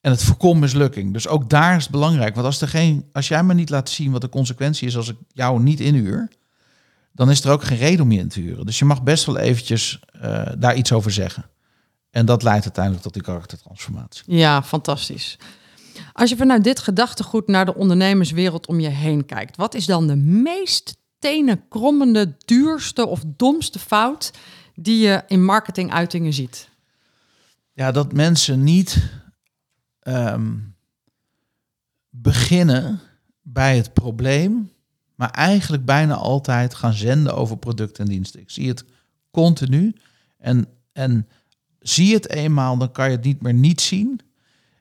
En 0.00 0.10
het 0.10 0.22
voorkomt 0.22 0.60
mislukking. 0.60 1.12
Dus 1.12 1.28
ook 1.28 1.50
daar 1.50 1.76
is 1.76 1.82
het 1.82 1.92
belangrijk. 1.92 2.34
Want 2.34 2.46
als, 2.46 2.60
er 2.60 2.68
geen, 2.68 3.08
als 3.12 3.28
jij 3.28 3.42
me 3.44 3.54
niet 3.54 3.70
laat 3.70 3.88
zien 3.88 4.12
wat 4.12 4.20
de 4.20 4.28
consequentie 4.28 4.86
is 4.86 4.96
als 4.96 5.08
ik 5.08 5.16
jou 5.28 5.62
niet 5.62 5.80
inhuur, 5.80 6.30
dan 7.14 7.30
is 7.30 7.44
er 7.44 7.50
ook 7.50 7.64
geen 7.64 7.78
reden 7.78 8.00
om 8.00 8.12
je 8.12 8.18
in 8.18 8.28
te 8.28 8.40
huren. 8.40 8.66
Dus 8.66 8.78
je 8.78 8.84
mag 8.84 9.02
best 9.02 9.24
wel 9.24 9.38
eventjes 9.38 10.00
eh, 10.20 10.46
daar 10.58 10.76
iets 10.76 10.92
over 10.92 11.10
zeggen. 11.10 11.44
En 12.10 12.26
dat 12.26 12.42
leidt 12.42 12.64
uiteindelijk 12.64 13.04
tot 13.04 13.12
die 13.12 13.22
karaktertransformatie. 13.22 14.22
ja, 14.26 14.62
fantastisch. 14.62 15.38
Als 16.12 16.30
je 16.30 16.36
vanuit 16.36 16.64
dit 16.64 16.78
gedachtegoed 16.78 17.46
naar 17.46 17.64
de 17.64 17.74
ondernemerswereld 17.74 18.66
om 18.66 18.80
je 18.80 18.88
heen 18.88 19.26
kijkt, 19.26 19.56
wat 19.56 19.74
is 19.74 19.86
dan 19.86 20.06
de 20.06 20.16
meest 20.16 20.96
tenenkrommende, 21.18 22.36
duurste 22.44 23.06
of 23.06 23.22
domste 23.26 23.78
fout 23.78 24.30
die 24.74 24.98
je 24.98 25.22
in 25.26 25.44
marketinguitingen 25.44 26.32
ziet? 26.32 26.68
Ja, 27.72 27.92
dat 27.92 28.12
mensen 28.12 28.64
niet 28.64 29.10
ehm, 30.00 30.52
beginnen 32.10 33.00
bij 33.42 33.76
het 33.76 33.92
probleem, 33.92 34.70
maar 35.14 35.30
eigenlijk 35.30 35.84
bijna 35.84 36.14
altijd 36.14 36.74
gaan 36.74 36.92
zenden 36.92 37.34
over 37.34 37.56
producten 37.56 38.04
en 38.04 38.10
diensten. 38.10 38.40
Ik 38.40 38.50
zie 38.50 38.68
het 38.68 38.84
continu. 39.30 39.94
En, 40.38 40.66
en 40.92 41.28
zie 41.80 42.14
het 42.14 42.28
eenmaal, 42.28 42.76
dan 42.76 42.92
kan 42.92 43.04
je 43.10 43.16
het 43.16 43.24
niet 43.24 43.42
meer 43.42 43.54
niet 43.54 43.80
zien. 43.80 44.20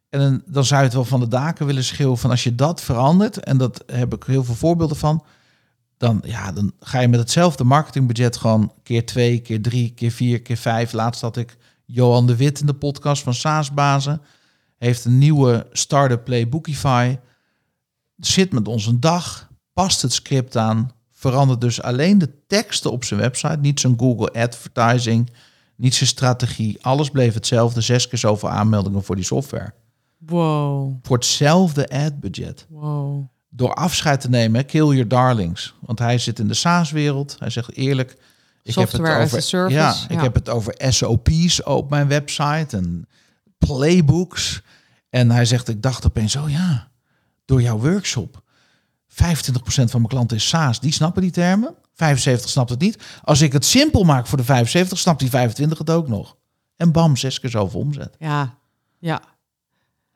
En 0.10 0.20
dan, 0.20 0.42
dan 0.46 0.66
zou 0.66 0.80
je 0.80 0.86
het 0.86 0.96
wel 0.96 1.06
van 1.06 1.20
de 1.20 1.28
daken 1.28 1.66
willen 1.66 1.84
schreeuwen 1.84 2.18
van 2.18 2.30
als 2.30 2.44
je 2.44 2.56
dat 2.56 2.82
verandert, 2.82 3.38
en 3.38 3.58
dat 3.58 3.84
heb 3.86 4.14
ik 4.14 4.24
heel 4.24 4.44
veel 4.44 4.56
voorbeelden 4.56 4.98
van, 4.98 5.24
dan, 5.98 6.22
ja, 6.26 6.52
dan 6.52 6.74
ga 6.80 7.00
je 7.00 7.08
met 7.08 7.20
hetzelfde 7.20 7.64
marketingbudget 7.64 8.38
gewoon 8.38 8.74
keer 8.84 9.06
twee, 9.06 9.40
keer 9.40 9.62
drie, 9.62 9.94
keer 9.94 10.12
vier, 10.12 10.42
keer 10.42 10.58
vijf. 10.58 10.92
Laatst 10.92 11.22
had 11.22 11.38
ik 11.38 11.58
Johan 11.86 12.28
de 12.28 12.36
Wit 12.36 12.60
in 12.60 12.66
de 12.66 12.74
podcast 12.74 13.24
van 13.24 13.34
SaaS-bazen. 13.34 14.22
Heeft 14.78 15.06
een 15.06 15.18
nieuwe 15.18 15.68
start-up 15.72 16.24
play 16.24 16.50
Bookify. 16.50 17.18
Zit 18.18 18.52
met 18.52 18.68
ons 18.68 18.86
een 18.86 19.00
dag, 19.00 19.50
past 19.74 20.02
het 20.02 20.14
script 20.14 20.58
aan, 20.58 20.92
verandert 21.12 21.62
dus 21.62 21.82
alleen 21.82 22.18
de 22.18 22.30
teksten 22.48 22.92
op 22.92 23.04
zijn 23.04 23.20
website. 23.20 23.58
Niet 23.62 23.80
zijn 23.80 24.00
Google 24.00 24.32
Advertising, 24.32 25.30
niet 25.76 25.96
zijn 25.96 26.10
strategie. 26.10 26.78
Alles 26.82 27.10
bleef 27.10 27.34
hetzelfde, 27.34 27.82
zes 27.82 28.08
keer 28.08 28.20
zoveel 28.20 28.50
aanmeldingen 28.50 29.04
voor 29.04 29.16
die 29.16 29.26
software. 29.26 29.74
Wow, 30.18 30.96
Voor 31.02 31.16
hetzelfde 31.16 31.90
ad-budget 31.90 32.66
wow. 32.70 33.28
door 33.50 33.74
afscheid 33.74 34.22
te 34.22 34.30
nemen, 34.30 34.66
kill 34.66 34.86
your 34.86 35.08
darlings. 35.08 35.76
Want 35.80 36.00
hij 36.00 36.18
zit 36.18 36.40
in 36.40 36.48
de 36.48 36.54
SaaS-wereld. 36.54 37.36
Hij 37.40 37.50
zegt 37.50 37.76
eerlijk, 37.76 38.18
ik 38.64 38.74
Software 38.74 39.10
heb 39.10 39.22
het 39.22 39.22
as 39.22 39.26
over, 39.26 39.38
a 39.38 39.42
service, 39.42 39.78
Ja, 39.78 39.96
ik 40.08 40.20
heb 40.22 40.34
het 40.34 40.50
over 40.50 40.76
SOP's 40.78 41.64
op 41.64 41.90
mijn 41.90 42.08
website 42.08 42.78
en 42.78 43.08
playbooks. 43.58 44.62
En 45.10 45.32
hij 45.32 45.46
zegt, 45.46 45.68
ik 45.68 45.82
dacht 45.82 46.06
opeens, 46.06 46.36
oh 46.36 46.50
ja, 46.50 46.88
door 47.46 47.62
jouw 47.62 47.80
workshop. 47.80 48.43
25% 49.14 49.16
van 49.66 49.88
mijn 49.92 50.08
klanten 50.08 50.38
is 50.38 50.48
SaaS, 50.48 50.80
die 50.80 50.92
snappen 50.92 51.22
die 51.22 51.32
termen. 51.32 51.76
75 51.94 52.50
snapt 52.50 52.70
het 52.70 52.80
niet. 52.80 53.04
Als 53.24 53.42
ik 53.42 53.54
het 53.54 53.66
simpel 53.66 54.04
maak 54.04 54.28
voor 54.28 54.38
de 54.38 54.44
75, 54.44 55.00
snapt 55.00 55.20
die 55.20 55.30
25 55.30 55.78
het 55.78 55.90
ook 55.90 56.08
nog. 56.08 56.36
En 56.76 56.92
bam, 56.92 57.16
zes 57.16 57.40
keer 57.40 57.50
zoveel 57.50 57.80
omzet. 57.80 58.16
Ja, 58.20 58.58
ja. 59.00 59.22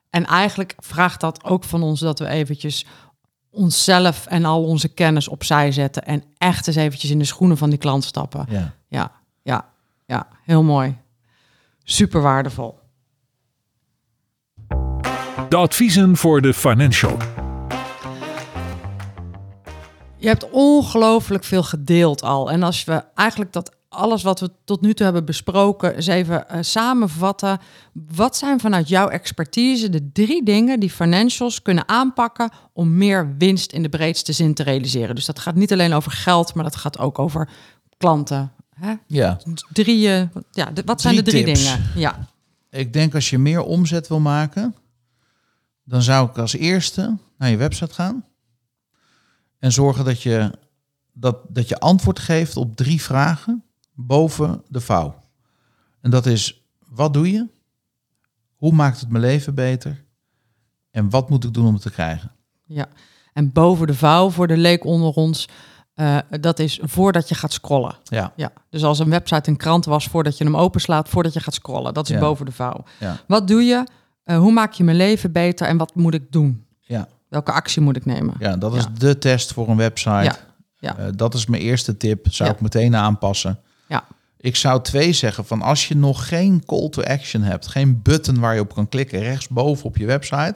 En 0.10 0.26
eigenlijk 0.26 0.76
vraagt 0.78 1.20
dat 1.20 1.44
ook 1.44 1.64
van 1.64 1.84
ons 1.84 2.00
dat 2.00 2.20
we 2.20 2.28
eventjes 2.28 2.86
onszelf 3.50 4.26
en 4.26 4.46
al 4.46 4.64
onze 4.64 4.88
kennis 4.88 5.28
opzij 5.28 5.72
zetten 5.72 6.06
en 6.06 6.24
echt 6.38 6.68
eens 6.68 6.76
eventjes 6.76 7.12
in 7.12 7.20
de 7.20 7.26
schoenen 7.26 7.58
van 7.58 7.70
die 7.70 7.80
klant 7.80 8.04
stappen. 8.04 8.46
Ja. 8.50 8.74
Ja, 8.88 9.12
ja, 9.42 9.70
ja, 10.06 10.28
heel 10.44 10.64
mooi. 10.64 10.98
Super 11.84 12.22
waardevol. 12.22 12.80
De 15.50 15.56
adviezen 15.56 16.18
voor 16.18 16.42
de 16.42 16.54
financial. 16.54 17.18
Je 20.28 20.34
hebt 20.34 20.50
ongelooflijk 20.52 21.44
veel 21.44 21.64
gedeeld 21.64 22.22
al. 22.24 22.52
En 22.52 22.64
als 22.64 22.84
we 22.84 23.04
eigenlijk 23.16 23.54
dat 23.54 23.76
alles 23.90 24.24
wat 24.24 24.40
we 24.40 24.52
tot 24.66 24.82
nu 24.82 24.94
toe 24.94 25.06
hebben 25.06 25.26
besproken 25.26 25.96
eens 25.96 26.08
even 26.08 26.50
eh, 26.50 26.58
samenvatten. 26.62 27.60
Wat 27.94 28.38
zijn 28.38 28.60
vanuit 28.60 28.88
jouw 28.88 29.08
expertise 29.08 29.90
de 29.90 30.12
drie 30.12 30.44
dingen 30.44 30.80
die 30.80 30.90
financials 30.90 31.62
kunnen 31.62 31.88
aanpakken 31.88 32.50
om 32.74 32.98
meer 32.98 33.36
winst 33.38 33.72
in 33.72 33.82
de 33.82 33.90
breedste 33.90 34.34
zin 34.34 34.54
te 34.54 34.64
realiseren? 34.64 35.16
Dus 35.16 35.26
dat 35.26 35.40
gaat 35.40 35.56
niet 35.56 35.72
alleen 35.72 35.94
over 35.94 36.12
geld, 36.12 36.54
maar 36.54 36.64
dat 36.64 36.76
gaat 36.76 36.98
ook 37.00 37.20
over 37.20 37.50
klanten. 37.98 38.52
Hè? 38.74 38.94
ja. 39.08 39.40
Drie, 39.74 40.00
ja, 40.52 40.66
de- 40.74 40.84
wat 40.86 41.02
zijn 41.02 41.14
Drie 41.14 41.26
de 41.26 41.32
drie 41.32 41.44
tips. 41.46 41.64
dingen? 41.64 41.86
Ja, 41.96 42.28
Ik 42.70 42.94
denk 42.94 43.16
als 43.16 43.30
je 43.30 43.38
meer 43.38 43.62
omzet 43.64 44.08
wil 44.08 44.20
maken, 44.20 44.76
dan 45.84 46.02
zou 46.02 46.30
ik 46.30 46.38
als 46.38 46.54
eerste 46.54 47.18
naar 47.38 47.50
je 47.50 47.58
website 47.58 47.94
gaan 47.94 48.24
en 49.60 49.72
zorgen 49.72 50.06
dat 50.06 50.22
je, 50.22 50.52
dat, 51.14 51.38
dat 51.50 51.68
je 51.70 51.80
antwoord 51.80 52.20
geeft 52.20 52.58
op 52.58 52.76
drie 52.76 53.02
vragen 53.02 53.64
boven 53.94 54.64
de 54.68 54.82
vouw. 54.82 55.24
En 56.02 56.10
dat 56.12 56.26
is, 56.26 56.64
wat 56.90 57.14
doe 57.14 57.32
je? 57.32 57.48
Hoe 58.56 58.72
maakt 58.74 59.00
het 59.00 59.10
mijn 59.10 59.24
leven 59.24 59.56
beter? 59.56 60.04
En 60.92 61.10
wat 61.10 61.30
moet 61.30 61.44
ik 61.44 61.54
doen 61.54 61.66
om 61.68 61.74
het 61.74 61.82
te 61.82 61.92
krijgen? 61.92 62.32
ja. 62.66 62.88
En 63.34 63.52
boven 63.52 63.88
de 63.88 63.94
vouw 63.94 64.30
voor 64.30 64.48
de 64.48 64.58
leek 64.58 64.86
onder 64.86 65.10
ons, 65.14 65.48
eh, 65.94 66.18
dat 66.40 66.60
is 66.60 66.80
voordat 66.84 67.30
je 67.30 67.36
gaat 67.36 67.54
scrollen. 67.54 67.96
Ja, 68.04 68.34
Ja, 68.36 68.52
dus 68.70 68.84
als 68.84 69.00
een 69.00 69.10
website 69.10 69.50
een 69.50 69.58
krant 69.58 69.86
was 69.86 70.08
voordat 70.08 70.38
je 70.38 70.44
hem 70.44 70.56
openslaat, 70.58 71.10
voordat 71.10 71.34
je 71.34 71.40
gaat 71.40 71.54
scrollen. 71.54 71.94
Dat 71.94 72.10
is 72.10 72.14
Ja. 72.16 72.20
boven 72.20 72.46
de 72.46 72.52
vouw. 72.52 72.84
ja, 73.00 73.18
Wat 73.28 73.48
doe 73.48 73.62
je? 73.64 73.88
Eh, 74.24 74.38
hoe 74.38 74.52
maak 74.52 74.74
je 74.74 74.84
mijn 74.84 74.98
leven 74.98 75.32
beter 75.32 75.68
en 75.68 75.78
wat 75.78 75.96
moet 75.96 76.14
ik 76.14 76.32
doen? 76.32 76.66
ja. 76.82 77.08
Welke 77.30 77.52
actie 77.52 77.82
moet 77.82 77.96
ik 77.96 78.06
nemen? 78.06 78.36
ja 78.40 78.58
dat 78.58 78.76
is 78.76 78.84
Ja. 78.84 78.90
de 78.98 79.18
test 79.18 79.54
voor 79.54 79.70
een 79.70 79.78
website. 79.78 80.36
Ja. 80.80 80.98
Eh, 80.98 81.08
dat 81.16 81.34
is 81.34 81.46
mijn 81.46 81.62
eerste 81.62 81.98
tip. 81.98 82.26
Zou 82.34 82.50
ik 82.50 82.62
meteen 82.62 82.96
aanpassen. 82.96 83.60
Ja. 83.88 84.08
Ik 84.38 84.56
zou 84.56 84.82
twee 84.84 85.14
zeggen 85.14 85.46
van 85.46 85.62
als 85.62 85.88
je 85.88 85.96
nog 85.96 86.28
geen 86.28 86.66
call 86.66 86.90
to 86.90 87.02
action 87.02 87.42
hebt, 87.42 87.68
geen 87.68 88.02
button 88.02 88.40
waar 88.40 88.54
je 88.54 88.62
op 88.62 88.74
kan 88.74 88.90
klikken, 88.90 89.20
rechtsboven 89.20 89.86
op 89.86 89.98
je 89.98 90.06
website, 90.06 90.56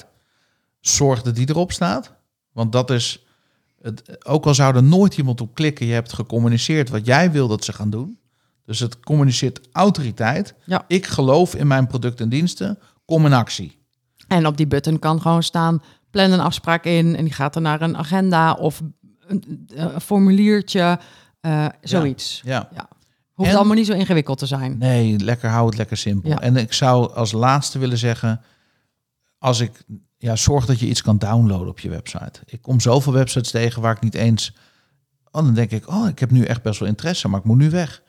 zorg 0.80 1.22
dat 1.22 1.36
die 1.36 1.50
erop 1.50 1.72
staat. 1.72 2.14
Want 2.52 2.72
dat 2.72 2.90
is, 2.90 3.26
het, 3.82 4.26
ook 4.26 4.46
al 4.46 4.54
zou 4.54 4.76
er 4.76 4.84
nooit 4.84 5.18
iemand 5.18 5.42
op 5.42 5.56
klikken, 5.56 5.86
je 5.86 5.94
hebt 5.94 6.14
gecommuniceerd 6.14 6.90
wat 6.90 7.06
jij 7.06 7.32
wil 7.32 7.48
dat 7.48 7.64
ze 7.64 7.74
gaan 7.74 7.90
doen. 7.90 8.20
Dus 8.66 8.80
het 8.80 9.00
communiceert 9.00 9.60
autoriteit. 9.72 10.54
Ja. 10.66 10.84
Ik 10.88 11.06
geloof 11.06 11.56
in 11.56 11.68
mijn 11.68 11.88
producten 11.88 12.24
en 12.26 12.30
diensten. 12.32 12.80
Kom 13.06 13.26
in 13.26 13.34
actie. 13.34 13.80
En 14.28 14.48
op 14.48 14.58
die 14.58 14.68
button 14.68 15.00
kan 15.00 15.22
gewoon 15.22 15.44
staan, 15.44 15.82
plan 16.12 16.32
een 16.32 16.39
afspraak 16.39 16.86
in 16.86 17.16
en 17.16 17.24
die 17.24 17.34
gaat 17.34 17.55
er 17.55 17.62
naar 17.62 17.82
een 17.82 17.97
agenda 17.97 18.53
of 18.53 18.82
een, 19.28 19.68
een 19.68 20.01
formuliertje, 20.01 20.99
eh, 21.41 21.66
zoiets. 21.82 22.41
Ja. 22.45 22.70
Hoeft 23.34 23.49
En- 23.49 23.55
allemaal 23.55 23.76
niet 23.76 23.86
zo 23.86 23.93
ingewikkeld 23.93 24.38
te 24.38 24.45
zijn. 24.45 24.78
Nee, 24.78 25.20
lekker 25.20 25.49
hou 25.49 25.66
het 25.66 25.78
lekker 25.78 25.97
simpel. 25.97 26.30
Ja. 26.30 26.39
En 26.39 26.55
ik 26.55 26.74
zou 26.74 27.14
als 27.14 27.32
laatste 27.32 27.80
willen 27.80 27.97
zeggen, 27.97 28.41
als 29.38 29.59
ik 29.59 29.84
ja, 30.18 30.36
zorg 30.36 30.66
dat 30.66 30.80
je 30.80 30.88
iets 30.88 31.01
kan 31.01 31.18
downloaden 31.18 31.68
op 31.68 31.80
je 31.80 31.89
website. 31.89 32.39
Ik 32.45 32.62
kom 32.62 32.80
zoveel 32.80 33.14
websites 33.14 33.51
tegen 33.51 33.82
waar 33.82 33.95
ik 33.95 34.01
niet 34.01 34.16
eens. 34.16 34.55
Oh, 35.32 35.43
dan 35.43 35.53
denk 35.53 35.72
ik, 35.72 35.88
oh, 35.89 36.07
ik 36.07 36.20
heb 36.20 36.32
nu 36.32 36.43
echt 36.43 36.62
best 36.62 36.80
wel 36.80 36.88
interesse, 36.89 37.28
maar 37.28 37.39
ik 37.39 37.45
moet 37.45 37.57
nu 37.57 37.70
weg. 37.70 38.03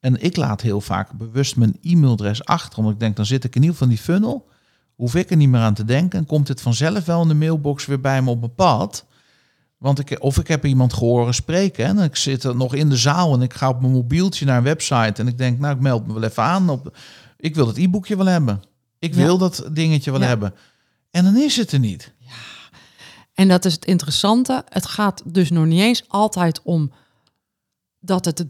En 0.00 0.22
ik 0.22 0.36
laat 0.36 0.60
heel 0.60 0.80
vaak 0.80 1.12
bewust 1.12 1.56
mijn 1.56 1.78
e-mailadres 1.82 2.44
achter, 2.44 2.78
omdat 2.78 2.92
ik 2.92 3.00
denk, 3.00 3.16
dan 3.16 3.26
zit 3.26 3.44
ik 3.44 3.54
in 3.54 3.60
ieder 3.60 3.76
geval 3.76 3.88
in 3.90 3.94
die 3.94 4.04
funnel. 4.04 4.48
Hoef 4.96 5.14
ik 5.14 5.30
er 5.30 5.36
niet 5.36 5.48
meer 5.48 5.60
aan 5.60 5.74
te 5.74 5.84
denken 5.84 6.18
en 6.18 6.26
komt 6.26 6.48
het 6.48 6.60
vanzelf 6.60 7.04
wel 7.04 7.22
in 7.22 7.28
de 7.28 7.34
mailbox 7.34 7.86
weer 7.86 8.00
bij 8.00 8.22
me 8.22 8.30
op 8.30 8.40
mijn 8.40 8.54
pad. 8.54 9.04
Want 9.78 9.98
ik, 9.98 10.22
of 10.22 10.38
ik 10.38 10.48
heb 10.48 10.64
iemand 10.64 10.92
gehoord 10.92 11.34
spreken 11.34 11.84
en 11.84 11.98
ik 11.98 12.16
zit 12.16 12.44
er 12.44 12.56
nog 12.56 12.74
in 12.74 12.88
de 12.88 12.96
zaal 12.96 13.34
en 13.34 13.42
ik 13.42 13.54
ga 13.54 13.68
op 13.68 13.80
mijn 13.80 13.92
mobieltje 13.92 14.44
naar 14.44 14.56
een 14.56 14.62
website 14.62 15.20
en 15.22 15.28
ik 15.28 15.38
denk, 15.38 15.58
nou, 15.58 15.74
ik 15.74 15.80
meld 15.80 16.06
me 16.06 16.12
wel 16.12 16.22
even 16.22 16.42
aan. 16.42 16.68
Op, 16.68 16.96
ik 17.36 17.54
wil 17.54 17.66
het 17.66 17.76
e-boekje 17.76 18.16
wel 18.16 18.26
hebben. 18.26 18.62
Ik 18.98 19.14
Ja. 19.14 19.22
wil 19.22 19.38
dat 19.38 19.68
dingetje 19.72 20.10
wel 20.10 20.20
Ja. 20.20 20.26
hebben. 20.26 20.54
En 21.10 21.24
dan 21.24 21.36
is 21.36 21.56
het 21.56 21.72
er 21.72 21.78
niet. 21.78 22.12
En 23.34 23.48
dat 23.48 23.64
is 23.64 23.72
het 23.72 23.84
interessante. 23.84 24.64
Het 24.68 24.86
gaat 24.86 25.22
dus 25.24 25.50
nog 25.50 25.64
niet 25.66 25.80
eens 25.80 26.04
altijd 26.08 26.62
om 26.62 26.92
dat 28.00 28.24
het 28.24 28.38
het 28.38 28.48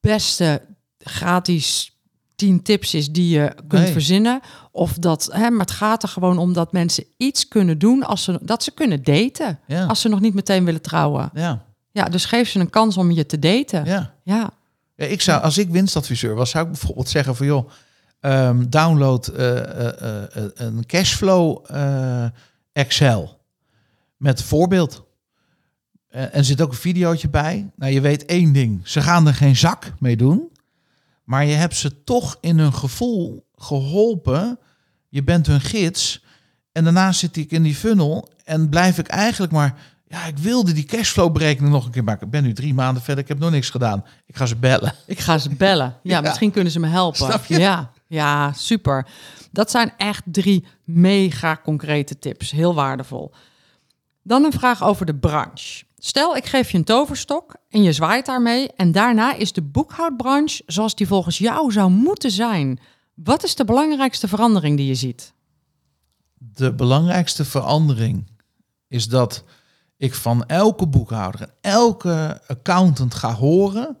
beste 0.00 0.62
gratis 0.98 1.96
10 2.42 2.62
tips 2.62 2.94
is 2.94 3.10
die 3.10 3.28
je 3.28 3.54
kunt 3.68 3.82
Nee. 3.82 3.92
verzinnen. 3.92 4.40
Of 4.70 4.92
dat, 4.92 5.28
hè, 5.32 5.50
maar 5.50 5.66
het 5.66 5.70
gaat 5.70 6.02
er 6.02 6.08
gewoon 6.08 6.38
om 6.38 6.52
dat 6.52 6.72
mensen 6.72 7.04
iets 7.16 7.48
kunnen 7.48 7.78
doen 7.78 8.02
als 8.02 8.24
ze 8.24 8.38
dat 8.42 8.62
ze 8.62 8.70
kunnen 8.70 9.02
daten. 9.02 9.58
Ja. 9.66 9.84
Als 9.84 10.00
ze 10.00 10.08
nog 10.08 10.20
niet 10.20 10.34
meteen 10.34 10.64
willen 10.64 10.82
trouwen. 10.82 11.30
Ja, 11.34 11.64
Ja, 11.92 12.04
dus 12.04 12.24
geef 12.24 12.48
ze 12.48 12.58
een 12.58 12.70
kans 12.70 12.96
om 12.96 13.10
je 13.10 13.26
te 13.26 13.38
daten. 13.38 13.84
Ja. 13.84 14.14
ja. 14.22 14.50
Ja, 14.96 15.06
ik 15.06 15.20
zou, 15.20 15.42
als 15.42 15.58
ik 15.58 15.68
winstadviseur 15.68 16.34
was, 16.34 16.50
zou 16.50 16.64
ik 16.64 16.70
bijvoorbeeld 16.70 17.08
zeggen 17.08 17.36
van 17.36 17.46
joh, 17.46 17.70
ehm, 18.20 18.64
download 18.68 19.26
eh, 19.28 19.58
eh, 19.58 20.22
eh, 20.36 20.44
een 20.54 20.86
cashflow 20.86 21.66
Excel 22.72 23.38
met 24.16 24.42
voorbeeld. 24.42 25.04
En 26.08 26.32
er 26.32 26.44
zit 26.44 26.60
ook 26.60 26.70
een 26.70 26.76
videootje 26.76 27.28
bij. 27.28 27.70
Nou, 27.76 27.92
je 27.92 28.00
weet 28.00 28.24
één 28.24 28.52
ding, 28.52 28.80
ze 28.84 29.00
gaan 29.00 29.26
er 29.26 29.34
geen 29.34 29.56
zak 29.56 29.92
mee 29.98 30.16
doen, 30.16 30.50
maar 31.24 31.44
je 31.44 31.54
hebt 31.54 31.76
ze 31.76 32.04
toch 32.04 32.36
in 32.40 32.58
hun 32.58 32.74
gevoel 32.74 33.46
geholpen. 33.54 34.58
Je 35.08 35.22
bent 35.22 35.46
hun 35.46 35.60
gids. 35.60 36.24
En 36.72 36.84
daarna 36.84 37.12
zit 37.12 37.36
ik 37.36 37.50
in 37.50 37.62
die 37.62 37.74
funnel 37.74 38.28
en 38.44 38.68
blijf 38.68 38.98
ik 38.98 39.06
eigenlijk 39.06 39.52
maar 39.52 39.74
ja, 40.08 40.24
ik 40.24 40.38
wilde 40.38 40.72
die 40.72 40.84
cashflow-berekening 40.84 41.72
nog 41.72 41.84
een 41.84 41.90
keer 41.90 42.04
maken. 42.04 42.26
Ik 42.26 42.32
ben 42.32 42.42
nu 42.42 42.52
drie 42.52 42.74
maanden 42.74 43.02
verder, 43.02 43.22
ik 43.22 43.28
heb 43.28 43.38
nog 43.38 43.50
niks 43.50 43.70
gedaan. 43.70 44.04
Ik 44.26 44.36
ga 44.36 44.46
ze 44.46 44.56
bellen. 44.56 44.94
Ik 45.06 45.18
ga 45.18 45.38
ze 45.38 45.50
bellen. 45.50 45.96
Ja, 46.02 46.14
Ja. 46.16 46.20
misschien 46.20 46.50
kunnen 46.50 46.72
ze 46.72 46.80
me 46.80 46.86
helpen. 46.86 47.40
Ja, 47.48 47.90
ja, 48.06 48.52
super. 48.52 49.06
Dat 49.50 49.70
zijn 49.70 49.92
echt 49.96 50.22
drie 50.24 50.66
mega 50.84 51.60
concrete 51.64 52.18
tips. 52.18 52.50
Heel 52.50 52.74
waardevol. 52.74 53.32
Dan 54.22 54.44
een 54.44 54.52
vraag 54.52 54.82
over 54.82 55.06
de 55.06 55.14
branche. 55.14 55.84
Stel, 56.04 56.36
ik 56.36 56.46
geef 56.46 56.70
je 56.70 56.78
een 56.78 56.84
toverstok 56.84 57.56
en 57.68 57.82
je 57.82 57.92
zwaait 57.92 58.26
daarmee. 58.26 58.72
En 58.72 58.92
daarna 58.92 59.34
is 59.34 59.52
de 59.52 59.62
boekhoudbranche 59.62 60.62
zoals 60.66 60.94
die 60.94 61.06
volgens 61.06 61.38
jou 61.38 61.72
zou 61.72 61.90
moeten 61.90 62.30
zijn. 62.30 62.80
Wat 63.14 63.44
is 63.44 63.54
de 63.54 63.64
belangrijkste 63.64 64.28
verandering 64.28 64.76
die 64.76 64.86
je 64.86 64.94
ziet? 64.94 65.32
De 66.38 66.74
belangrijkste 66.74 67.44
verandering 67.44 68.30
is 68.88 69.08
dat 69.08 69.44
ik 69.96 70.14
van 70.14 70.46
elke 70.46 70.86
boekhouder 70.86 71.40
en 71.40 71.52
elke 71.60 72.40
accountant 72.46 73.14
ga 73.14 73.34
horen. 73.34 73.96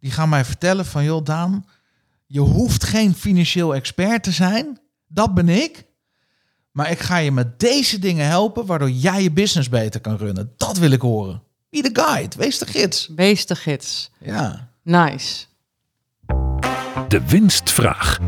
Die 0.00 0.10
gaan 0.10 0.28
mij 0.28 0.44
vertellen 0.44 0.86
van, 0.86 1.04
joh 1.04 1.24
Daan, 1.24 1.66
je 2.26 2.40
hoeft 2.40 2.84
geen 2.84 3.14
financieel 3.14 3.74
expert 3.74 4.22
te 4.22 4.32
zijn. 4.32 4.80
Dat 5.06 5.34
ben 5.34 5.48
ik. 5.48 5.86
Maar 6.78 6.90
ik 6.90 6.98
ga 6.98 7.16
je 7.16 7.32
met 7.32 7.60
deze 7.60 7.98
dingen 7.98 8.26
helpen, 8.26 8.66
waardoor 8.66 8.90
jij 8.90 9.22
je 9.22 9.30
business 9.30 9.68
beter 9.68 10.00
kan 10.00 10.16
runnen. 10.16 10.52
Dat 10.56 10.78
wil 10.78 10.90
ik 10.90 11.00
horen. 11.00 11.42
Be 11.70 11.80
the 11.80 12.02
guide, 12.02 12.36
wees 12.36 12.58
de 12.58 12.66
gids. 12.66 13.10
Wees 13.16 13.46
de 13.46 13.54
gids. 13.54 14.10
Ja. 14.20 14.70
Nice. 14.82 15.44
De 17.08 17.22
winstvraag. 17.26 18.18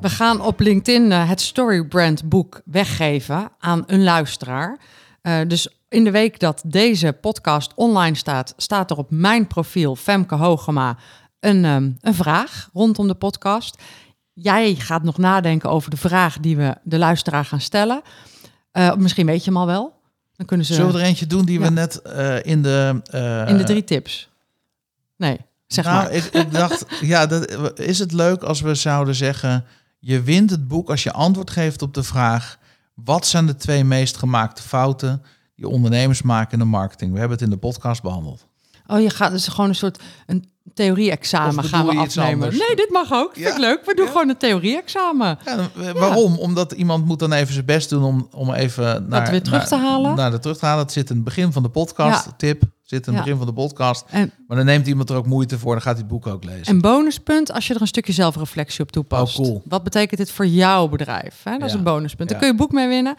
We 0.00 0.08
gaan 0.08 0.40
op 0.40 0.60
LinkedIn 0.60 1.12
eh, 1.12 1.28
het 1.28 1.40
Storybrand 1.40 2.28
boek 2.28 2.60
weggeven 2.64 3.48
aan 3.58 3.82
een 3.86 4.02
luisteraar. 4.02 4.78
Eh, 5.22 5.40
dus 5.46 5.68
in 5.88 6.04
de 6.04 6.10
week 6.10 6.40
dat 6.40 6.62
deze 6.66 7.12
podcast 7.12 7.72
online 7.74 8.16
staat, 8.16 8.54
staat 8.56 8.90
er 8.90 8.96
op 8.96 9.10
mijn 9.10 9.46
profiel 9.46 9.96
Femke 9.96 10.34
Hogema 10.34 10.96
een, 11.40 11.64
ehm, 11.64 11.90
een 12.00 12.14
vraag 12.14 12.68
rondom 12.72 13.08
de 13.08 13.14
podcast. 13.14 13.82
Jij 14.38 14.74
gaat 14.74 15.02
nog 15.02 15.18
nadenken 15.18 15.70
over 15.70 15.90
de 15.90 15.96
vraag 15.96 16.38
die 16.38 16.56
we 16.56 16.74
de 16.82 16.98
luisteraar 16.98 17.44
gaan 17.44 17.60
stellen. 17.60 18.02
Eh, 18.70 18.94
misschien 18.94 19.26
weet 19.26 19.44
je 19.44 19.50
hem 19.50 19.60
al 19.60 19.66
wel. 19.66 19.94
Dan 20.36 20.46
kunnen 20.46 20.66
ze 20.66 20.74
Zullen 20.74 20.92
we 20.92 20.98
er 20.98 21.04
eentje 21.04 21.26
doen 21.26 21.44
die 21.44 21.58
Ja. 21.58 21.64
we 21.64 21.70
net 21.70 22.02
eh, 22.02 22.44
in 22.44 22.62
de... 22.62 23.00
eh, 23.10 23.48
in 23.48 23.56
de 23.56 23.64
drie 23.64 23.84
tips. 23.84 24.28
Nee, 25.16 25.38
zeg 25.66 25.84
nou, 25.84 25.96
maar. 25.96 26.12
Ik, 26.12 26.24
ik 26.24 26.52
dacht, 26.52 26.86
ja, 27.00 27.26
dat, 27.26 27.78
is 27.78 27.98
het 27.98 28.12
leuk 28.12 28.42
als 28.42 28.60
we 28.60 28.74
zouden 28.74 29.14
zeggen... 29.14 29.64
je 29.98 30.22
wint 30.22 30.50
het 30.50 30.68
boek 30.68 30.90
als 30.90 31.02
je 31.02 31.12
antwoord 31.12 31.50
geeft 31.50 31.82
op 31.82 31.94
de 31.94 32.02
vraag... 32.02 32.58
wat 32.94 33.26
zijn 33.26 33.46
de 33.46 33.56
twee 33.56 33.84
meest 33.84 34.16
gemaakte 34.16 34.62
fouten 34.62 35.22
die 35.54 35.68
ondernemers 35.68 36.22
maken 36.22 36.52
in 36.52 36.58
de 36.58 36.64
marketing? 36.64 37.12
We 37.12 37.18
hebben 37.18 37.36
het 37.36 37.46
in 37.46 37.52
de 37.52 37.58
podcast 37.60 38.02
behandeld. 38.02 38.46
Oh, 38.86 39.00
je 39.00 39.10
gaat 39.10 39.30
dus 39.30 39.48
gewoon 39.48 39.68
een 39.68 39.74
soort 39.74 40.02
een 40.26 40.48
theorie-examen 40.74 41.64
gaan 41.64 41.86
we 41.86 41.96
afnemen. 41.96 42.48
Nee, 42.50 42.76
dit 42.76 42.88
mag 42.90 43.12
ook. 43.12 43.32
Vind 43.32 43.46
Ja. 43.46 43.52
ik 43.52 43.58
leuk. 43.58 43.84
We 43.84 43.94
doen 43.94 44.04
Ja. 44.04 44.10
gewoon 44.10 44.28
een 44.28 44.36
theorie-examen. 44.36 45.38
Ja, 45.44 45.56
dan- 45.56 45.84
eh, 45.84 45.92
Waarom? 45.92 46.36
Omdat 46.38 46.72
iemand 46.72 47.04
moet 47.04 47.18
dan 47.18 47.32
even 47.32 47.52
zijn 47.52 47.64
best 47.64 47.88
doen 47.90 48.02
om, 48.04 48.28
om 48.32 48.52
even 48.52 49.06
naar, 49.08 49.30
weer 49.30 49.42
terug 49.42 49.58
naar- 49.58 49.68
te 49.68 49.76
halen? 49.86 50.14
Naar 50.16 50.30
de 50.30 50.38
terug 50.38 50.58
te 50.58 50.66
halen. 50.66 50.82
Het 50.84 50.92
zit 50.92 51.10
in 51.10 51.14
het 51.16 51.24
begin 51.24 51.52
van 51.52 51.62
de 51.62 51.68
podcast. 51.68 52.24
Ja. 52.24 52.32
Tip 52.36 52.62
zit 52.82 53.06
in 53.06 53.12
het 53.12 53.14
Ja. 53.14 53.18
begin 53.22 53.36
van 53.36 53.46
de 53.46 53.52
podcast. 53.52 54.04
En, 54.10 54.32
Maar 54.48 54.56
dan 54.56 54.66
neemt 54.66 54.86
iemand 54.86 55.10
er 55.10 55.16
ook 55.16 55.26
moeite 55.26 55.58
voor. 55.58 55.72
Dan 55.72 55.82
gaat 55.82 55.92
hij 55.92 56.02
het 56.02 56.10
boek 56.12 56.26
ook 56.26 56.44
lezen. 56.44 56.64
en 56.66 56.80
bonuspunt 56.80 57.52
als 57.52 57.66
je 57.66 57.74
er 57.74 57.80
een 57.80 57.86
stukje 57.86 58.12
zelfreflectie 58.12 58.80
op 58.82 58.92
toepast. 58.92 59.38
Oh, 59.38 59.44
cool. 59.44 59.62
Wat 59.64 59.82
betekent 59.84 60.20
dit 60.20 60.30
voor 60.30 60.46
jouw 60.46 60.88
bedrijf? 60.88 61.40
Hè? 61.44 61.52
Dat 61.58 61.66
is 61.66 61.72
Ja. 61.72 61.78
een 61.78 61.84
bonuspunt. 61.84 62.28
Daar 62.28 62.38
Ja. 62.40 62.44
kun 62.46 62.52
je 62.56 62.62
boek 62.62 62.72
mee 62.72 62.88
winnen. 62.88 63.14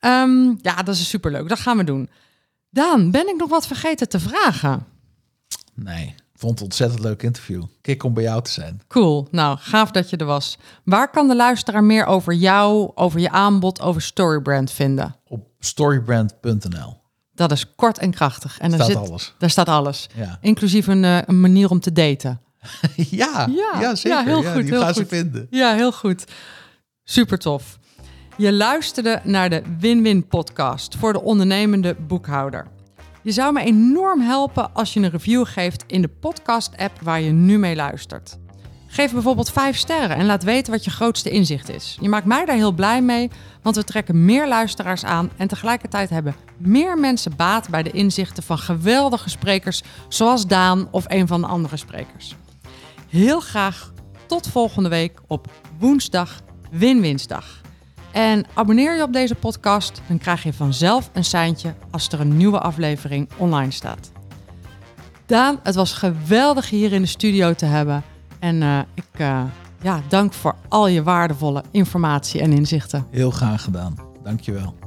Ehm, 0.00 0.44
ja, 0.62 0.82
dat 0.84 0.94
is 0.94 1.08
superleuk. 1.08 1.48
Dat 1.48 1.58
gaan 1.58 1.76
we 1.76 1.84
doen. 1.84 2.08
Daan, 2.70 3.10
ben 3.10 3.28
ik 3.28 3.36
nog 3.38 3.48
wat 3.48 3.66
vergeten 3.66 4.08
te 4.08 4.20
vragen? 4.20 4.86
Nee, 5.74 6.14
vond 6.40 6.52
het 6.52 6.62
ontzettend 6.62 7.00
leuk 7.00 7.22
interview. 7.22 7.62
Kik 7.80 8.04
om 8.04 8.14
bij 8.14 8.22
jou 8.22 8.42
te 8.42 8.50
zijn. 8.50 8.80
Cool. 8.88 9.28
Nou, 9.30 9.58
gaaf 9.60 9.90
dat 9.90 10.10
je 10.10 10.16
er 10.16 10.26
was. 10.26 10.58
Waar 10.84 11.10
kan 11.10 11.28
de 11.28 11.36
luisteraar 11.36 11.84
meer 11.84 12.04
over 12.06 12.32
jou, 12.32 12.90
over 12.94 13.20
je 13.20 13.30
aanbod, 13.30 13.80
over 13.80 14.02
Storybrand 14.02 14.70
vinden? 14.70 15.16
Op 15.28 15.46
storybrand.nl 15.58 16.96
Dat 17.34 17.52
is 17.52 17.74
kort 17.74 17.98
en 17.98 18.10
krachtig. 18.10 18.58
En 18.58 18.70
daar, 18.70 18.78
staat 18.80 18.90
zit, 19.02 19.08
alles. 19.08 19.34
daar 19.38 19.50
staat 19.50 19.68
alles. 19.68 20.08
Ja. 20.14 20.38
Inclusief 20.40 20.86
een, 20.86 21.04
eh, 21.04 21.18
een 21.26 21.40
manier 21.40 21.70
om 21.70 21.80
te 21.80 21.92
daten. 21.92 22.40
ja, 22.96 23.48
Ja, 23.56 23.80
ja, 23.80 23.94
zeker. 23.94 24.18
ja, 24.18 24.24
heel 24.24 24.42
Ja, 24.42 24.52
goed, 24.52 24.62
Die 24.62 24.70
heel 24.72 24.82
gaan 24.82 24.94
ze 24.94 25.06
vinden. 25.06 25.46
Ja, 25.50 25.74
heel 25.74 25.92
goed. 25.92 26.24
Super 27.04 27.38
tof. 27.38 27.78
Je 28.36 28.52
luisterde 28.52 29.20
naar 29.24 29.50
de 29.50 29.62
Win-Win 29.78 30.26
podcast 30.26 30.96
voor 30.96 31.12
de 31.12 31.22
ondernemende 31.22 31.94
boekhouder. 31.94 32.66
Je 33.22 33.32
zou 33.32 33.52
me 33.52 33.60
enorm 33.60 34.20
helpen 34.20 34.74
als 34.74 34.92
je 34.92 35.00
een 35.00 35.10
review 35.10 35.46
geeft 35.46 35.84
in 35.86 36.02
de 36.02 36.08
podcast-app 36.08 37.00
waar 37.00 37.20
je 37.20 37.30
nu 37.30 37.58
mee 37.58 37.76
luistert. 37.76 38.38
Geef 38.86 39.12
bijvoorbeeld 39.12 39.50
5 39.50 39.76
sterren 39.76 40.16
en 40.16 40.26
laat 40.26 40.42
weten 40.42 40.72
wat 40.72 40.84
je 40.84 40.90
grootste 40.90 41.30
inzicht 41.30 41.68
is. 41.68 41.98
Je 42.00 42.08
maakt 42.08 42.26
mij 42.26 42.44
daar 42.44 42.56
heel 42.56 42.72
blij 42.72 43.02
mee, 43.02 43.30
want 43.62 43.76
we 43.76 43.84
trekken 43.84 44.24
meer 44.24 44.48
luisteraars 44.48 45.04
aan 45.04 45.30
en 45.36 45.48
tegelijkertijd 45.48 46.10
hebben 46.10 46.34
meer 46.56 46.98
mensen 46.98 47.36
baat 47.36 47.68
bij 47.68 47.82
de 47.82 47.90
inzichten 47.90 48.42
van 48.42 48.58
geweldige 48.58 49.28
sprekers 49.28 49.82
zoals 50.08 50.46
Daan 50.46 50.88
of 50.90 51.04
een 51.08 51.26
van 51.26 51.40
de 51.40 51.46
andere 51.46 51.76
sprekers. 51.76 52.36
Heel 53.08 53.40
graag 53.40 53.92
tot 54.26 54.48
volgende 54.48 54.88
week 54.88 55.20
op 55.26 55.46
woensdag 55.78 56.40
Win-Winsdag. 56.70 57.59
En 58.12 58.46
abonneer 58.54 58.96
je 58.96 59.02
op 59.02 59.12
deze 59.12 59.34
podcast, 59.34 60.02
dan 60.08 60.18
krijg 60.18 60.42
je 60.42 60.52
vanzelf 60.52 61.10
een 61.12 61.24
seintje 61.24 61.74
als 61.90 62.08
er 62.08 62.20
een 62.20 62.36
nieuwe 62.36 62.58
aflevering 62.60 63.28
online 63.36 63.70
staat. 63.70 64.10
Daan, 65.26 65.60
het 65.62 65.74
was 65.74 65.92
geweldig 65.92 66.70
hier 66.70 66.92
in 66.92 67.02
de 67.02 67.08
studio 67.08 67.54
te 67.54 67.66
hebben. 67.66 68.02
En 68.38 68.62
eh, 68.62 68.78
ik 68.94 69.04
eh, 69.12 69.42
ja, 69.82 70.00
dank 70.08 70.32
voor 70.32 70.54
al 70.68 70.86
je 70.86 71.02
waardevolle 71.02 71.64
informatie 71.70 72.40
en 72.40 72.52
inzichten. 72.52 73.06
Heel 73.10 73.30
graag 73.30 73.62
gedaan. 73.62 73.94
Dankjewel. 74.22 74.79